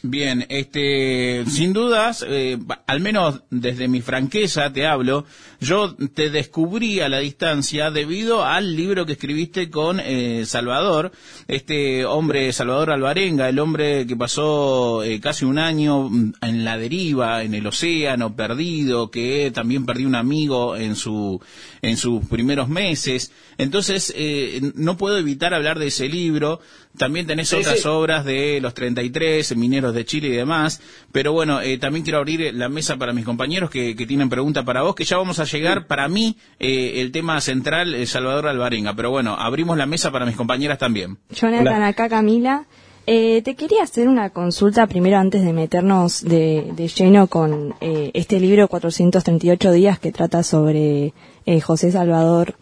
Bien, 0.02 0.46
este, 0.48 1.44
sin 1.46 1.74
dudas, 1.74 2.24
eh, 2.26 2.56
al 2.86 3.00
menos 3.00 3.42
desde 3.50 3.86
mi 3.86 4.00
franqueza 4.00 4.72
te 4.72 4.86
hablo, 4.86 5.26
yo 5.60 5.94
te 5.94 6.30
descubrí 6.30 7.00
a 7.00 7.10
la 7.10 7.18
distancia 7.18 7.90
debido 7.90 8.42
al 8.42 8.76
libro 8.76 9.04
que 9.04 9.12
escribiste 9.12 9.68
con 9.68 10.00
eh, 10.00 10.46
Salvador, 10.46 11.12
este 11.48 12.06
hombre 12.06 12.50
Salvador 12.54 12.92
Alvarenga, 12.92 13.50
el 13.50 13.58
hombre 13.58 14.06
que 14.06 14.16
pasó 14.16 15.02
eh, 15.02 15.20
casi 15.20 15.44
un 15.44 15.58
año 15.58 16.08
mm, 16.08 16.32
en 16.40 16.64
la 16.64 16.78
deriva, 16.78 17.42
en 17.42 17.52
el 17.52 17.66
océano, 17.66 18.34
perdido, 18.34 19.10
que 19.10 19.50
también 19.54 19.84
perdió 19.84 20.06
un 20.06 20.14
amigo 20.14 20.76
en 20.76 20.96
su 20.96 21.42
en 21.82 21.96
sus 21.98 22.24
primeros 22.26 22.68
meses. 22.68 23.32
Entonces, 23.58 24.12
eh, 24.16 24.60
no 24.74 24.96
puedo 24.96 25.18
evitar 25.18 25.52
hablar 25.52 25.78
de 25.78 25.88
ese 25.88 26.08
libro. 26.08 26.60
También 26.96 27.26
tenés 27.26 27.48
Sí, 27.48 27.56
otras 27.56 27.80
sí. 27.80 27.88
obras 27.88 28.24
de 28.24 28.60
los 28.60 28.74
33, 28.74 29.56
Mineros 29.56 29.94
de 29.94 30.04
Chile 30.04 30.28
y 30.28 30.32
demás. 30.32 30.80
Pero 31.12 31.32
bueno, 31.32 31.60
eh, 31.60 31.78
también 31.78 32.02
quiero 32.04 32.18
abrir 32.18 32.52
la 32.54 32.68
mesa 32.68 32.96
para 32.96 33.12
mis 33.12 33.24
compañeros 33.24 33.70
que, 33.70 33.94
que 33.96 34.06
tienen 34.06 34.28
pregunta 34.28 34.64
para 34.64 34.82
vos, 34.82 34.94
que 34.94 35.04
ya 35.04 35.16
vamos 35.16 35.38
a 35.38 35.44
llegar, 35.44 35.86
para 35.86 36.08
mí, 36.08 36.36
eh, 36.58 37.00
el 37.00 37.12
tema 37.12 37.40
central, 37.40 37.94
eh, 37.94 38.06
Salvador 38.06 38.48
Alvarenga. 38.48 38.94
Pero 38.94 39.10
bueno, 39.10 39.34
abrimos 39.38 39.76
la 39.78 39.86
mesa 39.86 40.10
para 40.10 40.26
mis 40.26 40.36
compañeras 40.36 40.78
también. 40.78 41.18
Jonathan, 41.30 41.82
acá 41.82 42.08
Camila. 42.08 42.66
Eh, 43.06 43.40
te 43.42 43.54
quería 43.56 43.82
hacer 43.82 44.06
una 44.08 44.30
consulta 44.30 44.86
primero 44.86 45.16
antes 45.16 45.42
de 45.42 45.52
meternos 45.52 46.22
de, 46.22 46.70
de 46.76 46.86
lleno 46.86 47.26
con 47.28 47.74
eh, 47.80 48.10
este 48.14 48.38
libro 48.38 48.68
438 48.68 49.72
días 49.72 49.98
que 49.98 50.12
trata 50.12 50.42
sobre 50.42 51.12
eh, 51.46 51.60
José 51.60 51.90
Salvador. 51.90 52.54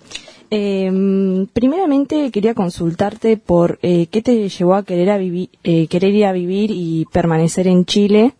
Eh, 0.51 1.47
primeramente 1.53 2.31
quería 2.31 2.55
consultarte 2.55 3.37
por 3.37 3.79
eh, 3.83 4.07
qué 4.11 4.23
te 4.23 4.49
llevó 4.49 4.75
a 4.75 4.83
querer, 4.85 5.11
a 5.11 5.19
vivi- 5.19 5.51
eh, 5.63 5.87
querer 5.89 6.15
ir 6.15 6.25
a 6.27 6.33
vivir 6.33 6.71
y 6.73 7.07
permanecer 7.13 7.67
en 7.67 7.85
Chile. 7.85 8.35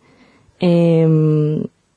Eh, 0.61 1.07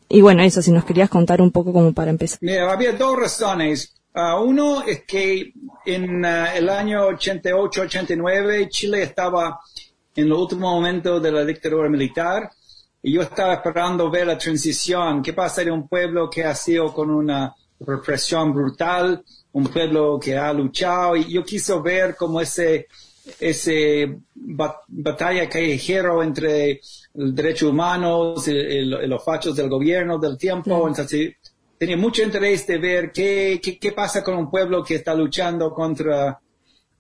y 0.10 0.22
bueno, 0.22 0.44
eso, 0.44 0.62
si 0.62 0.72
nos 0.72 0.84
querías 0.84 1.10
contar 1.10 1.42
un 1.42 1.52
poco 1.52 1.72
como 1.72 1.94
para 1.94 2.12
empezar. 2.12 2.40
Mira, 2.42 2.72
había 2.72 2.92
dos 2.94 3.18
razones. 3.18 3.94
Ah, 4.14 4.40
uno 4.42 4.84
es 4.84 5.04
que 5.04 5.54
en 5.86 6.26
ah, 6.26 6.54
el 6.54 6.68
año 6.68 7.08
88-89 7.12 8.68
Chile 8.70 9.04
estaba 9.04 9.60
en 10.16 10.28
los 10.28 10.40
últimos 10.40 10.74
momentos 10.74 11.22
de 11.24 11.32
la 11.32 11.46
dictadura 11.46 11.88
militar 11.90 12.52
y 13.02 13.14
yo 13.14 13.22
estaba 13.22 13.54
esperando 13.54 14.10
ver 14.12 14.28
la 14.28 14.38
transición. 14.38 15.24
¿Qué 15.24 15.32
pasa 15.34 15.64
de 15.64 15.72
un 15.72 15.88
pueblo 15.88 16.30
que 16.30 16.44
ha 16.44 16.54
sido 16.56 16.94
con 16.94 17.10
una 17.10 17.56
represión 17.80 18.54
brutal, 18.54 19.24
un 19.54 19.66
pueblo 19.66 20.20
que 20.20 20.38
ha 20.38 20.52
luchado? 20.54 21.16
Y 21.16 21.32
yo 21.34 21.44
quise 21.44 21.78
ver 21.80 22.16
cómo 22.16 22.40
ese 22.42 22.88
ese 23.40 24.18
ba- 24.34 24.82
batalla 24.88 25.48
callejero 25.48 26.24
entre 26.24 26.82
el 27.14 27.36
derechos 27.36 27.70
humanos 27.70 28.48
y, 28.48 28.52
y 28.52 28.86
lo- 28.86 29.04
y 29.04 29.08
los 29.08 29.24
fachos 29.24 29.56
del 29.56 29.70
gobierno 29.70 30.18
del 30.18 30.38
tiempo. 30.38 30.88
Entonces, 30.88 31.36
tenía 31.78 31.98
mucho 31.98 32.24
interés 32.24 32.66
de 32.66 32.78
ver 32.80 33.12
qué, 33.12 33.60
qué, 33.64 33.78
qué 33.78 33.92
pasa 33.92 34.24
con 34.24 34.36
un 34.38 34.50
pueblo 34.50 34.84
que 34.84 34.96
está 34.96 35.14
luchando 35.14 35.72
contra 35.74 36.40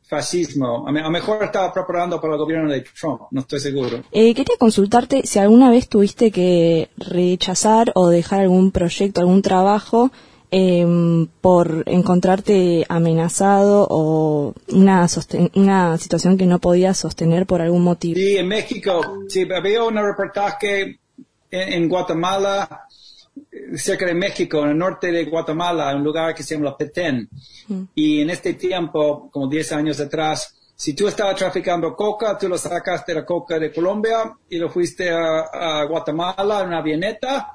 fascismo. 0.07 0.87
A, 0.87 0.91
me- 0.91 0.99
a 0.99 1.03
lo 1.05 1.09
mejor 1.11 1.43
estaba 1.43 1.73
preparando 1.73 2.19
para 2.19 2.33
el 2.33 2.39
gobierno 2.39 2.69
de 2.71 2.81
Trump, 2.99 3.21
no 3.31 3.41
estoy 3.41 3.59
seguro. 3.59 4.03
Eh, 4.11 4.33
quería 4.35 4.55
consultarte 4.59 5.21
si 5.25 5.39
alguna 5.39 5.69
vez 5.69 5.87
tuviste 5.87 6.31
que 6.31 6.89
rechazar 6.97 7.91
o 7.95 8.09
dejar 8.09 8.41
algún 8.41 8.71
proyecto, 8.71 9.21
algún 9.21 9.41
trabajo 9.41 10.11
em, 10.51 11.27
por 11.39 11.83
encontrarte 11.87 12.85
amenazado 12.89 13.87
o 13.89 14.53
una, 14.67 15.07
una 15.55 15.97
situación 15.97 16.37
que 16.37 16.45
no 16.45 16.59
podías 16.59 16.97
sostener 16.97 17.45
por 17.45 17.61
algún 17.61 17.83
motivo. 17.83 18.15
Sí, 18.15 18.37
en 18.37 18.47
México, 18.47 19.23
sí, 19.29 19.47
había 19.51 19.83
un 19.83 19.95
reportaje 19.95 20.99
en, 21.49 21.73
en 21.73 21.89
Guatemala, 21.89 22.87
eh, 23.51 23.77
cerca 23.77 24.05
de 24.05 24.13
México, 24.13 24.63
en 24.63 24.71
el 24.71 24.77
norte 24.77 25.11
de 25.11 25.23
Guatemala, 25.25 25.95
un 25.95 26.03
lugar 26.03 26.35
que 26.35 26.43
se 26.43 26.55
llama 26.55 26.71
La 26.71 26.77
Petén. 26.77 27.29
Y 27.95 28.21
en 28.21 28.29
este 28.29 28.55
tiempo, 28.55 29.29
como 29.31 29.47
10 29.47 29.71
años 29.71 29.99
atrás, 30.01 30.53
si 30.75 30.93
tú 30.93 31.07
estabas 31.07 31.35
traficando 31.35 31.95
coca, 31.95 32.37
tú 32.37 32.49
lo 32.49 32.57
sacaste 32.57 33.13
la 33.13 33.23
coca 33.25 33.57
de 33.57 33.71
Colombia 33.71 34.35
y 34.49 34.57
lo 34.57 34.69
fuiste 34.69 35.09
a, 35.11 35.41
a 35.53 35.85
Guatemala 35.85 36.61
en 36.61 36.67
una 36.67 36.79
avioneta, 36.79 37.53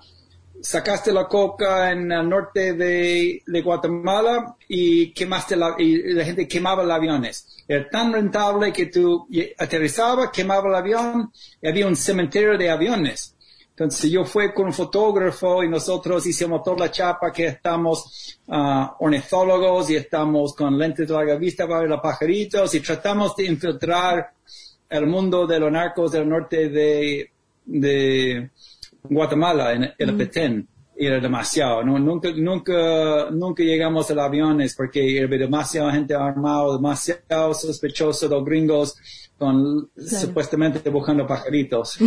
sacaste 0.60 1.12
la 1.12 1.26
coca 1.26 1.90
en 1.90 2.10
el 2.10 2.28
norte 2.28 2.74
de, 2.74 3.42
Guatemala 3.62 4.56
y 4.68 5.12
quemaste 5.12 5.56
la, 5.56 5.74
y 5.78 6.14
la 6.14 6.24
gente 6.24 6.48
quemaba 6.48 6.82
los 6.82 6.92
aviones. 6.92 7.64
Era 7.68 7.88
tan 7.88 8.12
rentable 8.12 8.72
que 8.72 8.86
tú 8.86 9.28
aterrizabas, 9.58 10.30
quemaba 10.30 10.68
el 10.68 10.74
avión 10.74 11.32
y 11.60 11.68
había 11.68 11.86
un 11.86 11.96
cementerio 11.96 12.56
de 12.56 12.70
aviones. 12.70 13.34
Entonces 13.70 14.10
yo 14.10 14.24
fui 14.24 14.54
con 14.54 14.66
un 14.66 14.72
fotógrafo 14.72 15.62
y 15.62 15.68
nosotros 15.68 16.26
hicimos 16.26 16.62
toda 16.62 16.86
la 16.86 16.90
chapa 16.90 17.30
que 17.30 17.46
estamos 17.46 18.38
ah, 18.48 18.96
ornitólogos 19.00 19.90
y 19.90 19.96
estamos 19.96 20.54
con 20.54 20.78
lentes 20.78 21.06
de 21.06 21.12
larga 21.12 21.36
vista 21.36 21.68
para 21.68 21.80
ver 21.80 21.90
los 21.90 22.00
pajaritos 22.00 22.74
y 22.74 22.80
tratamos 22.80 23.36
de 23.36 23.44
infiltrar 23.44 24.32
el 24.88 25.06
mundo 25.06 25.46
de 25.46 25.60
los 25.60 25.70
narcos 25.70 26.12
del 26.12 26.26
norte 26.26 26.70
de, 26.70 27.30
de 27.66 28.50
Guatemala, 29.08 29.72
en 29.72 29.92
el 29.98 30.16
Petén. 30.16 30.68
Y 30.98 31.06
era 31.06 31.20
demasiado. 31.20 31.84
No, 31.84 31.98
nunca, 31.98 32.30
nunca, 32.34 33.28
nunca 33.30 33.62
llegamos 33.62 34.10
a 34.10 34.14
los 34.14 34.24
aviones 34.24 34.74
porque 34.74 35.00
había 35.22 35.38
demasiada 35.38 35.92
gente 35.92 36.14
armada, 36.14 36.72
demasiado 36.72 37.52
sospechoso 37.52 38.28
de 38.28 38.34
los 38.34 38.44
gringos 38.44 38.96
con 39.38 39.90
supuestamente 39.96 40.88
buscando 40.88 41.26
pajaritos. 41.26 41.98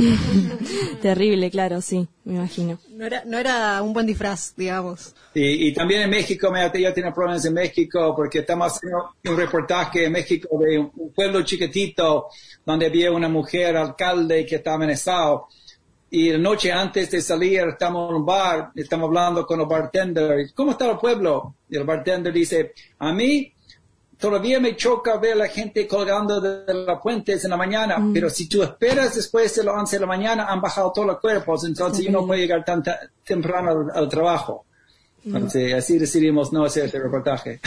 Terrible, 1.02 1.52
claro, 1.52 1.80
sí, 1.82 2.08
me 2.24 2.36
imagino. 2.36 2.80
No 2.90 3.06
era, 3.06 3.24
no 3.26 3.38
era 3.38 3.82
un 3.84 3.94
buen 3.94 4.08
disfraz, 4.08 4.56
digamos. 4.58 5.14
Y, 5.36 5.68
y 5.68 5.74
también 5.74 6.02
en 6.02 6.10
México, 6.10 6.52
me, 6.52 6.72
yo 6.82 6.94
tengo 6.94 7.14
problemas 7.14 7.46
en 7.46 7.54
México 7.54 8.14
porque 8.16 8.40
estamos 8.40 8.74
haciendo 8.74 9.14
un 9.26 9.38
reportaje 9.38 10.06
en 10.06 10.12
México 10.12 10.58
de 10.60 10.80
un, 10.80 10.92
un 10.96 11.14
pueblo 11.14 11.44
chiquitito 11.44 12.28
donde 12.66 12.88
había 12.88 13.12
una 13.12 13.30
mujer 13.30 13.78
alcalde 13.78 14.46
que 14.46 14.56
estaba 14.56 14.78
amenazado. 14.78 15.48
Y 16.12 16.32
la 16.32 16.38
noche 16.40 16.72
antes 16.72 17.12
de 17.12 17.22
salir 17.22 17.60
estamos 17.62 18.10
en 18.10 18.16
un 18.18 18.26
bar, 18.26 18.72
estamos 18.76 19.08
hablando 19.08 19.46
con 19.46 19.60
el 19.62 19.68
bartender. 19.68 20.52
¿Cómo 20.56 20.72
está 20.72 20.90
el 20.90 20.98
pueblo? 20.98 21.56
Y 21.70 21.78
el 21.78 21.84
bartender 21.84 22.34
dice, 22.34 22.74
a 22.98 23.14
mí 23.14 23.54
todavía 24.18 24.60
me 24.60 24.76
choca 24.76 25.18
ver 25.18 25.34
a 25.34 25.36
la 25.36 25.48
gente 25.48 25.88
colgando 25.88 26.42
de, 26.42 26.74
las 26.74 27.00
puentes 27.02 27.44
en 27.46 27.52
la 27.52 27.58
mañana, 27.58 27.98
pero 28.14 28.30
si 28.30 28.50
tú 28.50 28.64
esperas 28.64 29.16
después 29.16 29.56
de 29.56 29.64
las 29.64 29.76
11 29.76 29.96
de 29.96 30.00
la 30.02 30.08
mañana, 30.08 30.46
han 30.48 30.60
bajado 30.60 30.92
todos 30.92 31.08
los 31.08 31.20
cuerpos, 31.20 31.64
entonces 31.64 32.04
yo 32.04 32.12
no 32.12 32.26
puedo 32.28 32.40
llegar 32.42 32.66
tan 32.66 32.84
ta- 32.84 33.00
temprano 33.24 33.70
al, 33.72 33.92
al 34.04 34.10
trabajo. 34.10 34.66
Entonces, 35.26 35.74
así 35.74 35.98
decidimos 35.98 36.54
no 36.54 36.64
hacer 36.64 36.86
este 36.86 37.00
reportaje. 37.00 37.60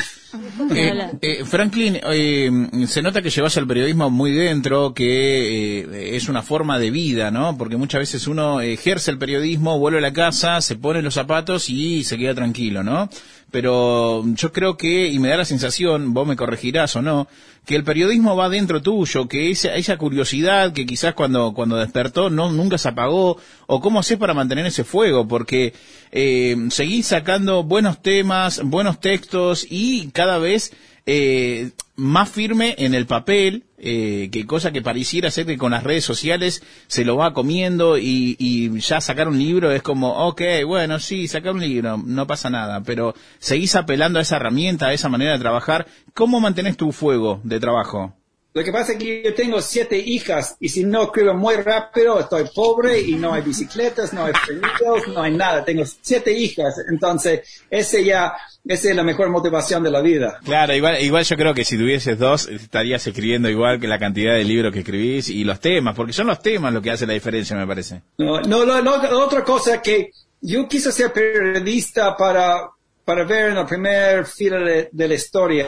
Eh, 0.70 1.10
eh, 1.20 1.44
Franklin, 1.44 1.98
eh, 2.10 2.50
se 2.86 3.02
nota 3.02 3.20
que 3.20 3.28
llevas 3.30 3.56
el 3.58 3.66
periodismo 3.66 4.08
muy 4.08 4.32
dentro, 4.32 4.94
que 4.94 5.80
eh, 5.80 6.16
es 6.16 6.28
una 6.28 6.42
forma 6.42 6.78
de 6.78 6.90
vida, 6.90 7.30
¿no? 7.30 7.58
Porque 7.58 7.76
muchas 7.76 8.00
veces 8.00 8.26
uno 8.26 8.60
ejerce 8.60 9.10
el 9.10 9.18
periodismo, 9.18 9.78
vuelve 9.78 9.98
a 9.98 10.02
la 10.02 10.12
casa, 10.12 10.60
se 10.60 10.76
pone 10.76 11.02
los 11.02 11.14
zapatos 11.14 11.68
y 11.68 12.04
se 12.04 12.16
queda 12.16 12.34
tranquilo, 12.34 12.82
¿no? 12.82 13.10
Pero 13.52 14.24
yo 14.34 14.50
creo 14.52 14.76
que, 14.76 15.08
y 15.08 15.18
me 15.18 15.28
da 15.28 15.36
la 15.36 15.44
sensación, 15.44 16.14
vos 16.14 16.26
me 16.26 16.36
corregirás 16.36 16.96
o 16.96 17.02
no, 17.02 17.28
que 17.66 17.76
el 17.76 17.84
periodismo 17.84 18.34
va 18.34 18.48
dentro 18.48 18.82
tuyo, 18.82 19.28
que 19.28 19.50
esa, 19.50 19.76
esa 19.76 19.98
curiosidad 19.98 20.72
que 20.72 20.86
quizás 20.86 21.14
cuando, 21.14 21.52
cuando 21.52 21.76
despertó 21.76 22.30
no, 22.30 22.50
nunca 22.50 22.78
se 22.78 22.88
apagó, 22.88 23.36
o 23.66 23.80
cómo 23.80 24.00
haces 24.00 24.18
para 24.18 24.34
mantener 24.34 24.66
ese 24.66 24.84
fuego, 24.84 25.28
porque 25.28 25.74
eh, 26.10 26.56
seguís 26.70 27.06
sacando 27.06 27.62
buenos 27.62 28.02
temas, 28.02 28.62
buenos 28.64 28.98
textos 29.00 29.66
y 29.68 30.08
cada 30.12 30.38
vez 30.38 30.72
eh, 31.04 31.72
más 31.94 32.31
firme 32.31 32.74
en 32.78 32.94
el 32.94 33.06
papel, 33.06 33.64
eh, 33.78 34.28
que 34.32 34.47
cosa 34.47 34.73
que 34.73 34.82
pareciera 34.82 35.31
ser 35.31 35.47
que 35.47 35.59
con 35.59 35.73
las 35.73 35.82
redes 35.82 36.05
sociales 36.05 36.62
se 36.86 37.05
lo 37.05 37.16
va 37.16 37.35
comiendo 37.35 37.98
y, 37.98 38.36
y 38.39 38.81
ya 38.81 39.01
sacar 39.01 39.28
un 39.28 39.39
libro 39.39 39.70
es 39.73 39.82
como, 39.82 40.27
ok, 40.28 40.43
bueno, 40.66 40.98
sí, 40.98 41.28
sacar 41.28 41.52
un 41.52 41.60
libro, 41.60 41.98
no 41.98 42.27
pasa 42.27 42.48
nada, 42.51 42.82
pero 42.82 43.14
seguís 43.39 43.74
apelando 43.77 44.19
a 44.19 44.23
esa 44.23 44.36
herramienta, 44.36 44.86
a 44.86 44.93
esa 44.93 45.09
manera 45.09 45.32
de 45.32 45.39
trabajar. 45.39 45.86
¿Cómo 46.14 46.40
mantenés 46.40 46.77
tu 46.77 46.93
fuego 46.93 47.40
de 47.44 47.60
trabajo? 47.60 48.14
Lo 48.54 48.62
que 48.62 48.70
pasa 48.70 48.92
es 48.92 48.98
que 48.98 49.22
yo 49.24 49.34
tengo 49.34 49.60
siete 49.62 49.96
hijas 49.98 50.56
y 50.60 50.68
si 50.68 50.84
no 50.84 51.04
escribo 51.04 51.32
muy 51.34 51.54
rápido 51.56 52.20
estoy 52.20 52.44
pobre 52.54 53.00
y 53.00 53.14
no 53.14 53.32
hay 53.32 53.40
bicicletas, 53.42 54.12
no 54.12 54.26
hay 54.26 54.32
permisos, 54.46 55.08
no 55.14 55.22
hay 55.22 55.32
nada. 55.34 55.64
Tengo 55.64 55.84
siete 56.02 56.32
hijas, 56.32 56.74
entonces 56.90 57.40
ese 57.70 58.04
ya, 58.04 58.34
esa 58.66 58.90
es 58.90 58.96
la 58.96 59.02
mejor 59.02 59.30
motivación 59.30 59.82
de 59.82 59.90
la 59.90 60.02
vida. 60.02 60.38
Claro, 60.44 60.74
igual, 60.74 61.00
igual 61.02 61.24
yo 61.24 61.36
creo 61.36 61.54
que 61.54 61.64
si 61.64 61.78
tuvieses 61.78 62.18
dos 62.18 62.46
estarías 62.48 63.06
escribiendo 63.06 63.48
igual 63.48 63.80
que 63.80 63.88
la 63.88 63.98
cantidad 63.98 64.34
de 64.34 64.44
libros 64.44 64.72
que 64.72 64.80
escribís 64.80 65.30
y 65.30 65.44
los 65.44 65.58
temas, 65.58 65.96
porque 65.96 66.12
son 66.12 66.26
los 66.26 66.40
temas 66.42 66.74
lo 66.74 66.82
que 66.82 66.90
hace 66.90 67.06
la 67.06 67.14
diferencia, 67.14 67.56
me 67.56 67.66
parece. 67.66 68.02
No, 68.18 68.40
no, 68.42 68.64
lo- 68.66 68.82
lo- 68.82 69.02
la 69.02 69.16
otra 69.18 69.42
cosa 69.44 69.80
que 69.80 70.10
yo 70.42 70.68
quise 70.68 70.92
ser 70.92 71.10
periodista 71.12 72.16
para, 72.16 72.68
para 73.04 73.24
ver 73.24 73.50
en 73.50 73.56
la 73.56 73.66
primera 73.66 74.24
fila 74.24 74.58
de, 74.58 75.08
la 75.08 75.14
historia. 75.14 75.66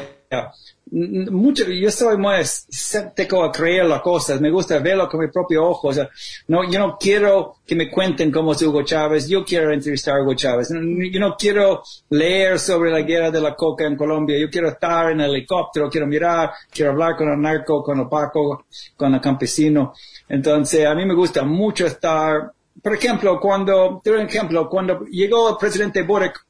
Mucho, 0.90 1.64
yo 1.64 1.90
soy 1.90 2.16
muy 2.16 2.36
escéptico 2.36 3.42
a 3.42 3.50
creer 3.50 3.86
las 3.86 4.00
cosas, 4.02 4.40
me 4.40 4.50
gusta 4.50 4.78
verlo 4.78 5.08
con 5.08 5.20
mis 5.20 5.32
propios 5.32 5.64
ojos. 5.64 5.98
No, 6.46 6.68
yo 6.70 6.78
no 6.78 6.96
quiero 6.98 7.56
que 7.66 7.74
me 7.74 7.90
cuenten 7.90 8.30
cómo 8.30 8.52
es 8.52 8.62
Hugo 8.62 8.82
Chávez, 8.82 9.28
yo 9.28 9.44
quiero 9.44 9.72
entrevistar 9.72 10.16
a 10.16 10.22
Hugo 10.22 10.34
Chávez. 10.34 10.68
Yo 10.70 11.20
no 11.20 11.34
quiero 11.36 11.82
leer 12.10 12.58
sobre 12.60 12.92
la 12.92 13.00
guerra 13.00 13.30
de 13.30 13.40
la 13.40 13.56
coca 13.56 13.84
en 13.84 13.96
Colombia, 13.96 14.38
yo 14.38 14.50
quiero 14.50 14.68
estar 14.68 15.10
en 15.10 15.20
el 15.20 15.30
helicóptero, 15.30 15.90
quiero 15.90 16.06
mirar, 16.06 16.52
quiero 16.70 16.92
hablar 16.92 17.16
con 17.16 17.28
el 17.28 17.40
narco, 17.40 17.82
con 17.82 17.98
el 17.98 18.08
paco, 18.08 18.66
con 18.96 19.14
el 19.14 19.20
campesino. 19.20 19.94
Entonces, 20.28 20.86
a 20.86 20.94
mí 20.94 21.04
me 21.04 21.14
gusta 21.14 21.44
mucho 21.44 21.86
estar, 21.86 22.52
por 22.80 22.94
ejemplo, 22.94 23.40
cuando, 23.40 24.00
te 24.02 24.10
doy 24.10 24.20
un 24.20 24.26
ejemplo, 24.26 24.68
cuando 24.68 25.04
llegó 25.06 25.50
el 25.50 25.56
presidente 25.56 26.02
Boric 26.02 26.43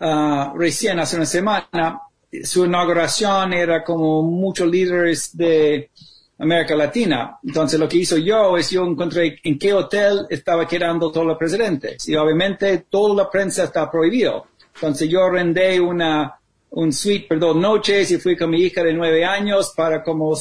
ah, 0.00 0.52
recién 0.56 0.98
hace 0.98 1.16
una 1.16 1.26
semana, 1.26 2.00
su 2.44 2.64
inauguración 2.64 3.52
era 3.52 3.82
como 3.84 4.22
muchos 4.22 4.68
líderes 4.68 5.36
de 5.36 5.90
América 6.38 6.74
Latina. 6.74 7.38
Entonces 7.44 7.78
lo 7.80 7.88
que 7.88 7.98
hizo 7.98 8.16
yo 8.18 8.56
es 8.56 8.70
yo 8.70 8.84
encontré 8.84 9.38
en 9.42 9.58
qué 9.58 9.72
hotel 9.72 10.26
estaba 10.28 10.66
quedando 10.66 11.10
todos 11.10 11.26
los 11.26 11.38
presidentes. 11.38 12.08
Y 12.08 12.16
obviamente 12.16 12.86
toda 12.90 13.14
la 13.24 13.30
prensa 13.30 13.64
está 13.64 13.90
prohibido. 13.90 14.46
Entonces 14.74 15.08
yo 15.08 15.28
rendé 15.30 15.80
una, 15.80 16.38
un 16.70 16.92
suite 16.92 17.26
por 17.28 17.38
dos 17.38 17.56
noches 17.56 18.10
y 18.10 18.18
fui 18.18 18.36
con 18.36 18.50
mi 18.50 18.60
hija 18.60 18.82
de 18.82 18.92
nueve 18.92 19.24
años 19.24 19.72
para 19.74 20.02
como 20.02 20.34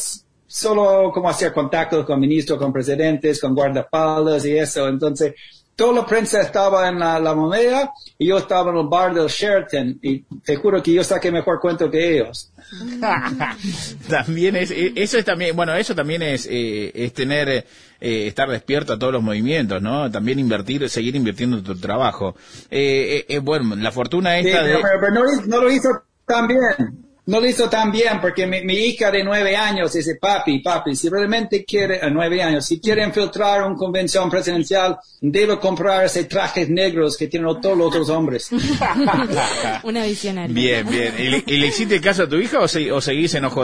solo 0.47 1.11
como 1.13 1.29
hacer 1.29 1.53
contactos 1.53 2.05
con 2.05 2.19
ministros, 2.19 2.59
con 2.59 2.73
presidentes, 2.73 3.39
con 3.39 3.55
guardaespaldas 3.55 4.45
y 4.45 4.57
eso. 4.57 4.87
Entonces, 4.87 5.33
toda 5.75 5.93
la 5.93 6.05
prensa 6.05 6.41
estaba 6.41 6.87
en 6.89 6.99
la, 6.99 7.19
la 7.19 7.33
moneda 7.35 7.91
y 8.17 8.27
yo 8.27 8.37
estaba 8.37 8.71
en 8.71 8.77
el 8.77 8.87
bar 8.87 9.13
del 9.13 9.27
Sheraton 9.27 9.99
y 10.01 10.19
te 10.43 10.55
juro 10.55 10.81
que 10.81 10.93
yo 10.93 11.03
saqué 11.03 11.31
mejor 11.31 11.59
cuento 11.59 11.89
que 11.91 12.17
ellos. 12.17 12.51
también 14.09 14.55
es, 14.55 14.71
eh, 14.71 14.93
eso 14.95 15.17
es 15.17 15.25
también, 15.25 15.55
bueno, 15.55 15.75
eso 15.75 15.95
también 15.95 16.21
es, 16.21 16.47
eh, 16.49 16.91
es 16.95 17.13
tener, 17.13 17.49
eh, 17.49 17.65
estar 17.99 18.49
despierto 18.49 18.93
a 18.93 18.99
todos 18.99 19.13
los 19.13 19.23
movimientos, 19.23 19.81
¿no? 19.81 20.09
También 20.11 20.39
invertir, 20.39 20.89
seguir 20.89 21.15
invirtiendo 21.15 21.57
en 21.57 21.63
tu 21.63 21.75
trabajo. 21.75 22.35
Eh, 22.71 23.25
eh, 23.29 23.35
eh, 23.35 23.39
bueno, 23.39 23.75
la 23.75 23.91
fortuna 23.91 24.37
esta 24.37 24.63
de... 24.63 24.75
pero- 24.77 24.87
pero 24.99 25.13
no, 25.13 25.23
lo- 25.23 25.45
no 25.45 25.61
lo 25.61 25.71
hizo 25.71 25.89
tan 26.25 26.47
bien. 26.47 27.04
No 27.27 27.39
lo 27.39 27.47
hizo 27.47 27.67
tan 27.69 27.91
bien 27.91 28.21
porque 28.21 28.45
mi, 28.45 28.61
mi 28.63 28.75
hija 28.75 29.09
de 29.09 29.23
nueve 29.23 29.55
años 29.55 29.93
dice, 29.93 30.15
papi, 30.15 30.59
papi, 30.59 30.95
si 30.95 31.09
realmente 31.09 31.65
quiere, 31.65 31.99
a 31.99 32.07
nueve 32.09 32.43
años, 32.43 32.65
si 32.67 32.79
quiere 32.79 33.03
infiltrar 33.03 33.63
una 33.63 33.75
convención 33.75 34.29
presidencial, 34.29 34.97
debe 35.21 35.57
comprar 35.59 36.05
ese 36.05 36.25
trajes 36.25 36.69
negros 36.69 37.17
que 37.17 37.27
tienen 37.27 37.59
todos 37.59 37.75
los 37.75 37.87
otros 37.87 38.09
hombres. 38.09 38.49
Una 39.83 40.05
visionaria. 40.05 40.53
Bien, 40.53 40.87
bien. 40.87 41.15
¿Y 41.17 41.23
le, 41.29 41.43
y 41.47 41.57
le 41.57 41.67
hiciste 41.67 41.99
caso 41.99 42.23
a 42.23 42.29
tu 42.29 42.35
hija 42.37 42.59
o, 42.59 42.67
se- 42.67 42.91
o 42.91 43.01
seguís 43.01 43.33
en 43.33 43.45
OJ? 43.45 43.57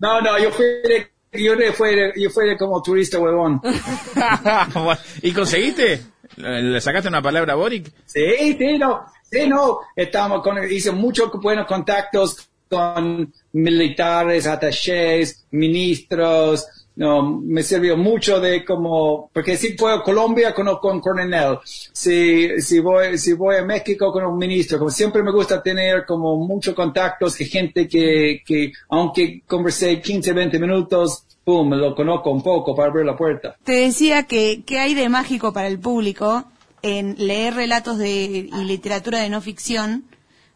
No, 0.00 0.20
no, 0.20 0.36
yo 0.38 0.50
fui 0.50 0.64
de, 0.64 1.06
yo 1.32 1.54
de- 1.54 1.72
fui 1.72 1.94
de- 1.94 2.12
yo 2.16 2.30
fui 2.30 2.48
de 2.48 2.56
como 2.56 2.82
turista 2.82 3.18
huevón. 3.20 3.60
¿Y 5.22 5.32
conseguiste? 5.32 6.02
¿Le 6.36 6.62
le 6.62 6.80
sacaste 6.80 7.08
una 7.08 7.22
palabra 7.22 7.52
a 7.52 7.56
Boric? 7.56 7.92
Sí, 8.06 8.56
sí, 8.58 8.78
no, 8.78 9.04
sí, 9.30 9.48
no. 9.48 9.78
Estamos 9.94 10.42
con, 10.42 10.58
hice 10.70 10.92
muchos 10.92 11.30
buenos 11.32 11.66
contactos 11.66 12.48
con 12.68 13.32
militares, 13.52 14.46
attachés, 14.46 15.46
ministros. 15.50 16.66
No, 16.96 17.40
me 17.40 17.64
sirvió 17.64 17.96
mucho 17.96 18.38
de 18.38 18.64
como, 18.64 19.28
porque 19.32 19.56
si 19.56 19.74
voy 19.74 19.92
a 19.92 20.00
Colombia 20.00 20.54
conozco 20.54 20.90
a 20.90 20.92
un 20.92 21.00
coronel, 21.00 21.58
si, 21.64 22.60
si 22.60 22.78
voy, 22.78 23.18
si 23.18 23.32
voy 23.32 23.56
a 23.56 23.64
México 23.64 24.12
con 24.12 24.24
un 24.24 24.38
ministro, 24.38 24.78
como 24.78 24.90
siempre 24.90 25.20
me 25.24 25.32
gusta 25.32 25.60
tener 25.60 26.06
como 26.06 26.36
muchos 26.36 26.72
contactos 26.72 27.36
de 27.36 27.46
gente 27.46 27.88
que, 27.88 28.42
que 28.46 28.70
aunque 28.90 29.42
conversé 29.44 30.00
15, 30.00 30.32
20 30.32 30.58
minutos, 30.60 31.24
pum, 31.44 31.70
lo 31.74 31.94
conozco 31.94 32.30
un 32.30 32.42
poco 32.42 32.74
para 32.74 32.88
abrir 32.88 33.06
la 33.06 33.16
puerta. 33.16 33.56
Te 33.62 33.72
decía 33.72 34.24
que, 34.24 34.64
que 34.64 34.78
hay 34.78 34.94
de 34.94 35.08
mágico 35.08 35.52
para 35.52 35.68
el 35.68 35.78
público 35.78 36.44
en 36.82 37.14
leer 37.18 37.54
relatos 37.54 37.98
de, 37.98 38.24
y 38.52 38.64
literatura 38.64 39.20
de 39.20 39.30
no 39.30 39.40
ficción, 39.40 40.04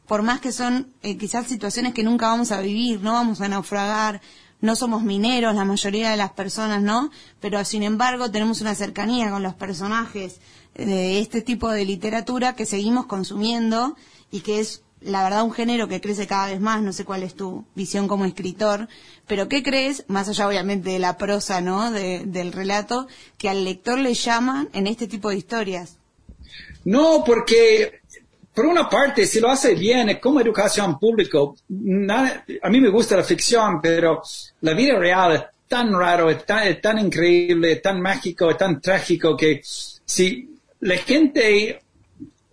por 0.07 0.23
más 0.23 0.41
que 0.41 0.53
son 0.53 0.93
eh, 1.03 1.17
quizás 1.17 1.47
situaciones 1.47 1.95
que 1.95 2.03
nunca 2.03 2.29
vamos 2.29 2.53
a 2.53 2.61
vivir, 2.61 3.01
no 3.03 3.13
vamos 3.13 3.41
a 3.41 3.49
naufragar, 3.49 4.21
no 4.61 4.75
somos 4.75 5.03
mineros 5.03 5.55
la 5.55 5.65
mayoría 5.65 6.11
de 6.11 6.17
las 6.17 6.33
personas, 6.33 6.83
¿no? 6.83 7.11
Pero 7.41 7.65
sin 7.65 7.83
embargo 7.83 8.31
tenemos 8.31 8.61
una 8.61 8.75
cercanía 8.75 9.31
con 9.31 9.43
los 9.43 9.55
personajes 9.55 10.41
de 10.75 11.21
este 11.21 11.43
tipo 11.43 11.71
de 11.71 11.85
literatura 11.85 12.55
que 12.55 12.67
seguimos 12.67 13.07
consumiendo 13.07 13.97
y 14.31 14.41
que 14.41 14.61
es 14.61 14.83
la 15.01 15.23
verdad 15.23 15.45
un 15.45 15.53
género 15.53 15.89
que 15.89 16.01
crece 16.01 16.27
cada 16.27 16.49
vez 16.49 16.61
más, 16.61 16.83
no 16.83 16.93
sé 16.93 17.05
cuál 17.05 17.23
es 17.23 17.35
tu 17.35 17.65
visión 17.75 18.09
como 18.09 18.25
escritor, 18.25 18.89
pero 19.27 19.49
¿qué 19.49 19.63
crees, 19.63 20.05
más 20.09 20.29
allá 20.29 20.49
obviamente 20.49 20.91
de 20.91 20.99
la 20.99 21.17
prosa, 21.17 21.61
¿no? 21.61 21.91
De- 21.91 22.23
del 22.27 22.53
relato, 22.53 23.07
que 23.37 23.49
al 23.49 23.65
lector 23.65 23.99
le 23.99 24.15
llaman 24.15 24.69
en 24.73 24.87
este 24.87 25.07
tipo 25.07 25.31
de 25.31 25.37
historias? 25.37 25.97
No, 26.85 27.23
porque 27.25 28.01
por 28.55 28.67
una 28.67 28.89
parte, 28.89 29.27
si 29.27 29.39
lo 29.39 29.49
hace 29.51 29.75
bien, 29.75 30.09
es 30.09 30.19
como 30.19 30.41
educación 30.41 30.99
pública. 30.99 31.39
A 31.39 32.69
mí 32.71 32.81
me 32.81 32.89
gusta 32.91 33.17
la 33.17 33.23
ficción, 33.23 33.81
pero 33.81 34.21
la 34.63 34.75
vida 34.75 34.99
real 34.99 35.37
es 35.37 35.43
tan 35.69 35.93
raro, 35.93 36.29
es 36.29 36.45
tan, 36.45 36.67
es 36.67 36.81
tan 36.81 36.99
increíble, 36.99 37.73
es 37.73 37.83
tan 37.83 38.01
mágico, 38.01 38.51
es 38.51 38.57
tan 38.57 38.81
trágico 38.81 39.37
que 39.37 39.61
si 39.63 40.49
la 40.81 40.97
gente, 40.97 41.83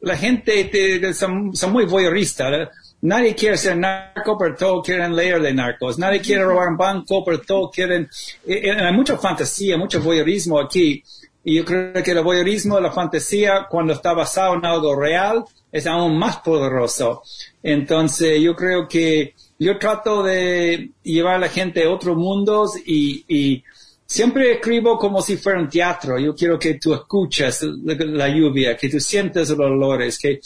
la 0.05 0.15
gente 0.15 0.63
te- 0.65 1.13
son, 1.13 1.55
son 1.55 1.71
muy 1.73 1.85
voyeuristas. 1.85 2.53
¿eh? 2.53 2.67
Nadie 3.01 3.35
quiere 3.35 3.57
ser 3.57 3.75
narco, 3.77 4.37
pero 4.37 4.55
todos 4.55 4.85
quieren 4.85 5.15
leer 5.15 5.41
de 5.41 5.53
narcos. 5.53 5.97
Nadie 5.99 6.21
quiere 6.21 6.43
robar 6.45 6.69
un 6.69 6.77
banco, 6.77 7.23
pero 7.25 7.41
todos 7.41 7.71
quieren... 7.75 8.07
eh, 8.47 8.61
eh, 8.63 8.71
hay 8.71 8.93
mucha 8.93 9.17
fantasía, 9.17 9.77
mucho 9.77 10.01
voyeurismo 10.01 10.59
aquí. 10.59 11.03
Y 11.43 11.57
yo 11.57 11.65
creo 11.65 12.01
que 12.03 12.11
el 12.11 12.23
voyeurismo, 12.23 12.79
la 12.79 12.91
fantasía, 12.91 13.67
cuando 13.69 13.93
está 13.93 14.13
basado 14.13 14.55
en 14.55 14.65
algo 14.65 14.95
real, 14.99 15.43
es 15.71 15.85
aún 15.85 16.17
más 16.17 16.37
poderoso. 16.37 17.21
Entonces, 17.61 18.39
yo 18.41 18.55
creo 18.55 18.87
que 18.87 19.33
yo 19.59 19.77
trato 19.77 20.23
de 20.23 20.89
llevar 21.03 21.35
a 21.35 21.39
la 21.39 21.49
gente 21.49 21.83
a 21.83 21.89
otros 21.89 22.15
mundos 22.17 22.73
y, 22.85 23.23
y 23.27 23.63
siempre 24.05 24.53
escribo 24.53 24.97
como 24.97 25.21
si 25.21 25.37
fuera 25.37 25.59
un 25.59 25.69
teatro. 25.69 26.19
Yo 26.19 26.35
quiero 26.35 26.59
que 26.59 26.75
tú 26.75 26.93
escuches 26.93 27.63
la, 27.63 28.29
lluvia, 28.29 28.77
que 28.77 28.89
tú 28.89 28.99
sientes 28.99 29.49
los 29.49 29.59
olores, 29.59 30.19
que 30.19 30.39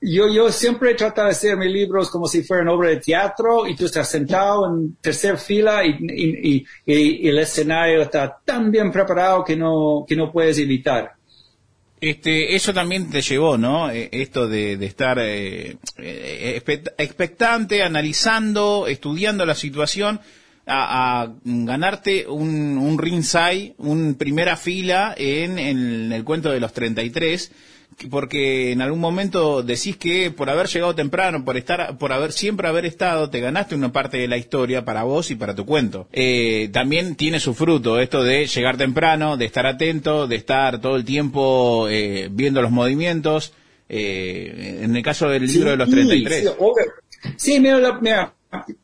yo, 0.00 0.28
yo 0.32 0.50
siempre 0.50 0.94
trato 0.94 1.22
de 1.22 1.30
hacer 1.30 1.56
mis 1.56 1.70
libros 1.70 2.10
como 2.10 2.26
si 2.26 2.42
fueran 2.42 2.68
obra 2.68 2.90
de 2.90 2.96
teatro 2.96 3.68
y 3.68 3.76
tú 3.76 3.86
estás 3.86 4.08
sentado 4.08 4.66
en 4.66 4.96
tercera 5.00 5.36
fila 5.36 5.82
y, 5.84 6.64
el 6.86 7.38
escenario 7.38 8.02
está 8.02 8.40
tan 8.44 8.70
bien 8.70 8.90
preparado 8.90 9.44
que 9.44 9.56
no, 9.56 10.04
que 10.06 10.16
no 10.16 10.32
puedes 10.32 10.58
evitar. 10.58 11.12
Este, 12.00 12.54
eso 12.54 12.74
también 12.74 13.08
te 13.08 13.22
llevó, 13.22 13.56
¿no? 13.56 13.90
Eh, 13.90 14.10
Esto 14.12 14.46
de, 14.46 14.76
de 14.76 14.84
estar 14.86 15.18
eh, 15.20 15.78
eh, 15.96 16.62
expect- 16.62 16.92
expectante, 16.98 17.82
analizando, 17.82 18.86
estudiando 18.88 19.46
la 19.46 19.54
situación, 19.54 20.20
a, 20.66 21.22
a 21.22 21.34
ganarte 21.44 22.26
un, 22.28 22.78
un 22.78 22.98
ringside, 22.98 23.74
un 23.78 24.14
primera 24.14 24.56
fila 24.56 25.14
en, 25.16 25.58
en 25.58 26.12
el 26.12 26.24
cuento 26.24 26.50
de 26.50 26.60
los 26.60 26.72
33, 26.72 27.52
que- 27.98 28.08
porque 28.08 28.72
en 28.72 28.80
algún 28.82 28.98
momento 29.00 29.62
decís 29.62 29.96
que 29.96 30.30
por 30.30 30.50
haber 30.50 30.66
llegado 30.68 30.94
temprano, 30.94 31.44
por 31.44 31.56
estar, 31.56 31.96
por 31.98 32.12
haber 32.12 32.32
siempre 32.32 32.66
haber 32.66 32.86
estado, 32.86 33.30
te 33.30 33.40
ganaste 33.40 33.74
una 33.74 33.92
parte 33.92 34.16
de 34.18 34.26
la 34.28 34.36
historia 34.36 34.84
para 34.84 35.02
vos 35.04 35.30
y 35.30 35.34
para 35.36 35.54
tu 35.54 35.64
cuento. 35.66 36.08
Eh, 36.12 36.70
también 36.72 37.14
tiene 37.14 37.40
su 37.40 37.54
fruto 37.54 38.00
esto 38.00 38.24
de 38.24 38.46
llegar 38.46 38.76
temprano, 38.76 39.36
de 39.36 39.44
estar 39.44 39.66
atento, 39.66 40.26
de 40.26 40.36
estar 40.36 40.80
todo 40.80 40.96
el 40.96 41.04
tiempo 41.04 41.86
eh, 41.90 42.28
viendo 42.32 42.62
los 42.62 42.70
movimientos. 42.70 43.52
eh, 43.88 44.80
en 44.82 44.96
el 44.96 45.02
caso 45.02 45.28
del 45.28 45.46
libro 45.46 45.70
de 45.70 45.76
los 45.76 45.90
33. 45.90 46.40
Sí, 46.42 46.48
obvio. 46.58 46.84
Sí, 47.36 47.60
mira, 47.60 47.78
la- 47.78 47.98
mira, 48.00 48.32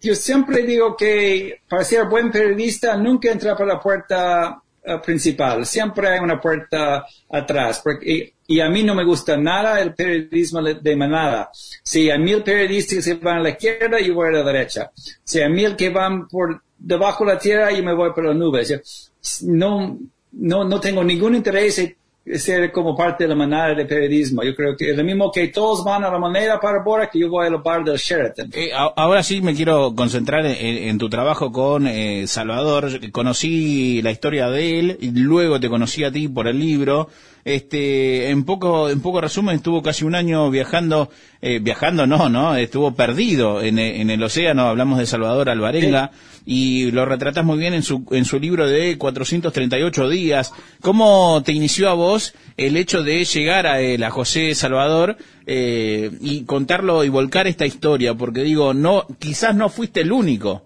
yo 0.00 0.14
siempre 0.14 0.62
digo 0.62 0.96
que 0.96 1.60
para 1.68 1.84
ser 1.84 2.06
buen 2.06 2.30
periodista 2.30 2.96
nunca 2.96 3.30
entra 3.30 3.56
por 3.56 3.66
la 3.66 3.80
puerta 3.80 4.62
eh, 4.82 4.98
principal, 5.04 5.66
siempre 5.66 6.08
hay 6.08 6.20
una 6.20 6.40
puerta 6.40 7.04
atrás, 7.28 7.80
porque, 7.82 8.34
y, 8.46 8.54
y 8.56 8.60
a 8.60 8.68
mí 8.68 8.82
no 8.82 8.94
me 8.94 9.04
gusta 9.04 9.36
nada 9.36 9.80
el 9.80 9.94
periodismo 9.94 10.62
de 10.62 10.96
manada. 10.96 11.50
Si 11.82 12.10
hay 12.10 12.18
mil 12.18 12.42
periodistas 12.42 13.04
que 13.04 13.14
van 13.14 13.38
a 13.38 13.42
la 13.42 13.50
izquierda, 13.50 14.00
yo 14.00 14.14
voy 14.14 14.28
a 14.28 14.38
la 14.38 14.42
derecha. 14.42 14.90
Si 15.22 15.40
hay 15.40 15.50
mil 15.50 15.76
que 15.76 15.90
van 15.90 16.26
por 16.26 16.62
debajo 16.76 17.24
de 17.24 17.34
la 17.34 17.38
tierra, 17.38 17.70
yo 17.70 17.82
me 17.82 17.94
voy 17.94 18.12
por 18.12 18.24
las 18.24 18.34
nubes. 18.34 19.12
No, 19.42 19.98
no, 20.32 20.64
no 20.64 20.80
tengo 20.80 21.04
ningún 21.04 21.36
interés 21.36 21.94
ser 22.38 22.70
como 22.72 22.94
parte 22.96 23.24
de 23.24 23.28
la 23.28 23.34
manada 23.34 23.74
de 23.74 23.84
periodismo. 23.86 24.42
Yo 24.42 24.54
creo 24.54 24.76
que 24.76 24.90
es 24.90 24.96
lo 24.96 25.02
mismo 25.04 25.30
que 25.32 25.48
todos 25.48 25.84
van 25.84 26.04
a 26.04 26.10
la 26.10 26.18
manera 26.18 26.60
para 26.60 26.82
Bora 26.82 27.08
que 27.10 27.18
yo 27.18 27.28
voy 27.28 27.46
al 27.46 27.58
bar 27.58 27.82
del 27.84 27.96
Sheraton. 27.96 28.50
Eh, 28.54 28.70
a- 28.72 28.92
ahora 28.96 29.22
sí 29.22 29.40
me 29.40 29.54
quiero 29.54 29.94
concentrar 29.94 30.44
en, 30.46 30.54
en 30.56 30.98
tu 30.98 31.08
trabajo 31.08 31.50
con 31.52 31.86
eh, 31.86 32.26
Salvador. 32.26 32.88
Conocí 33.10 34.00
la 34.02 34.10
historia 34.10 34.48
de 34.50 34.78
él 34.78 34.96
y 35.00 35.10
luego 35.10 35.60
te 35.60 35.68
conocí 35.68 36.04
a 36.04 36.12
ti 36.12 36.28
por 36.28 36.46
el 36.48 36.58
libro. 36.58 37.08
Este, 37.44 38.30
en 38.30 38.44
poco, 38.44 38.90
en 38.90 39.00
poco 39.00 39.20
resumen, 39.20 39.56
estuvo 39.56 39.82
casi 39.82 40.04
un 40.04 40.14
año 40.14 40.50
viajando, 40.50 41.10
eh, 41.40 41.58
viajando 41.60 42.06
no, 42.06 42.28
no, 42.28 42.56
estuvo 42.56 42.94
perdido 42.94 43.62
en, 43.62 43.78
en 43.78 44.10
el 44.10 44.22
océano. 44.22 44.68
Hablamos 44.68 44.98
de 44.98 45.06
Salvador 45.06 45.48
Alvarenga 45.48 46.10
y 46.44 46.90
lo 46.90 47.04
retratas 47.04 47.44
muy 47.44 47.58
bien 47.58 47.74
en 47.74 47.82
su, 47.82 48.04
en 48.10 48.24
su 48.24 48.38
libro 48.38 48.66
de 48.68 48.98
438 48.98 50.08
días. 50.08 50.52
¿Cómo 50.80 51.42
te 51.44 51.52
inició 51.52 51.90
a 51.90 51.94
vos 51.94 52.34
el 52.56 52.76
hecho 52.76 53.02
de 53.02 53.24
llegar 53.24 53.66
a, 53.66 53.80
él, 53.80 54.02
a 54.02 54.10
José 54.10 54.54
Salvador 54.54 55.16
eh, 55.46 56.10
y 56.20 56.44
contarlo 56.44 57.04
y 57.04 57.08
volcar 57.08 57.46
esta 57.46 57.66
historia? 57.66 58.14
Porque 58.14 58.42
digo, 58.42 58.74
no, 58.74 59.06
quizás 59.18 59.54
no 59.54 59.68
fuiste 59.68 60.00
el 60.00 60.12
único 60.12 60.62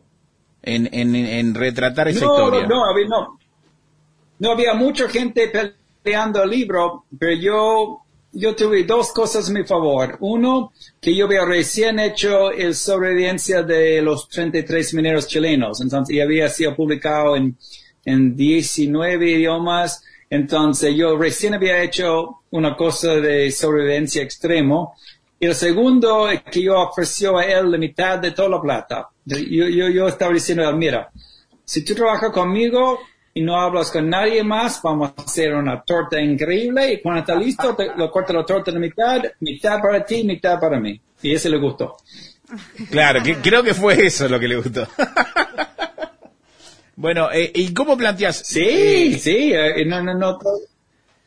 en, 0.62 0.88
en, 0.92 1.14
en 1.14 1.55
retratar 1.55 2.09
esa 2.09 2.24
no, 2.24 2.32
historia. 2.32 2.66
No, 2.66 2.92
no, 2.92 3.09
no. 3.09 3.38
No 4.38 4.51
había 4.51 4.74
mucha 4.74 5.09
gente 5.09 5.51
peleando 6.05 6.43
el 6.43 6.51
libro, 6.51 7.06
pero 7.18 7.35
yo, 7.35 8.01
yo 8.32 8.55
tuve 8.55 8.85
dos 8.85 9.10
cosas 9.12 9.48
a 9.48 9.52
mi 9.52 9.64
favor. 9.64 10.18
Uno, 10.20 10.72
que 11.01 11.16
yo 11.16 11.24
había 11.24 11.47
recién 11.47 11.98
hecho 11.98 12.51
el 12.51 12.74
sobrevivencia 12.74 13.62
de 13.62 14.02
los 14.02 14.28
33 14.28 14.94
mineros 14.94 15.26
chilenos, 15.26 15.81
entonces, 15.81 16.14
y 16.14 16.20
había 16.20 16.48
sido 16.51 16.76
publicado 16.76 17.36
en, 17.36 17.56
en 18.05 18.36
19 18.36 19.31
idiomas, 19.31 20.05
entonces 20.28 20.94
yo 20.94 21.16
recién 21.16 21.55
había 21.55 21.82
hecho 21.82 22.43
una 22.51 22.76
cosa 22.76 23.14
de 23.14 23.51
sobrevivencia 23.51 24.22
extremo. 24.22 24.94
Y 25.40 25.47
el 25.47 25.55
segundo 25.55 26.28
es 26.28 26.43
que 26.43 26.62
yo 26.62 26.81
ofreció 26.81 27.39
a 27.39 27.44
él 27.44 27.70
la 27.70 27.78
mitad 27.78 28.18
de 28.18 28.32
toda 28.32 28.48
la 28.48 28.60
plata. 28.60 29.09
Yo, 29.24 29.39
yo, 29.39 29.89
yo 29.89 30.09
estaba 30.09 30.32
diciendo 30.32 30.70
mira, 30.76 31.10
si 31.64 31.85
tú 31.85 31.94
trabajas 31.94 32.31
conmigo 32.31 33.01
y 33.36 33.43
no 33.43 33.61
hablas 33.61 33.90
con 33.90 34.09
nadie 34.09 34.44
más, 34.44 34.81
vamos 34.81 35.12
a 35.16 35.23
hacer 35.23 35.55
una 35.55 35.82
torta 35.82 36.20
increíble 36.20 36.93
y 36.93 37.02
cuando 37.02 37.20
está 37.20 37.35
listo, 37.35 37.74
te, 37.74 37.89
lo 37.97 38.09
corto 38.09 38.32
la 38.32 38.47
torta 38.47 38.70
en 38.70 38.77
la 38.77 38.81
mitad, 38.81 39.23
mitad 39.40 39.81
para 39.81 40.05
ti, 40.05 40.23
mitad 40.23 40.61
para 40.61 40.78
mí. 40.78 41.01
Y 41.20 41.35
ese 41.35 41.51
le 41.51 41.59
gustó. 41.59 41.97
Claro, 42.90 43.23
que, 43.23 43.36
creo 43.36 43.62
que 43.65 43.74
fue 43.74 44.06
eso 44.06 44.28
lo 44.28 44.39
que 44.39 44.47
le 44.47 44.56
gustó. 44.56 44.86
bueno, 46.97 47.32
eh, 47.32 47.51
¿y 47.52 47.73
cómo 47.73 47.97
planteas? 47.97 48.36
Sí, 48.44 49.19
sí, 49.19 49.51
eh, 49.52 49.85
no, 49.86 50.02
no, 50.02 50.15
no. 50.15 50.39
¿Y 50.39 50.73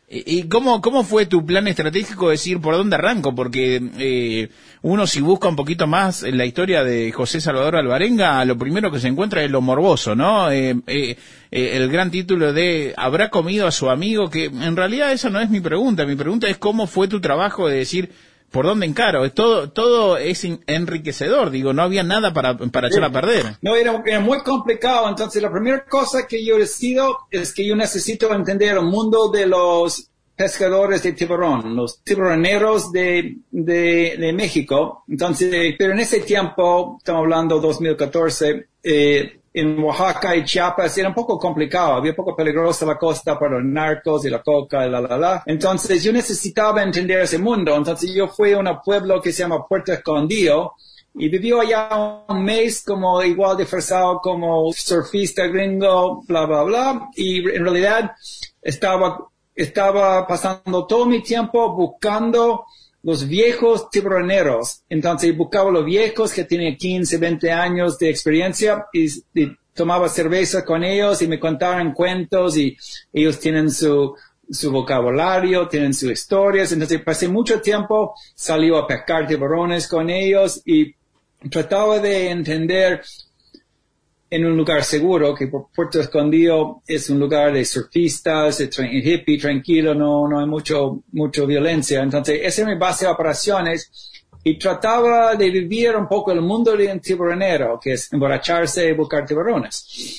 y 0.10 0.44
cómo, 0.44 0.80
cómo 0.80 1.04
fue 1.04 1.26
tu 1.26 1.46
plan 1.46 1.68
estratégico 1.68 2.28
de 2.28 2.34
decir 2.34 2.62
por 2.62 2.76
dónde 2.76 2.96
arranco? 2.96 3.36
Porque 3.36 3.82
eh, 3.98 4.50
uno 4.82 5.06
si 5.06 5.20
busca 5.20 5.50
un 5.50 5.58
poquito 5.58 5.86
más 5.86 6.24
en 6.24 6.38
la 6.38 6.46
historia 6.46 6.82
de 6.82 7.12
José 7.12 7.42
Salvador 7.42 7.76
Alvarenga, 7.76 8.46
lo 8.46 8.58
primero 8.58 8.90
que 8.90 9.02
se 9.02 9.10
encuentra 9.10 9.44
es 9.44 9.52
lo 9.52 9.60
morboso, 9.60 10.16
¿no? 10.16 10.50
Eh, 10.50 10.78
eh, 10.88 11.18
eh, 11.52 11.72
el 11.74 11.90
gran 11.90 12.10
título 12.10 12.54
de 12.54 12.94
¿Habrá 12.96 13.30
comido 13.30 13.68
a 13.68 13.72
su 13.72 13.90
amigo? 13.90 14.30
Que 14.30 14.46
en 14.46 14.78
realidad 14.78 15.12
esa 15.12 15.30
no 15.30 15.42
es 15.42 15.50
mi 15.50 15.60
pregunta. 15.60 16.06
Mi 16.06 16.16
pregunta 16.16 16.48
es 16.48 16.58
cómo 16.58 16.88
fue 16.88 17.10
tu 17.10 17.20
trabajo 17.20 17.68
de 17.68 17.78
decir 17.78 18.10
por 18.52 18.66
dónde 18.66 18.86
encaro. 18.86 19.30
Todo, 19.32 19.70
todo 19.72 20.18
es 20.18 20.44
en- 20.46 20.64
enriquecedor, 20.68 21.50
digo, 21.52 21.74
no 21.74 21.82
había 21.84 22.04
nada 22.04 22.34
para, 22.34 22.58
para 22.58 22.88
echar 22.88 23.04
a 23.04 23.12
perder. 23.12 23.58
No, 23.62 23.76
era, 23.76 24.02
era 24.06 24.20
muy 24.20 24.40
complicado. 24.42 25.08
Entonces, 25.10 25.42
la 25.42 25.52
primera 25.52 25.86
cosa 25.86 26.28
que 26.28 26.44
yo 26.46 26.58
decido 26.58 27.18
es 27.32 27.54
que 27.54 27.66
yo 27.68 27.76
necesito 27.76 28.34
entender 28.34 28.78
el 28.78 28.84
mundo 28.84 29.30
de 29.30 29.48
los 29.48 30.10
pescadores 30.36 31.02
de 31.02 31.14
tiburón, 31.14 31.76
los 31.76 32.04
tiburoneros 32.04 32.92
de, 32.92 33.38
de, 33.50 34.16
de 34.20 34.34
México. 34.34 35.04
Entonces, 35.08 35.76
pero 35.80 35.94
en 35.94 36.00
ese 36.00 36.20
tiempo, 36.20 36.98
estamos 37.00 37.22
hablando 37.24 37.60
2014, 37.60 38.68
eh, 38.84 39.37
en 39.60 39.84
Oaxaca 39.84 40.36
y 40.36 40.44
Chiapas 40.44 40.98
era 40.98 41.10
un 41.10 41.16
poco 41.16 41.40
complicado, 41.40 41.94
había 41.94 42.16
poco 42.16 42.36
peligrosa 42.36 42.86
la 42.86 42.98
costa 42.98 43.38
para 43.40 43.56
los 43.56 43.66
narcos 43.66 44.26
y 44.26 44.30
la 44.30 44.42
coca 44.42 44.86
y 44.86 44.90
la 44.90 45.02
la 45.02 45.18
la. 45.18 45.44
Entonces 45.46 46.04
yo 46.04 46.12
necesitaba 46.14 46.84
entender 46.84 47.20
ese 47.22 47.38
mundo, 47.38 47.76
entonces 47.76 48.14
yo 48.14 48.28
fui 48.28 48.54
a 48.54 48.60
un 48.60 48.70
pueblo 48.84 49.22
que 49.22 49.32
se 49.32 49.44
llama 49.44 49.66
Puerto 49.68 49.92
Escondido 49.94 50.74
y 51.16 51.30
vivió 51.30 51.62
allá 51.62 52.24
un 52.28 52.44
mes 52.44 52.84
como 52.86 53.22
igual 53.24 53.58
disfrazado 53.58 54.20
como 54.22 54.72
surfista 54.72 55.48
gringo, 55.48 56.24
bla 56.28 56.46
bla 56.46 56.64
bla, 56.64 57.10
y 57.16 57.40
en 57.40 57.64
realidad 57.64 58.12
estaba 58.62 59.18
estaba 59.56 60.28
pasando 60.28 60.86
todo 60.86 61.08
mi 61.08 61.24
tiempo 61.24 61.76
buscando 61.76 62.66
los 63.08 63.26
viejos 63.26 63.90
tiburoneros. 63.90 64.84
Entonces 64.90 65.36
buscaba 65.36 65.72
los 65.72 65.86
viejos 65.86 66.34
que 66.34 66.44
tienen 66.44 66.76
15, 66.76 67.18
20 67.18 67.52
años 67.54 67.98
de 67.98 68.10
experiencia 68.10 68.86
y, 68.92 69.06
y 69.34 69.56
tomaba 69.74 70.10
cerveza 70.10 70.66
con 70.66 70.84
ellos 70.84 71.22
y 71.22 71.28
me 71.30 71.40
contaban 71.40 71.94
cuentos 71.94 72.58
y 72.58 72.76
ellos 73.14 73.40
tienen 73.40 73.72
su, 73.72 74.14
su 74.50 74.72
vocabulario, 74.74 75.70
tienen 75.70 75.94
sus 75.94 76.12
historias. 76.12 76.74
Entonces 76.74 77.02
pasé 77.02 77.30
mucho 77.30 77.62
tiempo, 77.62 78.14
salió 78.36 78.78
a 78.78 78.86
pescar 78.86 79.26
tiburones 79.26 79.88
con 79.88 80.10
ellos 80.10 80.62
y 80.66 80.94
trataba 81.50 82.00
de 82.00 82.30
entender 82.30 83.04
en 84.30 84.46
un 84.46 84.58
lugar 84.58 84.84
seguro, 84.84 85.34
que 85.34 85.48
Puerto 85.48 86.00
Escondido 86.00 86.82
es 86.86 87.10
un 87.10 87.20
lugar 87.20 87.54
de 87.54 87.64
surfistas, 87.64 88.58
de 88.58 88.70
hippie, 88.92 89.38
tranquilo, 89.38 89.96
no, 89.96 90.28
no 90.28 90.40
hay 90.40 90.46
mucho, 90.46 91.04
mucho 91.14 91.48
violencia. 91.48 92.02
Entonces, 92.02 92.42
esa 92.44 92.64
era 92.64 92.72
mi 92.72 92.78
base 92.78 93.06
de 93.06 93.12
operaciones 93.12 94.12
y 94.44 94.58
trataba 94.58 95.36
de 95.36 95.50
vivir 95.50 95.96
un 95.96 96.08
poco 96.08 96.32
el 96.32 96.42
mundo 96.42 96.76
de 96.76 96.92
un 96.92 97.00
tiburonero, 97.00 97.80
que 97.82 97.94
es 97.94 98.12
emborracharse 98.12 98.90
y 98.90 98.94
buscar 98.94 99.26
tiburones. 99.26 100.18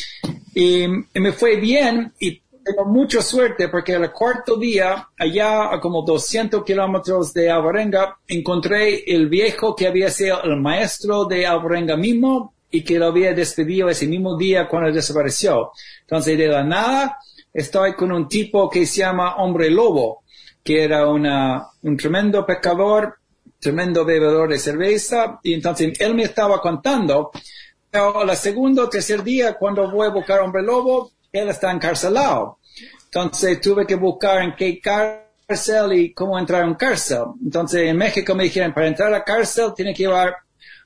Y, 0.55 0.85
y 0.85 1.21
me 1.21 1.33
fue 1.33 1.57
bien 1.57 2.13
y 2.19 2.43
tengo 2.65 2.85
mucha 2.85 3.23
suerte 3.23 3.69
porque 3.69 3.93
el 3.93 4.11
cuarto 4.11 4.57
día, 4.57 5.09
allá 5.19 5.73
a 5.73 5.81
como 5.81 6.03
200 6.03 6.65
kilómetros 6.65 7.33
de 7.33 7.51
Alvarenga, 7.51 8.19
encontré 8.27 9.05
el 9.07 9.29
viejo 9.29 9.75
que 9.75 9.87
había 9.87 10.11
sido 10.11 10.43
el 10.43 10.61
maestro 10.61 11.25
de 11.25 11.47
Alvarenga 11.47 11.97
mismo 11.97 12.55
y 12.71 12.83
que 12.85 12.99
lo 12.99 13.07
había 13.07 13.33
despedido 13.33 13.89
ese 13.89 14.07
mismo 14.07 14.37
día 14.37 14.69
cuando 14.69 14.93
desapareció. 14.93 15.73
Entonces, 16.01 16.37
de 16.37 16.49
la 16.49 16.65
nada, 16.65 17.19
estoy 17.53 17.95
con 17.95 18.13
un 18.13 18.29
tipo 18.29 18.69
que 18.69 18.87
se 18.87 19.01
llama 19.01 19.37
Hombre 19.37 19.71
Lobo, 19.71 20.23
que 20.63 20.85
era 20.85 21.09
una, 21.09 21.67
un 21.83 21.97
tremendo 21.97 22.45
pescador, 22.45 23.17
tremendo 23.59 24.05
bebedor 24.05 24.51
de 24.51 24.59
cerveza, 24.59 25.41
y 25.43 25.55
entonces 25.55 25.99
él 26.01 26.15
me 26.15 26.25
estaba 26.25 26.61
contando, 26.61 27.31
pero 27.91 28.23
el 28.23 28.37
segundo 28.37 28.85
o 28.85 28.89
tercer 28.89 29.23
día, 29.23 29.55
cuando 29.55 29.91
voy 29.91 30.07
a 30.07 30.11
buscar 30.11 30.41
Hombre 30.41 30.63
Lobo, 30.63 31.13
él 31.33 31.49
está 31.49 31.71
encarcelado. 31.71 32.59
Entonces 33.05 33.61
tuve 33.61 33.87
que 33.87 33.95
buscar 33.95 34.43
en 34.43 34.55
qué 34.55 34.79
cárcel 34.81 35.93
y 35.95 36.13
cómo 36.13 36.39
entrar 36.39 36.63
a 36.63 36.67
un 36.67 36.75
cárcel. 36.75 37.25
Entonces 37.43 37.89
en 37.89 37.97
México 37.97 38.35
me 38.35 38.45
dijeron, 38.45 38.75
para 38.75 38.87
entrar 38.87 39.13
a 39.15 39.25
cárcel 39.25 39.73
tiene 39.75 39.95
que 39.95 40.03
llevar 40.05 40.37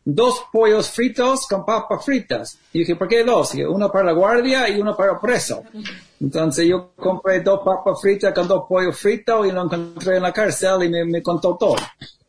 dos 0.04 0.44
pollos 0.52 0.90
fritos 0.90 1.46
con 1.48 1.64
papas 1.64 2.04
fritas. 2.04 2.58
Y 2.72 2.80
dije, 2.80 2.96
¿por 2.96 3.08
qué 3.08 3.24
dos? 3.24 3.52
Dije, 3.52 3.66
uno 3.66 3.90
para 3.90 4.06
la 4.06 4.12
guardia 4.12 4.68
y 4.68 4.80
uno 4.80 4.96
para 4.96 5.12
el 5.12 5.18
preso. 5.18 5.62
Entonces 6.20 6.66
yo 6.66 6.92
compré 6.96 7.40
dos 7.40 7.60
papas 7.64 8.00
fritas 8.00 8.32
con 8.34 8.48
dos 8.48 8.64
pollos 8.68 8.98
fritos 8.98 9.46
y 9.46 9.52
lo 9.52 9.64
encontré 9.64 10.16
en 10.16 10.22
la 10.22 10.32
cárcel 10.32 10.84
y 10.84 10.88
me, 10.88 11.04
me 11.04 11.22
contó 11.22 11.56
todo. 11.56 11.76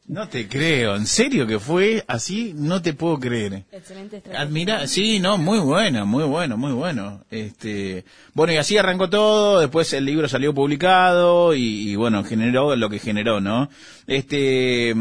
No 0.05 0.27
te 0.27 0.49
creo, 0.49 0.97
en 0.97 1.07
serio 1.07 1.47
que 1.47 1.59
fue 1.59 2.03
así, 2.07 2.53
no 2.53 2.81
te 2.81 2.93
puedo 2.93 3.17
creer. 3.17 3.63
Excelente 3.71 4.17
estrategia. 4.17 4.45
Admira, 4.45 4.85
sí, 4.85 5.19
no, 5.21 5.37
muy 5.37 5.59
bueno, 5.59 6.05
muy 6.05 6.25
bueno, 6.25 6.57
muy 6.57 6.73
bueno. 6.73 7.21
Este, 7.31 8.03
bueno, 8.33 8.51
y 8.51 8.57
así 8.57 8.77
arrancó 8.77 9.09
todo, 9.09 9.61
después 9.61 9.93
el 9.93 10.03
libro 10.03 10.27
salió 10.27 10.53
publicado 10.53 11.55
y, 11.55 11.89
y 11.89 11.95
bueno, 11.95 12.21
generó 12.25 12.75
lo 12.75 12.89
que 12.89 12.99
generó, 12.99 13.39
¿no? 13.39 13.69
Este, 14.05 14.93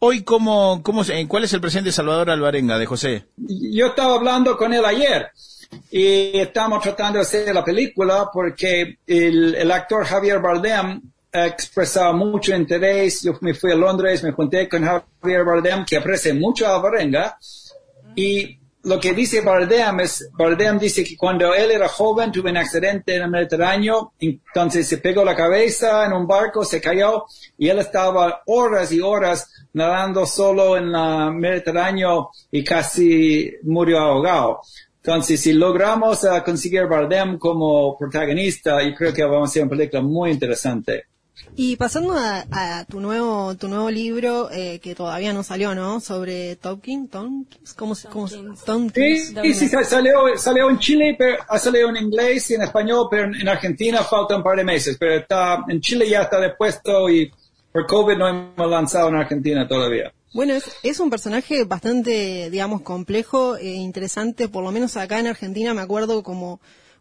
hoy 0.00 0.22
cómo, 0.22 0.82
cómo, 0.82 1.02
cuál 1.28 1.44
es 1.44 1.52
el 1.52 1.60
presente 1.60 1.88
de 1.88 1.92
Salvador 1.92 2.30
Alvarenga 2.30 2.78
de 2.78 2.86
José? 2.86 3.26
yo 3.36 3.86
estaba 3.86 4.16
hablando 4.16 4.56
con 4.56 4.72
él 4.74 4.84
ayer 4.84 5.30
y 5.90 6.38
estamos 6.38 6.82
tratando 6.82 7.18
de 7.18 7.22
hacer 7.22 7.54
la 7.54 7.64
película 7.64 8.28
porque 8.32 8.98
el, 9.06 9.70
actor 9.70 10.04
Javier 10.04 10.40
Bardem 10.40 11.00
ha 11.32 11.46
expresado 11.46 12.12
mucho 12.14 12.54
interés. 12.54 13.22
Yo 13.22 13.38
me 13.40 13.54
fui 13.54 13.72
a 13.72 13.76
Londres, 13.76 14.22
me 14.22 14.32
junté 14.32 14.68
con 14.68 14.84
Javier 14.84 15.44
Bardem, 15.44 15.84
que 15.84 15.96
aprecia 15.96 16.34
mucho 16.34 16.66
a 16.66 16.76
Alvarenga. 16.76 17.38
Y 18.16 18.58
lo 18.82 18.98
que 18.98 19.12
dice 19.12 19.42
Bardem 19.42 20.00
es, 20.00 20.30
Bardem 20.32 20.78
dice 20.78 21.04
que 21.04 21.16
cuando 21.16 21.54
él 21.54 21.70
era 21.70 21.88
joven 21.88 22.32
tuvo 22.32 22.48
un 22.48 22.56
accidente 22.56 23.16
en 23.16 23.22
el 23.22 23.30
Mediterráneo, 23.30 24.12
entonces 24.18 24.86
se 24.88 24.98
pegó 24.98 25.24
la 25.24 25.36
cabeza 25.36 26.06
en 26.06 26.12
un 26.14 26.26
barco, 26.26 26.64
se 26.64 26.80
cayó 26.80 27.24
y 27.58 27.68
él 27.68 27.78
estaba 27.78 28.42
horas 28.46 28.90
y 28.92 29.00
horas 29.00 29.48
nadando 29.74 30.24
solo 30.24 30.76
en 30.76 30.94
el 30.94 31.32
Mediterráneo 31.34 32.30
y 32.50 32.64
casi 32.64 33.52
murió 33.64 33.98
ahogado. 33.98 34.60
Entonces, 35.02 35.40
si 35.40 35.54
logramos 35.54 36.24
eh, 36.24 36.42
conseguir 36.44 36.86
Bardem 36.86 37.38
como 37.38 37.96
protagonista, 37.96 38.82
yo 38.82 38.94
creo 38.94 39.12
que 39.14 39.24
vamos 39.24 39.48
a 39.48 39.50
hacer 39.50 39.62
una 39.62 39.70
película 39.70 40.02
muy 40.02 40.30
interesante. 40.30 41.04
Y 41.56 41.76
pasando 41.76 42.14
a, 42.16 42.44
a 42.50 42.84
tu 42.84 43.00
nuevo 43.00 43.54
tu 43.56 43.68
nuevo 43.68 43.90
libro 43.90 44.50
eh, 44.50 44.78
que 44.82 44.94
todavía 44.94 45.32
no 45.32 45.42
salió, 45.42 45.74
¿no? 45.74 46.00
Sobre 46.00 46.56
Tolkien, 46.56 47.08
Tompkins, 47.08 47.74
¿cómo 47.74 47.94
se 47.94 48.08
cómo 48.08 48.28
Sí, 48.28 48.42
Tompkins? 48.64 49.34
sí, 49.42 49.54
sí, 49.54 49.68
sa- 49.68 49.84
salió, 49.84 50.12
salió 50.36 50.70
en 50.70 50.78
Chile, 50.78 51.16
pero 51.18 51.38
ha 51.48 51.58
salido 51.58 51.88
en 51.90 51.96
inglés 51.96 52.50
y 52.50 52.54
en 52.54 52.62
español, 52.62 53.08
pero 53.10 53.24
en, 53.24 53.34
en 53.34 53.48
Argentina 53.48 54.02
falta 54.04 54.36
un 54.36 54.42
par 54.42 54.56
de 54.56 54.64
meses. 54.64 54.96
Pero 54.98 55.14
está, 55.16 55.64
en 55.68 55.80
Chile 55.80 56.08
ya 56.08 56.22
está 56.22 56.38
depuesto 56.40 57.08
y 57.10 57.30
por 57.72 57.86
COVID 57.86 58.16
no 58.16 58.28
hemos 58.28 58.70
lanzado 58.70 59.08
en 59.08 59.16
Argentina 59.16 59.66
todavía. 59.66 60.12
Bueno, 60.32 60.54
es, 60.54 60.64
es 60.84 61.00
un 61.00 61.10
personaje 61.10 61.64
bastante, 61.64 62.48
digamos, 62.50 62.82
complejo 62.82 63.56
e 63.56 63.66
interesante, 63.74 64.48
por 64.48 64.62
lo 64.62 64.70
menos 64.70 64.96
acá 64.96 65.18
en 65.18 65.26
Argentina 65.26 65.74
me 65.74 65.80
acuerdo 65.80 66.22
como 66.22 66.60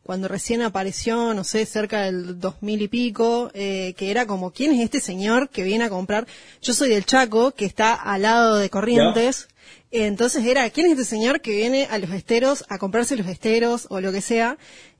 cuando 0.09 0.27
recién 0.27 0.63
apareció, 0.63 1.35
no 1.35 1.43
sé, 1.43 1.67
cerca 1.67 2.01
del 2.01 2.39
2000 2.39 2.81
y 2.81 2.87
pico, 2.87 3.51
eh, 3.53 3.93
que 3.95 4.09
era 4.09 4.25
como, 4.25 4.49
¿quién 4.49 4.71
es 4.71 4.79
este 4.79 5.01
señor 5.01 5.49
que 5.49 5.61
viene 5.61 5.83
a 5.83 5.89
comprar? 5.91 6.25
Yo 6.63 6.73
soy 6.73 6.89
del 6.89 7.05
Chaco, 7.05 7.51
que 7.51 7.65
está 7.65 7.93
al 7.93 8.23
lado 8.23 8.55
de 8.55 8.71
Corrientes, 8.71 9.49
entonces 9.91 10.43
era, 10.47 10.67
¿quién 10.71 10.87
es 10.87 10.93
este 10.93 11.05
señor 11.05 11.41
que 11.41 11.51
viene 11.51 11.87
a 11.91 11.99
los 11.99 12.09
esteros 12.09 12.65
a 12.69 12.79
comprarse 12.79 13.17
los 13.17 13.27
esteros 13.27 13.85
o 13.91 14.01
lo 14.01 14.11
que 14.11 14.21
sea? 14.21 14.57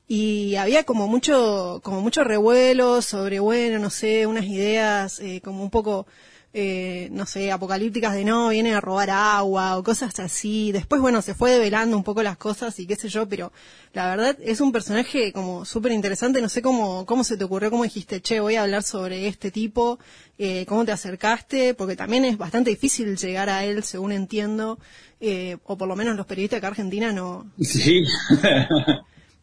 Y 0.07 0.57
había 0.57 0.83
como 0.83 1.07
mucho, 1.07 1.81
como 1.83 2.01
mucho 2.01 2.23
revuelo 2.23 3.01
sobre, 3.01 3.39
bueno, 3.39 3.79
no 3.79 3.89
sé, 3.89 4.27
unas 4.27 4.45
ideas 4.45 5.19
eh, 5.21 5.41
como 5.43 5.63
un 5.63 5.71
poco 5.71 6.05
eh, 6.53 7.09
no 7.11 7.25
sé, 7.25 7.51
apocalípticas 7.51 8.13
de 8.13 8.23
no, 8.25 8.49
vienen 8.49 8.73
a 8.73 8.81
robar 8.81 9.09
agua 9.09 9.77
o 9.77 9.83
cosas 9.83 10.19
así. 10.19 10.71
Después, 10.71 11.01
bueno, 11.01 11.21
se 11.21 11.35
fue 11.35 11.51
develando 11.51 11.95
un 11.95 12.03
poco 12.03 12.23
las 12.23 12.37
cosas 12.37 12.79
y 12.79 12.87
qué 12.87 12.95
sé 12.95 13.09
yo, 13.09 13.27
pero 13.27 13.51
la 13.93 14.09
verdad 14.09 14.37
es 14.41 14.59
un 14.59 14.71
personaje 14.71 15.31
como 15.31 15.65
súper 15.65 15.91
interesante. 15.91 16.41
No 16.41 16.49
sé 16.49 16.61
cómo, 16.61 17.05
cómo 17.05 17.23
se 17.23 17.37
te 17.37 17.43
ocurrió, 17.43 17.69
cómo 17.69 17.83
dijiste, 17.83 18.21
che, 18.21 18.39
voy 18.39 18.55
a 18.55 18.63
hablar 18.63 18.83
sobre 18.83 19.27
este 19.27 19.51
tipo, 19.51 19.99
eh, 20.37 20.65
cómo 20.67 20.85
te 20.85 20.91
acercaste, 20.91 21.73
porque 21.75 21.95
también 21.95 22.25
es 22.25 22.37
bastante 22.37 22.71
difícil 22.71 23.15
llegar 23.15 23.49
a 23.49 23.63
él, 23.63 23.83
según 23.83 24.11
entiendo, 24.11 24.79
eh, 25.21 25.57
o 25.65 25.77
por 25.77 25.87
lo 25.87 25.95
menos 25.95 26.15
los 26.15 26.25
periodistas 26.25 26.57
de 26.57 26.59
acá 26.59 26.67
Argentina 26.69 27.11
no. 27.11 27.45
Sí. 27.61 28.03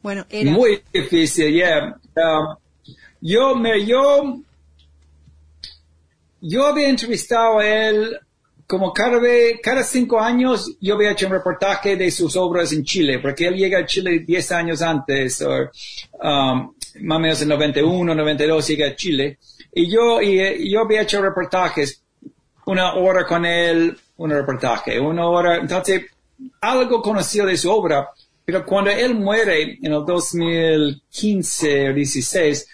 Bueno, 0.03 0.24
era. 0.31 0.53
Muy 0.53 0.83
difícil, 0.93 1.53
yeah. 1.53 1.99
Um, 2.15 2.57
yo 3.20 3.57
me, 3.57 3.85
yo, 3.85 4.39
yo 6.41 6.67
había 6.67 6.89
entrevistado 6.89 7.59
a 7.59 7.67
él 7.67 8.19
como 8.67 8.93
cada, 8.93 9.19
vez- 9.19 9.61
cada 9.63 9.85
cinco 9.85 10.19
años 10.21 10.77
yo 10.81 10.95
había 10.95 11.13
hecho 11.13 11.27
un 11.27 11.33
reportaje 11.33 11.97
de 11.97 12.11
sus 12.11 12.35
obras 12.37 12.73
en 12.73 12.83
Chile, 12.85 13.21
porque 13.21 13.47
él 13.47 13.55
llega 13.55 13.79
a 13.79 13.87
Chile 13.87 14.21
10 14.27 14.53
años 14.53 14.83
antes, 14.83 15.41
o, 15.43 15.71
um, 16.23 16.75
más 17.03 17.17
o 17.17 17.21
menos 17.21 17.43
en 17.43 17.49
91, 17.49 18.15
92 18.15 18.67
llega 18.69 18.89
a 18.89 18.97
Chile, 18.97 19.39
y 19.73 19.89
yo, 19.89 20.21
y, 20.21 20.41
eh, 20.41 20.69
yo 20.69 20.81
había 20.81 21.03
hecho 21.03 21.23
reportajes, 21.23 22.03
una 22.67 22.95
hora 22.95 23.25
con 23.25 23.45
él, 23.47 23.97
un 24.17 24.31
reportaje, 24.31 24.99
una 24.99 25.29
hora, 25.29 25.59
entonces 25.59 26.03
algo 26.61 27.01
conocido 27.01 27.47
de 27.47 27.57
su 27.57 27.71
obra, 27.71 28.09
pero 28.45 28.65
cuando 28.67 28.91
él 28.91 29.15
muere 29.15 29.79
en 29.81 29.93
el 29.93 30.05
2015 30.05 31.91
o 31.91 31.95
16, 31.95 32.69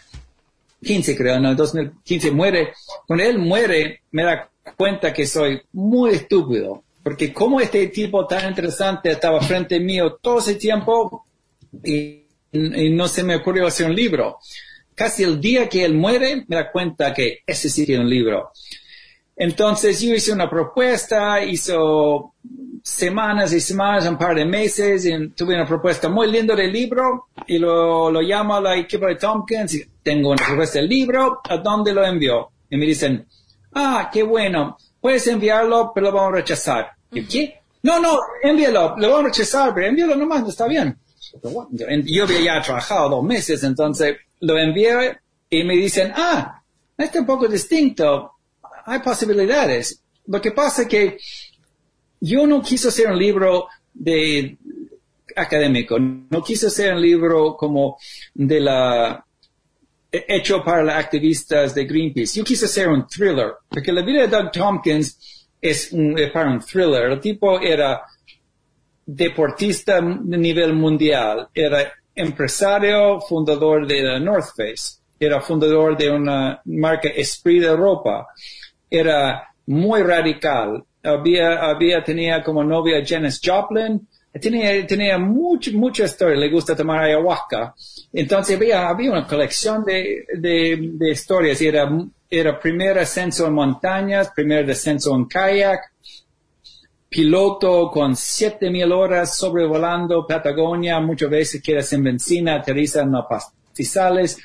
15 0.82 1.16
creo, 1.16 1.40
no, 1.40 1.54
2015 1.54 2.30
muere, 2.30 2.72
cuando 3.06 3.24
él 3.24 3.38
muere 3.38 4.02
me 4.10 4.24
da 4.24 4.50
cuenta 4.76 5.12
que 5.12 5.26
soy 5.26 5.60
muy 5.72 6.10
estúpido, 6.10 6.82
porque 7.02 7.32
como 7.32 7.60
este 7.60 7.86
tipo 7.88 8.26
tan 8.26 8.48
interesante 8.48 9.10
estaba 9.10 9.40
frente 9.40 9.80
mío 9.80 10.18
todo 10.20 10.38
ese 10.38 10.54
tiempo 10.54 11.26
y, 11.84 12.24
y 12.52 12.90
no 12.90 13.08
se 13.08 13.22
me 13.22 13.36
ocurrió 13.36 13.66
hacer 13.66 13.86
un 13.86 13.96
libro. 13.96 14.38
Casi 14.94 15.22
el 15.24 15.40
día 15.40 15.68
que 15.68 15.84
él 15.84 15.94
muere 15.94 16.44
me 16.46 16.56
da 16.56 16.70
cuenta 16.70 17.14
que 17.14 17.38
ese 17.46 17.68
sí 17.70 17.86
tiene 17.86 18.04
un 18.04 18.10
libro. 18.10 18.52
Entonces 19.36 20.00
yo 20.00 20.14
hice 20.14 20.32
una 20.32 20.48
propuesta, 20.48 21.42
hizo 21.42 22.34
semanas 22.82 23.52
y 23.52 23.60
semanas, 23.60 24.06
un 24.06 24.18
par 24.18 24.34
de 24.34 24.44
meses, 24.44 25.06
y 25.06 25.28
tuve 25.28 25.54
una 25.54 25.66
propuesta 25.66 26.08
muy 26.08 26.30
linda 26.30 26.54
del 26.54 26.72
libro 26.72 27.28
y 27.46 27.58
lo, 27.58 28.10
lo 28.10 28.20
llamo 28.20 28.56
a 28.56 28.60
la 28.60 28.76
equipo 28.76 29.06
de 29.06 29.16
Tompkins 29.16 29.74
y 29.74 29.84
tengo 30.02 30.30
una 30.30 30.44
propuesta 30.44 30.80
del 30.80 30.88
libro, 30.88 31.40
¿a 31.48 31.56
dónde 31.58 31.92
lo 31.92 32.04
envió? 32.04 32.50
Y 32.68 32.76
me 32.76 32.86
dicen, 32.86 33.26
ah, 33.74 34.10
qué 34.12 34.22
bueno, 34.22 34.76
puedes 35.00 35.26
enviarlo, 35.26 35.92
pero 35.94 36.06
lo 36.06 36.12
vamos 36.12 36.32
a 36.32 36.36
rechazar. 36.36 36.90
¿Y 37.12 37.24
qué? 37.24 37.60
No, 37.82 38.00
no, 38.00 38.18
envíalo, 38.42 38.94
lo 38.96 39.08
vamos 39.08 39.24
a 39.24 39.28
rechazar, 39.28 39.74
pero 39.74 39.86
envíalo 39.86 40.16
nomás, 40.16 40.42
no 40.42 40.48
está 40.48 40.66
bien. 40.66 40.96
Yo 42.04 42.24
había 42.24 42.40
ya 42.40 42.62
trabajado 42.62 43.08
dos 43.08 43.24
meses, 43.24 43.62
entonces 43.64 44.16
lo 44.40 44.58
envié 44.58 45.18
y 45.48 45.64
me 45.64 45.74
dicen, 45.74 46.12
ah, 46.14 46.62
este 46.96 47.18
es 47.18 47.20
un 47.20 47.26
poco 47.26 47.48
distinto, 47.48 48.32
hay 48.86 49.00
posibilidades. 49.00 50.02
Lo 50.26 50.40
que 50.40 50.52
pasa 50.52 50.82
es 50.82 50.88
que 50.88 51.18
yo 52.20 52.46
no 52.46 52.62
quise 52.62 52.88
hacer 52.88 53.08
un 53.08 53.18
libro 53.18 53.68
de 53.92 54.56
académico, 55.34 55.98
no 55.98 56.42
quise 56.42 56.68
hacer 56.68 56.94
un 56.94 57.02
libro 57.02 57.56
como 57.56 57.98
de 58.34 58.60
la 58.60 59.24
hecho 60.12 60.62
para 60.62 60.82
los 60.82 60.94
activistas 60.94 61.74
de 61.74 61.86
Greenpeace. 61.86 62.38
Yo 62.38 62.44
quise 62.44 62.66
hacer 62.66 62.88
un 62.88 63.06
thriller, 63.06 63.54
porque 63.68 63.92
la 63.92 64.02
vida 64.02 64.22
de 64.22 64.28
Doug 64.28 64.52
Tompkins 64.52 65.48
es, 65.60 65.90
un, 65.92 66.14
para 66.32 66.50
un 66.50 66.60
thriller. 66.60 67.10
El 67.10 67.20
tipo 67.20 67.58
era 67.58 68.02
deportista 69.06 70.00
de 70.00 70.38
nivel 70.38 70.74
mundial, 70.74 71.48
era 71.54 71.92
empresario, 72.14 73.20
fundador 73.20 73.86
de 73.86 74.20
North 74.20 74.50
Face, 74.54 74.98
era 75.18 75.40
fundador 75.40 75.96
de 75.96 76.10
una 76.10 76.60
marca 76.66 77.08
Esprit 77.08 77.62
de 77.62 77.74
ropa, 77.74 78.26
era 78.92 79.48
muy 79.66 80.02
radical, 80.02 80.84
había, 81.02 81.70
había, 81.70 82.04
tenía 82.04 82.42
como 82.42 82.62
novia 82.62 83.02
Janis 83.04 83.40
Joplin, 83.42 84.06
tenía, 84.38 84.86
tenía 84.86 85.16
mucho, 85.16 85.70
mucha 85.72 86.04
historia, 86.04 86.36
le 86.36 86.50
gusta 86.50 86.76
tomar 86.76 87.04
ayahuasca. 87.04 87.74
Entonces 88.12 88.56
había, 88.56 88.88
había 88.88 89.10
una 89.10 89.26
colección 89.26 89.82
de, 89.82 90.26
de, 90.36 90.90
de 90.92 91.10
historias, 91.10 91.58
era, 91.62 91.90
era 92.28 92.60
primer 92.60 92.98
ascenso 92.98 93.46
en 93.46 93.54
montañas, 93.54 94.30
primer 94.34 94.66
descenso 94.66 95.14
en 95.16 95.24
kayak, 95.24 95.80
piloto 97.08 97.90
con 97.90 98.14
7000 98.14 98.92
horas 98.92 99.36
sobrevolando 99.36 100.26
Patagonia, 100.26 101.00
muchas 101.00 101.30
veces 101.30 101.62
queda 101.62 101.82
sin 101.82 102.04
benzina, 102.04 102.56
aterriza 102.56 103.02
en 103.02 103.12
los 103.12 103.24
pastizales, 103.26 104.38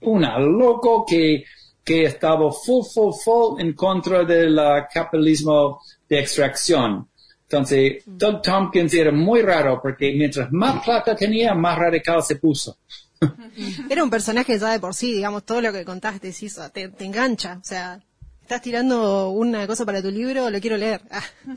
una 0.00 0.36
loco 0.38 1.04
que, 1.06 1.44
que 1.84 2.04
estaba 2.04 2.50
full, 2.50 2.84
full, 2.84 3.12
full 3.22 3.60
en 3.60 3.74
contra 3.74 4.24
del 4.24 4.58
uh, 4.58 4.86
capitalismo 4.92 5.82
de 6.08 6.20
extracción. 6.20 7.08
Entonces, 7.42 8.02
Doug 8.06 8.42
Tompkins 8.42 8.94
era 8.94 9.12
muy 9.12 9.42
raro 9.42 9.80
porque 9.82 10.12
mientras 10.16 10.50
más 10.50 10.82
plata 10.82 11.14
tenía, 11.14 11.54
más 11.54 11.78
radical 11.78 12.22
se 12.22 12.36
puso. 12.36 12.78
Era 13.90 14.02
un 14.02 14.10
personaje 14.10 14.58
ya 14.58 14.72
de 14.72 14.80
por 14.80 14.94
sí, 14.94 15.12
digamos, 15.12 15.44
todo 15.44 15.60
lo 15.60 15.72
que 15.72 15.84
contaste, 15.84 16.32
ah, 16.58 16.68
te, 16.70 16.88
te 16.88 17.04
engancha. 17.04 17.58
O 17.60 17.64
sea, 17.64 18.00
estás 18.40 18.62
tirando 18.62 19.30
una 19.30 19.66
cosa 19.66 19.84
para 19.84 20.02
tu 20.02 20.10
libro, 20.10 20.50
lo 20.50 20.60
quiero 20.60 20.76
leer. 20.76 21.02
Ah. 21.10 21.22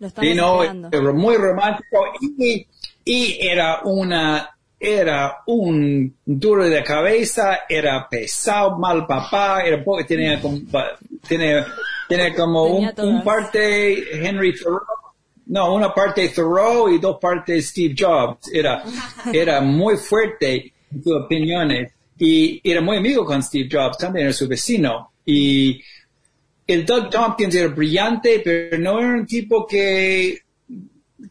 Lo 0.00 0.08
Sí, 0.10 0.32
no, 0.32 0.62
era 0.62 1.12
muy 1.12 1.34
romántico 1.34 1.98
y, 2.20 2.64
y 3.04 3.36
era 3.44 3.80
una 3.82 4.56
era 4.80 5.42
un 5.46 6.14
duro 6.24 6.68
de 6.68 6.82
cabeza, 6.84 7.60
era 7.68 8.08
pesado, 8.08 8.78
mal 8.78 9.06
papá, 9.06 9.62
era 9.62 9.82
tenía 10.06 10.40
como, 10.40 10.60
tenía, 11.26 11.66
tenía 12.08 12.34
como 12.34 12.64
un, 12.64 12.90
un 12.98 13.24
parte 13.24 14.26
Henry 14.26 14.54
Thoreau, 14.54 14.80
no, 15.48 15.74
una 15.74 15.92
parte 15.92 16.28
Thoreau 16.28 16.90
y 16.90 16.98
dos 16.98 17.18
partes 17.20 17.68
Steve 17.68 17.94
Jobs. 17.98 18.52
Era, 18.52 18.82
era 19.32 19.60
muy 19.60 19.96
fuerte 19.96 20.72
en 20.92 21.02
sus 21.02 21.14
opiniones 21.24 21.92
y 22.18 22.60
era 22.68 22.80
muy 22.80 22.98
amigo 22.98 23.24
con 23.24 23.42
Steve 23.42 23.68
Jobs, 23.70 23.98
también 23.98 24.26
era 24.26 24.32
su 24.32 24.46
vecino. 24.46 25.12
Y 25.24 25.80
el 26.66 26.84
Doug 26.84 27.10
Tompkins 27.10 27.54
era 27.54 27.68
brillante, 27.68 28.40
pero 28.44 28.78
no 28.78 28.98
era 28.98 29.14
un 29.14 29.26
tipo 29.26 29.66
que, 29.66 30.38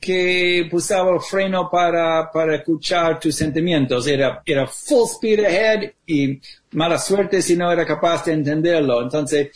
que 0.01 0.69
usaba 0.71 1.13
el 1.13 1.21
freno 1.21 1.69
para, 1.69 2.29
para 2.31 2.55
escuchar 2.55 3.19
tus 3.19 3.35
sentimientos. 3.35 4.05
Era, 4.07 4.41
era 4.45 4.67
full 4.67 5.05
speed 5.05 5.39
ahead 5.45 5.91
y 6.05 6.39
mala 6.71 6.97
suerte 6.97 7.41
si 7.41 7.55
no 7.55 7.71
era 7.71 7.85
capaz 7.85 8.25
de 8.25 8.33
entenderlo. 8.33 9.01
Entonces, 9.01 9.49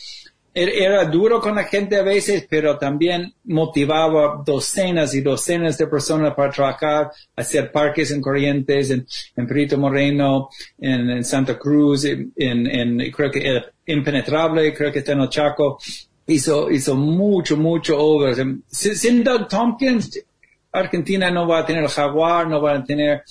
er- 0.54 0.70
era 0.74 1.04
duro 1.04 1.40
con 1.40 1.54
la 1.54 1.64
gente 1.64 1.96
a 1.96 2.02
veces, 2.02 2.46
pero 2.48 2.78
también 2.78 3.34
motivaba 3.44 4.42
docenas 4.44 5.14
y 5.14 5.20
docenas 5.20 5.76
de 5.76 5.86
personas 5.86 6.34
para 6.34 6.50
trabajar, 6.50 7.10
hacer 7.36 7.70
parques 7.70 8.10
en 8.10 8.20
Corrientes, 8.22 8.90
en, 8.90 9.06
en 9.36 9.46
Perito 9.46 9.76
Moreno, 9.76 10.48
en, 10.78 11.10
en 11.10 11.24
Santa 11.24 11.58
Cruz, 11.58 12.04
en, 12.04 12.32
en- 12.36 13.10
creo 13.12 13.30
que 13.30 13.62
impenetrable, 13.86 14.72
creo 14.72 14.90
que 14.90 15.00
está 15.00 15.12
en 15.12 15.20
el 15.20 15.28
Chaco. 15.28 15.78
Hizo, 16.26 16.70
hizo 16.70 16.94
mucho, 16.94 17.56
mucho 17.56 17.98
obras. 17.98 18.36
Sin, 18.68 18.96
sin 18.96 19.24
Doug 19.24 19.48
Tompkins, 19.48 20.20
Argentina 20.70 21.30
no 21.30 21.46
va 21.46 21.58
a 21.60 21.66
tener 21.66 21.86
Jaguar, 21.88 22.48
no 22.48 22.60
va 22.62 22.74
a 22.76 22.84
tener 22.84 23.24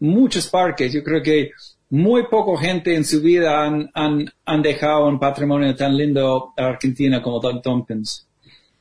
muchos 0.00 0.48
parques. 0.48 0.92
Yo 0.92 1.04
creo 1.04 1.22
que 1.22 1.50
muy 1.90 2.26
poca 2.26 2.60
gente 2.60 2.94
en 2.94 3.04
su 3.04 3.20
vida 3.22 3.64
han, 3.64 4.62
dejado 4.62 5.06
un 5.06 5.18
patrimonio 5.18 5.74
tan 5.74 5.96
lindo 5.96 6.52
a 6.56 6.66
Argentina 6.66 7.22
como 7.22 7.40
Doug 7.40 7.62
Tompkins. 7.62 8.26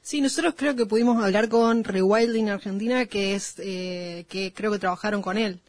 Sí, 0.02 0.22
nosotros 0.22 0.54
creo 0.58 0.76
que 0.76 0.86
pudimos 0.86 1.22
hablar 1.22 1.50
con 1.50 1.84
Rewilding 1.84 2.50
Argentina, 2.50 3.06
que 3.06 3.36
es, 3.36 3.56
eh, 3.60 4.26
que 4.30 4.54
creo 4.54 4.72
que 4.72 4.80
trabajaron 4.80 5.22
con 5.22 5.38
él. 5.38 5.60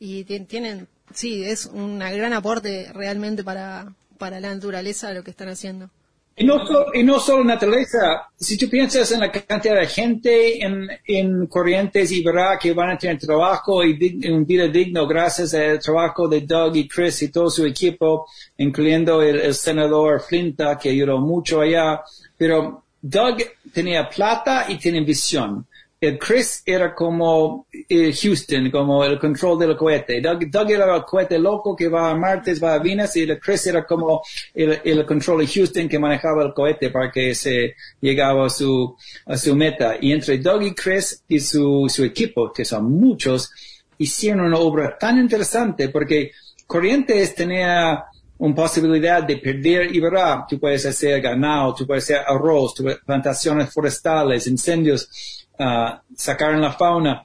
Y 0.00 0.24
ti- 0.24 0.40
tienen, 0.40 0.88
sí, 1.12 1.44
es 1.44 1.66
un 1.66 1.98
gran 1.98 2.32
aporte 2.32 2.90
realmente 2.94 3.44
para, 3.44 3.92
para 4.18 4.40
la 4.40 4.54
naturaleza 4.54 5.12
lo 5.12 5.22
que 5.22 5.30
están 5.30 5.48
haciendo. 5.48 5.90
Y 6.34 6.44
no, 6.44 6.66
solo, 6.66 6.86
y 6.94 7.02
no 7.04 7.20
solo 7.20 7.44
naturaleza, 7.44 8.28
si 8.34 8.56
tú 8.56 8.68
piensas 8.68 9.12
en 9.12 9.20
la 9.20 9.30
cantidad 9.30 9.78
de 9.78 9.86
gente 9.86 10.64
en, 10.64 10.88
en 11.06 11.46
Corrientes 11.46 12.10
y 12.10 12.24
verá 12.24 12.58
que 12.58 12.72
van 12.72 12.90
a 12.90 12.98
tener 12.98 13.18
trabajo 13.18 13.84
y 13.84 13.98
dig- 13.98 14.32
un 14.32 14.46
vida 14.46 14.66
digno 14.66 15.06
gracias 15.06 15.52
al 15.52 15.78
trabajo 15.78 16.26
de 16.28 16.40
Doug 16.40 16.74
y 16.76 16.88
Chris 16.88 17.20
y 17.22 17.30
todo 17.30 17.50
su 17.50 17.66
equipo, 17.66 18.26
incluyendo 18.56 19.20
el, 19.20 19.40
el 19.40 19.54
senador 19.54 20.22
Flinta 20.22 20.78
que 20.78 20.88
ayudó 20.88 21.18
mucho 21.18 21.60
allá, 21.60 22.00
pero 22.38 22.82
Doug 23.02 23.36
tenía 23.72 24.08
plata 24.08 24.64
y 24.68 24.78
tiene 24.78 25.02
visión. 25.02 25.66
El 26.02 26.18
Chris 26.18 26.64
era 26.66 26.92
como 26.96 27.68
eh, 27.70 28.12
Houston, 28.12 28.72
como 28.72 29.04
el 29.04 29.20
control 29.20 29.56
del 29.60 29.76
cohete. 29.76 30.20
Doug, 30.20 30.50
Doug 30.50 30.68
era 30.72 30.96
el 30.96 31.04
cohete 31.04 31.38
loco 31.38 31.76
que 31.76 31.86
va 31.86 32.10
a 32.10 32.16
Marte, 32.16 32.54
va 32.54 32.74
a 32.74 32.80
Venus, 32.80 33.14
y 33.14 33.20
el 33.20 33.38
Chris 33.38 33.68
era 33.68 33.86
como 33.86 34.20
el, 34.52 35.06
control 35.06 35.42
de 35.42 35.46
Houston 35.46 35.88
que 35.88 36.00
manejaba 36.00 36.42
el 36.42 36.52
cohete 36.52 36.90
para 36.90 37.08
que 37.08 37.36
se 37.36 37.76
llegaba 38.00 38.46
a 38.46 38.50
su, 38.50 38.96
a 39.26 39.36
su 39.36 39.54
meta. 39.54 39.94
Y 40.00 40.10
entre 40.10 40.38
Doug 40.38 40.62
y 40.62 40.74
Chris 40.74 41.22
y 41.28 41.38
su, 41.38 41.86
equipo, 42.04 42.52
que 42.52 42.64
son 42.64 42.90
muchos, 42.90 43.52
hicieron 43.96 44.46
una 44.46 44.58
obra 44.58 44.98
tan 44.98 45.20
interesante 45.20 45.88
porque 45.88 46.32
Corrientes 46.66 47.32
tenía 47.32 48.06
una 48.38 48.54
posibilidad 48.56 49.22
de 49.22 49.36
perder 49.36 49.94
y 49.94 50.00
verá, 50.00 50.44
tú 50.48 50.58
puedes 50.58 50.84
hacer 50.84 51.20
ganado, 51.20 51.76
tú 51.76 51.86
puedes 51.86 52.02
hacer 52.02 52.24
arroz, 52.26 52.74
plantaciones 53.06 53.72
forestales, 53.72 54.48
incendios, 54.48 55.08
ah, 55.62 56.02
sacar 56.16 56.52
en 56.52 56.60
la 56.60 56.72
fauna. 56.72 57.22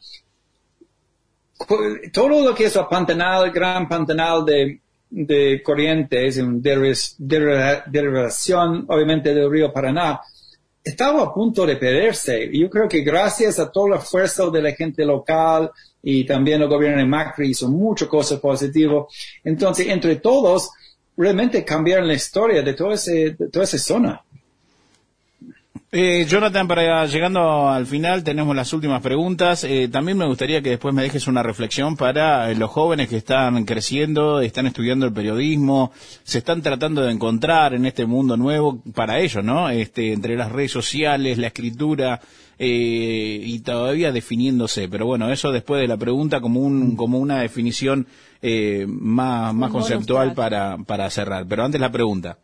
Todo 2.14 2.30
lo 2.30 2.54
que 2.54 2.66
es 2.66 2.76
el 2.76 2.86
pantanal, 2.86 3.46
el 3.46 3.52
gran 3.52 3.90
pantanal 3.90 4.46
de, 4.46 4.80
de 5.10 5.62
Corrientes, 5.64 6.38
en 6.38 6.62
deriv- 6.62 7.16
deriv- 7.18 7.84
derivación 7.88 8.86
obviamente 8.88 9.34
del 9.34 9.50
río 9.50 9.74
Paraná, 9.74 10.22
estaba 10.84 11.24
a 11.24 11.34
punto 11.34 11.66
de 11.66 11.76
perderse. 11.76 12.50
Yo 12.54 12.70
creo 12.70 12.88
que 12.88 13.02
gracias 13.02 13.60
a 13.60 13.72
todo 13.72 13.88
el 13.88 13.94
esfuerzo 13.96 14.52
de 14.52 14.62
la 14.62 14.72
gente 14.72 15.04
local 15.04 15.72
y 16.02 16.26
también 16.26 16.62
el 16.62 16.70
gobierno 16.70 17.00
de 17.00 17.06
Macri 17.06 17.50
hizo 17.50 17.68
muchas 17.70 18.08
cosas 18.08 18.40
positivas. 18.40 19.06
Entonces, 19.44 19.88
entre 19.88 20.18
todos, 20.18 20.70
realmente 21.18 21.66
cambiaron 21.66 22.08
la 22.08 22.14
historia 22.14 22.62
de, 22.62 22.76
ese, 22.94 23.32
de 23.32 23.50
toda 23.50 23.66
esa 23.66 23.78
zona. 23.80 24.22
Eh, 25.90 26.26
Jonathan, 26.28 26.68
para 26.68 27.06
llegando 27.06 27.70
al 27.70 27.86
final 27.86 28.22
tenemos 28.22 28.54
las 28.54 28.74
últimas 28.74 29.02
preguntas. 29.02 29.64
Eh, 29.64 29.88
también 29.90 30.18
me 30.18 30.26
gustaría 30.26 30.62
que 30.62 30.72
después 30.72 30.94
me 30.94 31.02
dejes 31.02 31.28
una 31.28 31.44
reflexión 31.44 31.96
para 31.96 32.52
eh, 32.52 32.56
los 32.56 32.70
jóvenes 32.70 33.08
que 33.08 33.16
están 33.16 33.64
creciendo, 33.64 34.42
están 34.42 34.68
estudiando 34.68 35.06
el 35.06 35.14
periodismo, 35.14 35.94
se 36.24 36.40
están 36.40 36.62
tratando 36.62 37.04
de 37.04 37.14
encontrar 37.14 37.74
en 37.74 37.86
este 37.86 38.06
mundo 38.06 38.36
nuevo 38.36 38.82
para 38.94 39.20
ellos, 39.20 39.46
¿no? 39.46 39.70
Este, 39.70 40.12
entre 40.12 40.36
las 40.36 40.52
redes 40.52 40.72
sociales, 40.72 41.38
la 41.38 41.48
escritura 41.48 42.20
eh, 42.60 43.40
y 43.42 43.60
todavía 43.60 44.12
definiéndose. 44.12 44.90
Pero 44.90 45.06
bueno, 45.06 45.32
eso 45.32 45.54
después 45.54 45.80
de 45.80 45.88
la 45.88 45.96
pregunta 45.96 46.42
como 46.42 46.60
un 46.60 46.98
como 46.98 47.18
una 47.18 47.40
definición 47.40 48.08
eh, 48.42 48.86
más 48.90 49.54
más 49.54 49.72
conceptual 49.72 50.34
para 50.34 50.78
para 50.80 51.10
cerrar. 51.10 51.46
Pero 51.48 51.64
antes 51.64 51.80
la 51.80 51.92
pregunta. 51.94 52.40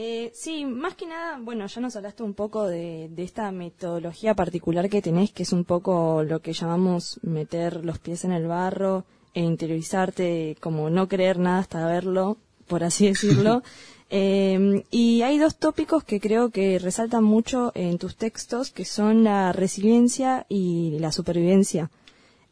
Eh, 0.00 0.30
sí, 0.32 0.64
más 0.64 0.94
que 0.94 1.06
nada, 1.06 1.40
bueno, 1.42 1.66
ya 1.66 1.80
nos 1.80 1.96
hablaste 1.96 2.22
un 2.22 2.32
poco 2.32 2.68
de, 2.68 3.08
de 3.10 3.24
esta 3.24 3.50
metodología 3.50 4.32
particular 4.32 4.88
que 4.88 5.02
tenés, 5.02 5.32
que 5.32 5.42
es 5.42 5.52
un 5.52 5.64
poco 5.64 6.22
lo 6.22 6.38
que 6.38 6.52
llamamos 6.52 7.18
meter 7.24 7.84
los 7.84 7.98
pies 7.98 8.22
en 8.22 8.30
el 8.30 8.46
barro 8.46 9.04
e 9.34 9.40
interiorizarte, 9.40 10.56
como 10.60 10.88
no 10.88 11.08
creer 11.08 11.40
nada 11.40 11.58
hasta 11.58 11.84
verlo, 11.84 12.36
por 12.68 12.84
así 12.84 13.08
decirlo. 13.08 13.64
Eh, 14.10 14.84
y 14.90 15.20
hay 15.20 15.36
dos 15.36 15.56
tópicos 15.56 16.02
que 16.02 16.18
creo 16.18 16.48
que 16.48 16.78
resaltan 16.78 17.22
mucho 17.22 17.72
en 17.74 17.98
tus 17.98 18.16
textos, 18.16 18.70
que 18.70 18.86
son 18.86 19.22
la 19.22 19.52
resiliencia 19.52 20.46
y 20.48 20.98
la 20.98 21.12
supervivencia. 21.12 21.90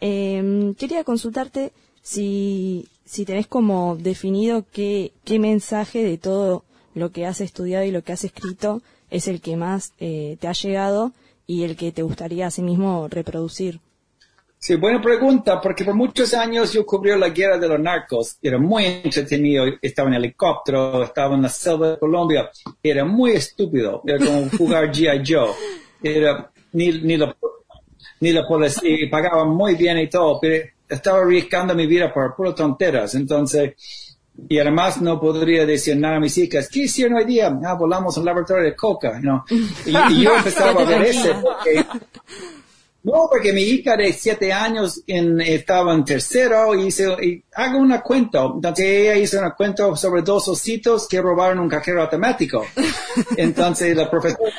Eh, 0.02 0.74
quería 0.77 1.02
consultarte 1.02 1.73
si, 2.02 2.89
si 3.06 3.24
tenés 3.24 3.47
como 3.47 3.97
definido 3.97 4.66
qué, 4.70 5.12
qué 5.24 5.39
mensaje 5.39 6.05
de 6.05 6.18
todo 6.18 6.65
lo 6.97 7.12
que 7.12 7.27
has 7.27 7.40
estudiado 7.40 7.85
y 7.85 7.90
lo 7.90 8.02
que 8.02 8.12
has 8.12 8.24
escrito 8.24 8.82
es 9.10 9.28
el 9.28 9.40
que 9.40 9.56
más 9.56 9.93
eh, 10.01 10.39
te 10.40 10.48
ha 10.48 10.52
llegado 10.52 11.12
y 11.47 11.62
el 11.62 11.77
que 11.77 11.93
te 11.93 12.02
gustaría 12.02 12.47
asimismo 12.47 13.06
reproducir. 13.09 13.81
Sí, 14.59 14.77
buena 14.77 15.01
pregunta, 15.01 15.60
porque 15.60 15.85
por 15.85 15.94
muchos 15.94 16.32
años 16.32 16.73
yo 16.73 16.85
cubrí 16.86 17.16
la 17.16 17.28
guerra 17.28 17.59
de 17.59 17.68
los 17.68 17.78
narcos. 17.78 18.39
Era 18.43 18.59
muy 18.59 18.86
entretenido. 18.86 19.66
Estaba 19.81 20.09
en 20.09 20.14
helicóptero, 20.14 21.05
estaba 21.05 21.35
en 21.35 21.43
la 21.43 21.51
selva 21.51 21.90
de 21.90 21.98
Colombia. 21.98 22.51
Era 22.82 23.05
muy 23.05 23.32
estúpido. 23.32 24.02
Era 24.06 24.18
como 24.18 24.48
jugar 24.56 24.90
G.I. 24.93 25.23
Joe. 25.24 25.51
Era, 26.02 26.51
ni, 26.73 26.90
ni, 27.02 27.18
la, 27.18 27.36
ni 28.20 28.32
la 28.32 28.48
policía 28.48 29.05
y 29.05 29.09
pagaban 29.09 29.51
muy 29.51 29.74
bien 29.74 29.98
y 29.98 30.09
todo, 30.09 30.39
pero 30.40 30.64
estaba 30.89 31.18
arriesgando 31.18 31.74
mi 31.74 31.86
vida 31.86 32.12
por 32.12 32.35
puras 32.35 32.55
tonteras. 32.55 33.14
Entonces, 33.14 33.74
y 34.49 34.59
además 34.59 35.01
no 35.01 35.21
podría 35.21 35.65
decir 35.67 35.97
nada 35.97 36.17
a 36.17 36.21
mis 36.21 36.37
hijas, 36.39 36.69
¿qué 36.69 36.81
hicieron 36.81 37.17
hoy 37.19 37.25
día? 37.25 37.59
Ah, 37.65 37.75
volamos 37.75 38.17
al 38.19 38.25
laboratorio 38.25 38.65
de 38.65 38.77
coca, 38.77 39.19
¿no? 39.21 39.45
Y, 39.51 39.97
y 40.13 40.23
yo 40.23 40.35
empezaba 40.37 40.83
a 40.83 40.85
ver 40.85 41.03
eso 41.03 41.43
porque 41.43 41.85
no, 43.07 43.29
porque 43.31 43.53
mi 43.53 43.63
hija 43.63 43.97
de 43.97 44.13
siete 44.13 44.53
años 44.53 45.01
en, 45.07 45.41
estaba 45.41 45.95
en 45.95 46.05
tercero 46.05 46.75
y, 46.75 46.87
hizo, 46.87 47.23
y 47.23 47.41
hago 47.55 47.79
una 47.79 48.03
cuento. 48.03 48.55
Entonces 48.57 48.85
ella 48.85 49.15
hizo 49.15 49.39
una 49.39 49.55
cuento 49.55 49.95
sobre 49.95 50.23
dos 50.23 50.49
ositos 50.49 51.07
que 51.07 51.23
robaron 51.23 51.61
un 51.61 51.69
cajero 51.69 52.03
automático. 52.03 52.67
Entonces 53.37 53.97
la 53.97 54.11
profesora, 54.11 54.51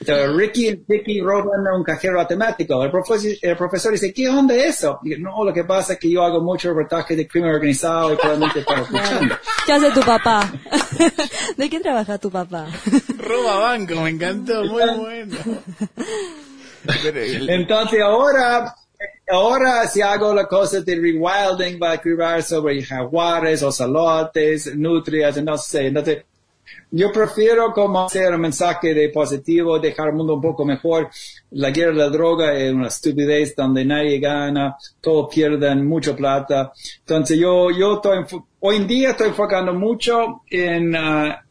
entonces, 0.00 0.36
Ricky 0.36 0.68
y 0.68 0.84
Vicky 0.86 1.20
roban 1.20 1.66
un 1.74 1.82
cajero 1.82 2.20
automático. 2.20 2.82
El 2.84 2.90
profesor, 2.90 3.32
el 3.42 3.56
profesor 3.56 3.92
dice, 3.92 4.12
¿qué 4.12 4.28
onda 4.28 4.54
eso? 4.54 5.00
Y, 5.02 5.16
no, 5.20 5.44
lo 5.44 5.52
que 5.52 5.64
pasa 5.64 5.94
es 5.94 5.98
que 5.98 6.10
yo 6.10 6.22
hago 6.22 6.40
mucho 6.40 6.68
reportaje 6.68 7.16
de 7.16 7.26
crimen 7.26 7.50
organizado 7.50 8.12
y 8.12 8.16
probablemente 8.16 8.60
estaba 8.60 8.80
escuchando. 8.82 9.36
¿Qué 9.66 9.72
hace 9.72 9.90
tu 9.90 10.00
papá? 10.00 10.52
¿De 11.56 11.68
qué 11.68 11.80
trabaja 11.80 12.16
tu 12.18 12.30
papá? 12.30 12.66
Roba 13.18 13.58
banco, 13.58 13.96
me 13.96 14.10
encantó, 14.10 14.64
muy 14.64 14.82
bueno. 14.96 15.36
Entonces 17.48 18.00
ahora 18.00 18.74
ahora 19.28 19.86
si 19.88 20.00
hago 20.00 20.32
la 20.32 20.46
cosa 20.46 20.80
de 20.80 20.94
rewilding, 20.94 21.78
va 21.82 21.90
a 21.90 21.94
escribir 21.94 22.42
sobre 22.42 22.82
jaguares, 22.82 23.62
ocelotes, 23.62 24.74
nutrias, 24.76 25.42
no 25.42 25.58
sé. 25.58 25.88
Entonces, 25.88 26.24
yo 26.90 27.12
prefiero 27.12 27.72
como 27.72 28.06
hacer 28.06 28.34
un 28.34 28.40
mensaje 28.40 28.94
de 28.94 29.10
positivo, 29.10 29.78
dejar 29.78 30.08
el 30.08 30.14
mundo 30.14 30.34
un 30.34 30.40
poco 30.40 30.64
mejor. 30.64 31.10
La 31.50 31.70
guerra 31.70 31.92
de 31.92 31.98
la 31.98 32.08
droga 32.08 32.54
es 32.54 32.72
una 32.72 32.88
estupidez 32.88 33.54
donde 33.54 33.84
nadie 33.84 34.18
gana, 34.18 34.76
todos 35.00 35.32
pierden 35.34 35.86
mucha 35.86 36.16
plata. 36.16 36.72
Entonces 37.00 37.38
yo, 37.38 37.70
yo 37.70 37.96
estoy, 37.96 38.24
hoy 38.60 38.76
en 38.76 38.86
día 38.86 39.10
estoy 39.10 39.28
enfocando 39.28 39.74
mucho 39.74 40.42
en, 40.50 40.96
ah, 40.96 41.44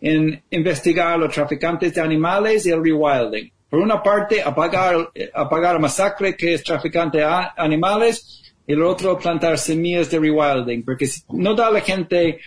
en 0.00 0.42
investigar 0.50 1.18
los 1.18 1.34
traficantes 1.34 1.94
de 1.94 2.00
animales 2.00 2.64
y 2.64 2.70
el 2.70 2.82
rewilding. 2.82 3.52
Por 3.68 3.80
una 3.80 4.02
parte, 4.02 4.42
apagar, 4.42 5.10
apagar 5.32 5.78
masacre 5.78 6.36
que 6.36 6.54
es 6.54 6.64
traficante 6.64 7.18
de 7.18 7.24
animales 7.56 8.52
y 8.66 8.72
el 8.72 8.82
otro 8.82 9.18
plantar 9.18 9.58
semillas 9.58 10.10
de 10.10 10.18
rewilding, 10.18 10.84
porque 10.84 11.06
no 11.28 11.54
da 11.54 11.68
a 11.68 11.70
la 11.70 11.80
gente 11.80 12.40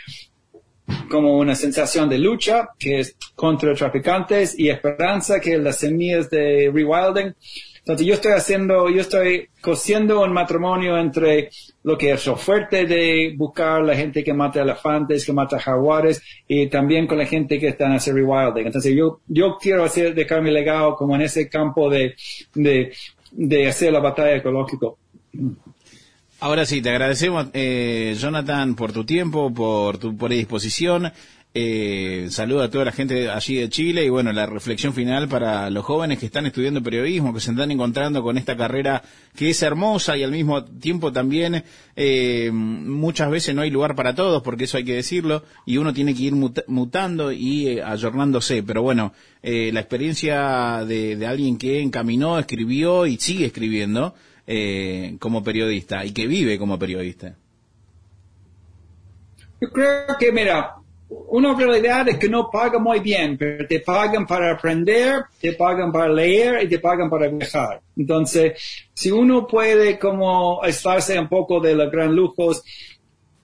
como 1.10 1.38
una 1.38 1.55
sensación 1.55 2.10
de 2.10 2.18
lucha 2.18 2.69
que 2.77 2.99
es 2.99 3.15
contra 3.35 3.73
traficantes 3.73 4.57
y 4.57 4.69
esperanza 4.69 5.39
que 5.39 5.57
las 5.57 5.77
semillas 5.77 6.30
de 6.30 6.72
rewilding. 6.73 7.34
Entonces 7.80 8.07
yo 8.07 8.14
estoy 8.14 8.31
haciendo, 8.31 8.89
yo 8.89 9.01
estoy 9.01 9.49
cosiendo 9.60 10.23
un 10.23 10.31
matrimonio 10.31 10.97
entre 10.97 11.49
lo 11.84 11.97
que 11.97 12.11
es 12.11 12.26
lo 12.26 12.38
fuerte 12.38 12.85
de 12.85 13.34
buscar 13.35 13.84
la 13.84 13.93
gente 13.93 14.23
que 14.23 14.34
mata 14.34 14.61
elefantes, 14.61 15.26
que 15.26 15.34
mata 15.34 15.60
jaguares 15.60 16.22
y 16.47 16.68
también 16.68 17.07
con 17.07 17.18
la 17.18 17.26
gente 17.26 17.60
que 17.60 17.68
está 17.68 17.88
en 17.88 17.95
ese 17.95 18.14
rewilding. 18.14 18.65
Entonces 18.65 18.95
yo, 18.95 19.19
yo 19.27 19.57
quiero 19.60 19.84
hacer, 19.84 20.15
dejar 20.15 20.41
mi 20.41 20.51
legado 20.51 20.95
como 20.95 21.15
en 21.15 21.23
ese 21.23 21.49
campo 21.49 21.89
de, 21.89 22.15
de, 22.55 22.93
de 23.34 23.68
hacer 23.68 23.91
la 23.91 23.99
batalla 23.99 24.38
ecológica. 24.38 24.88
Ahora 26.44 26.65
sí, 26.65 26.82
te 26.82 26.90
agradecemos, 26.90 27.48
eh, 27.53 28.18
Jonathan, 28.20 28.76
por 28.76 28.91
tu 28.91 29.06
tiempo, 29.06 29.53
por 29.53 29.98
tu 29.98 30.18
predisposición. 30.18 31.10
Eh, 31.53 32.28
saludo 32.32 32.64
a 32.64 32.70
toda 32.70 32.84
la 32.84 32.91
gente 32.91 33.30
allí 33.30 33.56
de 33.56 33.70
Chile 33.70 34.03
y 34.03 34.10
bueno, 34.10 34.34
la 34.34 34.45
reflexión 34.45 34.94
final 34.94 35.30
para 35.30 35.70
los 35.70 35.86
jóvenes 35.86 36.20
que 36.20 36.26
están 36.26 36.45
estudiando 36.45 36.84
periodismo, 36.84 37.34
que 37.34 37.40
se 37.40 37.52
están 37.52 37.72
encontrando 37.72 38.22
con 38.24 38.38
esta 38.38 38.57
carrera 38.57 39.02
que 39.38 39.52
es 39.52 39.61
hermosa 39.64 40.18
y 40.18 40.24
al 40.24 40.32
mismo 40.32 40.65
tiempo 40.65 41.14
también 41.14 41.64
eh, 41.95 42.52
muchas 42.52 43.32
veces 43.32 43.56
no 43.56 43.61
hay 43.61 43.70
lugar 43.70 43.95
para 43.95 44.14
todos, 44.14 44.44
porque 44.44 44.65
eso 44.65 44.76
hay 44.76 44.84
que 44.84 44.95
decirlo, 44.95 45.45
y 45.65 45.78
uno 45.78 45.94
tiene 45.94 46.14
que 46.14 46.24
ir 46.24 46.34
muta- 46.36 46.64
mutando 46.68 47.32
y 47.32 47.70
eh, 47.70 47.84
ayornándose. 47.84 48.64
Pero 48.64 48.82
bueno, 48.82 49.14
eh, 49.44 49.70
la 49.72 49.80
experiencia 49.80 50.84
de, 50.86 51.15
de 51.15 51.26
alguien 51.26 51.57
que 51.57 51.80
encaminó, 51.82 52.38
escribió 52.38 53.06
y 53.06 53.15
sigue 53.15 53.45
escribiendo 53.45 54.14
eh, 54.45 55.15
como 55.20 55.44
periodista 55.44 56.03
y 56.06 56.11
que 56.11 56.28
vive 56.28 56.57
como 56.57 56.78
periodista. 56.78 57.36
Yo 59.61 59.70
creo 59.70 60.18
que, 60.20 60.32
mira, 60.32 60.76
una 61.10 61.53
realidad 61.53 62.10
es 62.10 62.18
que 62.18 62.30
no 62.30 62.49
pagan 62.52 62.84
muy 62.84 62.99
bien, 62.99 63.38
pero 63.38 63.65
te 63.68 63.80
pagan 63.80 64.26
para 64.26 64.52
aprender, 64.52 65.24
te 65.40 65.53
pagan 65.53 65.91
para 65.91 66.10
leer 66.10 66.64
y 66.64 66.68
te 66.68 66.80
pagan 66.80 67.10
para 67.10 67.28
viajar. 67.28 67.82
Entonces, 67.95 68.53
si 68.94 69.11
uno 69.11 69.48
puede 69.48 69.98
como 69.98 70.64
estarse 70.64 71.18
un 71.20 71.30
poco 71.30 71.60
de 71.60 71.76
los 71.76 71.91
gran 71.91 72.14
lujos, 72.15 72.64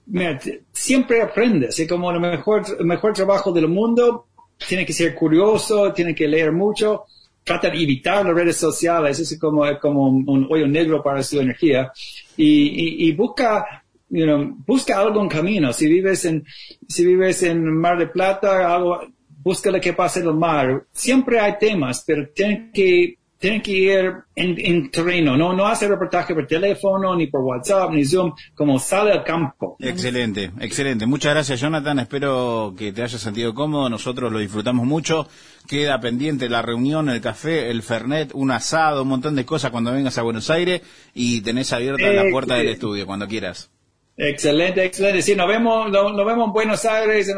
mira, 0.07 0.39
siempre 0.71 1.21
aprendes. 1.21 1.80
Es 1.80 1.88
como 1.88 2.11
el 2.11 2.19
mejor 2.19 3.13
trabajo 3.13 3.51
del 3.51 3.67
mundo. 3.67 4.26
Tiene 4.67 4.85
que 4.85 4.93
ser 4.93 5.15
curioso, 5.15 5.93
tiene 5.93 6.13
que 6.13 6.27
leer 6.27 6.51
mucho. 6.51 7.05
Trata 7.49 7.71
de 7.71 7.81
evitar 7.81 8.23
las 8.23 8.35
redes 8.35 8.57
sociales. 8.57 9.19
Eso 9.19 9.34
es 9.34 9.39
como, 9.39 9.63
como 9.80 10.07
un, 10.07 10.47
hoyo 10.51 10.67
negro 10.67 11.01
para 11.01 11.23
su 11.23 11.39
energía. 11.39 11.91
Y, 12.38 12.45
y, 12.45 13.07
y 13.07 13.11
busca, 13.13 13.84
you 14.09 14.23
know, 14.23 14.55
busca 14.67 14.99
algún 14.99 15.27
camino. 15.27 15.73
Si 15.73 15.88
vives 15.88 16.26
en, 16.26 16.45
si 16.88 17.03
vives 17.03 17.41
en 17.41 17.65
Mar 17.65 17.97
de 17.97 18.05
Plata, 18.05 18.71
algo, 18.71 18.99
busca 19.41 19.71
lo 19.71 19.81
que 19.81 19.93
pasa 19.93 20.19
en 20.19 20.27
el 20.27 20.35
mar. 20.35 20.85
Siempre 20.91 21.39
hay 21.39 21.53
temas, 21.59 22.03
pero 22.05 22.30
tienen 22.30 22.71
que, 22.71 23.17
tienen 23.39 23.61
que 23.61 23.71
ir 23.71 24.13
en, 24.35 24.55
en 24.57 24.91
terreno. 24.91 25.37
No, 25.37 25.53
no 25.53 25.65
hacer 25.65 25.89
reportaje 25.89 26.35
por 26.35 26.45
teléfono, 26.45 27.15
ni 27.15 27.27
por 27.27 27.41
WhatsApp, 27.41 27.89
ni 27.91 28.03
Zoom, 28.05 28.33
como 28.53 28.77
sale 28.79 29.11
al 29.13 29.23
campo. 29.23 29.77
Excelente, 29.79 30.51
excelente. 30.59 31.05
Muchas 31.05 31.33
gracias, 31.33 31.59
Jonathan. 31.61 31.99
Espero 31.99 32.73
que 32.77 32.91
te 32.91 33.01
hayas 33.01 33.21
sentido 33.21 33.53
cómodo. 33.53 33.89
Nosotros 33.89 34.31
lo 34.31 34.39
disfrutamos 34.39 34.85
mucho. 34.85 35.27
Queda 35.67 35.99
pendiente 36.01 36.49
la 36.49 36.61
reunión, 36.61 37.09
el 37.09 37.21
café, 37.21 37.69
el 37.71 37.81
Fernet, 37.81 38.31
un 38.33 38.51
asado, 38.51 39.03
un 39.03 39.07
montón 39.09 39.35
de 39.35 39.45
cosas 39.45 39.71
cuando 39.71 39.91
vengas 39.93 40.17
a 40.17 40.21
Buenos 40.23 40.49
Aires 40.49 40.81
y 41.13 41.41
tenés 41.41 41.71
abierta 41.71 42.03
la 42.11 42.29
puerta 42.31 42.55
del 42.55 42.63
Excelente. 42.67 42.71
estudio 42.73 43.05
cuando 43.05 43.27
quieras. 43.27 43.71
Excelente, 44.17 44.83
excelente. 44.83 45.21
Sí, 45.21 45.33
nos 45.35 45.47
vemos, 45.47 45.89
nos, 45.89 46.13
nos 46.13 46.25
vemos 46.25 46.47
en 46.47 46.51
Buenos 46.53 46.83
Aires 46.83 47.29
en, 47.29 47.37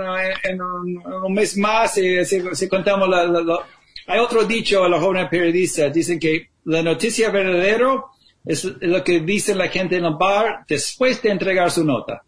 en 0.52 0.62
un, 0.62 0.90
en 1.06 1.14
un 1.28 1.34
mes 1.34 1.56
más 1.58 1.96
y 2.00 2.26
si, 2.26 2.42
si 2.54 2.68
contamos 2.68 3.08
la, 3.08 3.24
la- 3.26 3.42
la- 3.42 3.60
Hay 4.08 4.20
otro 4.20 4.46
dicho 4.46 4.84
a 4.84 4.90
los 4.90 5.00
jóvenes 5.00 5.30
periodistas, 5.30 5.94
dicen 5.94 6.20
que 6.20 6.50
la 6.66 6.82
noticia 6.82 7.30
verdadera 7.30 8.04
es 8.46 8.64
lo 8.64 9.04
que 9.04 9.20
dice 9.20 9.56
la 9.56 9.68
gente 9.68 9.98
en 9.98 10.06
el 10.06 10.16
bar 10.16 10.66
después 10.68 11.22
de 11.22 11.30
entregar 11.32 11.72
su 11.72 11.84
nota. 11.84 12.24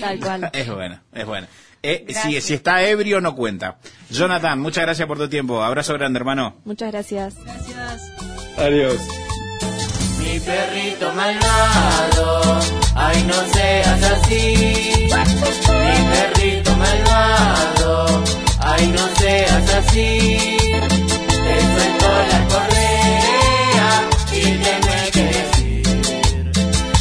Tal 0.00 0.18
cual. 0.18 0.50
Es 0.54 0.68
bueno, 0.68 1.00
es 1.12 1.26
bueno. 1.26 1.46
Eh, 1.82 2.06
si, 2.08 2.40
si 2.40 2.54
está 2.54 2.82
ebrio, 2.88 3.20
no 3.20 3.36
cuenta. 3.36 3.78
Jonathan, 4.10 4.58
muchas 4.58 4.84
gracias 4.84 5.06
por 5.06 5.16
tu 5.16 5.28
tiempo. 5.28 5.62
Abrazo 5.62 5.94
grande, 5.94 6.18
hermano. 6.18 6.56
Muchas 6.64 6.90
gracias. 6.90 7.36
Adiós. 8.56 8.96
Mi 10.18 10.40
perrito 10.40 11.12
malvado, 11.14 12.60
ay 12.94 13.22
no 13.22 13.34
seas 13.52 14.02
así. 14.02 14.54
Mi 15.06 16.10
perrito 16.10 16.76
malvado, 16.76 18.24
ay 18.60 18.88
no 18.88 19.08
seas 19.16 19.74
así. 19.74 20.56
Te 20.68 21.60
suelto 21.60 22.06
la 22.30 22.40
correa 22.48 24.08
y 24.32 24.42
tenme 24.42 25.10
que 25.12 25.24
decir. 25.24 25.82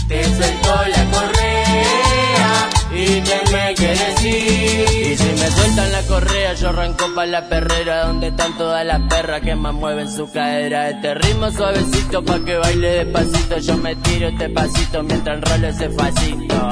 Te 0.08 0.24
suelto 0.24 0.72
la 0.96 1.04
correa 1.12 2.70
y 2.92 3.22
tenme 3.22 3.76
que 3.76 3.88
decir. 3.88 5.12
Y 5.12 5.18
si 5.18 5.26
me 5.26 5.52
sueltan 5.52 5.92
la 5.92 6.02
correa, 6.04 6.54
yo 6.54 6.70
arranco 6.70 7.06
pa' 7.16 7.26
la 7.26 7.50
perrera 7.50 8.06
donde 8.06 8.28
están 8.28 8.58
todas 8.58 8.86
las 8.86 9.02
perras 9.10 9.42
que 9.42 9.56
más 9.56 9.74
mueven 9.74 10.12
su 10.12 10.32
cadera. 10.32 10.90
Este 10.90 11.14
ritmo 11.16 11.52
suavecito 11.52 12.24
pa' 12.24 12.40
que 12.40 12.58
baile 12.58 13.06
despacito. 13.06 13.58
Yo 13.60 13.78
me 13.78 13.96
tiro 13.98 14.30
este 14.30 14.50
pasito 14.50 15.04
mientras 15.04 15.38
enrolo 15.38 15.68
ese 15.68 15.90
facito. 15.90 16.70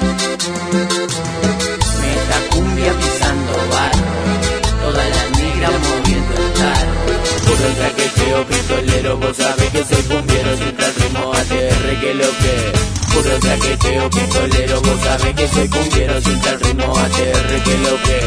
Meta 0.46 2.38
cumbia 2.50 2.92
pisando 2.92 3.52
barro, 3.72 4.12
toda 4.80 5.04
la 5.08 5.24
negra 5.40 5.70
moviendo 5.70 6.34
el 6.38 6.52
tarro. 6.52 7.02
Puro 7.46 7.68
traqueteo 7.78 8.46
pistolero, 8.46 9.16
vos 9.16 9.36
sabés 9.36 9.70
que 9.70 9.84
soy 9.84 10.02
cumbiero, 10.04 10.56
siempre 10.56 10.86
el 10.86 10.94
ritmo 10.94 11.32
ATR 11.32 12.00
que 12.00 12.14
lo 12.14 12.30
que. 12.38 12.72
Puro 13.12 13.38
traqueteo 13.40 14.08
pistolero, 14.10 14.80
vos 14.82 15.00
sabés 15.02 15.34
que 15.34 15.48
soy 15.48 15.68
cumbiero, 15.68 16.20
siempre 16.20 16.50
el 16.50 16.60
ritmo 16.60 16.96
ATR 16.96 17.62
que 17.64 17.78
lo 17.78 18.02
que. 18.04 18.18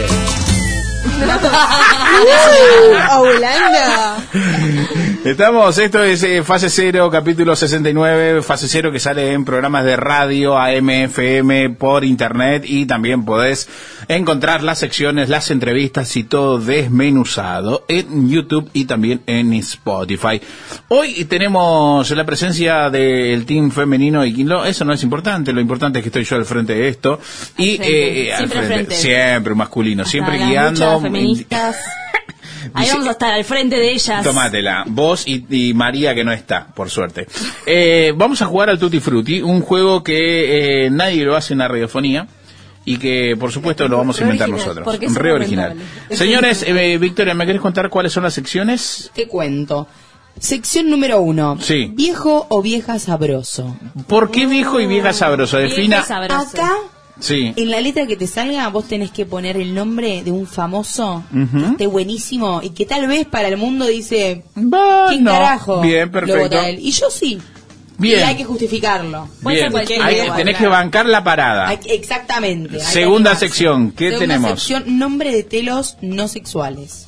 ¡Uh! 3.15 5.05
Estamos, 5.25 5.77
esto 5.77 6.01
es 6.01 6.23
eh, 6.23 6.43
Fase 6.43 6.69
Cero, 6.69 7.09
capítulo 7.11 7.53
69, 7.53 8.41
Fase 8.41 8.69
Cero 8.69 8.89
que 8.89 9.01
sale 9.01 9.33
en 9.33 9.43
programas 9.43 9.83
de 9.83 9.97
radio, 9.97 10.57
AM, 10.57 10.89
FM, 10.89 11.71
por 11.71 12.05
internet 12.05 12.63
y 12.65 12.85
también 12.85 13.25
podés 13.25 13.67
encontrar 14.07 14.63
las 14.63 14.79
secciones, 14.79 15.27
las 15.27 15.51
entrevistas 15.51 16.15
y 16.15 16.23
todo 16.23 16.57
desmenuzado 16.57 17.83
en 17.89 18.29
YouTube 18.29 18.69
y 18.71 18.85
también 18.85 19.21
en 19.27 19.53
Spotify. 19.55 20.39
Hoy 20.87 21.25
tenemos 21.25 22.09
la 22.11 22.25
presencia 22.25 22.89
del 22.89 23.45
team 23.45 23.71
femenino 23.71 24.25
y 24.25 24.33
Quinlo, 24.33 24.63
eso 24.63 24.85
no 24.85 24.93
es 24.93 25.03
importante, 25.03 25.51
lo 25.51 25.59
importante 25.59 25.99
es 25.99 26.03
que 26.03 26.09
estoy 26.09 26.23
yo 26.23 26.37
al 26.37 26.45
frente 26.45 26.73
de 26.75 26.87
esto 26.87 27.19
y 27.57 27.75
frente, 27.75 28.21
eh, 28.29 28.33
al 28.33 28.37
siempre 28.37 28.59
al 28.59 28.65
frente. 28.67 28.95
siempre 28.95 29.53
masculino, 29.53 30.05
siempre 30.05 30.35
Hasta 30.35 30.47
guiando. 30.47 31.01
feministas. 31.01 31.75
Ahí 32.73 32.88
vamos 32.91 33.07
a 33.07 33.11
estar 33.11 33.34
al 33.34 33.44
frente 33.44 33.76
de 33.76 33.91
ellas. 33.91 34.23
Tómatela, 34.23 34.84
vos 34.88 35.27
y, 35.27 35.45
y 35.49 35.73
María 35.73 36.14
que 36.15 36.23
no 36.23 36.31
está, 36.31 36.68
por 36.68 36.90
suerte. 36.90 37.27
Eh, 37.65 38.14
vamos 38.15 38.41
a 38.41 38.45
jugar 38.45 38.69
al 38.69 38.80
Tutti 38.80 38.99
Frutti, 38.99 39.41
un 39.41 39.61
juego 39.61 40.03
que 40.03 40.86
eh, 40.86 40.90
nadie 40.90 41.23
lo 41.26 41.36
hace 41.36 41.53
en 41.53 41.60
la 41.60 41.68
radiofonía 41.68 42.27
y 42.86 42.98
que 42.98 43.36
por 43.40 43.52
supuesto 43.52 43.88
lo 43.88 43.98
vamos 43.98 44.19
a 44.19 44.23
inventar 44.23 44.49
nosotros. 44.49 44.84
porque 44.84 45.06
es 45.06 45.15
Re 45.15 45.31
original. 45.31 45.76
Señores, 46.10 46.64
eh, 46.65 46.98
Victoria, 46.98 47.34
¿me 47.34 47.45
querés 47.45 47.61
contar 47.61 47.90
cuáles 47.90 48.14
son 48.14 48.23
las 48.23 48.34
secciones? 48.34 49.11
Te 49.14 49.27
cuento. 49.27 49.88
Sección 50.40 50.90
número 50.90 51.19
uno. 51.19 51.57
Sí. 51.60 51.91
Viejo 51.94 52.48
o 52.49 52.61
vieja 52.61 52.98
sabroso. 52.98 53.77
¿Por 54.07 54.31
qué 54.31 54.48
viejo 54.48 54.80
y 54.80 54.88
vieja 54.88 55.11
sabroso? 55.11 55.57
Defina. 55.57 55.99
Acá 56.02 56.76
Sí. 57.19 57.53
En 57.55 57.69
la 57.69 57.81
letra 57.81 58.05
que 58.07 58.15
te 58.15 58.27
salga, 58.27 58.67
vos 58.69 58.87
tenés 58.87 59.11
que 59.11 59.25
poner 59.25 59.57
el 59.57 59.73
nombre 59.73 60.23
de 60.23 60.31
un 60.31 60.47
famoso 60.47 61.23
Ujú. 61.33 61.59
que 61.59 61.67
esté 61.71 61.87
buenísimo 61.87 62.61
y 62.63 62.69
que 62.69 62.85
tal 62.85 63.07
vez 63.07 63.25
para 63.27 63.47
el 63.49 63.57
mundo 63.57 63.85
dice, 63.85 64.43
¿quién 64.53 65.23
no. 65.23 65.31
carajo 65.31 65.81
Bien, 65.81 66.09
perfecto. 66.11 66.61
él? 66.61 66.79
Y 66.79 66.91
yo 66.91 67.09
sí. 67.09 67.39
Bien. 67.97 68.19
Y 68.21 68.23
hay 68.23 68.35
que 68.35 68.45
justificarlo. 68.45 69.27
Bien. 69.41 69.75
Hay 69.75 69.85
que- 69.85 70.31
tenés 70.37 70.55
que 70.55 70.67
bancar 70.67 71.05
la 71.05 71.21
parada. 71.23 71.67
Hay- 71.67 71.79
exactamente. 71.89 72.75
hay 72.77 72.81
Segunda 72.81 73.35
sección, 73.35 73.91
¿qué 73.91 74.11
Segunda 74.11 74.35
tenemos? 74.35 74.49
sección, 74.51 74.97
nombre 74.97 75.33
de 75.33 75.43
telos 75.43 75.97
no 76.01 76.29
sexuales. 76.29 77.07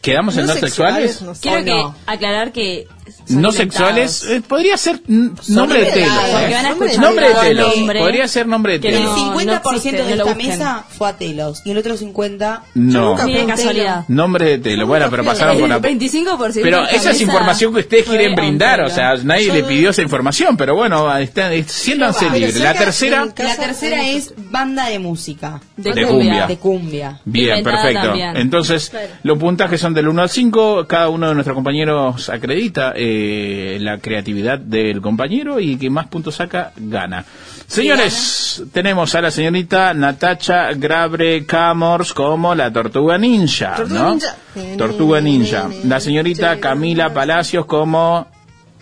¿Quedamos 0.00 0.36
en 0.36 0.46
no 0.46 0.54
sexuales? 0.54 1.22
Quiero 1.40 1.60
¿O 1.60 1.64
que 1.64 1.70
no? 1.74 1.94
aclarar 2.06 2.52
que 2.52 2.86
No 3.28 3.52
sexuales, 3.52 4.24
eh, 4.28 4.42
podría 4.46 4.76
ser 4.76 5.00
nombre 5.08 5.84
de 5.84 5.92
telo. 5.92 6.06
¿eh? 6.06 6.98
Nombre 6.98 7.26
de 7.28 7.32
cada 7.32 7.44
telo. 7.44 7.72
nombre 7.76 7.98
Podría 8.00 8.28
ser 8.28 8.46
nombre 8.46 8.72
de 8.74 8.80
que 8.80 8.88
El 8.88 8.94
telo. 8.96 9.10
no- 9.16 9.16
50% 9.16 9.76
existe, 9.76 10.02
de 10.04 10.10
no 10.10 10.16
lo 10.24 10.30
esta 10.30 10.34
mesa 10.34 10.84
fue 10.88 11.08
a 11.08 11.16
telos 11.16 11.62
y 11.64 11.70
el 11.70 11.78
otro 11.78 11.96
50 11.96 12.64
No. 12.74 13.16
De 13.16 13.44
casualidad. 13.46 14.04
Nombre 14.08 14.44
de 14.46 14.58
telo. 14.58 14.86
Bueno, 14.86 15.06
pero 15.10 15.24
pasaron 15.24 15.58
por 15.58 15.68
la... 15.68 15.80
25% 15.80 16.60
Pero 16.62 16.82
de 16.86 16.96
esa 16.96 17.10
es 17.10 17.20
información 17.20 17.72
que 17.74 17.80
ustedes 17.80 18.04
quieren 18.06 18.34
brindar, 18.34 18.80
o 18.82 18.90
sea, 18.90 19.14
nadie 19.22 19.52
le 19.52 19.64
pidió 19.64 19.90
esa 19.90 20.02
información, 20.02 20.56
pero 20.56 20.74
bueno, 20.74 21.14
está, 21.18 21.50
siéntanse 21.66 22.26
Pero 22.26 22.34
libres. 22.34 22.60
La 22.60 22.74
tercera, 22.74 23.26
de- 23.26 23.44
La 23.44 23.56
tercera 23.56 24.06
es 24.06 24.32
banda 24.50 24.86
de 24.88 24.98
música. 24.98 25.60
De 25.76 25.92
De 25.92 26.06
cumbia. 26.06 26.06
cumbia. 26.06 26.46
De 26.46 26.56
cumbia. 26.58 27.20
bien, 27.24 27.58
Inventada 27.58 27.82
perfecto. 27.84 28.06
también. 28.08 28.36
Entonces, 28.36 28.92
los 29.22 29.38
puntajes 29.38 29.80
son 29.80 29.94
del 29.94 30.08
1 30.08 30.22
al 30.22 30.30
5, 30.30 30.86
cada 30.86 31.08
uno 31.08 31.28
de 31.28 31.34
nuestros 31.34 31.54
compañeros 31.54 32.28
acredita 32.28 32.91
eh, 32.94 33.78
la 33.80 33.98
creatividad 33.98 34.58
del 34.58 35.00
compañero 35.00 35.60
y 35.60 35.76
que 35.76 35.90
más 35.90 36.06
puntos 36.06 36.36
saca, 36.36 36.72
gana. 36.76 37.24
Señores, 37.66 38.62
tenemos 38.72 39.14
a 39.14 39.22
la 39.22 39.30
señorita 39.30 39.94
Natacha 39.94 40.72
Grabre 40.74 41.46
Camors 41.46 42.12
como 42.12 42.54
la 42.54 42.72
tortuga 42.72 43.16
ninja, 43.16 43.76
Tortuga 43.76 44.00
¿no? 44.02 44.10
ninja. 44.10 44.36
Tortuga 44.76 45.20
ninja. 45.20 45.70
La 45.84 46.00
señorita 46.00 46.60
Camila 46.60 47.14
Palacios 47.14 47.64
como 47.66 48.26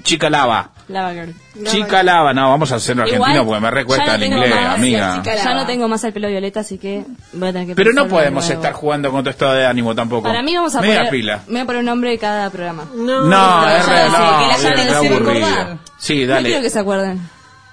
Chica 0.03 0.29
Lava. 0.29 0.73
Lava 0.91 1.13
Girl. 1.15 1.31
Chica 1.65 2.03
Lava, 2.03 2.33
no, 2.35 2.49
vamos 2.51 2.71
a 2.73 2.77
hacerlo 2.77 3.05
Igual, 3.07 3.21
argentino 3.23 3.47
porque 3.47 3.61
me 3.61 3.71
recuesta 3.71 4.15
el 4.15 4.23
inglés, 4.25 4.55
más, 4.55 4.75
amiga. 4.75 5.23
Ya 5.23 5.55
no 5.55 5.67
tengo 5.67 5.89
más 5.89 6.03
el 6.05 6.13
pelo 6.13 6.29
violeta, 6.29 6.61
así 6.61 6.79
que 6.79 7.05
voy 7.33 7.49
a 7.49 7.53
tener 7.53 7.69
que 7.69 7.75
Pero 7.75 7.93
no 7.93 8.07
podemos 8.09 8.49
estar 8.51 8.73
jugando 8.73 9.11
con 9.11 9.25
tu 9.25 9.31
estado 9.31 9.53
de 9.53 9.67
ánimo 9.67 9.95
tampoco. 9.95 10.23
Para 10.29 10.43
mí 10.43 10.55
vamos 10.55 10.75
a 10.75 10.81
Media 10.81 10.97
poner, 10.99 11.11
pila. 11.11 11.41
me 11.47 11.53
voy 11.53 11.61
a 11.61 11.67
poner 11.67 11.81
un 11.81 11.87
nombre 11.87 12.11
de 12.11 12.19
cada 12.19 12.51
programa. 12.51 12.85
No, 12.95 13.25
No, 13.25 13.69
es 13.69 13.87
re, 13.87 14.05
no, 14.05 14.11
que 14.11 15.41
la 15.41 15.67
no. 15.71 15.79
Sí, 15.99 16.27
No 16.27 16.27
quiero 16.27 16.35
dale. 16.35 16.61
que 16.63 16.71
se 16.71 16.79
acuerden. 16.79 17.21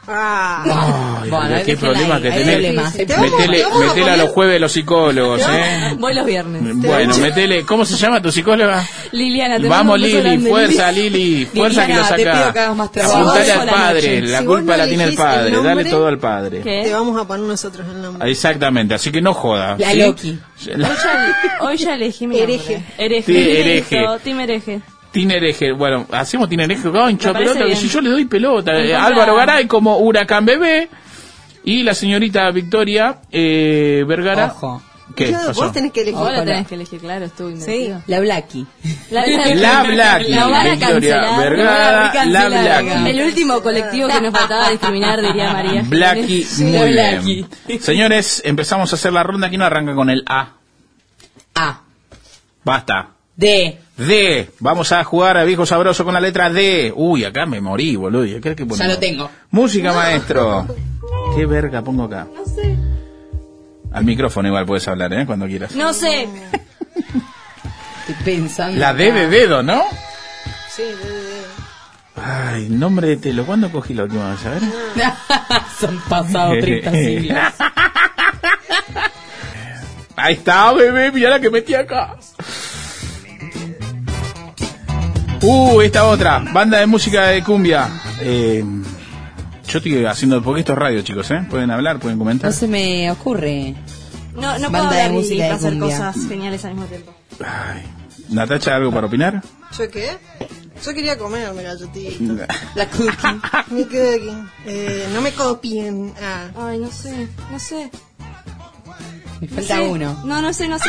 Ah. 0.09 1.19
Ay, 1.23 1.29
Bueno, 1.29 1.57
qué 1.65 1.75
problema 1.77 2.15
ahí, 2.15 2.21
que 2.21 2.31
tenés. 2.31 2.45
Metele, 2.45 2.79
a 2.79 2.89
metele 3.19 3.63
a 3.63 3.69
poner- 3.69 4.17
los 4.17 4.29
jueves 4.29 4.61
los 4.61 4.71
psicólogos, 4.71 5.41
¿eh? 5.49 5.95
Voy 5.99 6.13
los 6.13 6.25
viernes. 6.25 6.61
Bueno, 6.77 7.17
metele. 7.17 7.65
¿Cómo 7.65 7.84
se 7.85 7.97
llama 7.97 8.21
tu 8.21 8.31
psicóloga? 8.31 8.85
Liliana, 9.11 9.59
te 9.59 9.67
Vamos, 9.67 9.99
Lili, 9.99 10.38
fuerza, 10.47 10.91
Lili, 10.91 11.45
fuerza 11.45 11.85
que 11.85 11.93
lo 11.93 12.01
Liliana, 12.01 12.15
que 12.15 12.23
saca. 12.53 12.73
más 12.73 12.91
trabajo. 12.91 13.17
Apuntale 13.17 13.51
al 13.51 13.65
la 13.65 13.71
padre, 13.71 14.21
la 14.21 14.39
Si 14.39 14.45
culpa 14.45 14.71
no 14.71 14.77
la 14.77 14.88
tiene 14.88 15.03
el 15.03 15.09
elegís 15.09 15.19
el 15.19 15.25
padre, 15.25 15.61
dale 15.63 15.85
todo 15.85 16.07
al 16.07 16.17
padre. 16.19 16.61
¿Qué? 16.61 16.81
Te 16.85 16.93
vamos 16.93 17.19
a 17.21 17.27
poner 17.27 17.45
nosotros 17.47 17.88
el 17.89 18.01
nombre. 18.01 18.31
Exactamente, 18.31 18.93
así 18.93 19.11
que 19.11 19.21
no 19.21 19.34
joda. 19.34 19.75
La 19.77 19.91
¿sí? 19.91 19.99
Loki. 19.99 20.39
La- 20.75 20.88
Hoy 20.89 20.95
ya, 21.03 21.57
hoy 21.61 21.77
ya 21.77 21.93
elegí 21.95 22.27
mi 22.27 22.39
Hereje. 22.39 22.73
nombre. 22.73 22.93
Hereje. 24.41 24.81
Tinereje, 25.11 25.71
bueno, 25.71 26.05
hacemos 26.11 26.49
Tinereje, 26.49 26.88
Me 26.89 26.93
parece 26.93 27.17
pelota, 27.34 27.65
que 27.65 27.75
si 27.75 27.89
yo 27.89 28.01
le 28.01 28.09
doy 28.09 28.25
pelota. 28.25 28.73
Eh. 28.77 28.95
Álvaro 28.95 29.35
Garay 29.35 29.67
como 29.67 29.97
Huracán 29.97 30.45
Bebé 30.45 30.89
y 31.63 31.84
la 31.84 31.93
señorita 31.93 32.49
Victoria 32.51 33.19
eh, 33.31 34.03
Vergara. 34.07 34.47
Ojo. 34.47 34.81
¿Qué 35.15 35.31
pasó? 35.31 35.53
Vos 35.63 35.71
tenés 35.71 35.91
que 35.91 36.01
elegir. 36.01 36.19
Vos 36.19 36.31
la 36.31 36.45
tenés 36.45 36.67
que 36.67 36.75
elegir, 36.75 36.99
claro, 36.99 37.25
estuvo 37.25 37.49
Sí, 37.55 37.91
la 38.05 38.19
Blackie. 38.21 38.65
La 39.09 39.25
La, 39.25 39.84
Blackie, 39.84 40.29
la 40.29 40.47
van 40.47 40.67
a 40.67 40.71
Victoria 40.71 40.79
cancelar. 40.89 41.39
Vergara, 41.39 41.71
La 41.71 41.89
van 41.89 41.93
a 41.95 42.03
la 42.03 42.11
cancelar. 42.11 42.84
Blackie. 42.84 43.09
El 43.09 43.21
último 43.27 43.61
colectivo 43.61 44.07
que 44.09 44.21
nos 44.21 44.34
faltaba 44.34 44.69
discriminar, 44.69 45.21
diría 45.21 45.53
María. 45.53 45.84
Blackie, 45.88 46.43
Jiménez. 46.43 46.81
muy 46.81 46.91
la 46.93 47.09
bien. 47.21 47.47
Blackie. 47.47 47.79
Señores, 47.79 48.41
empezamos 48.45 48.91
a 48.91 48.95
hacer 48.95 49.13
la 49.13 49.23
ronda. 49.23 49.49
¿Quién 49.49 49.61
arranca 49.61 49.95
con 49.95 50.09
el 50.09 50.23
A? 50.27 50.49
A. 51.55 51.81
Basta. 52.63 53.09
D. 53.35 53.79
D. 53.98 54.49
Vamos 54.60 54.91
a 54.91 55.03
jugar 55.03 55.38
a 55.38 55.44
viejo 55.44 55.65
sabroso 55.65 56.06
con 56.06 56.14
la 56.14 56.19
letra 56.19 56.49
D. 56.49 56.94
Uy, 56.95 57.24
acá 57.26 57.45
me 57.45 57.60
morí, 57.61 57.95
boludo. 57.95 58.26
¿Qué 58.41 58.56
que 58.56 58.65
Ya 58.65 58.88
lo 58.88 58.98
tengo. 58.99 59.30
Música, 59.52 59.91
maestro. 59.94 60.68
¿Qué 61.36 61.45
verga 61.45 61.82
pongo 61.82 62.03
acá? 62.03 62.28
No 62.34 62.45
sé. 62.45 62.76
Al 63.91 64.06
micrófono 64.06 64.48
igual 64.49 64.65
puedes 64.65 64.88
hablar, 64.88 65.11
¿eh? 65.14 65.26
Cuando 65.26 65.48
quieras. 65.48 65.76
No 65.76 65.94
sé. 65.94 66.24
Estoy 68.07 68.24
pensando. 68.24 68.80
La 68.80 68.94
D 68.94 69.11
de 69.11 69.28
dedo, 69.28 69.64
¿no? 69.64 69.84
Sí, 70.69 70.84
de, 70.84 70.90
de, 70.95 71.22
de. 71.22 71.38
Ay, 72.24 72.68
nombre 72.69 73.07
de 73.07 73.18
telo. 73.18 73.45
¿Cuándo 73.45 73.72
cogí 73.72 73.94
la 73.94 74.03
última 74.03 74.32
vez? 74.32 74.45
A 74.45 74.49
ver. 74.52 74.61
Son 75.80 75.99
pasados 76.10 76.57
30 76.60 76.91
siglos. 76.91 77.38
Ahí 80.15 80.34
está, 80.34 80.74
bebé. 80.74 81.11
Mira 81.11 81.30
la 81.30 81.40
que 81.40 81.49
metí 81.49 81.76
acá. 81.76 82.15
Uh, 85.49 85.80
esta 85.80 86.03
otra. 86.06 86.40
Banda 86.52 86.78
de 86.80 86.88
música 86.88 87.28
de 87.28 87.41
cumbia. 87.41 87.90
Eh, 88.19 88.61
yo 89.65 89.78
estoy 89.78 90.03
haciendo, 90.03 90.44
porque 90.44 90.60
esto 90.60 90.74
es 90.74 90.78
radio, 90.78 91.02
chicos, 91.03 91.32
¿eh? 91.32 91.45
Pueden 91.49 91.72
hablar, 91.72 91.99
pueden 91.99 92.18
comentar. 92.18 92.52
No 92.52 92.56
se 92.57 92.68
me 92.68 93.10
ocurre. 93.10 93.74
No, 94.36 94.60
no 94.60 94.69
puedo 94.69 94.84
Banda 94.84 94.95
de 94.98 95.02
hablar 95.03 95.24
y 95.24 95.41
hacer 95.41 95.69
cumbia. 95.80 95.98
cosas 95.98 96.28
geniales 96.28 96.65
al 96.65 96.72
mismo 96.74 96.88
tiempo. 96.88 97.15
Ay. 97.40 97.82
Natacha, 98.28 98.76
¿algo 98.76 98.91
para 98.91 99.07
opinar? 99.07 99.41
¿Yo 99.78 99.90
qué? 99.90 100.18
Yo 100.84 100.94
quería 100.94 101.18
comerme 101.18 101.64
galletita. 101.64 102.45
La 102.76 102.90
cookie. 102.90 103.40
Mi 103.74 103.84
cookie. 103.86 104.44
Eh, 104.65 105.07
no 105.14 105.22
me 105.22 105.32
copien. 105.32 106.14
Ah. 106.22 106.49
Ay, 106.57 106.80
no 106.80 106.91
sé, 106.91 107.30
no 107.49 107.57
sé. 107.57 107.90
Me 109.39 109.47
No 109.47 109.55
falta 109.55 109.76
sé. 109.76 109.81
uno. 109.81 110.22
No, 110.26 110.41
no 110.41 110.53
sé, 110.53 110.68
no 110.68 110.77
sé. 110.80 110.85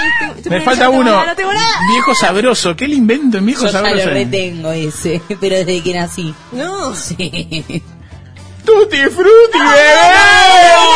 Me 0.48 0.60
falta 0.62 0.84
no 0.84 0.90
uno. 0.92 1.10
nada, 1.12 1.26
No 1.26 1.36
tengo 1.36 1.52
nada. 1.52 1.66
Viejo 1.92 2.14
sabroso. 2.14 2.74
¿Qué 2.76 2.88
le 2.88 2.94
invento 2.94 3.38
en 3.38 3.46
viejo 3.46 3.62
Yo 3.66 3.72
sabroso? 3.72 4.06
lo 4.06 4.10
retengo 4.12 4.72
ese, 4.72 5.20
pero 5.40 5.56
desde 5.56 5.82
que 5.82 5.94
nací. 5.94 6.34
No. 6.52 6.94
Sí. 6.94 7.82
Tutti 8.64 8.96
frutti, 8.98 9.58
bebé. 9.58 10.04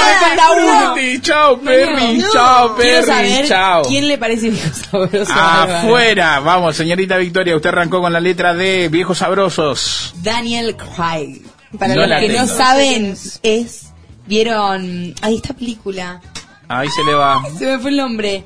me 0.04 0.20
falta 0.26 0.50
uno. 0.52 0.92
Frutti. 0.92 1.20
Chao, 1.22 1.58
Perry. 1.60 2.18
No. 2.18 2.30
Chao, 2.30 2.76
Perry. 2.76 3.48
Chao. 3.48 3.82
quién 3.84 4.08
le 4.08 4.18
parece 4.18 4.50
viejo 4.50 4.74
sabroso. 4.90 5.32
Afuera. 5.34 6.40
Vamos, 6.40 6.76
señorita 6.76 7.16
Victoria. 7.16 7.56
Usted 7.56 7.70
arrancó 7.70 8.02
con 8.02 8.12
la 8.12 8.20
letra 8.20 8.52
D. 8.52 8.88
Viejos 8.90 9.18
sabrosos. 9.18 10.12
Daniel 10.22 10.76
Craig. 10.76 11.40
Para 11.78 11.94
No 11.94 12.06
los 12.06 12.20
que 12.20 12.28
no 12.28 12.46
saben, 12.46 13.16
es. 13.42 13.86
¿Vieron? 14.26 15.14
Ahí 15.22 15.36
esta 15.36 15.54
película. 15.54 16.20
Ahí 16.74 16.88
se 16.88 17.04
le 17.04 17.12
va. 17.12 17.42
Se 17.58 17.66
me 17.66 17.78
fue 17.78 17.90
el 17.90 17.98
nombre. 17.98 18.44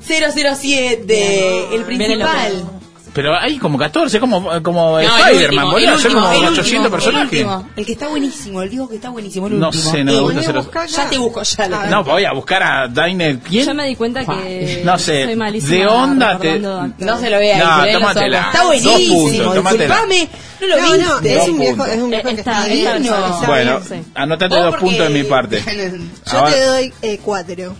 007, 0.00 1.74
el 1.74 1.84
principal. 1.84 2.77
Pero 3.18 3.36
hay 3.36 3.58
como 3.58 3.76
14, 3.76 4.20
como, 4.20 4.62
como 4.62 4.92
No, 4.92 4.98
el 5.00 5.06
Spider-Man, 5.08 5.70
boludo. 5.72 5.98
Son 5.98 6.12
como 6.12 6.28
último, 6.28 6.46
el 6.46 6.52
800 6.52 6.66
último, 6.68 6.90
personajes. 6.90 7.32
El, 7.40 7.46
último, 7.46 7.68
el 7.74 7.86
que 7.86 7.92
está 7.92 8.06
buenísimo, 8.06 8.62
el 8.62 8.70
digo 8.70 8.88
que 8.88 8.94
está 8.94 9.08
buenísimo, 9.10 9.48
el 9.48 9.58
No 9.58 9.66
último. 9.70 9.90
sé, 9.90 10.04
no 10.04 10.12
me 10.12 10.20
gusta 10.20 10.38
hacer 10.40 10.54
buscar 10.54 10.86
Ya 10.88 11.10
te 11.10 11.18
busco, 11.18 11.42
ya 11.42 11.68
lo. 11.68 11.86
No, 11.86 12.04
voy 12.04 12.24
a 12.24 12.32
buscar 12.32 12.62
a 12.62 12.86
Dainer. 12.86 13.40
¿Quién? 13.40 13.66
Yo 13.66 13.74
me 13.74 13.86
di 13.88 13.96
cuenta 13.96 14.24
que 14.24 14.82
No 14.84 14.96
sé, 15.00 15.24
soy 15.24 15.34
malísima 15.34 15.74
de 15.74 15.86
onda 15.88 16.38
te-. 16.38 16.60
No 16.60 17.18
se 17.18 17.28
lo 17.30 17.38
vea 17.38 17.58
No, 17.58 17.84
los 17.86 17.92
tómatela. 17.94 18.38
Está 18.46 18.58
Dos 18.58 18.66
buenísimo, 18.68 19.18
puntos, 19.24 19.54
tómatela. 19.56 19.94
disculpame, 19.96 20.28
no 20.60 20.66
lo 20.68 20.76
No, 20.76 20.96
no, 20.96 21.28
es 21.28 21.48
un 21.48 21.58
viejo, 21.58 21.76
puntos. 21.76 21.88
es 21.94 22.02
un 22.02 22.10
viejo 22.10 22.28
Eh, 22.28 22.34
que 22.34 22.40
está 22.40 22.52
está 22.52 22.72
bien, 22.72 23.02
bien. 23.02 23.12
no. 23.12 23.34
está 23.34 23.46
Bueno, 23.48 23.80
anotate 24.14 24.60
dos 24.60 24.76
puntos 24.76 25.08
de 25.08 25.22
mi 25.22 25.28
parte. 25.28 25.64
Yo 26.30 26.38
Ahora- 26.38 26.52
te 26.54 26.64
doy 26.64 26.92
eh, 27.02 27.18
cuatro. 27.20 27.74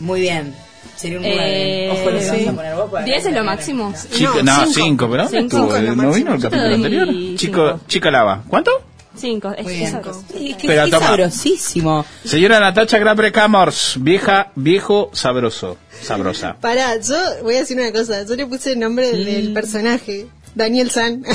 Muy 0.00 0.20
bien. 0.20 0.52
Sería 0.96 1.18
un 1.18 1.24
Eh, 1.24 1.88
9. 1.90 2.00
Ojo, 2.00 2.10
lo 2.10 2.20
sí. 2.20 2.26
vas 2.44 2.48
a 2.48 2.52
poner 2.56 2.74
vos 2.76 2.90
para 2.90 3.04
10 3.04 3.26
es 3.26 3.34
lo 3.34 3.44
máximo. 3.44 3.94
Chico, 4.12 4.34
No, 4.36 4.42
no, 4.42 4.66
cinco. 4.66 4.72
5, 4.74 5.08
pero 5.10 5.22
¿dónde 5.24 5.38
Cinco. 5.40 5.56
estuvo? 5.56 5.62
Cinco 5.66 5.76
es 5.76 5.82
lo 5.82 5.88
¿No 5.90 6.02
máximo. 6.02 6.14
vino 6.14 6.34
el 6.34 6.40
Yo 6.40 6.48
te 6.50 6.56
capítulo 6.56 6.64
doy 6.64 6.74
anterior? 6.74 7.08
cinco. 7.08 7.36
Chico, 7.38 7.80
chica 7.88 8.10
lava. 8.10 8.42
¿Cuánto? 8.48 8.70
5. 9.16 9.52
Es 9.56 9.64
Muy 9.64 9.74
bien. 9.74 9.84
Es 9.96 10.56
que 10.56 10.66
Pero 10.66 10.82
es 10.84 10.90
toma. 10.90 11.06
sabrosísimo. 11.06 12.04
Señora 12.24 12.58
Natacha 12.58 12.98
Grabre 12.98 13.30
Camors, 13.30 13.94
vieja, 14.00 14.50
viejo, 14.56 15.10
sabroso, 15.12 15.76
sabrosa. 16.02 16.56
Pará, 16.60 16.96
yo 17.00 17.14
voy 17.42 17.54
a 17.54 17.58
decir 17.60 17.78
una 17.78 17.92
cosa. 17.92 18.24
Yo 18.26 18.34
le 18.34 18.46
puse 18.46 18.72
el 18.72 18.80
nombre 18.80 19.10
del, 19.12 19.24
del 19.24 19.52
personaje. 19.52 20.26
Daniel 20.54 20.90
San. 20.90 21.24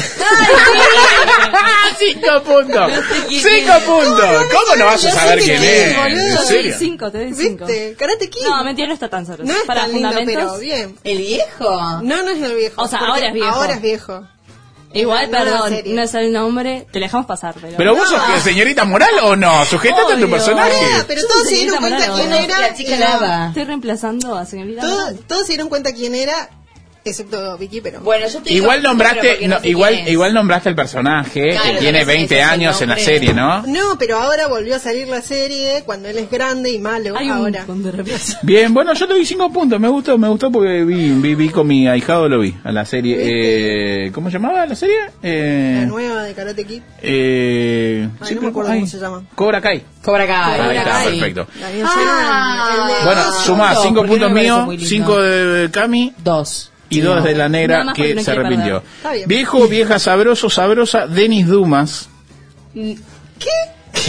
¡Cinco 1.98 2.44
puntos! 2.44 2.92
¡Cinco 3.30 3.74
puntos! 3.86 4.46
¿Cómo 4.52 4.76
no 4.78 4.86
vas 4.86 5.04
a 5.06 5.12
saber 5.12 5.40
quién 5.40 5.62
es? 5.64 5.98
boludo. 5.98 6.10
¿En 6.10 6.18
Yo 6.18 6.36
te 6.36 6.36
doy 6.36 6.48
serio? 6.48 6.76
5, 6.80 7.12
te 7.12 7.18
doy 7.18 7.34
5. 7.34 7.66
¿Viste? 7.66 7.96
Karate 7.98 8.30
Kid. 8.30 8.44
No, 8.44 8.64
mentira, 8.64 8.88
no 8.88 8.94
está 8.94 9.10
tan 9.10 9.26
sabroso. 9.26 9.52
No 9.52 9.58
es 9.58 9.66
Para 9.66 9.82
tan 9.82 9.92
lindo, 9.94 10.10
pero 10.26 10.58
bien. 10.58 10.96
¿El 11.04 11.18
viejo? 11.18 11.70
No, 12.02 12.24
no 12.24 12.30
es 12.30 12.42
el 12.42 12.56
viejo. 12.56 12.82
O 12.82 12.88
sea, 12.88 13.00
ahora 13.00 13.28
es 13.28 13.34
viejo. 13.34 13.50
Ahora 13.50 13.74
es 13.74 13.82
viejo. 13.82 14.26
Igual, 14.92 15.30
nueva 15.30 15.46
perdón, 15.46 15.96
no 15.96 16.02
es 16.02 16.14
el 16.16 16.34
nombre, 16.34 16.88
te 16.92 17.00
dejamos 17.00 17.28
pasar, 17.28 17.54
pero... 17.62 17.78
Pero 17.78 17.96
vos 17.96 18.10
sos 18.10 18.20
que 18.24 18.40
señorita 18.40 18.86
moral 18.86 19.12
o 19.22 19.36
no? 19.36 19.64
Sujetate 19.66 20.14
a 20.14 20.20
tu 20.20 20.28
personaje. 20.28 20.74
Ah, 20.96 21.04
pero 21.08 21.22
todos 21.28 21.48
se 21.48 21.56
dieron 21.56 21.78
cuenta 21.78 22.12
quién 22.16 22.34
era. 22.34 22.60
La 22.60 22.74
chica 22.74 22.96
lava. 22.96 23.48
Estoy 23.50 23.66
reemplazando 23.66 24.36
a 24.36 24.46
señorita 24.48 24.82
Todos, 24.82 25.00
Morano. 25.00 25.20
todos 25.28 25.42
se 25.46 25.48
dieron 25.50 25.70
cuenta 25.70 25.94
quién 25.94 26.16
era, 26.16 26.50
excepto 27.06 27.58
Vicky, 27.58 27.82
pero. 27.82 28.02
Bueno, 28.02 28.28
yo 28.28 28.42
te 28.42 28.50
digo 28.50 28.64
Igual 28.64 28.84
nombraste, 28.84 29.30
porque 29.30 29.48
no, 29.48 29.60
sé 29.60 29.70
igual, 29.70 30.08
igual 30.08 30.34
nombraste 30.34 30.70
el 30.70 30.76
personaje 30.76 31.50
Claro, 31.52 31.74
que 31.74 31.78
tiene 31.80 31.98
ese- 32.00 32.08
20 32.08 32.26
ese 32.36 32.36
es 32.42 32.48
el 32.48 32.54
años 32.54 32.82
en 32.82 32.90
la 32.90 32.98
serie, 32.98 33.34
¿no? 33.34 33.64
No, 33.68 33.98
pero 33.98 34.18
ahora 34.20 34.48
volvió 34.48 34.76
a 34.76 34.80
salir 34.80 35.08
la 35.08 35.22
serie 35.22 35.84
cuando 35.86 36.10
él 36.10 36.18
es 36.18 36.30
grande 36.30 36.72
y 36.72 36.80
malo. 36.80 37.16
Hay 37.18 37.30
ahora. 37.30 37.66
Bien, 38.44 38.74
bueno, 38.74 38.94
yo 38.94 39.08
te 39.08 39.14
doy 39.14 39.26
5 39.26 39.52
puntos. 39.52 39.80
Me 39.80 39.88
gustó, 39.88 40.18
me 40.18 40.28
gustó 40.28 40.52
porque 40.52 40.84
vi, 40.84 41.10
vi, 41.12 41.36
vi 41.36 41.50
con 41.50 41.68
mi 41.68 41.88
ahijado, 41.88 42.28
lo 42.30 42.40
vi 42.40 42.54
a 42.64 42.72
la 42.72 42.86
serie. 42.86 43.18
Eh, 43.20 44.12
¿Cómo 44.12 44.30
se 44.30 44.34
llamaba 44.34 44.66
la 44.66 44.76
serie? 44.76 44.98
La 45.22 45.30
Eh, 45.30 45.86
nueva 45.88 46.24
de 46.24 46.34
Karate 46.34 46.66
Kid. 46.66 46.82
eh, 47.02 48.08
Ay, 48.20 48.28
sí, 48.28 48.36
no 48.36 48.42
me 48.42 48.48
acuerdo 48.48 48.72
cómo 48.74 48.88
se 48.88 48.98
llama. 49.00 49.24
Cobra 49.36 49.62
Kai. 49.62 49.84
Cobra 50.04 50.28
Kai. 50.28 50.60
Ahí 50.60 50.78
está, 50.78 51.04
Sí. 51.04 51.10
perfecto. 51.20 51.48
Ah. 51.86 53.02
Bueno, 53.06 53.22
sumá 53.46 53.68
puntos, 53.68 53.84
5 53.84 53.96
porque 54.02 54.12
puntos 54.12 54.32
míos, 54.32 54.66
muy 54.66 54.78
lindo. 54.78 54.90
5 54.90 55.22
de 55.22 55.72
Cami 55.72 56.14
Dos. 56.24 56.72
Y 56.90 57.02
2 57.02 57.24
de 57.24 57.36
la 57.36 57.50
negra 57.50 57.94
que 57.94 58.16
no 58.16 58.22
se 58.22 58.32
arrepintió. 58.32 58.84
Viejo, 59.28 59.68
vieja, 59.68 60.00
sabroso, 60.00 60.50
sabrosa, 60.50 61.08
Denis 61.08 61.48
Dumas. 61.48 62.10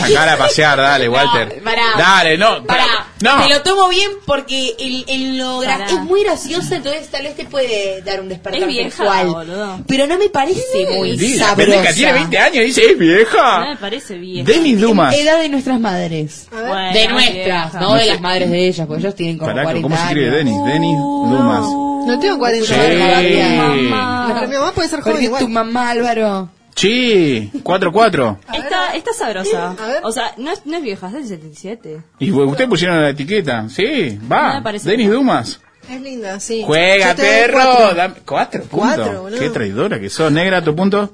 Sacar 0.01 0.29
a 0.29 0.37
pasear, 0.39 0.79
dale, 0.79 1.09
Walter. 1.09 1.63
pará. 1.63 1.83
Dale, 1.97 2.39
no, 2.39 2.65
Pará, 2.65 2.85
no. 3.23 3.43
te 3.43 3.49
lo 3.51 3.63
tomo 3.63 3.89
bien 3.89 4.11
porque 4.27 4.75
el, 4.79 5.05
el 5.09 5.39
lo 5.39 5.63
gra- 5.63 5.87
es 5.87 6.01
muy 6.01 6.23
gracioso, 6.25 6.75
entonces 6.75 7.09
tal 7.11 7.23
vez 7.25 7.37
te 7.37 7.45
puede 7.45 8.03
dar 8.03 8.21
un 8.21 8.29
despertar 8.29 8.63
Es 8.63 8.67
vieja, 8.69 8.89
sexual. 8.91 9.27
boludo. 9.29 9.81
Pero 9.87 10.07
no 10.07 10.19
me 10.19 10.29
parece 10.29 10.63
muy 10.97 11.17
la 11.17 11.47
sabrosa. 11.47 11.57
pendeja 11.57 11.95
tiene 11.95 12.13
20 12.15 12.39
años 12.39 12.57
y 12.57 12.67
dice, 12.67 12.81
es 12.83 12.93
No 12.93 12.99
me 12.99 13.05
vieja. 13.05 13.79
parece 13.81 14.15
bien. 14.19 14.45
Denis 14.45 14.81
Dumas. 14.81 15.15
Edad 15.15 15.39
de 15.41 15.49
nuestras 15.49 15.81
madres. 15.81 16.47
A 16.53 16.57
ver. 16.57 16.69
Bueno, 16.69 16.93
de 16.93 17.09
nuestras, 17.09 17.35
vieja. 17.35 17.71
no, 17.81 17.89
No 17.91 17.95
de 17.95 18.01
sé. 18.01 18.07
las 18.07 18.21
madres 18.21 18.51
de 18.51 18.67
ellas, 18.69 18.87
porque 18.87 19.01
ellos 19.03 19.15
tienen 19.15 19.39
como 19.39 19.51
Pará, 19.51 19.63
40 19.65 19.83
¿cómo 19.83 19.97
se 19.97 20.03
escribe 20.05 20.27
años. 20.27 20.37
Denis? 20.37 20.65
Denis 20.75 20.97
Dumas. 20.99 21.61
No 22.07 22.19
tengo 22.19 22.39
40 22.39 22.67
Sí. 22.67 22.75
años. 22.75 24.29
Pero 24.35 24.49
mi 24.49 24.55
mamá 24.57 24.73
puede 24.73 24.89
ser 24.89 25.01
joven 25.01 25.13
Porque 25.13 25.25
igual. 25.27 25.43
tu 25.43 25.49
mamá, 25.49 25.91
Álvaro. 25.91 26.49
Sí, 26.75 27.51
4-4. 27.63 28.39
Esta, 28.55 28.95
esta 28.95 29.11
es 29.11 29.17
sabrosa. 29.17 29.71
A 29.73 29.87
ver. 29.87 30.01
O 30.03 30.13
sea, 30.13 30.33
no 30.39 30.51
es, 30.51 30.65
no 30.67 30.77
es 30.77 30.83
vieja, 30.83 31.07
es 31.09 31.13
del 31.13 31.27
77. 31.27 32.03
Y 32.21 32.31
ustedes 32.33 32.69
pusieron 32.71 33.01
la 33.03 33.11
etiqueta. 33.11 33.69
Sí, 33.69 34.19
No 34.23 34.29
va. 34.29 34.61
me 34.61 34.79
Denis. 34.79 35.11
Dumas. 35.11 35.61
Es 35.91 36.01
linda, 36.01 36.39
sí. 36.41 36.63
Juega, 36.65 37.11
Yo 37.11 37.17
te 37.17 37.23
perro. 37.23 37.53
cuatro. 37.65 37.95
Dame- 37.97 38.15
Cuatro 38.25 38.63
Cuatro, 38.71 39.05
puntos. 39.05 39.23
boludo. 39.23 39.39
Qué 39.41 39.51
traidora 39.51 39.99
que 40.01 40.09
sos. 40.09 40.31
Negra, 40.31 40.63
tu 40.63 40.75
punto. 40.77 41.13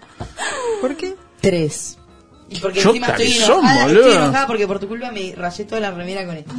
¿Por 0.81 0.97
qué? 0.97 1.15
Tres. 1.41 1.99
Y 2.49 2.59
porque 2.61 2.81
Yo 2.81 2.91
encima 2.91 3.09
estoy 3.09 3.33
enojada, 3.33 3.87
boludo. 3.87 4.01
estoy 4.07 4.17
enojada 4.23 4.47
porque 4.47 4.67
por 4.67 4.79
tu 4.79 4.87
culpa 4.89 5.11
me 5.11 5.35
rayé 5.37 5.65
toda 5.65 5.81
la 5.81 5.91
remera 5.91 6.27
con 6.27 6.37
esto. 6.37 6.53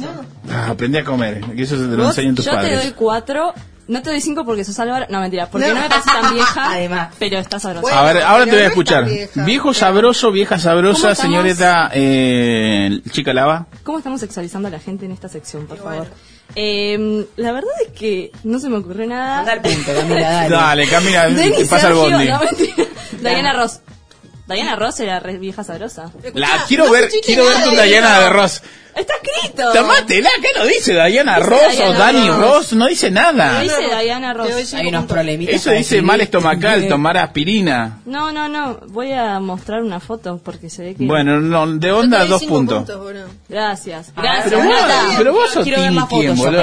Ah, 0.50 0.70
aprendí 0.70 0.98
a 0.98 1.04
comer. 1.04 1.40
Y 1.54 1.62
eso 1.62 1.76
se 1.78 1.84
te 1.86 1.96
lo 1.96 2.06
enseñan 2.08 2.34
tus 2.34 2.44
yo 2.44 2.50
te 2.50 2.56
padres. 2.56 2.82
doy 2.82 2.92
4. 2.92 3.54
No 3.88 4.02
te 4.02 4.10
doy 4.10 4.20
5 4.20 4.44
porque 4.44 4.64
sos 4.64 4.78
Álvaro. 4.78 5.06
No, 5.08 5.18
mentira. 5.20 5.48
Porque 5.50 5.66
No. 5.68 5.74
no, 5.74 5.80
me 5.80 5.88
parece 5.88 6.10
tan 6.10 6.34
vieja. 6.34 6.72
Además. 6.72 7.14
Pero 7.18 7.38
está 7.38 7.58
sabrosa. 7.58 7.82
Bueno, 7.82 7.98
a 7.98 8.02
ver, 8.12 8.22
ahora 8.22 8.44
te 8.44 8.50
voy 8.50 8.60
a 8.60 8.62
no 8.64 8.68
escuchar. 8.68 9.04
vieja, 9.06 9.44
Viejo 9.44 9.68
pero- 9.70 9.74
sabroso, 9.80 10.30
vieja 10.30 10.58
sabrosa, 10.58 11.14
señorita 11.14 11.90
eh, 11.94 13.00
chica 13.10 13.32
lava. 13.32 13.66
¿Cómo 13.82 13.98
estamos 13.98 14.20
sexualizando 14.20 14.68
a 14.68 14.70
la 14.70 14.78
gente 14.78 15.06
en 15.06 15.12
esta 15.12 15.28
sección, 15.28 15.66
por 15.66 15.78
favor? 15.78 15.96
bueno. 15.96 16.10
Eh, 16.54 17.26
la 17.36 17.52
verdad 17.52 17.70
es 17.86 17.92
que 17.98 18.30
no 18.44 18.58
se 18.58 18.68
me 18.68 18.76
ocurrió 18.78 19.06
nada. 19.06 19.40
Anda 19.40 19.52
al 19.52 19.60
punto, 19.62 19.92
Camila, 19.94 20.48
dale. 20.48 20.86
Te 21.56 21.66
pasa 21.66 21.88
el 21.88 21.94
bondi. 21.94 22.26
no. 22.28 22.40
Diana 23.20 23.52
Ross. 23.54 23.80
Diana 24.46 24.76
Ross 24.76 25.00
era 25.00 25.20
re 25.20 25.36
vieja 25.38 25.62
sabrosa. 25.62 26.10
La 26.34 26.64
quiero 26.66 26.86
no 26.86 26.92
ver, 26.92 27.10
quiero 27.24 27.44
ver 27.44 27.64
con 27.64 27.76
de 27.76 27.82
Diana 27.84 28.20
de 28.20 28.30
Ross. 28.30 28.62
Está 28.98 29.14
escrito. 29.22 29.72
Tomátela, 29.72 30.30
¿qué 30.42 30.48
no 30.58 30.66
dice 30.66 30.92
Diana 30.92 31.36
Dice 31.36 31.48
Ross 31.50 31.60
o 31.74 31.76
Diana 31.76 31.98
Dani 31.98 32.28
Ross. 32.28 32.38
Ross? 32.40 32.72
No 32.74 32.86
dice 32.86 33.10
No 33.10 33.20
nada. 33.32 33.60
dice 33.60 33.74
Diana 34.02 34.34
Ross. 34.34 34.74
Hay 34.74 34.86
unos 34.88 35.00
puntos. 35.02 35.14
problemitas. 35.14 35.54
Eso 35.54 35.70
dice 35.70 35.80
escribir. 35.82 36.04
mal 36.04 36.20
estomacal, 36.20 36.88
tomar 36.88 37.16
aspirina. 37.18 38.00
No, 38.06 38.32
no, 38.32 38.48
no. 38.48 38.80
Voy 38.88 39.12
a 39.12 39.38
mostrar 39.40 39.82
una 39.82 40.00
foto 40.00 40.38
porque 40.42 40.68
se 40.70 40.82
ve 40.82 40.94
que. 40.94 41.04
Bueno, 41.06 41.40
no, 41.40 41.66
de 41.66 41.92
onda 41.92 42.24
dos 42.24 42.40
cinco 42.40 42.54
puntos. 42.54 42.98
boludo. 42.98 43.26
Gracias. 43.48 44.12
Ah, 44.16 44.22
Gracias. 44.22 44.48
Pero 44.54 44.64
vos, 44.64 45.14
pero 45.18 45.32
vos 45.32 45.50
sos 45.50 45.64
Quiero 45.64 45.82
ver 45.82 45.92
más 45.92 46.08
quién, 46.08 46.36
fotos 46.36 46.52
boludo. 46.52 46.62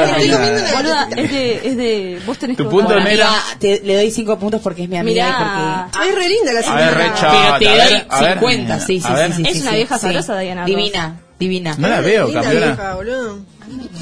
Boluda, 0.75 1.07
es 1.15 1.31
de, 1.31 1.55
es 1.67 1.77
de. 1.77 2.21
Vos 2.25 2.37
tenés 2.37 2.57
Tu 2.57 2.63
que 2.63 2.69
punto 2.69 2.99
negro. 2.99 3.25
Le 3.61 3.95
doy 3.95 4.11
cinco 4.11 4.37
puntos 4.37 4.61
porque 4.61 4.83
es 4.83 4.89
mi 4.89 4.97
amiga 4.97 5.25
Mirá. 5.25 5.87
y 5.89 5.91
porque... 5.93 6.09
Es 6.09 6.15
re 6.15 6.29
linda 6.29 6.53
la 6.53 6.59
A 6.59 6.75
ver, 6.75 6.89
señora. 6.89 6.91
re 6.91 7.19
chata. 7.19 7.31
Pero 7.31 7.59
te 7.59 7.65
doy 7.65 7.75
ver, 7.93 8.05
a 8.09 8.21
ver. 8.21 8.39
50, 8.39 8.79
sí, 8.79 8.99
sí, 8.99 9.07
sí. 9.35 9.43
Es 9.47 9.61
una 9.61 9.71
vieja 9.71 9.97
sabrosa, 9.97 10.39
Diana 10.39 10.61
Ross. 10.61 10.67
Divina, 10.67 11.15
divina. 11.39 11.75
No 11.77 11.87
la 11.87 12.01
veo, 12.01 12.31
campeona. 12.31 12.65
vieja, 12.67 12.95
boludo. 12.95 13.39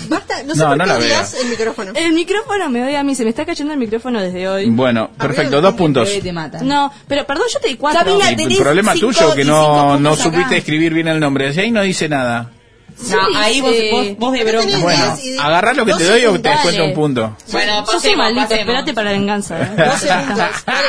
Basta, 0.09 0.43
no 0.43 0.53
sé 0.53 0.59
No, 0.61 0.67
por 0.69 0.77
no 0.77 0.83
qué 0.83 0.89
la 0.89 0.97
veo. 0.97 1.05
odias 1.07 1.33
el 1.41 1.49
micrófono. 1.49 1.91
El 1.95 2.13
micrófono 2.13 2.69
me 2.69 2.83
odia 2.83 2.99
a 2.99 3.03
mí, 3.03 3.15
se 3.15 3.23
me 3.23 3.29
está 3.29 3.45
cayendo 3.45 3.73
el 3.73 3.79
micrófono 3.79 4.21
desde 4.21 4.47
hoy. 4.47 4.69
Bueno, 4.69 5.09
perfecto, 5.17 5.61
dos 5.61 5.73
puntos. 5.75 6.09
Te 6.21 6.33
mata. 6.33 6.61
No, 6.61 6.91
pero 7.07 7.25
perdón, 7.25 7.45
yo 7.53 7.59
te 7.59 7.69
di 7.69 7.75
cuatro. 7.75 8.01
Camila, 8.03 8.35
tenés 8.35 8.57
el 8.57 8.63
problema 8.63 8.93
cinco 8.93 9.07
tuyo 9.07 9.33
que 9.35 9.45
no, 9.45 9.97
no 9.99 10.11
acá. 10.13 10.23
supiste 10.23 10.57
escribir 10.57 10.93
bien 10.93 11.07
el 11.07 11.19
nombre. 11.19 11.47
Ahí 11.57 11.71
no 11.71 11.81
dice 11.81 12.09
nada. 12.09 12.51
Sí, 12.95 13.11
No, 13.13 13.39
ahí 13.39 13.59
vos, 13.61 13.71
dice- 13.71 13.89
vos, 13.91 14.07
vos 14.17 14.33
de 14.33 14.45
tenés 14.45 14.81
Bueno, 14.81 15.17
agarrá 15.41 15.73
lo 15.73 15.85
que 15.85 15.93
te 15.93 16.03
doy 16.03 16.25
o 16.25 16.39
te 16.39 16.49
descuento 16.49 16.83
un 16.85 16.93
punto. 16.93 17.37
Bueno, 17.51 17.79
Yo 17.79 17.85
soy 17.85 17.95
pasemos, 17.95 18.17
maldita, 18.17 18.41
pasemos. 18.43 18.59
espérate 18.67 18.93
para 18.93 19.11
la 19.11 19.17
venganza. 19.17 19.59
¿eh? 19.61 19.71
12 19.77 20.07
puntos. 20.07 20.37
Dale. 20.65 20.87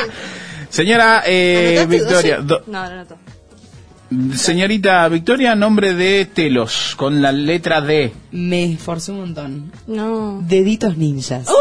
Señora 0.69 1.23
eh, 1.25 1.77
¿Anotaste 1.79 1.97
Victoria, 1.97 2.37
No, 2.67 2.89
no, 2.89 2.89
no. 2.95 3.24
Señorita 4.35 5.07
Victoria, 5.09 5.55
nombre 5.55 5.93
de 5.93 6.25
Telos, 6.25 6.93
con 6.95 7.21
la 7.21 7.31
letra 7.31 7.81
D. 7.81 8.13
Me 8.31 8.73
esforcé 8.73 9.11
un 9.11 9.19
montón. 9.19 9.71
No. 9.87 10.39
Deditos 10.41 10.97
ninjas. 10.97 11.47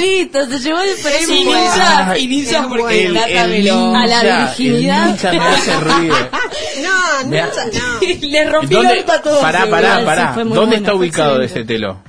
Listo, 0.00 0.46
se 0.46 0.58
llevó 0.60 0.80
el 0.80 0.96
premio. 1.02 1.26
Sí, 1.26 1.44
ninja, 1.44 2.18
y 2.18 2.26
ninja 2.26 2.60
Es 2.60 2.66
porque 2.66 3.08
me 3.48 3.62
lo... 3.62 3.94
A 3.94 4.06
la 4.06 4.22
virginidad. 4.22 5.04
El 5.04 5.10
ninja 5.12 5.32
me 5.32 5.38
hace 5.40 5.80
ruido. 5.80 6.16
No, 6.82 7.30
no, 7.30 7.46
no. 7.46 8.00
Le 8.28 8.44
rompí 8.50 8.74
¿Dónde, 8.74 8.98
orto 9.00 9.12
a 9.12 9.22
todos. 9.22 9.38
pará, 9.40 9.66
pará, 9.70 9.98
sí, 10.00 10.04
pará. 10.04 10.32
¿Dónde 10.36 10.54
bueno, 10.54 10.74
está 10.74 10.94
ubicado 10.94 11.40
excelente. 11.40 11.60
ese 11.60 11.64
telo? 11.66 12.02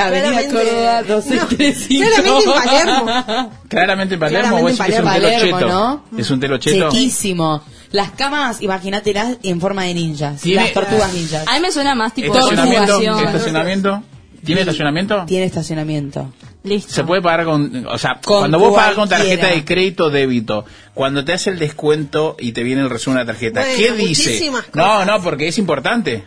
Avenida 0.00 0.42
Claramente- 0.42 0.54
Córdoba 0.54 1.02
no, 1.02 1.14
2635. 1.14 2.10
claramente 2.10 2.44
en 2.44 2.54
Palermo. 2.54 3.50
Claramente 3.68 4.14
en 4.14 4.20
Palermo, 4.20 4.48
Claramente 4.48 4.62
vos 4.62 4.70
en 4.70 4.76
decís 4.76 4.86
que 4.86 4.92
es 4.92 4.98
un 4.98 5.04
Palermo, 5.04 5.38
telo 5.40 5.58
cheto. 5.58 5.68
¿no? 5.68 6.18
¿Es 6.18 6.30
un 6.30 6.40
telo 6.40 6.58
cheto? 6.58 6.90
Chetísimo. 6.90 7.62
Las 7.92 8.10
camas, 8.12 8.62
imagínatelas 8.62 9.36
en 9.42 9.60
forma 9.60 9.84
de 9.84 9.94
ninjas. 9.94 10.40
Tiene- 10.42 10.62
Las 10.62 10.72
tortugas 10.72 11.12
ninjas. 11.12 11.46
A 11.48 11.54
mí 11.54 11.60
me 11.60 11.72
suena 11.72 11.94
más 11.94 12.14
tipo 12.14 12.32
¿Estacionamiento? 12.34 13.00
¿Estacionamiento? 13.00 14.02
¿Tiene 14.44 14.60
estacionamiento? 14.62 15.24
Tiene 15.26 15.44
estacionamiento. 15.46 16.32
Listo. 16.62 16.92
Se 16.92 17.04
puede 17.04 17.20
pagar 17.22 17.44
con, 17.46 17.86
o 17.86 17.98
sea, 17.98 18.20
Con 18.24 18.40
cuando 18.40 18.58
vos 18.58 18.74
pagas 18.74 18.94
con 18.94 19.08
cualquiera. 19.08 19.40
tarjeta 19.40 19.54
de 19.54 19.64
crédito 19.64 20.04
o 20.06 20.10
débito, 20.10 20.64
cuando 20.94 21.24
te 21.24 21.32
hace 21.32 21.50
el 21.50 21.58
descuento 21.58 22.36
y 22.38 22.52
te 22.52 22.62
viene 22.62 22.82
el 22.82 22.90
resumen 22.90 23.18
de 23.18 23.24
la 23.24 23.32
tarjeta, 23.32 23.60
Bueno, 23.60 23.76
¿qué 23.76 23.92
dice? 23.92 24.28
muchísimas 24.30 24.64
No, 24.74 24.82
cosas. 24.84 25.06
no, 25.06 25.22
porque 25.22 25.48
es 25.48 25.58
importante. 25.58 26.24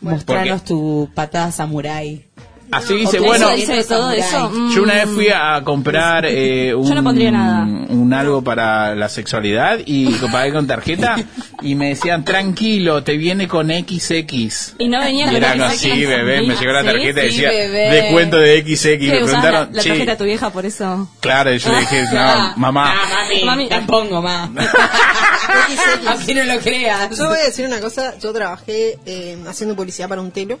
Mostranos 0.00 0.64
tu 0.64 1.10
patada 1.14 1.50
samurai. 1.52 2.24
Así 2.72 2.94
dice, 2.94 3.18
¿Eso 3.18 3.26
bueno, 3.26 3.50
dice 3.50 3.74
de 3.74 3.84
todo 3.84 4.10
eso? 4.12 4.48
Mm. 4.50 4.74
yo 4.74 4.82
una 4.82 4.94
vez 4.94 5.08
fui 5.10 5.28
a 5.28 5.60
comprar 5.62 6.24
eh, 6.26 6.74
un, 6.74 6.88
Yo 6.88 6.94
no 6.94 7.04
pondría 7.04 7.30
nada. 7.30 7.64
un 7.64 8.14
algo 8.14 8.42
para 8.42 8.94
la 8.94 9.10
sexualidad 9.10 9.78
y 9.84 10.06
lo 10.20 10.30
pagué 10.32 10.52
con 10.52 10.66
tarjeta 10.66 11.16
y 11.60 11.74
me 11.74 11.90
decían, 11.90 12.24
tranquilo, 12.24 13.04
te 13.04 13.18
viene 13.18 13.46
con 13.46 13.68
XX. 13.68 14.74
Y 14.78 14.88
no 14.88 15.00
venía 15.00 15.26
Y 15.26 15.28
con 15.28 15.36
era 15.36 15.54
la 15.54 15.66
así, 15.66 16.06
bebé, 16.06 16.46
me 16.46 16.54
llegó 16.56 16.72
la 16.72 16.80
Sí, 16.80 16.86
tarjeta 16.86 17.20
y 17.20 17.24
decía, 17.24 17.50
descuento 17.50 18.38
de 18.38 18.62
XX. 18.62 18.82
¿Qué, 18.82 18.98
Me 18.98 19.10
preguntaron, 19.20 19.68
la 19.72 19.82
tarjeta 19.82 20.10
de 20.12 20.16
tu 20.16 20.24
vieja 20.24 20.50
por 20.50 20.64
eso? 20.64 21.08
claro, 21.20 21.52
y 21.54 21.58
yo 21.58 21.70
le 21.72 21.78
dije, 21.80 22.02
no, 22.10 22.54
mamá. 22.56 22.94
Ah, 22.94 23.28
mami, 23.44 23.68
la 23.68 23.86
pongo, 23.86 24.22
ma. 24.22 24.50
Aunque 26.06 26.34
no 26.34 26.44
lo 26.44 26.60
creas. 26.60 27.16
Yo 27.18 27.28
voy 27.28 27.38
a 27.38 27.44
decir 27.44 27.66
una 27.66 27.80
cosa, 27.80 28.18
yo 28.18 28.32
trabajé 28.32 28.98
eh, 29.04 29.36
haciendo 29.46 29.76
publicidad 29.76 30.08
para 30.08 30.20
un 30.22 30.30
telo. 30.30 30.58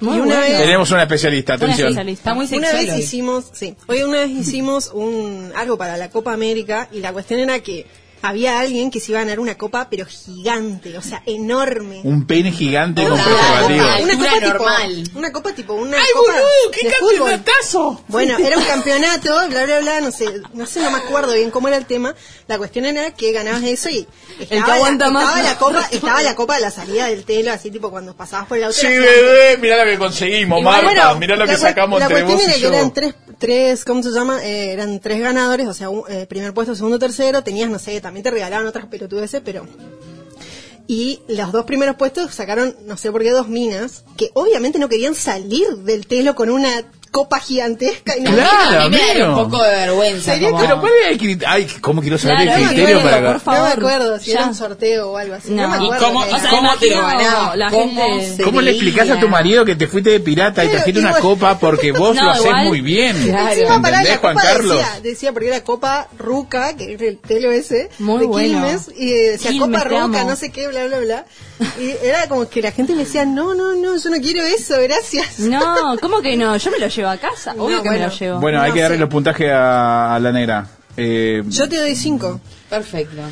Muy 0.00 0.16
y 0.16 0.20
una 0.20 0.36
bueno. 0.36 0.40
vez, 0.40 0.58
Tenemos 0.58 0.90
una 0.90 1.02
especialista, 1.02 1.54
Una 1.54 1.64
atención. 1.64 1.88
especialista. 1.88 2.20
Está 2.20 2.34
muy 2.34 2.46
una 2.58 2.72
vez 2.72 2.90
hoy. 2.92 3.00
hicimos, 3.00 3.46
sí, 3.52 3.74
hoy 3.86 4.02
una 4.02 4.18
vez 4.18 4.30
hicimos 4.30 4.90
un 4.94 5.52
algo 5.56 5.76
para 5.76 5.96
la 5.96 6.08
Copa 6.10 6.32
América 6.32 6.88
y 6.92 7.00
la 7.00 7.12
cuestión 7.12 7.40
era 7.40 7.58
que 7.60 7.86
había 8.22 8.58
alguien 8.60 8.90
que 8.90 9.00
se 9.00 9.12
iba 9.12 9.20
a 9.20 9.24
ganar 9.24 9.40
una 9.40 9.56
copa, 9.56 9.88
pero 9.90 10.06
gigante, 10.06 10.96
o 10.98 11.02
sea, 11.02 11.22
enorme. 11.26 12.00
Un 12.04 12.26
pene 12.26 12.50
gigante 12.52 13.02
con 13.02 13.12
Una 13.12 13.24
preservativo. 13.24 13.84
copa- 13.84 13.98
una 14.02 14.12
copa 14.18 14.32
tipo, 14.40 14.48
normal. 14.58 15.10
una 15.14 15.32
copa 15.32 15.52
tipo 15.52 15.72
una 15.74 15.96
¡Ay, 15.98 16.04
copa 16.14 16.32
boludo! 16.32 16.70
¡Qué 16.72 16.88
campeonatazo! 16.88 18.04
Bueno, 18.08 18.36
era 18.38 18.58
un 18.58 18.64
campeonato, 18.64 19.48
bla 19.48 19.64
bla 19.64 19.80
bla, 19.80 20.00
no 20.00 20.10
sé, 20.10 20.26
no 20.54 20.66
sé, 20.66 20.80
no 20.82 20.90
me 20.90 20.98
acuerdo 20.98 21.32
bien 21.34 21.50
cómo 21.50 21.68
era 21.68 21.76
el 21.76 21.86
tema. 21.86 22.14
La 22.46 22.58
cuestión 22.58 22.84
era 22.86 23.10
que 23.12 23.32
ganabas 23.32 23.62
eso 23.64 23.88
y 23.90 24.06
estaba, 24.40 24.78
la, 24.90 25.10
más. 25.10 25.24
estaba 25.24 25.42
la 25.42 25.58
copa, 25.58 25.88
estaba 25.90 26.22
la 26.22 26.34
copa 26.34 26.54
de 26.56 26.60
la 26.62 26.70
salida 26.70 27.06
del 27.06 27.24
telo, 27.24 27.52
así 27.52 27.70
tipo 27.70 27.90
cuando 27.90 28.14
pasabas 28.16 28.46
por 28.48 28.56
el 28.58 28.64
auto. 28.64 28.76
Sí, 28.76 28.86
bebé, 28.86 29.58
mirá 29.58 29.84
lo 29.84 29.90
que 29.90 29.98
conseguimos, 29.98 30.62
Marta. 30.62 30.84
bueno, 30.84 31.16
mirá 31.16 31.36
lo 31.36 31.46
que 31.46 31.56
sacamos 31.56 31.98
la 32.00 32.06
entre 32.06 32.22
cuestión 32.24 32.38
vos 32.38 32.46
era 32.46 32.56
y 32.56 32.60
que 32.60 32.62
yo. 32.62 32.68
eran 32.74 32.92
tres, 32.94 33.14
tres, 33.38 33.84
¿cómo 33.84 34.02
se 34.02 34.10
llama? 34.10 34.42
Eh, 34.44 34.72
eran 34.72 34.98
tres 35.00 35.20
ganadores, 35.20 35.66
o 35.66 35.74
sea, 35.74 35.90
un, 35.90 36.02
eh, 36.08 36.26
primer 36.26 36.54
puesto, 36.54 36.74
segundo, 36.74 36.98
tercero, 36.98 37.42
tenías, 37.42 37.68
no 37.70 37.78
sé, 37.78 38.00
también 38.08 38.24
te 38.24 38.30
regalaban 38.30 38.66
otras 38.66 38.86
pelotudeces, 38.86 39.42
pero... 39.44 39.66
Y 40.86 41.20
los 41.28 41.52
dos 41.52 41.66
primeros 41.66 41.96
puestos 41.96 42.34
sacaron, 42.34 42.74
no 42.86 42.96
sé 42.96 43.12
por 43.12 43.22
qué, 43.22 43.30
dos 43.30 43.48
minas, 43.48 44.04
que 44.16 44.30
obviamente 44.32 44.78
no 44.78 44.88
querían 44.88 45.14
salir 45.14 45.68
del 45.84 46.06
telo 46.06 46.34
con 46.34 46.48
una 46.48 46.90
copa 47.10 47.38
gigantesca. 47.40 48.16
Y 48.16 48.20
no- 48.22 48.32
Claro, 48.32 48.82
a 48.82 48.88
mí 48.88 48.96
me 49.14 49.18
da 49.18 49.30
un 49.30 49.50
poco 49.50 49.62
de 49.62 49.70
vergüenza. 49.70 50.32
Sería 50.32 50.50
como- 50.50 50.60
Pero 50.62 50.80
¿cuál 50.80 50.92
era 51.00 51.10
el 51.10 51.18
criterio? 51.18 51.48
Ay, 51.50 51.66
¿cómo 51.80 52.00
quiero 52.02 52.18
saber 52.18 52.36
Claro, 52.42 52.52
el 52.52 52.62
no 52.62 52.68
criterio 52.68 52.98
acuerdo, 52.98 53.16
para 53.18 53.32
por 53.32 53.40
favor. 53.40 53.60
no 53.60 53.66
me 53.66 53.72
acuerdo 53.72 54.18
si 54.18 54.26
ya. 54.32 54.38
era 54.38 54.46
un 54.46 54.54
sorteo 54.54 55.10
o 55.12 55.16
algo 55.16 55.34
así. 55.34 55.50
No, 55.50 55.62
No. 55.62 55.68
me 55.68 55.76
¿Y 55.76 55.86
acuerdo. 55.86 56.06
cómo- 56.06 56.24
qué 56.26 56.34
o 56.34 56.38
sea, 56.38 56.50
¿Cómo 56.50 56.76
te 56.76 56.90
lo 56.90 56.96
no? 57.02 57.06
ganabas? 57.08 57.56
La 57.56 57.70
¿Cómo 57.70 58.10
gente- 58.18 58.42
¿Cómo 58.44 58.60
le 58.60 58.70
explicás 58.72 59.10
a 59.10 59.20
tu 59.20 59.28
marido 59.28 59.64
que 59.64 59.74
te 59.76 59.86
fuiste 59.88 60.10
de 60.10 60.20
pirata 60.20 60.64
y 60.64 60.68
trajiste 60.68 61.00
una 61.00 61.14
copa 61.18 61.58
porque 61.58 61.92
vos 61.92 62.14
No, 62.14 62.24
lo 62.24 62.30
haces 62.30 62.44
igual- 62.44 62.64
muy 62.66 62.80
bien? 62.80 63.16
Claro. 63.24 63.52
Encima, 63.52 63.74
¿Entendés, 63.76 64.08
la 64.08 64.16
Juan 64.18 64.36
Carlos? 64.36 64.76
Decía, 64.78 65.00
decía, 65.02 65.32
porque 65.32 65.48
era 65.48 65.64
copa 65.64 66.08
ruca, 66.18 66.76
que 66.76 66.92
era 66.94 67.06
el 67.06 67.18
telo 67.18 67.50
ese, 67.50 67.90
Muy 67.98 68.20
de 68.20 68.26
bueno. 68.26 68.64
Quilmes, 68.66 68.90
y 68.96 69.12
decía 69.12 69.50
Quilmes, 69.50 69.82
copa 69.82 69.88
ruca, 69.88 70.24
no 70.24 70.36
sé 70.36 70.50
qué, 70.50 70.68
bla, 70.68 70.86
bla, 70.86 70.98
bla. 71.00 71.24
Y 71.80 71.90
era 72.06 72.28
como 72.28 72.48
que 72.48 72.62
la 72.62 72.70
gente 72.70 72.92
me 72.94 73.04
decía, 73.04 73.24
no, 73.24 73.54
no, 73.54 73.74
no, 73.74 73.96
yo 73.96 74.10
no 74.10 74.16
quiero 74.20 74.42
eso, 74.44 74.74
gracias. 74.82 75.38
No, 75.40 75.96
¿cómo 76.00 76.20
que 76.22 76.36
no? 76.36 76.56
Yo 76.56 76.70
me 76.70 76.78
lo 76.78 76.88
llevo 76.98 77.10
a 77.10 77.16
casa. 77.16 77.52
Obvio 77.56 77.76
No, 77.78 77.82
que 77.82 77.88
me 77.90 77.96
bueno. 77.96 78.12
lo 78.12 78.18
llevo. 78.18 78.40
Bueno, 78.40 78.60
hay 78.62 78.68
No 78.70 78.74
que 78.74 78.80
darle 78.82 78.96
sé. 78.96 79.00
los 79.00 79.08
puntajes 79.08 79.50
a, 79.50 80.14
a 80.14 80.18
la 80.20 80.32
negra. 80.32 80.66
Eh, 80.96 81.42
Yo 81.46 81.68
te 81.68 81.76
doy 81.76 81.94
cinco. 81.96 82.40
Perfecto. 82.68 83.22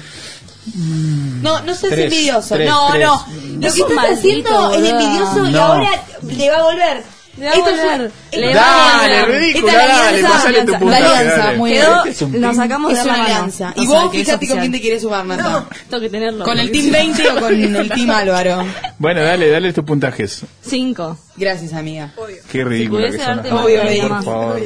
No, 1.42 1.60
no 1.62 1.74
seas 1.74 1.92
Tres, 1.92 2.04
envidioso. 2.12 2.54
tres, 2.56 2.68
no, 2.68 2.88
tres. 2.90 3.06
no. 3.06 3.26
Lo 3.54 3.60
que 3.60 3.66
estás 3.80 4.10
haciendo 4.18 4.74
es 4.74 4.90
envidioso 4.90 5.46
y 5.46 5.52
No. 5.52 5.62
ahora 5.62 5.90
le 6.22 6.50
va 6.50 6.56
a 6.56 6.62
volver. 6.62 7.02
Esto 7.36 7.68
es 7.68 7.76
volver. 7.82 8.00
un- 8.32 8.40
Le 8.40 8.46
Esta- 8.50 8.60
va 8.62 8.94
a 8.96 9.02
Dale, 9.02 9.20
volver. 9.20 9.40
ridícula, 9.40 9.72
Esta 9.72 9.82
es 9.82 9.88
la 9.88 9.94
dale, 9.96 10.08
alianza, 10.08 10.28
pasale 10.36 10.62
tu 10.64 10.72
la 10.72 10.78
puntaje. 10.78 11.04
alianza, 11.04 11.36
dale. 11.36 11.56
muy 11.58 11.70
Quedó, 11.72 11.96
Este 11.98 12.10
es 12.10 12.22
un 12.22 12.32
pin. 12.32 12.54
sacamos 12.54 12.92
Es 12.92 12.98
de 12.98 13.04
una 13.04 13.12
la 13.12 13.18
mano. 13.22 13.34
alianza. 13.34 13.72
Y 13.76 13.86
vos 13.86 14.10
que 14.10 14.20
es 14.20 14.24
fíjate 14.26 14.30
con 14.30 14.36
oficial. 14.36 14.58
quién 14.60 14.72
te 14.72 14.80
quieres 14.80 15.02
sumar, 15.02 15.26
Nata. 15.26 15.66
Tengo 15.90 16.00
que 16.00 16.08
tenerlo. 16.10 16.44
¿Con 16.44 16.58
el 16.58 16.70
Team 16.70 16.84
si 16.84 16.90
no- 16.90 16.98
20 16.98 17.30
o 17.30 17.40
con 17.40 17.54
el 17.76 17.88
Team 17.90 18.10
Álvaro? 18.10 18.64
Bueno, 18.98 19.22
dale, 19.22 19.50
dale 19.50 19.72
tus 19.72 19.84
puntajes. 19.84 20.44
Cinco. 20.62 21.18
Gracias, 21.36 21.72
amiga. 21.74 22.12
Qué 22.50 22.64
ridícula 22.64 23.00
pudiese 23.00 23.18
que 23.18 23.24
son 23.24 23.34
darte 23.36 23.48
las 23.50 23.54
más, 23.56 23.64
Obvio, 23.66 23.76
mujeres, 23.82 24.00
obvio. 24.04 24.14
por 24.14 24.24
favor. 24.24 24.60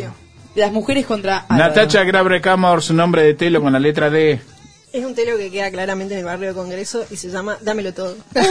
Las 0.54 0.72
mujeres 0.72 1.06
contra 1.06 1.38
Álvaro. 1.48 1.68
Natacha 1.74 2.04
Grabrecamor, 2.04 2.82
su 2.82 2.94
nombre 2.94 3.22
de 3.22 3.34
telo 3.34 3.60
con 3.62 3.72
la 3.72 3.78
letra 3.78 4.10
D. 4.10 4.40
Es 4.92 5.04
un 5.04 5.14
telo 5.14 5.36
que 5.36 5.52
queda 5.52 5.70
claramente 5.70 6.14
en 6.14 6.20
el 6.20 6.26
barrio 6.26 6.48
de 6.48 6.54
Congreso 6.54 7.04
y 7.10 7.16
se 7.16 7.30
llama 7.30 7.56
Dámelo 7.60 7.94
Todo. 7.94 8.16
Me 8.34 8.42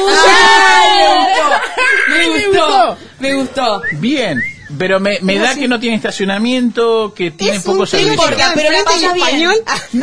gustó, 2.48 2.98
me 3.20 3.36
gustó. 3.36 3.82
Bien, 4.00 4.42
pero 4.78 5.00
me, 5.00 5.20
me 5.22 5.38
da 5.40 5.56
que 5.56 5.68
no 5.68 5.80
tiene 5.80 5.96
estacionamiento, 5.96 7.14
que 7.14 7.32
tiene 7.32 7.58
Es 7.58 7.64
poco 7.64 7.86
servicio. 7.86 8.22
que 8.30 8.36
queda 8.36 8.52
pero 8.56 8.70
la 8.72 9.14
bien. 9.14 9.50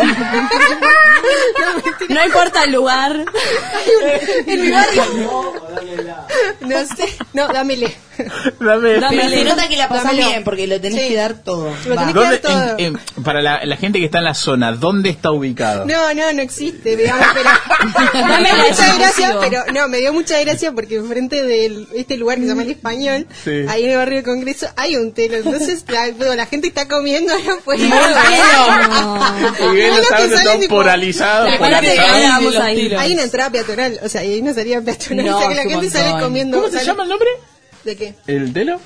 No 2.09 2.25
importa 2.25 2.65
el 2.65 2.73
lugar. 2.73 3.25
en 4.47 4.61
mi 4.61 4.71
barrio. 4.71 5.05
No 6.61 6.87
sé. 6.87 7.09
No, 7.33 7.49
dámele. 7.49 7.95
Dame- 8.61 8.99
Dame 8.99 9.17
Pero 9.19 9.29
se 9.29 9.45
nota 9.45 9.69
que 9.69 9.77
la 9.77 9.89
pasás 9.89 10.05
Dámelo. 10.05 10.29
bien 10.29 10.45
porque 10.45 10.67
lo 10.67 10.81
tenés 10.81 11.03
Sí. 11.03 11.09
que 11.09 11.17
dar 11.17 11.35
todo. 11.43 11.71
Lo 11.87 11.95
tenés 11.97 12.07
que 12.07 12.13
¿Dónde- 12.15 12.31
dar 12.31 12.39
todo. 12.39 12.75
en- 12.79 12.99
en- 13.17 13.23
para 13.25 13.43
la, 13.43 13.61
la 13.65 13.77
gente 13.77 13.99
que 13.99 14.07
está 14.07 14.19
en 14.19 14.25
la 14.25 14.33
zona, 14.35 14.73
¿dónde 14.73 15.11
está 15.11 15.33
ubicado? 15.33 15.85
No, 15.85 16.15
no, 16.15 16.33
no 16.33 16.41
existe, 16.43 16.97
digamos, 16.97 17.27
pero 17.35 17.51
me 18.41 18.43
dio 18.49 18.57
mucha 18.71 18.95
gracia, 18.97 19.37
pero 19.41 19.65
no, 19.75 19.89
me 19.89 19.99
dio 19.99 20.13
mucha 20.15 20.41
gracia 20.41 20.73
porque 20.73 20.97
enfrente 20.97 21.43
de 21.43 21.87
este 21.95 22.17
lugar 22.17 22.37
que 22.39 22.45
se 22.45 22.49
llama 22.49 22.63
el 22.63 22.71
español, 22.71 23.27
Sí. 23.45 23.51
ahí 23.69 23.85
en 23.85 23.91
el 23.91 23.97
barrio 23.99 24.17
del 24.17 24.25
Congreso, 24.25 24.56
hay 24.77 24.97
un 24.97 25.13
telo, 25.13 25.37
entonces 25.37 25.85
la, 25.89 26.11
bueno, 26.13 26.35
la 26.35 26.47
gente 26.47 26.69
está 26.69 26.87
comiendo, 26.89 27.33
no 27.47 27.59
puede 27.61 27.79
tipo- 27.81 27.95
que 31.95 32.29
vamos 32.29 32.55
los 32.55 32.63
ahí. 32.63 32.77
tiros. 32.77 33.01
Hay 33.01 33.13
una 33.13 33.23
entrada 33.23 33.51
peatonal, 33.51 34.01
o 34.03 34.09
sea, 34.09 34.25
y 34.25 34.33
hay 34.33 34.41
una 34.41 34.55
salida 34.55 34.81
peatonal, 34.81 35.27
No, 35.27 35.37
o 35.37 35.41
sea 35.41 35.49
que 35.49 35.55
la 35.55 35.63
gente 35.63 35.91
sale 35.91 36.23
comiendo. 36.23 36.57
¿Cómo 36.59 36.69
se 36.69 36.75
sale- 36.79 36.87
llama 36.87 37.03
el 37.05 37.09
nombre? 37.09 37.29
¿De 37.85 37.97
qué? 37.97 38.15
¿El 38.27 38.53
telo? 38.53 38.81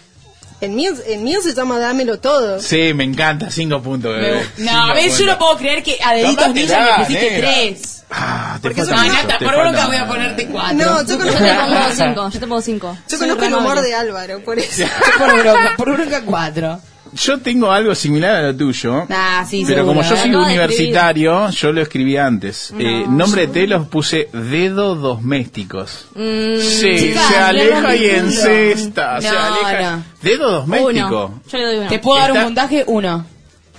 El 0.61 0.71
mío, 0.73 0.93
el 1.07 1.21
mío 1.21 1.41
se 1.43 1.55
llama 1.55 1.79
Dámelo 1.79 2.19
Todo. 2.19 2.61
Sí, 2.61 2.93
me 2.95 3.05
encanta, 3.05 3.51
cinco 3.51 3.81
puntos, 3.83 4.15
bebé. 4.15 4.45
No, 4.59 4.71
Cinco 4.71 4.79
a 4.79 4.95
ver, 4.95 5.05
yo 5.05 5.09
puntos. 5.11 5.27
no 5.27 5.39
puedo 5.39 5.57
creer 5.57 5.83
que 5.83 5.99
a 6.05 6.15
deditos 6.15 6.55
ninja 6.55 6.81
me 6.99 7.05
pusiste 7.05 7.31
negra. 7.31 7.49
tres. 7.51 7.97
Ah, 8.11 8.55
te 8.57 8.61
Porque 8.63 8.81
falta 8.83 8.97
No, 8.97 8.99
son- 9.03 9.07
mucho, 9.09 9.23
Nata, 9.23 9.39
te 9.39 9.45
por 9.45 9.55
falta 9.55 9.71
bronca 9.71 9.87
voy 9.87 9.97
a 9.97 10.07
ponerte 10.09 10.47
cuatro. 10.49 10.77
No, 10.77 10.85
yo 10.85 11.07
Yo 11.07 11.07
te 11.07 11.19
conozco, 11.19 11.39
pongo 11.41 11.93
cinco. 11.95 12.29
Yo 12.31 12.41
te 12.41 12.47
pongo 12.47 12.61
cinco. 12.63 12.99
yo 13.09 13.17
Soy 13.19 13.19
conozco 13.29 13.45
el 13.45 13.55
humor 13.55 13.81
de 13.83 13.95
Álvaro, 13.95 14.41
por 14.45 14.59
eso. 14.59 14.83
Yo 14.83 14.87
por 15.19 15.33
bronca, 15.41 15.73
por 15.77 15.93
bronca 15.93 16.23
cuatro. 16.27 16.81
Yo 17.13 17.39
tengo 17.41 17.71
algo 17.73 17.95
similar 17.95 18.37
a 18.37 18.43
lo 18.43 18.57
tuyo. 18.57 19.07
Nah, 19.09 19.45
sí, 19.45 19.65
Pero 19.67 19.83
seguro, 19.83 19.87
como 19.87 20.03
yo 20.09 20.17
soy 20.17 20.35
universitario, 20.35 21.51
yo 21.51 21.73
lo 21.73 21.81
escribí 21.83 22.17
antes. 22.17 22.73
Eh, 22.79 23.05
nombre 23.09 23.47
de 23.47 23.53
telos 23.53 23.89
puse 23.89 24.29
dedo 24.33 24.95
domésticos. 24.95 26.07
Mm, 26.15 26.61
Sí, 26.61 26.97
Chicas, 26.99 27.29
se 27.29 27.37
aleja 27.39 27.97
y 27.97 28.01
no. 28.01 28.07
encesta. 28.17 29.21
se 29.21 29.31
No, 29.31 29.39
aleja. 29.39 29.97
no. 29.97 30.05
Dedo 30.23 30.51
doméstico. 30.53 31.27
Uno. 31.27 31.43
Yo 31.51 31.59
le 31.59 31.65
doy 31.65 31.77
uno. 31.79 31.89
¿Te 31.89 31.99
puedo 31.99 32.19
dar 32.21 32.31
un 32.31 32.37
Está- 32.37 32.47
puntaje? 32.47 32.85
Uno. 32.87 33.27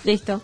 Listo. 0.03 0.41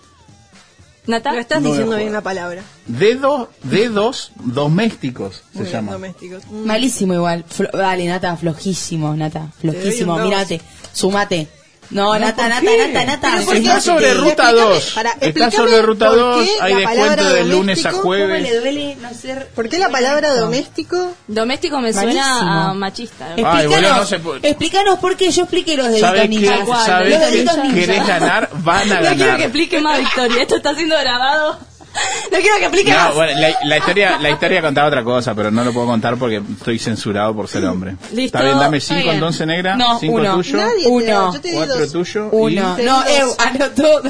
¿Nata? 1.07 1.31
No 1.31 1.39
estás 1.39 1.61
No 1.61 1.69
diciendo 1.69 1.95
bien 1.95 2.11
la 2.11 2.19
palabra. 2.21 2.63
Dedo, 2.85 3.49
dedos 3.63 4.31
domésticos 4.43 5.41
se 5.53 5.59
bien, 5.61 5.71
llama. 5.71 5.91
domésticos. 5.93 6.43
Malísimo 6.51 7.13
igual. 7.13 7.45
Flo- 7.47 7.71
Dale, 7.71 8.05
Nata, 8.07 8.35
flojísimo, 8.35 9.15
Nata. 9.15 9.47
Flojísimo. 9.61 10.17
Mírate, 10.19 10.59
sumate. 10.91 11.47
No, 11.89 12.13
No, 12.13 12.19
Nata, 12.19 12.43
¿por 12.43 12.49
Nata? 12.49 12.87
Nata, 12.87 13.05
Nata. 13.05 13.31
Pero 13.33 13.45
¿por 13.45 13.55
Está 13.55 13.75
qué? 13.75 13.81
sobre 13.81 14.13
ruta 14.13 14.43
Explícame, 14.49 14.73
2. 14.73 14.91
para, 14.95 15.11
Está 15.21 15.51
sobre 15.51 15.81
ruta 15.81 16.07
por 16.09 16.17
2. 16.19 16.45
qué 16.45 16.51
Hay 16.61 16.73
descuento 16.75 17.29
de 17.33 17.45
lunes 17.45 17.85
a 17.85 17.91
doméstico, 17.91 18.01
¿Cómo 18.01 18.13
le 18.15 18.27
jueves. 18.27 18.61
duele 18.61 18.95
no 19.01 19.13
ser... 19.13 19.47
¿Por 19.55 19.69
qué 19.69 19.79
la 19.79 19.89
palabra 19.89 20.35
doméstico? 20.35 21.13
Doméstico 21.27 21.79
me 21.79 21.93
suena 21.93 22.07
Malísimo. 22.27 22.51
a 22.51 22.73
machista. 22.73 23.25
Ay, 23.35 23.35
boludo, 23.37 23.57
Explícanos, 23.61 23.97
no 23.97 24.05
se 24.05 24.19
puede. 24.19 24.47
explícanos 24.49 24.99
por 24.99 25.15
qué 25.15 25.31
yo 25.31 25.43
expliqué 25.43 25.77
los 25.77 25.87
deditos 25.87 26.07
¿Sabes 26.09 26.21
qué? 26.23 26.27
ninjas. 26.27 26.85
¿Sabes 26.85 27.45
Los 27.45 27.55
qué? 27.55 27.73
¿Querés 27.73 28.07
ganar? 28.07 28.49
Van 28.53 28.91
a 28.91 28.95
No 28.95 28.99
quiero 29.01 29.15
que 29.17 29.23
ganar. 29.25 29.41
explique 29.41 29.79
más, 29.81 29.99
Victoria. 29.99 30.41
Esto 30.41 30.55
está 30.57 30.75
siendo 30.75 30.97
grabado. 30.99 31.59
No 32.31 32.37
quiero 32.39 32.57
que 32.57 32.63
explique 32.65 32.91
No, 32.91 32.97
más. 32.97 33.15
bueno, 33.15 33.39
la, 33.39 33.55
la 33.65 33.77
historia, 33.77 34.19
la 34.19 34.29
historia 34.29 34.61
contaba 34.61 34.87
otra 34.87 35.03
cosa, 35.03 35.33
pero 35.33 35.49
no 35.51 35.63
lo 35.63 35.71
puedo 35.73 35.87
contar 35.87 36.17
porque 36.17 36.41
estoy 36.57 36.77
censurado 36.79 37.33
por 37.35 37.47
ser 37.47 37.65
hombre. 37.65 37.95
Listo, 38.11 38.37
Está 38.37 38.43
bien, 38.43 38.59
dame 38.59 38.79
5 38.79 39.01
bien. 39.01 39.13
entonces, 39.15 39.47
negra. 39.47 39.75
No, 39.75 39.99
5 39.99 40.13
uno. 40.13 40.35
tuyo. 40.35 40.57
Nadie 40.57 40.87
Uno. 40.87 41.33
yo 41.33 41.41
te 41.41 41.53
4 41.53 41.77
dos. 41.79 41.91
tuyo. 41.91 42.29
Uno. 42.31 42.75
Te 42.75 42.83
No, 42.83 43.03
di 43.03 43.11
eh, 43.11 43.23
anotó. 43.37 44.01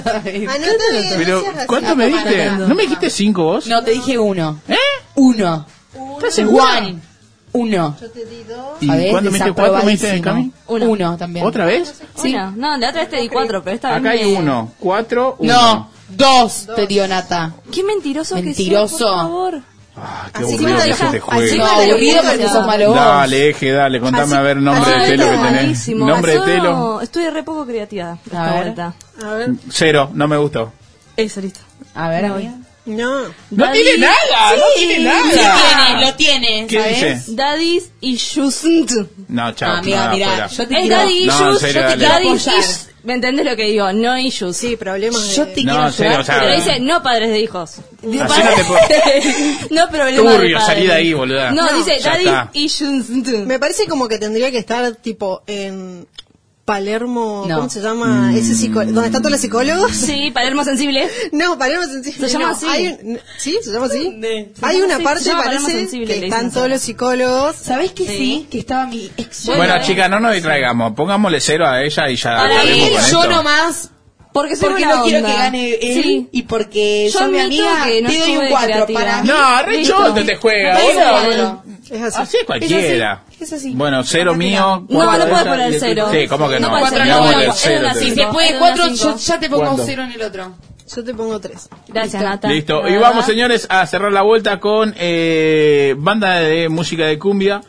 Pero. 1.18 1.44
¿cuánto 1.68 1.96
me 1.96 2.08
diste? 2.08 2.52
¿No 2.52 2.76
me 2.76 2.84
dijiste 2.84 3.10
5 3.10 3.44
vos? 3.44 3.68
No, 3.68 3.84
te 3.84 3.92
dije 3.92 4.18
uno. 4.18 4.60
¿Eh? 4.68 4.76
Uno. 5.16 5.66
¿Estás? 6.18 6.40
One. 6.40 7.00
Uno. 7.54 7.98
Yo 8.00 8.12
te 8.12 8.26
di 8.26 8.44
dos. 8.44 8.78
¿Y 8.82 8.88
ver, 8.90 9.12
cuándo 9.12 9.32
me 9.32 9.38
diste 9.40 9.54
4 9.54 9.84
me 9.84 9.92
diste 9.92 10.10
en 10.16 10.22
cami? 10.22 10.52
Uno. 10.68 10.86
Uno 10.86 11.18
también. 11.18 11.46
¿Otra 11.46 11.66
vez? 11.66 12.02
Sí. 12.22 12.34
No, 12.34 12.78
la 12.78 12.90
otra 12.90 13.02
vez 13.02 13.10
te 13.10 13.18
di 13.22 13.30
cuatro, 13.30 13.64
pero 13.64 13.76
esta 13.76 13.90
vez 13.92 14.00
Acá 14.00 14.10
hay 14.12 14.34
me- 14.34 14.40
1, 14.40 14.72
4, 14.80 15.36
1. 15.40 15.54
No, 15.54 15.90
dos 16.10 16.68
te 16.76 16.88
dio 16.88 17.08
Nata. 17.08 17.54
Qué 17.72 17.84
mentiroso, 17.84 18.36
Mentiroso. 18.36 18.98
que 18.98 19.04
sos, 19.04 19.12
por 19.12 19.18
favor. 19.22 19.62
Ah, 20.00 20.30
qué 20.32 20.44
Así 20.44 20.54
aburrido 20.54 20.62
me 20.62 20.68
que 20.68 20.88
lo 20.90 20.94
es 20.94 21.02
este 21.02 21.06
deja- 21.12 21.26
juego. 21.26 21.42
así 21.44 21.58
No, 21.58 21.64
me 21.66 21.70
lo 21.88 21.92
aburrido 21.94 22.16
deja- 22.18 22.30
porque 22.32 22.48
sos 22.50 22.66
malo 22.68 22.88
vos. 22.88 22.96
Dale, 22.96 23.50
eje, 23.50 23.72
dale, 23.72 24.00
contame 24.00 24.24
Así- 24.24 24.36
a 24.36 24.42
ver 24.42 24.58
nombre 24.58 24.92
de 24.92 25.08
telo 25.08 25.26
lo 25.26 25.32
que 25.32 25.38
tenés. 25.38 25.54
Malísimo. 25.64 26.06
Nombre 26.06 26.32
de 26.34 26.40
telo. 26.46 27.02
Estuve 27.02 27.32
re 27.32 27.44
poco 27.44 27.66
creativa 27.66 28.18
esta 28.26 28.44
ver. 28.44 28.54
vuelta. 28.64 28.94
A 29.24 29.30
ver. 29.34 29.50
Cero, 29.72 30.12
no 30.14 30.28
me 30.28 30.38
gustó. 30.38 30.72
Eso, 31.16 31.42
listo. 31.42 31.62
A 31.96 32.10
ver, 32.10 32.26
No. 32.26 32.36
amiga. 32.36 32.54
No. 32.86 33.22
No 33.24 33.66
Daddy- 33.66 33.82
tiene 33.84 33.98
nada, 33.98 34.56
no 34.56 34.64
Sí, 34.78 34.88
tiene 34.88 35.04
Lo 35.04 35.10
nada. 35.10 35.26
tiene, 35.26 36.06
lo 36.06 36.14
tiene. 36.16 36.68
¿Qué 36.68 36.78
¿sabes? 36.80 37.26
dice? 37.26 37.36
Daddy's 37.36 37.90
issues. 38.00 38.64
No, 39.28 39.52
chao. 39.54 39.72
Ah, 39.74 39.78
amiga, 39.80 39.98
nada, 39.98 40.14
mira, 40.14 40.28
fuera. 40.28 40.48
yo 40.48 40.68
te 40.68 40.74
Es 40.76 40.80
quiero... 40.82 40.96
daddy 40.96 41.26
No, 41.26 41.34
en 41.40 41.48
issues. 41.48 41.60
serio, 41.60 41.82
yo 41.82 41.88
te 41.88 41.98
dale. 41.98 42.08
daddy 42.08 42.28
Apoyar. 42.28 42.60
issues. 42.60 42.90
¿Me 43.08 43.14
entendés 43.14 43.46
lo 43.46 43.56
que 43.56 43.64
digo? 43.64 43.94
No 43.94 44.18
issues. 44.18 44.58
Sí, 44.58 44.76
problemas 44.76 45.34
Yo 45.34 45.46
de... 45.46 45.54
te 45.54 45.64
No, 45.64 45.72
quiero 45.72 45.88
en 45.88 45.94
serio, 45.94 46.10
ayudar, 46.12 46.22
o 46.22 46.26
sea- 46.26 46.40
Pero 46.42 46.56
dice 46.58 46.80
no 46.82 47.02
padres 47.02 47.30
de 47.30 47.40
hijos. 47.40 47.72
Así 47.78 48.18
no 48.18 48.28
te 48.28 48.64
puedo- 48.66 48.80
no 49.72 49.90
problemas 49.90 50.14
de 50.34 50.38
Turbio, 50.38 50.58
padres. 50.58 50.66
salí 50.66 50.88
de 50.88 50.94
ahí, 50.94 51.14
boluda. 51.14 51.52
No, 51.52 51.72
No, 51.72 51.78
dice 51.78 52.00
ya 52.00 52.12
daddy 52.12 52.26
está. 52.26 52.50
issues. 52.52 53.10
Me 53.48 53.60
parece 53.60 53.88
como 53.88 54.10
que 54.10 54.18
tendría 54.20 54.52
que 54.52 54.58
estar 54.58 54.94
tipo 54.98 55.42
en 55.48 56.06
Palermo, 56.72 57.46
No. 57.48 57.56
¿cómo 57.56 57.70
se 57.70 57.80
llama? 57.80 58.34
Ese 58.36 58.54
psico 58.54 58.84
¿Dónde 58.84 59.06
están 59.06 59.22
todos 59.22 59.32
los 59.32 59.40
psicólogos? 59.40 59.90
Sí, 59.90 60.32
Palermo 60.34 60.66
Sensible. 60.66 61.08
No, 61.32 61.58
Palermo 61.58 61.86
Sensible. 61.86 62.28
Se 62.28 62.34
llama 62.34 62.48
no. 62.50 62.56
así. 62.58 62.66
Hay 62.70 62.88
un- 62.88 63.20
¿Sí? 63.38 63.58
¿Se 63.64 63.72
llama 63.72 63.86
así? 63.86 64.20
Hay 64.62 64.82
una 64.82 64.96
así, 64.96 65.04
parte, 65.06 65.30
parece, 65.32 65.72
Sensible, 65.72 66.20
que 66.20 66.26
están 66.26 66.52
todos 66.52 66.68
los 66.68 66.82
psicólogos. 66.82 67.56
¿Sabés 67.56 67.94
que 67.94 68.06
sí? 68.06 68.48
Que 68.52 68.60
estaba 68.60 68.86
mi 68.86 69.10
ex. 69.16 69.46
Bueno, 69.46 69.76
chicas, 69.82 70.10
no 70.10 70.20
nos 70.20 70.34
distraigamos. 70.34 70.92
Pongámosle 70.92 71.40
cero 71.40 71.66
a 71.70 71.82
ella 71.82 72.10
y 72.10 72.18
ya 72.18 72.36
Para 72.36 72.62
él, 72.64 72.80
con 72.82 72.90
yo 72.92 73.00
esto. 73.24 73.28
nomás. 73.30 73.90
Porque 74.34 74.58
soy 74.58 74.70
porque 74.72 74.86
no 74.86 75.04
quiero 75.04 75.26
que 75.26 75.34
gane 75.34 75.70
él 75.74 76.04
Sí. 76.04 76.30
y 76.34 76.44
porque 76.44 77.10
Yo 77.12 77.18
sos 77.20 77.30
mi 77.32 77.40
amiga, 77.40 77.86
que 77.86 78.02
no 78.02 78.10
te 78.10 78.18
doy 78.20 78.28
un 78.28 78.34
estuve 78.44 78.50
4 78.50 78.68
creativa. 78.68 79.00
para 79.00 79.22
mí. 79.24 79.28
No, 79.30 79.64
re 79.64 80.24
te 80.26 80.36
juega. 80.36 80.80
Es 81.90 82.02
así. 82.04 82.22
Así 82.22 82.38
es 82.42 82.46
cualquiera. 82.46 83.24
Es 83.40 83.54
así. 83.54 83.74
Bueno, 83.76 84.04
cero 84.04 84.34
mío. 84.34 84.86
No, 84.90 84.96
cuatro 84.96 85.18
no 85.20 85.26
de 85.26 85.32
puedes 85.32 85.48
poner 85.48 85.80
cero. 85.80 86.08
Sí, 86.12 86.28
¿cómo 86.28 86.50
que 86.50 86.60
No 86.60 86.70
cero, 87.56 87.90
te 87.94 88.00
Si 88.00 88.12
digo. 88.12 88.16
se 88.28 88.34
puede 88.34 88.50
Era 88.50 88.60
4, 88.60 88.84
una 88.84 88.94
yo 88.94 88.98
cinco. 88.98 89.18
ya 89.18 89.40
te 89.40 89.50
pongo. 89.50 89.84
0 89.86 90.04
en 90.04 90.12
el 90.12 90.22
otro. 90.24 90.56
Yo 90.96 91.04
te 91.04 91.14
pongo 91.14 91.40
tres. 91.40 91.68
Gracias, 91.90 92.24
Nata. 92.24 92.48
Listo. 92.50 92.88
Y 92.88 92.96
vamos, 92.96 93.26
señores, 93.26 93.68
a 93.70 93.86
cerrar 93.86 94.12
la 94.12 94.22
vuelta 94.22 94.60
con 94.60 94.94
eh, 94.98 95.94
banda 95.98 96.36
de 96.36 96.70
música 96.70 97.06
de 97.06 97.20
cumbia. 97.20 97.62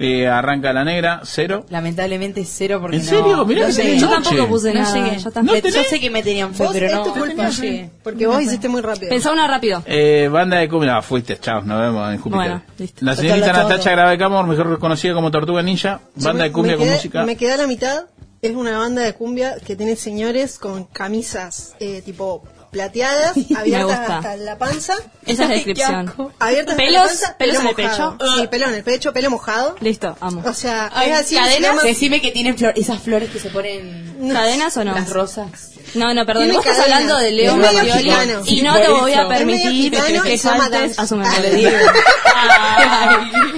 Eh, 0.00 0.28
arranca 0.28 0.72
la 0.72 0.84
negra, 0.84 1.22
cero. 1.24 1.66
Lamentablemente 1.70 2.44
cero 2.44 2.78
porque 2.80 2.98
¿En 2.98 3.04
no. 3.04 3.08
serio? 3.10 3.44
Mirá 3.44 3.60
no 3.62 3.66
que 3.66 3.72
sé. 3.72 3.98
Yo 3.98 4.08
tampoco 4.08 4.46
puse 4.46 4.72
No 4.72 4.80
nada. 4.80 4.94
llegué. 4.94 5.16
Está. 5.16 5.42
¿No 5.42 5.52
tenés? 5.54 5.74
Yo 5.74 5.82
sé 5.82 5.98
que 5.98 6.08
me 6.08 6.22
tenían 6.22 6.54
fe, 6.54 6.66
pero 6.72 6.86
es 6.86 6.92
no. 6.94 7.02
culpa, 7.02 7.42
no 7.44 7.50
llegué. 7.50 7.90
porque 8.04 8.26
vos 8.28 8.40
hiciste 8.40 8.68
muy 8.68 8.80
rápido. 8.80 9.08
Pensá 9.08 9.32
una 9.32 9.48
rápido. 9.48 9.82
Eh, 9.86 10.28
banda 10.30 10.58
de 10.58 10.68
cumbia. 10.68 10.92
No, 10.94 11.02
fuiste, 11.02 11.38
chao, 11.40 11.62
nos 11.62 11.80
vemos 11.80 12.12
en 12.12 12.18
Júpiter. 12.18 12.36
Bueno, 12.36 12.62
listo. 12.78 13.04
La 13.04 13.16
señorita. 13.16 13.52
Natacha 13.52 13.90
Gravecamor, 13.90 14.46
mejor 14.46 14.78
conocida 14.78 15.14
como 15.14 15.32
Tortuga 15.32 15.62
Ninja. 15.62 16.00
Yo 16.14 16.24
Banda 16.28 16.44
de 16.44 16.52
cumbia 16.52 16.76
con 16.76 16.88
música. 16.88 17.24
Me 17.24 17.36
quedé 17.36 17.54
a 17.54 17.56
la 17.56 17.66
mitad. 17.66 18.04
Es 18.40 18.54
una 18.54 18.78
banda 18.78 19.02
de 19.02 19.14
cumbia 19.14 19.56
que 19.66 19.74
tiene 19.74 19.96
señores 19.96 20.60
con 20.60 20.84
camisas 20.84 21.74
eh, 21.80 22.02
tipo 22.02 22.44
plateadas, 22.70 23.32
abiertas 23.56 24.10
hasta 24.10 24.36
la 24.36 24.58
panza. 24.58 24.94
Esa 25.26 25.42
es 25.44 25.48
la 25.48 25.48
descripción. 25.54 26.12
Abiertas 26.38 26.72
hasta 26.72 26.76
Pelos, 26.76 27.02
la 27.02 27.08
panza, 27.08 27.36
pelos 27.38 27.56
pelo 27.56 27.60
en 27.62 27.68
el 27.68 27.74
pecho. 27.90 28.18
Sí, 28.36 28.46
pelo 28.48 28.66
en 28.68 28.74
el 28.74 28.82
pecho, 28.84 29.12
pelo 29.12 29.30
mojado. 29.30 29.76
Listo, 29.80 30.16
amo. 30.20 30.42
O 30.44 30.52
sea, 30.54 30.90
Ay, 30.94 31.10
es 31.10 31.18
así. 31.20 31.34
cadenas, 31.36 31.60
llama- 31.70 31.82
decime 31.82 32.20
que 32.20 32.30
tienen 32.30 32.56
flor, 32.58 32.72
esas 32.76 33.00
flores 33.02 33.30
que 33.30 33.38
se 33.40 33.50
ponen 33.50 34.30
¿Cadenas 34.32 34.76
o 34.76 34.84
no? 34.84 34.94
las 34.94 35.10
rosas. 35.10 35.48
No, 35.94 36.12
no, 36.12 36.26
perdón. 36.26 36.44
Tiene 36.44 36.58
Vos 36.58 36.66
estás 36.66 36.84
hablando 36.84 37.16
de 37.16 37.28
Es 37.28 37.34
Leo 37.34 37.56
medio 37.56 37.78
Mattioli 37.78 38.10
y 38.46 38.62
no 38.62 38.74
te 38.78 38.88
voy 38.88 39.12
a 39.14 39.26
permitir 39.26 39.90
que 39.90 40.36
Dan- 40.36 40.92
a 40.98 41.06
su 41.06 41.14
Ah, 41.14 41.18
memoria. 41.18 41.80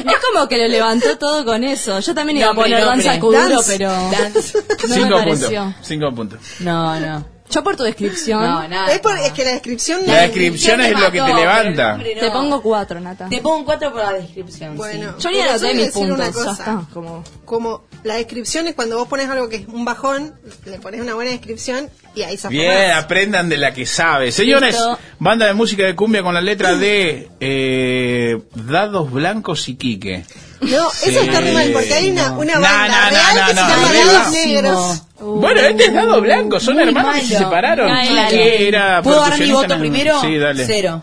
es 0.06 0.16
como 0.32 0.48
que 0.48 0.56
lo 0.58 0.68
levantó 0.68 1.18
todo 1.18 1.44
con 1.44 1.64
eso. 1.64 1.98
Yo 2.00 2.14
también 2.14 2.38
iba 2.38 2.50
a 2.50 2.54
poner 2.54 2.84
danza 2.84 3.18
Dance. 3.18 3.72
pero 3.78 3.88
Dance. 3.90 4.58
no 4.82 4.88
me 4.88 4.94
Cinco 4.94 5.16
pareció. 5.18 5.62
puntos. 5.64 5.86
Cinco 5.86 6.14
puntos. 6.14 6.40
No, 6.60 7.00
no. 7.00 7.39
Yo 7.50 7.64
por 7.64 7.76
tu 7.76 7.82
descripción 7.82 8.40
No, 8.42 8.68
nada. 8.68 8.92
Es, 8.92 9.00
por- 9.00 9.18
es 9.18 9.32
que 9.32 9.44
la 9.44 9.50
descripción. 9.52 10.00
La 10.06 10.22
descripción 10.22 10.80
es 10.80 10.92
lo 10.92 11.10
que 11.10 11.20
te 11.20 11.34
levanta. 11.34 11.98
te 11.98 12.30
pongo 12.30 12.62
cuatro, 12.62 13.00
Nata. 13.00 13.28
Te 13.28 13.38
pongo 13.40 13.64
4 13.64 13.90
por 13.92 14.00
la 14.02 14.12
descripción. 14.14 14.76
Bueno, 14.76 15.18
Yo 15.18 15.30
ni 15.30 15.40
anoté 15.40 15.58
voy 15.60 15.70
a 15.70 15.74
mis 15.74 15.86
decir 15.86 16.12
una 16.12 16.24
puntos, 16.24 16.44
ya 16.44 16.48
cosa. 16.50 16.62
está. 16.62 16.86
Como... 16.92 17.24
Como 17.44 17.82
la 18.04 18.14
descripción 18.14 18.66
es 18.66 18.74
cuando 18.74 18.96
vos 18.96 19.08
pones 19.08 19.28
algo 19.28 19.48
que 19.48 19.56
es 19.56 19.68
un 19.68 19.84
bajón, 19.84 20.32
le 20.64 20.78
pones 20.78 21.00
una 21.02 21.14
buena 21.14 21.32
descripción 21.32 21.90
y 22.14 22.22
ahí 22.22 22.36
se 22.38 22.48
Bien, 22.48 22.92
aprendan 22.92 23.48
de 23.50 23.56
la 23.58 23.74
que 23.74 23.84
sabe. 23.84 24.32
Señores, 24.32 24.74
Listo. 24.74 24.98
banda 25.18 25.46
de 25.46 25.52
música 25.54 25.82
de 25.84 25.94
cumbia 25.94 26.22
con 26.22 26.32
la 26.32 26.40
letra 26.40 26.76
de 26.76 27.28
eh, 27.40 28.40
Dados 28.54 29.10
Blancos 29.10 29.68
y 29.68 29.74
Quique. 29.76 30.24
No, 30.60 30.90
Sí. 30.90 31.10
eso 31.10 31.20
está 31.20 31.40
re 31.40 31.52
mal 31.52 31.70
porque 31.72 31.94
hay 31.94 32.10
una, 32.10 32.32
una 32.32 32.54
No, 32.56 32.60
banda 32.60 32.88
no, 32.88 33.04
no, 33.04 33.10
real 33.10 33.34
no, 33.34 33.46
que 33.46 33.54
no, 33.54 33.62
se 33.64 33.68
llama 33.70 33.88
no, 33.92 34.12
Dados. 34.12 34.32
Negros. 34.32 35.02
Bueno, 35.20 35.60
este 35.60 35.84
es 35.86 35.94
Dado 35.94 36.20
Blanco, 36.20 36.60
son 36.60 36.80
hermanos 36.80 37.14
que 37.16 37.26
se 37.26 37.38
separaron. 37.38 37.90
Era 37.90 39.02
¿Puedo 39.02 39.20
dar 39.20 39.38
mi 39.38 39.52
voto 39.52 39.78
primero? 39.78 40.20
Sí, 40.20 40.36
dale. 40.38 40.66
Cero. 40.66 41.02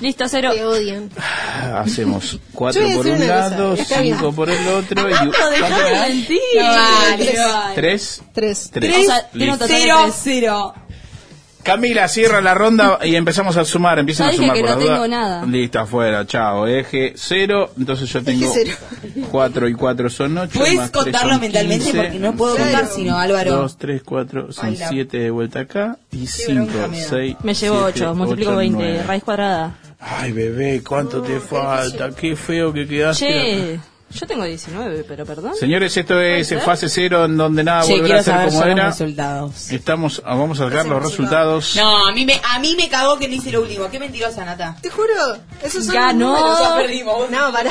Listo, 0.00 0.24
cero. 0.28 0.52
Te 0.54 0.64
odian. 0.64 1.10
Hacemos 1.76 2.38
cuatro 2.52 2.82
por 2.94 3.06
un 3.06 3.18
cosa, 3.18 3.26
lado, 3.26 3.76
cinco 3.76 4.32
por 4.32 4.48
el 4.48 4.66
otro 4.68 5.08
y 5.08 5.12
No, 5.12 5.18
¿cuánto 5.18 5.50
dejá 5.50 5.84
de 5.84 6.08
mentir. 6.08 6.38
Vale, 6.56 7.34
Tres. 7.74 8.22
Tres. 8.32 8.70
Tres. 8.70 8.70
Tres. 8.72 8.96
O 8.98 9.02
sea, 9.04 9.28
un 9.34 9.58
Cero, 9.68 10.04
tres. 10.06 10.14
cero. 10.24 10.74
Camila, 11.70 12.08
cierra 12.08 12.40
la 12.40 12.52
ronda 12.52 12.98
y 13.04 13.14
empezamos 13.14 13.56
a 13.56 13.64
sumar. 13.64 13.98
Empiezan 14.00 14.30
a 14.30 14.32
sumar 14.32 14.56
que 14.56 14.60
por 14.62 14.70
no 14.70 14.76
la 14.76 14.82
duda. 14.82 14.94
tengo 14.94 15.08
nada. 15.08 15.46
Listo, 15.46 15.78
afuera, 15.78 16.26
chao. 16.26 16.66
Eje 16.66 17.12
cero, 17.14 17.70
entonces 17.78 18.08
yo 18.12 18.24
tengo 18.24 18.50
cero. 18.52 18.76
cuatro 19.30 19.68
y 19.68 19.74
cuatro 19.74 20.10
son 20.10 20.36
ocho. 20.36 20.58
Puedes 20.58 20.74
más 20.76 20.90
tres 20.90 21.04
contarlo 21.04 21.32
son 21.34 21.40
mentalmente 21.42 21.84
15. 21.84 21.98
porque 22.02 22.18
no 22.18 22.32
puedo 22.34 22.56
contar 22.56 22.86
sino 22.88 23.16
Álvaro. 23.18 23.52
Dos, 23.52 23.76
tres, 23.78 24.02
cuatro, 24.04 24.52
son 24.52 24.76
siete 24.76 25.18
de 25.18 25.30
vuelta 25.30 25.60
acá. 25.60 25.96
Y 26.10 26.26
cinco, 26.26 26.64
bronca 26.72 26.88
me 26.88 27.00
da. 27.02 27.08
seis. 27.08 27.36
Me 27.44 27.54
llevo 27.54 27.84
siete, 27.84 28.00
8, 28.06 28.14
multiplico 28.16 28.50
ocho, 28.50 28.58
20, 28.58 28.76
nueve. 28.82 29.02
raíz 29.06 29.22
cuadrada. 29.22 29.74
Ay, 30.00 30.32
bebé, 30.32 30.82
¿cuánto 30.82 31.22
te 31.22 31.38
falta? 31.38 32.10
Qué 32.10 32.34
feo 32.34 32.72
que 32.72 32.88
quedaste. 32.88 33.26
Che, 33.26 33.80
yo 34.12 34.26
tengo 34.26 34.44
19, 34.44 35.04
pero 35.06 35.24
perdón. 35.24 35.54
Señores, 35.54 35.96
esto 35.96 36.20
es 36.20 36.52
fase 36.64 36.88
cero 36.88 37.24
en 37.26 37.36
donde 37.36 37.62
nada 37.64 37.82
Che, 37.82 37.92
volverá 37.92 38.20
a 38.20 38.22
ser 38.22 38.34
saber 38.34 38.48
como 38.48 38.60
yo 38.60 38.66
los 38.68 38.76
era. 38.76 38.86
resultados. 38.90 39.70
Estamos, 39.70 40.22
ah, 40.24 40.34
vamos 40.34 40.60
a 40.60 40.68
sacar 40.68 40.86
los 40.86 41.02
resultados. 41.02 41.76
No, 41.76 42.06
a 42.08 42.12
mí 42.12 42.24
me, 42.24 42.40
a 42.42 42.58
mí 42.58 42.74
me 42.76 42.88
cagó 42.88 43.18
que 43.18 43.28
no 43.28 43.34
hice 43.34 43.52
lo 43.52 43.62
último. 43.62 43.88
Qué 43.90 43.98
mentirosa, 43.98 44.44
Nata. 44.44 44.76
Te 44.82 44.90
juro, 44.90 45.12
esos 45.62 45.84
son 45.86 45.94
Ganó. 45.94 46.30
los 46.32 46.40
números. 46.40 46.60
Ya 46.60 46.76
perdimos. 46.76 47.30
No, 47.30 47.52
para. 47.52 47.70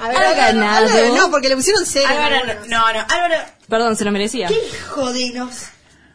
A 0.00 0.08
ver, 0.08 0.16
Álvaro, 0.16 0.36
ganado. 0.36 0.86
Álvaro, 0.86 1.14
no, 1.16 1.30
porque 1.30 1.48
le 1.48 1.56
pusieron 1.56 1.84
cero. 1.84 2.06
Álvaro, 2.08 2.36
no, 2.68 2.92
no, 2.92 3.00
Álvaro, 3.08 3.34
Perdón, 3.68 3.96
se 3.96 4.04
lo 4.04 4.12
merecía. 4.12 4.46
qué 4.48 4.54
hijo 4.54 5.12
de 5.12 5.30
nos. 5.32 5.54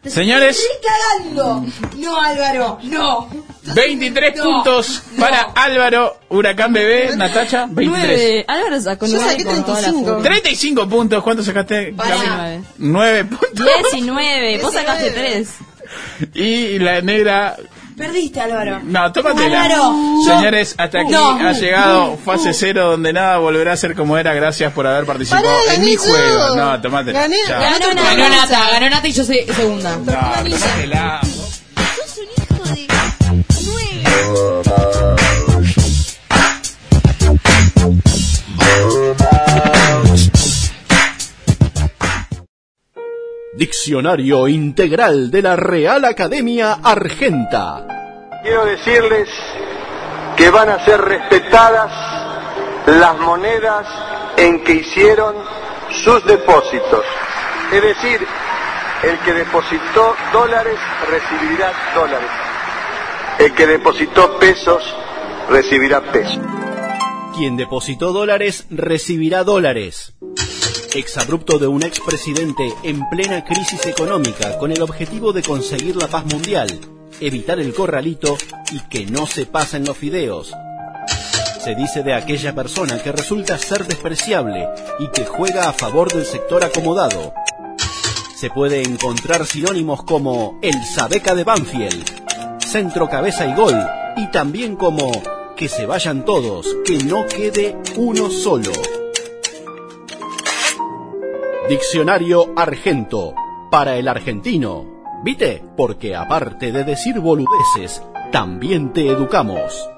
Te 0.04 0.10
Señores. 0.10 0.58
estoy 0.58 0.90
cagando. 0.90 1.64
No, 1.96 2.20
Álvaro, 2.20 2.78
no. 2.82 3.28
23 3.74 4.36
No, 4.36 4.42
puntos 4.44 5.02
no. 5.14 5.20
para 5.24 5.40
Álvaro, 5.54 6.18
Huracán 6.28 6.72
Bebé, 6.74 7.16
Natacha, 7.16 7.66
23. 7.70 8.06
9. 8.06 8.44
Álvaro 8.46 8.80
sacó 8.82 9.06
Yo 9.06 9.14
9 9.16 9.30
saqué 9.30 9.44
con 9.44 9.64
toda 9.64 9.80
la 9.80 9.88
35. 9.88 10.08
furia. 10.16 10.22
35 10.30 10.88
puntos, 10.88 11.22
¿cuánto 11.22 11.42
sacaste? 11.42 11.94
Pará. 11.96 12.16
19. 12.16 12.62
9 12.78 13.24
puntos. 13.24 13.66
19. 13.92 14.58
Vos 14.58 14.72
sacaste 14.74 15.10
3. 15.10 15.48
Y 16.34 16.78
la 16.78 17.00
negra. 17.00 17.56
Perdiste, 17.96 18.40
Álvaro. 18.40 18.80
No, 18.82 19.12
tómatela. 19.12 19.64
Álvaro. 19.64 19.94
Señores, 20.24 20.74
hasta 20.76 21.00
aquí 21.00 21.12
No. 21.12 21.38
ha 21.38 21.52
llegado 21.52 22.16
fase 22.16 22.52
cero 22.52 22.90
donde 22.90 23.12
nada 23.12 23.38
volverá 23.38 23.72
a 23.72 23.76
ser 23.76 23.94
como 23.94 24.18
era. 24.18 24.34
Gracias 24.34 24.72
por 24.72 24.86
haber 24.86 25.04
participado 25.06 25.44
Pará, 25.44 25.58
en 25.74 25.80
gané 25.80 25.86
mi 25.90 25.96
juego. 25.96 26.56
No, 26.56 26.80
tómatela. 26.80 27.20
Gané. 27.20 27.36
Ganó. 27.48 27.94
Nata, 27.94 28.70
ganó 28.72 28.90
Nata 28.90 29.08
y 29.08 29.12
yo 29.12 29.24
soy 29.24 29.40
segunda. 29.54 29.96
No, 29.96 30.04
tómatela. 30.12 31.20
Diccionario 43.56 44.48
Integral 44.48 45.30
de 45.30 45.40
la 45.40 45.54
Real 45.54 46.04
Academia 46.04 46.78
Argenta. 46.82 47.86
Quiero 48.42 48.64
decirles 48.64 49.28
que 50.36 50.50
van 50.50 50.70
a 50.70 50.84
ser 50.84 51.00
respetadas 51.00 51.92
las 52.86 53.16
monedas 53.20 53.86
en 54.36 54.64
que 54.64 54.72
hicieron 54.72 55.36
sus 56.02 56.26
depósitos. 56.26 57.04
Es 57.72 57.80
decir, 57.80 58.26
el 59.04 59.18
que 59.20 59.32
depositó 59.32 60.16
dólares 60.32 60.78
recibirá 61.08 61.72
dólares. 61.94 62.30
El 63.38 63.54
que 63.54 63.66
depositó 63.68 64.36
pesos 64.40 64.82
recibirá 65.48 66.00
pesos. 66.00 66.40
Quien 67.36 67.56
depositó 67.56 68.12
dólares 68.12 68.66
recibirá 68.70 69.44
dólares. 69.44 70.14
Exabrupto 70.94 71.58
de 71.58 71.66
un 71.66 71.82
expresidente 71.82 72.72
en 72.84 73.08
plena 73.08 73.44
crisis 73.44 73.84
económica 73.84 74.56
con 74.58 74.70
el 74.70 74.80
objetivo 74.80 75.32
de 75.32 75.42
conseguir 75.42 75.96
la 75.96 76.06
paz 76.06 76.24
mundial, 76.26 76.68
evitar 77.20 77.58
el 77.58 77.74
corralito 77.74 78.38
y 78.70 78.78
que 78.88 79.04
no 79.04 79.26
se 79.26 79.44
pasen 79.44 79.84
los 79.84 79.96
fideos. 79.96 80.54
Se 81.64 81.74
dice 81.74 82.04
de 82.04 82.14
aquella 82.14 82.54
persona 82.54 83.02
que 83.02 83.10
resulta 83.10 83.58
ser 83.58 83.88
despreciable 83.88 84.68
y 85.00 85.08
que 85.08 85.24
juega 85.24 85.68
a 85.68 85.72
favor 85.72 86.12
del 86.12 86.24
sector 86.24 86.62
acomodado. 86.62 87.34
Se 88.36 88.50
puede 88.50 88.82
encontrar 88.82 89.46
sinónimos 89.46 90.04
como 90.04 90.60
el 90.62 90.80
Sabeca 90.84 91.34
de 91.34 91.42
Banfield, 91.42 92.04
centro 92.60 93.08
cabeza 93.08 93.46
y 93.46 93.54
gol, 93.56 93.74
y 94.16 94.30
también 94.30 94.76
como 94.76 95.10
que 95.56 95.68
se 95.68 95.86
vayan 95.86 96.24
todos, 96.24 96.68
que 96.84 96.98
no 96.98 97.26
quede 97.26 97.76
uno 97.96 98.30
solo. 98.30 98.70
Diccionario 101.68 102.52
Argento, 102.56 103.34
para 103.70 103.96
el 103.96 104.06
argentino. 104.08 104.84
¿Viste? 105.24 105.64
Porque 105.78 106.14
aparte 106.14 106.72
de 106.72 106.84
decir 106.84 107.18
boludeces, 107.20 108.02
también 108.30 108.92
te 108.92 109.08
educamos. 109.08 109.88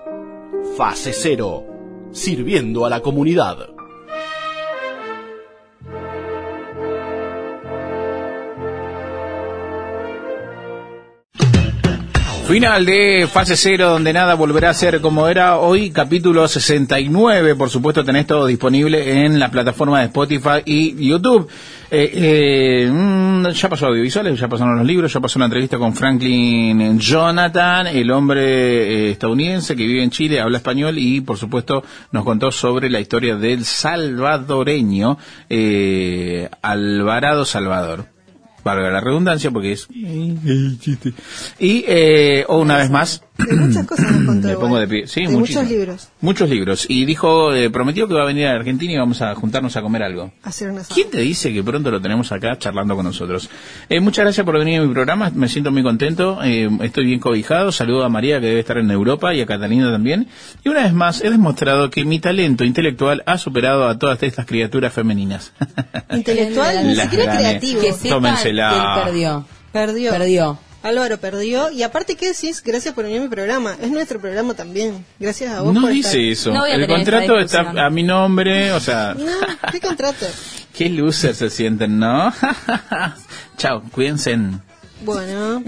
Fase 0.76 1.12
cero, 1.12 1.64
sirviendo 2.12 2.86
a 2.86 2.90
la 2.90 3.00
comunidad. 3.00 3.75
Final 12.46 12.86
de 12.86 13.28
fase 13.28 13.56
cero, 13.56 13.90
donde 13.90 14.12
nada 14.12 14.34
volverá 14.34 14.70
a 14.70 14.74
ser 14.74 15.00
como 15.00 15.26
era 15.26 15.58
hoy, 15.58 15.90
capítulo 15.90 16.46
69. 16.46 17.56
Por 17.56 17.70
supuesto, 17.70 18.04
tenés 18.04 18.24
todo 18.28 18.46
disponible 18.46 19.24
en 19.24 19.40
la 19.40 19.50
plataforma 19.50 19.98
de 19.98 20.06
Spotify 20.06 20.62
y 20.64 21.08
YouTube. 21.08 21.48
Eh, 21.90 22.12
eh, 22.14 22.88
mm, 22.88 23.48
ya 23.48 23.68
pasó 23.68 23.86
audiovisuales, 23.86 24.38
ya 24.38 24.46
pasaron 24.46 24.76
los 24.76 24.86
libros, 24.86 25.12
ya 25.12 25.18
pasó 25.18 25.40
una 25.40 25.46
entrevista 25.46 25.76
con 25.76 25.92
Franklin 25.92 27.00
Jonathan, 27.00 27.88
el 27.88 28.12
hombre 28.12 28.44
eh, 28.44 29.10
estadounidense 29.10 29.74
que 29.74 29.84
vive 29.84 30.04
en 30.04 30.10
Chile, 30.10 30.40
habla 30.40 30.58
español 30.58 30.98
y, 30.98 31.22
por 31.22 31.38
supuesto, 31.38 31.82
nos 32.12 32.24
contó 32.24 32.52
sobre 32.52 32.88
la 32.88 33.00
historia 33.00 33.34
del 33.34 33.64
salvadoreño 33.64 35.18
eh, 35.50 36.48
Alvarado 36.62 37.44
Salvador 37.44 38.15
valga 38.66 38.90
la 38.90 39.00
redundancia 39.00 39.50
porque 39.52 39.72
es 39.72 39.88
y 41.58 41.84
eh, 41.86 42.44
o 42.48 42.58
una 42.58 42.76
vez 42.76 42.90
más 42.90 43.22
De 43.38 43.54
muchas 43.54 43.86
cosas 43.86 44.12
nos 44.12 44.24
contó. 44.26 44.60
pongo 44.60 44.78
de 44.78 44.88
pie 44.88 45.06
sí 45.06 45.26
de 45.26 45.28
muchos 45.28 45.68
libros. 45.68 46.08
muchos 46.20 46.48
libros 46.48 46.86
y 46.88 47.04
dijo 47.04 47.52
eh, 47.54 47.70
prometió 47.70 48.08
que 48.08 48.14
va 48.14 48.22
a 48.22 48.26
venir 48.26 48.46
a 48.46 48.52
Argentina 48.52 48.92
y 48.92 48.96
vamos 48.96 49.20
a 49.22 49.34
juntarnos 49.34 49.76
a 49.76 49.82
comer 49.82 50.02
algo 50.02 50.32
Hacer 50.42 50.70
una 50.70 50.82
¿Quién 50.92 51.10
te 51.10 51.18
dice 51.20 51.52
que 51.52 51.62
pronto 51.62 51.90
lo 51.90 52.00
tenemos 52.00 52.32
acá 52.32 52.58
charlando 52.58 52.96
con 52.96 53.04
nosotros? 53.04 53.50
Eh, 53.88 54.00
muchas 54.00 54.24
gracias 54.24 54.44
por 54.44 54.58
venir 54.58 54.80
a 54.80 54.84
mi 54.84 54.92
programa, 54.92 55.30
me 55.34 55.48
siento 55.48 55.70
muy 55.70 55.82
contento, 55.82 56.38
eh, 56.42 56.68
estoy 56.82 57.06
bien 57.06 57.20
cobijado, 57.20 57.72
saludo 57.72 58.04
a 58.04 58.08
María 58.08 58.40
que 58.40 58.46
debe 58.46 58.60
estar 58.60 58.78
en 58.78 58.90
Europa 58.90 59.34
y 59.34 59.40
a 59.40 59.46
Catalina 59.46 59.90
también. 59.90 60.28
Y 60.64 60.68
una 60.68 60.82
vez 60.84 60.92
más 60.92 61.22
he 61.22 61.30
demostrado 61.30 61.90
que 61.90 62.04
mi 62.04 62.18
talento 62.20 62.64
intelectual 62.64 63.22
ha 63.26 63.38
superado 63.38 63.86
a 63.88 63.98
todas 63.98 64.22
estas 64.22 64.46
criaturas 64.46 64.92
femeninas. 64.92 65.52
Intelectual, 66.10 66.86
ni 66.86 66.94
Las 66.94 67.10
siquiera 67.10 67.36
creativo. 67.36 67.80
Que 67.80 67.92
sepan 67.92 68.10
Tómensela. 68.10 68.70
que 68.70 68.76
él 68.76 69.04
perdió. 69.04 69.46
Perdió. 69.72 70.10
Perdió. 70.10 70.58
Álvaro 70.86 71.18
perdió. 71.18 71.70
Y 71.70 71.82
aparte, 71.82 72.16
¿qué 72.16 72.28
decís? 72.28 72.62
Gracias 72.64 72.94
por 72.94 73.04
venir 73.04 73.20
a 73.20 73.22
mi 73.24 73.28
programa. 73.28 73.76
Es 73.80 73.90
nuestro 73.90 74.20
programa 74.20 74.54
también. 74.54 75.04
Gracias 75.18 75.52
a 75.52 75.60
vos 75.62 75.74
No 75.74 75.82
por 75.82 75.90
dice 75.90 76.30
estar. 76.30 76.52
eso. 76.54 76.66
El 76.66 76.86
contrato 76.86 77.38
está 77.38 77.60
a 77.86 77.90
mi 77.90 78.02
nombre, 78.02 78.72
o 78.72 78.80
sea, 78.80 79.14
No, 79.18 79.70
¿qué 79.72 79.80
contrato? 79.80 80.26
qué 80.72 80.88
losers 80.88 81.38
se 81.38 81.50
sienten, 81.50 81.98
¿no? 81.98 82.32
Chao, 83.58 83.82
cuídense. 83.92 84.38
Bueno. 85.02 85.62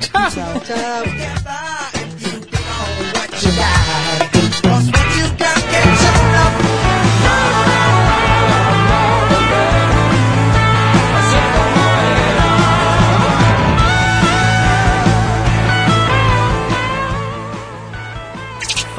chao. 0.00 0.62
Chao. 0.66 1.99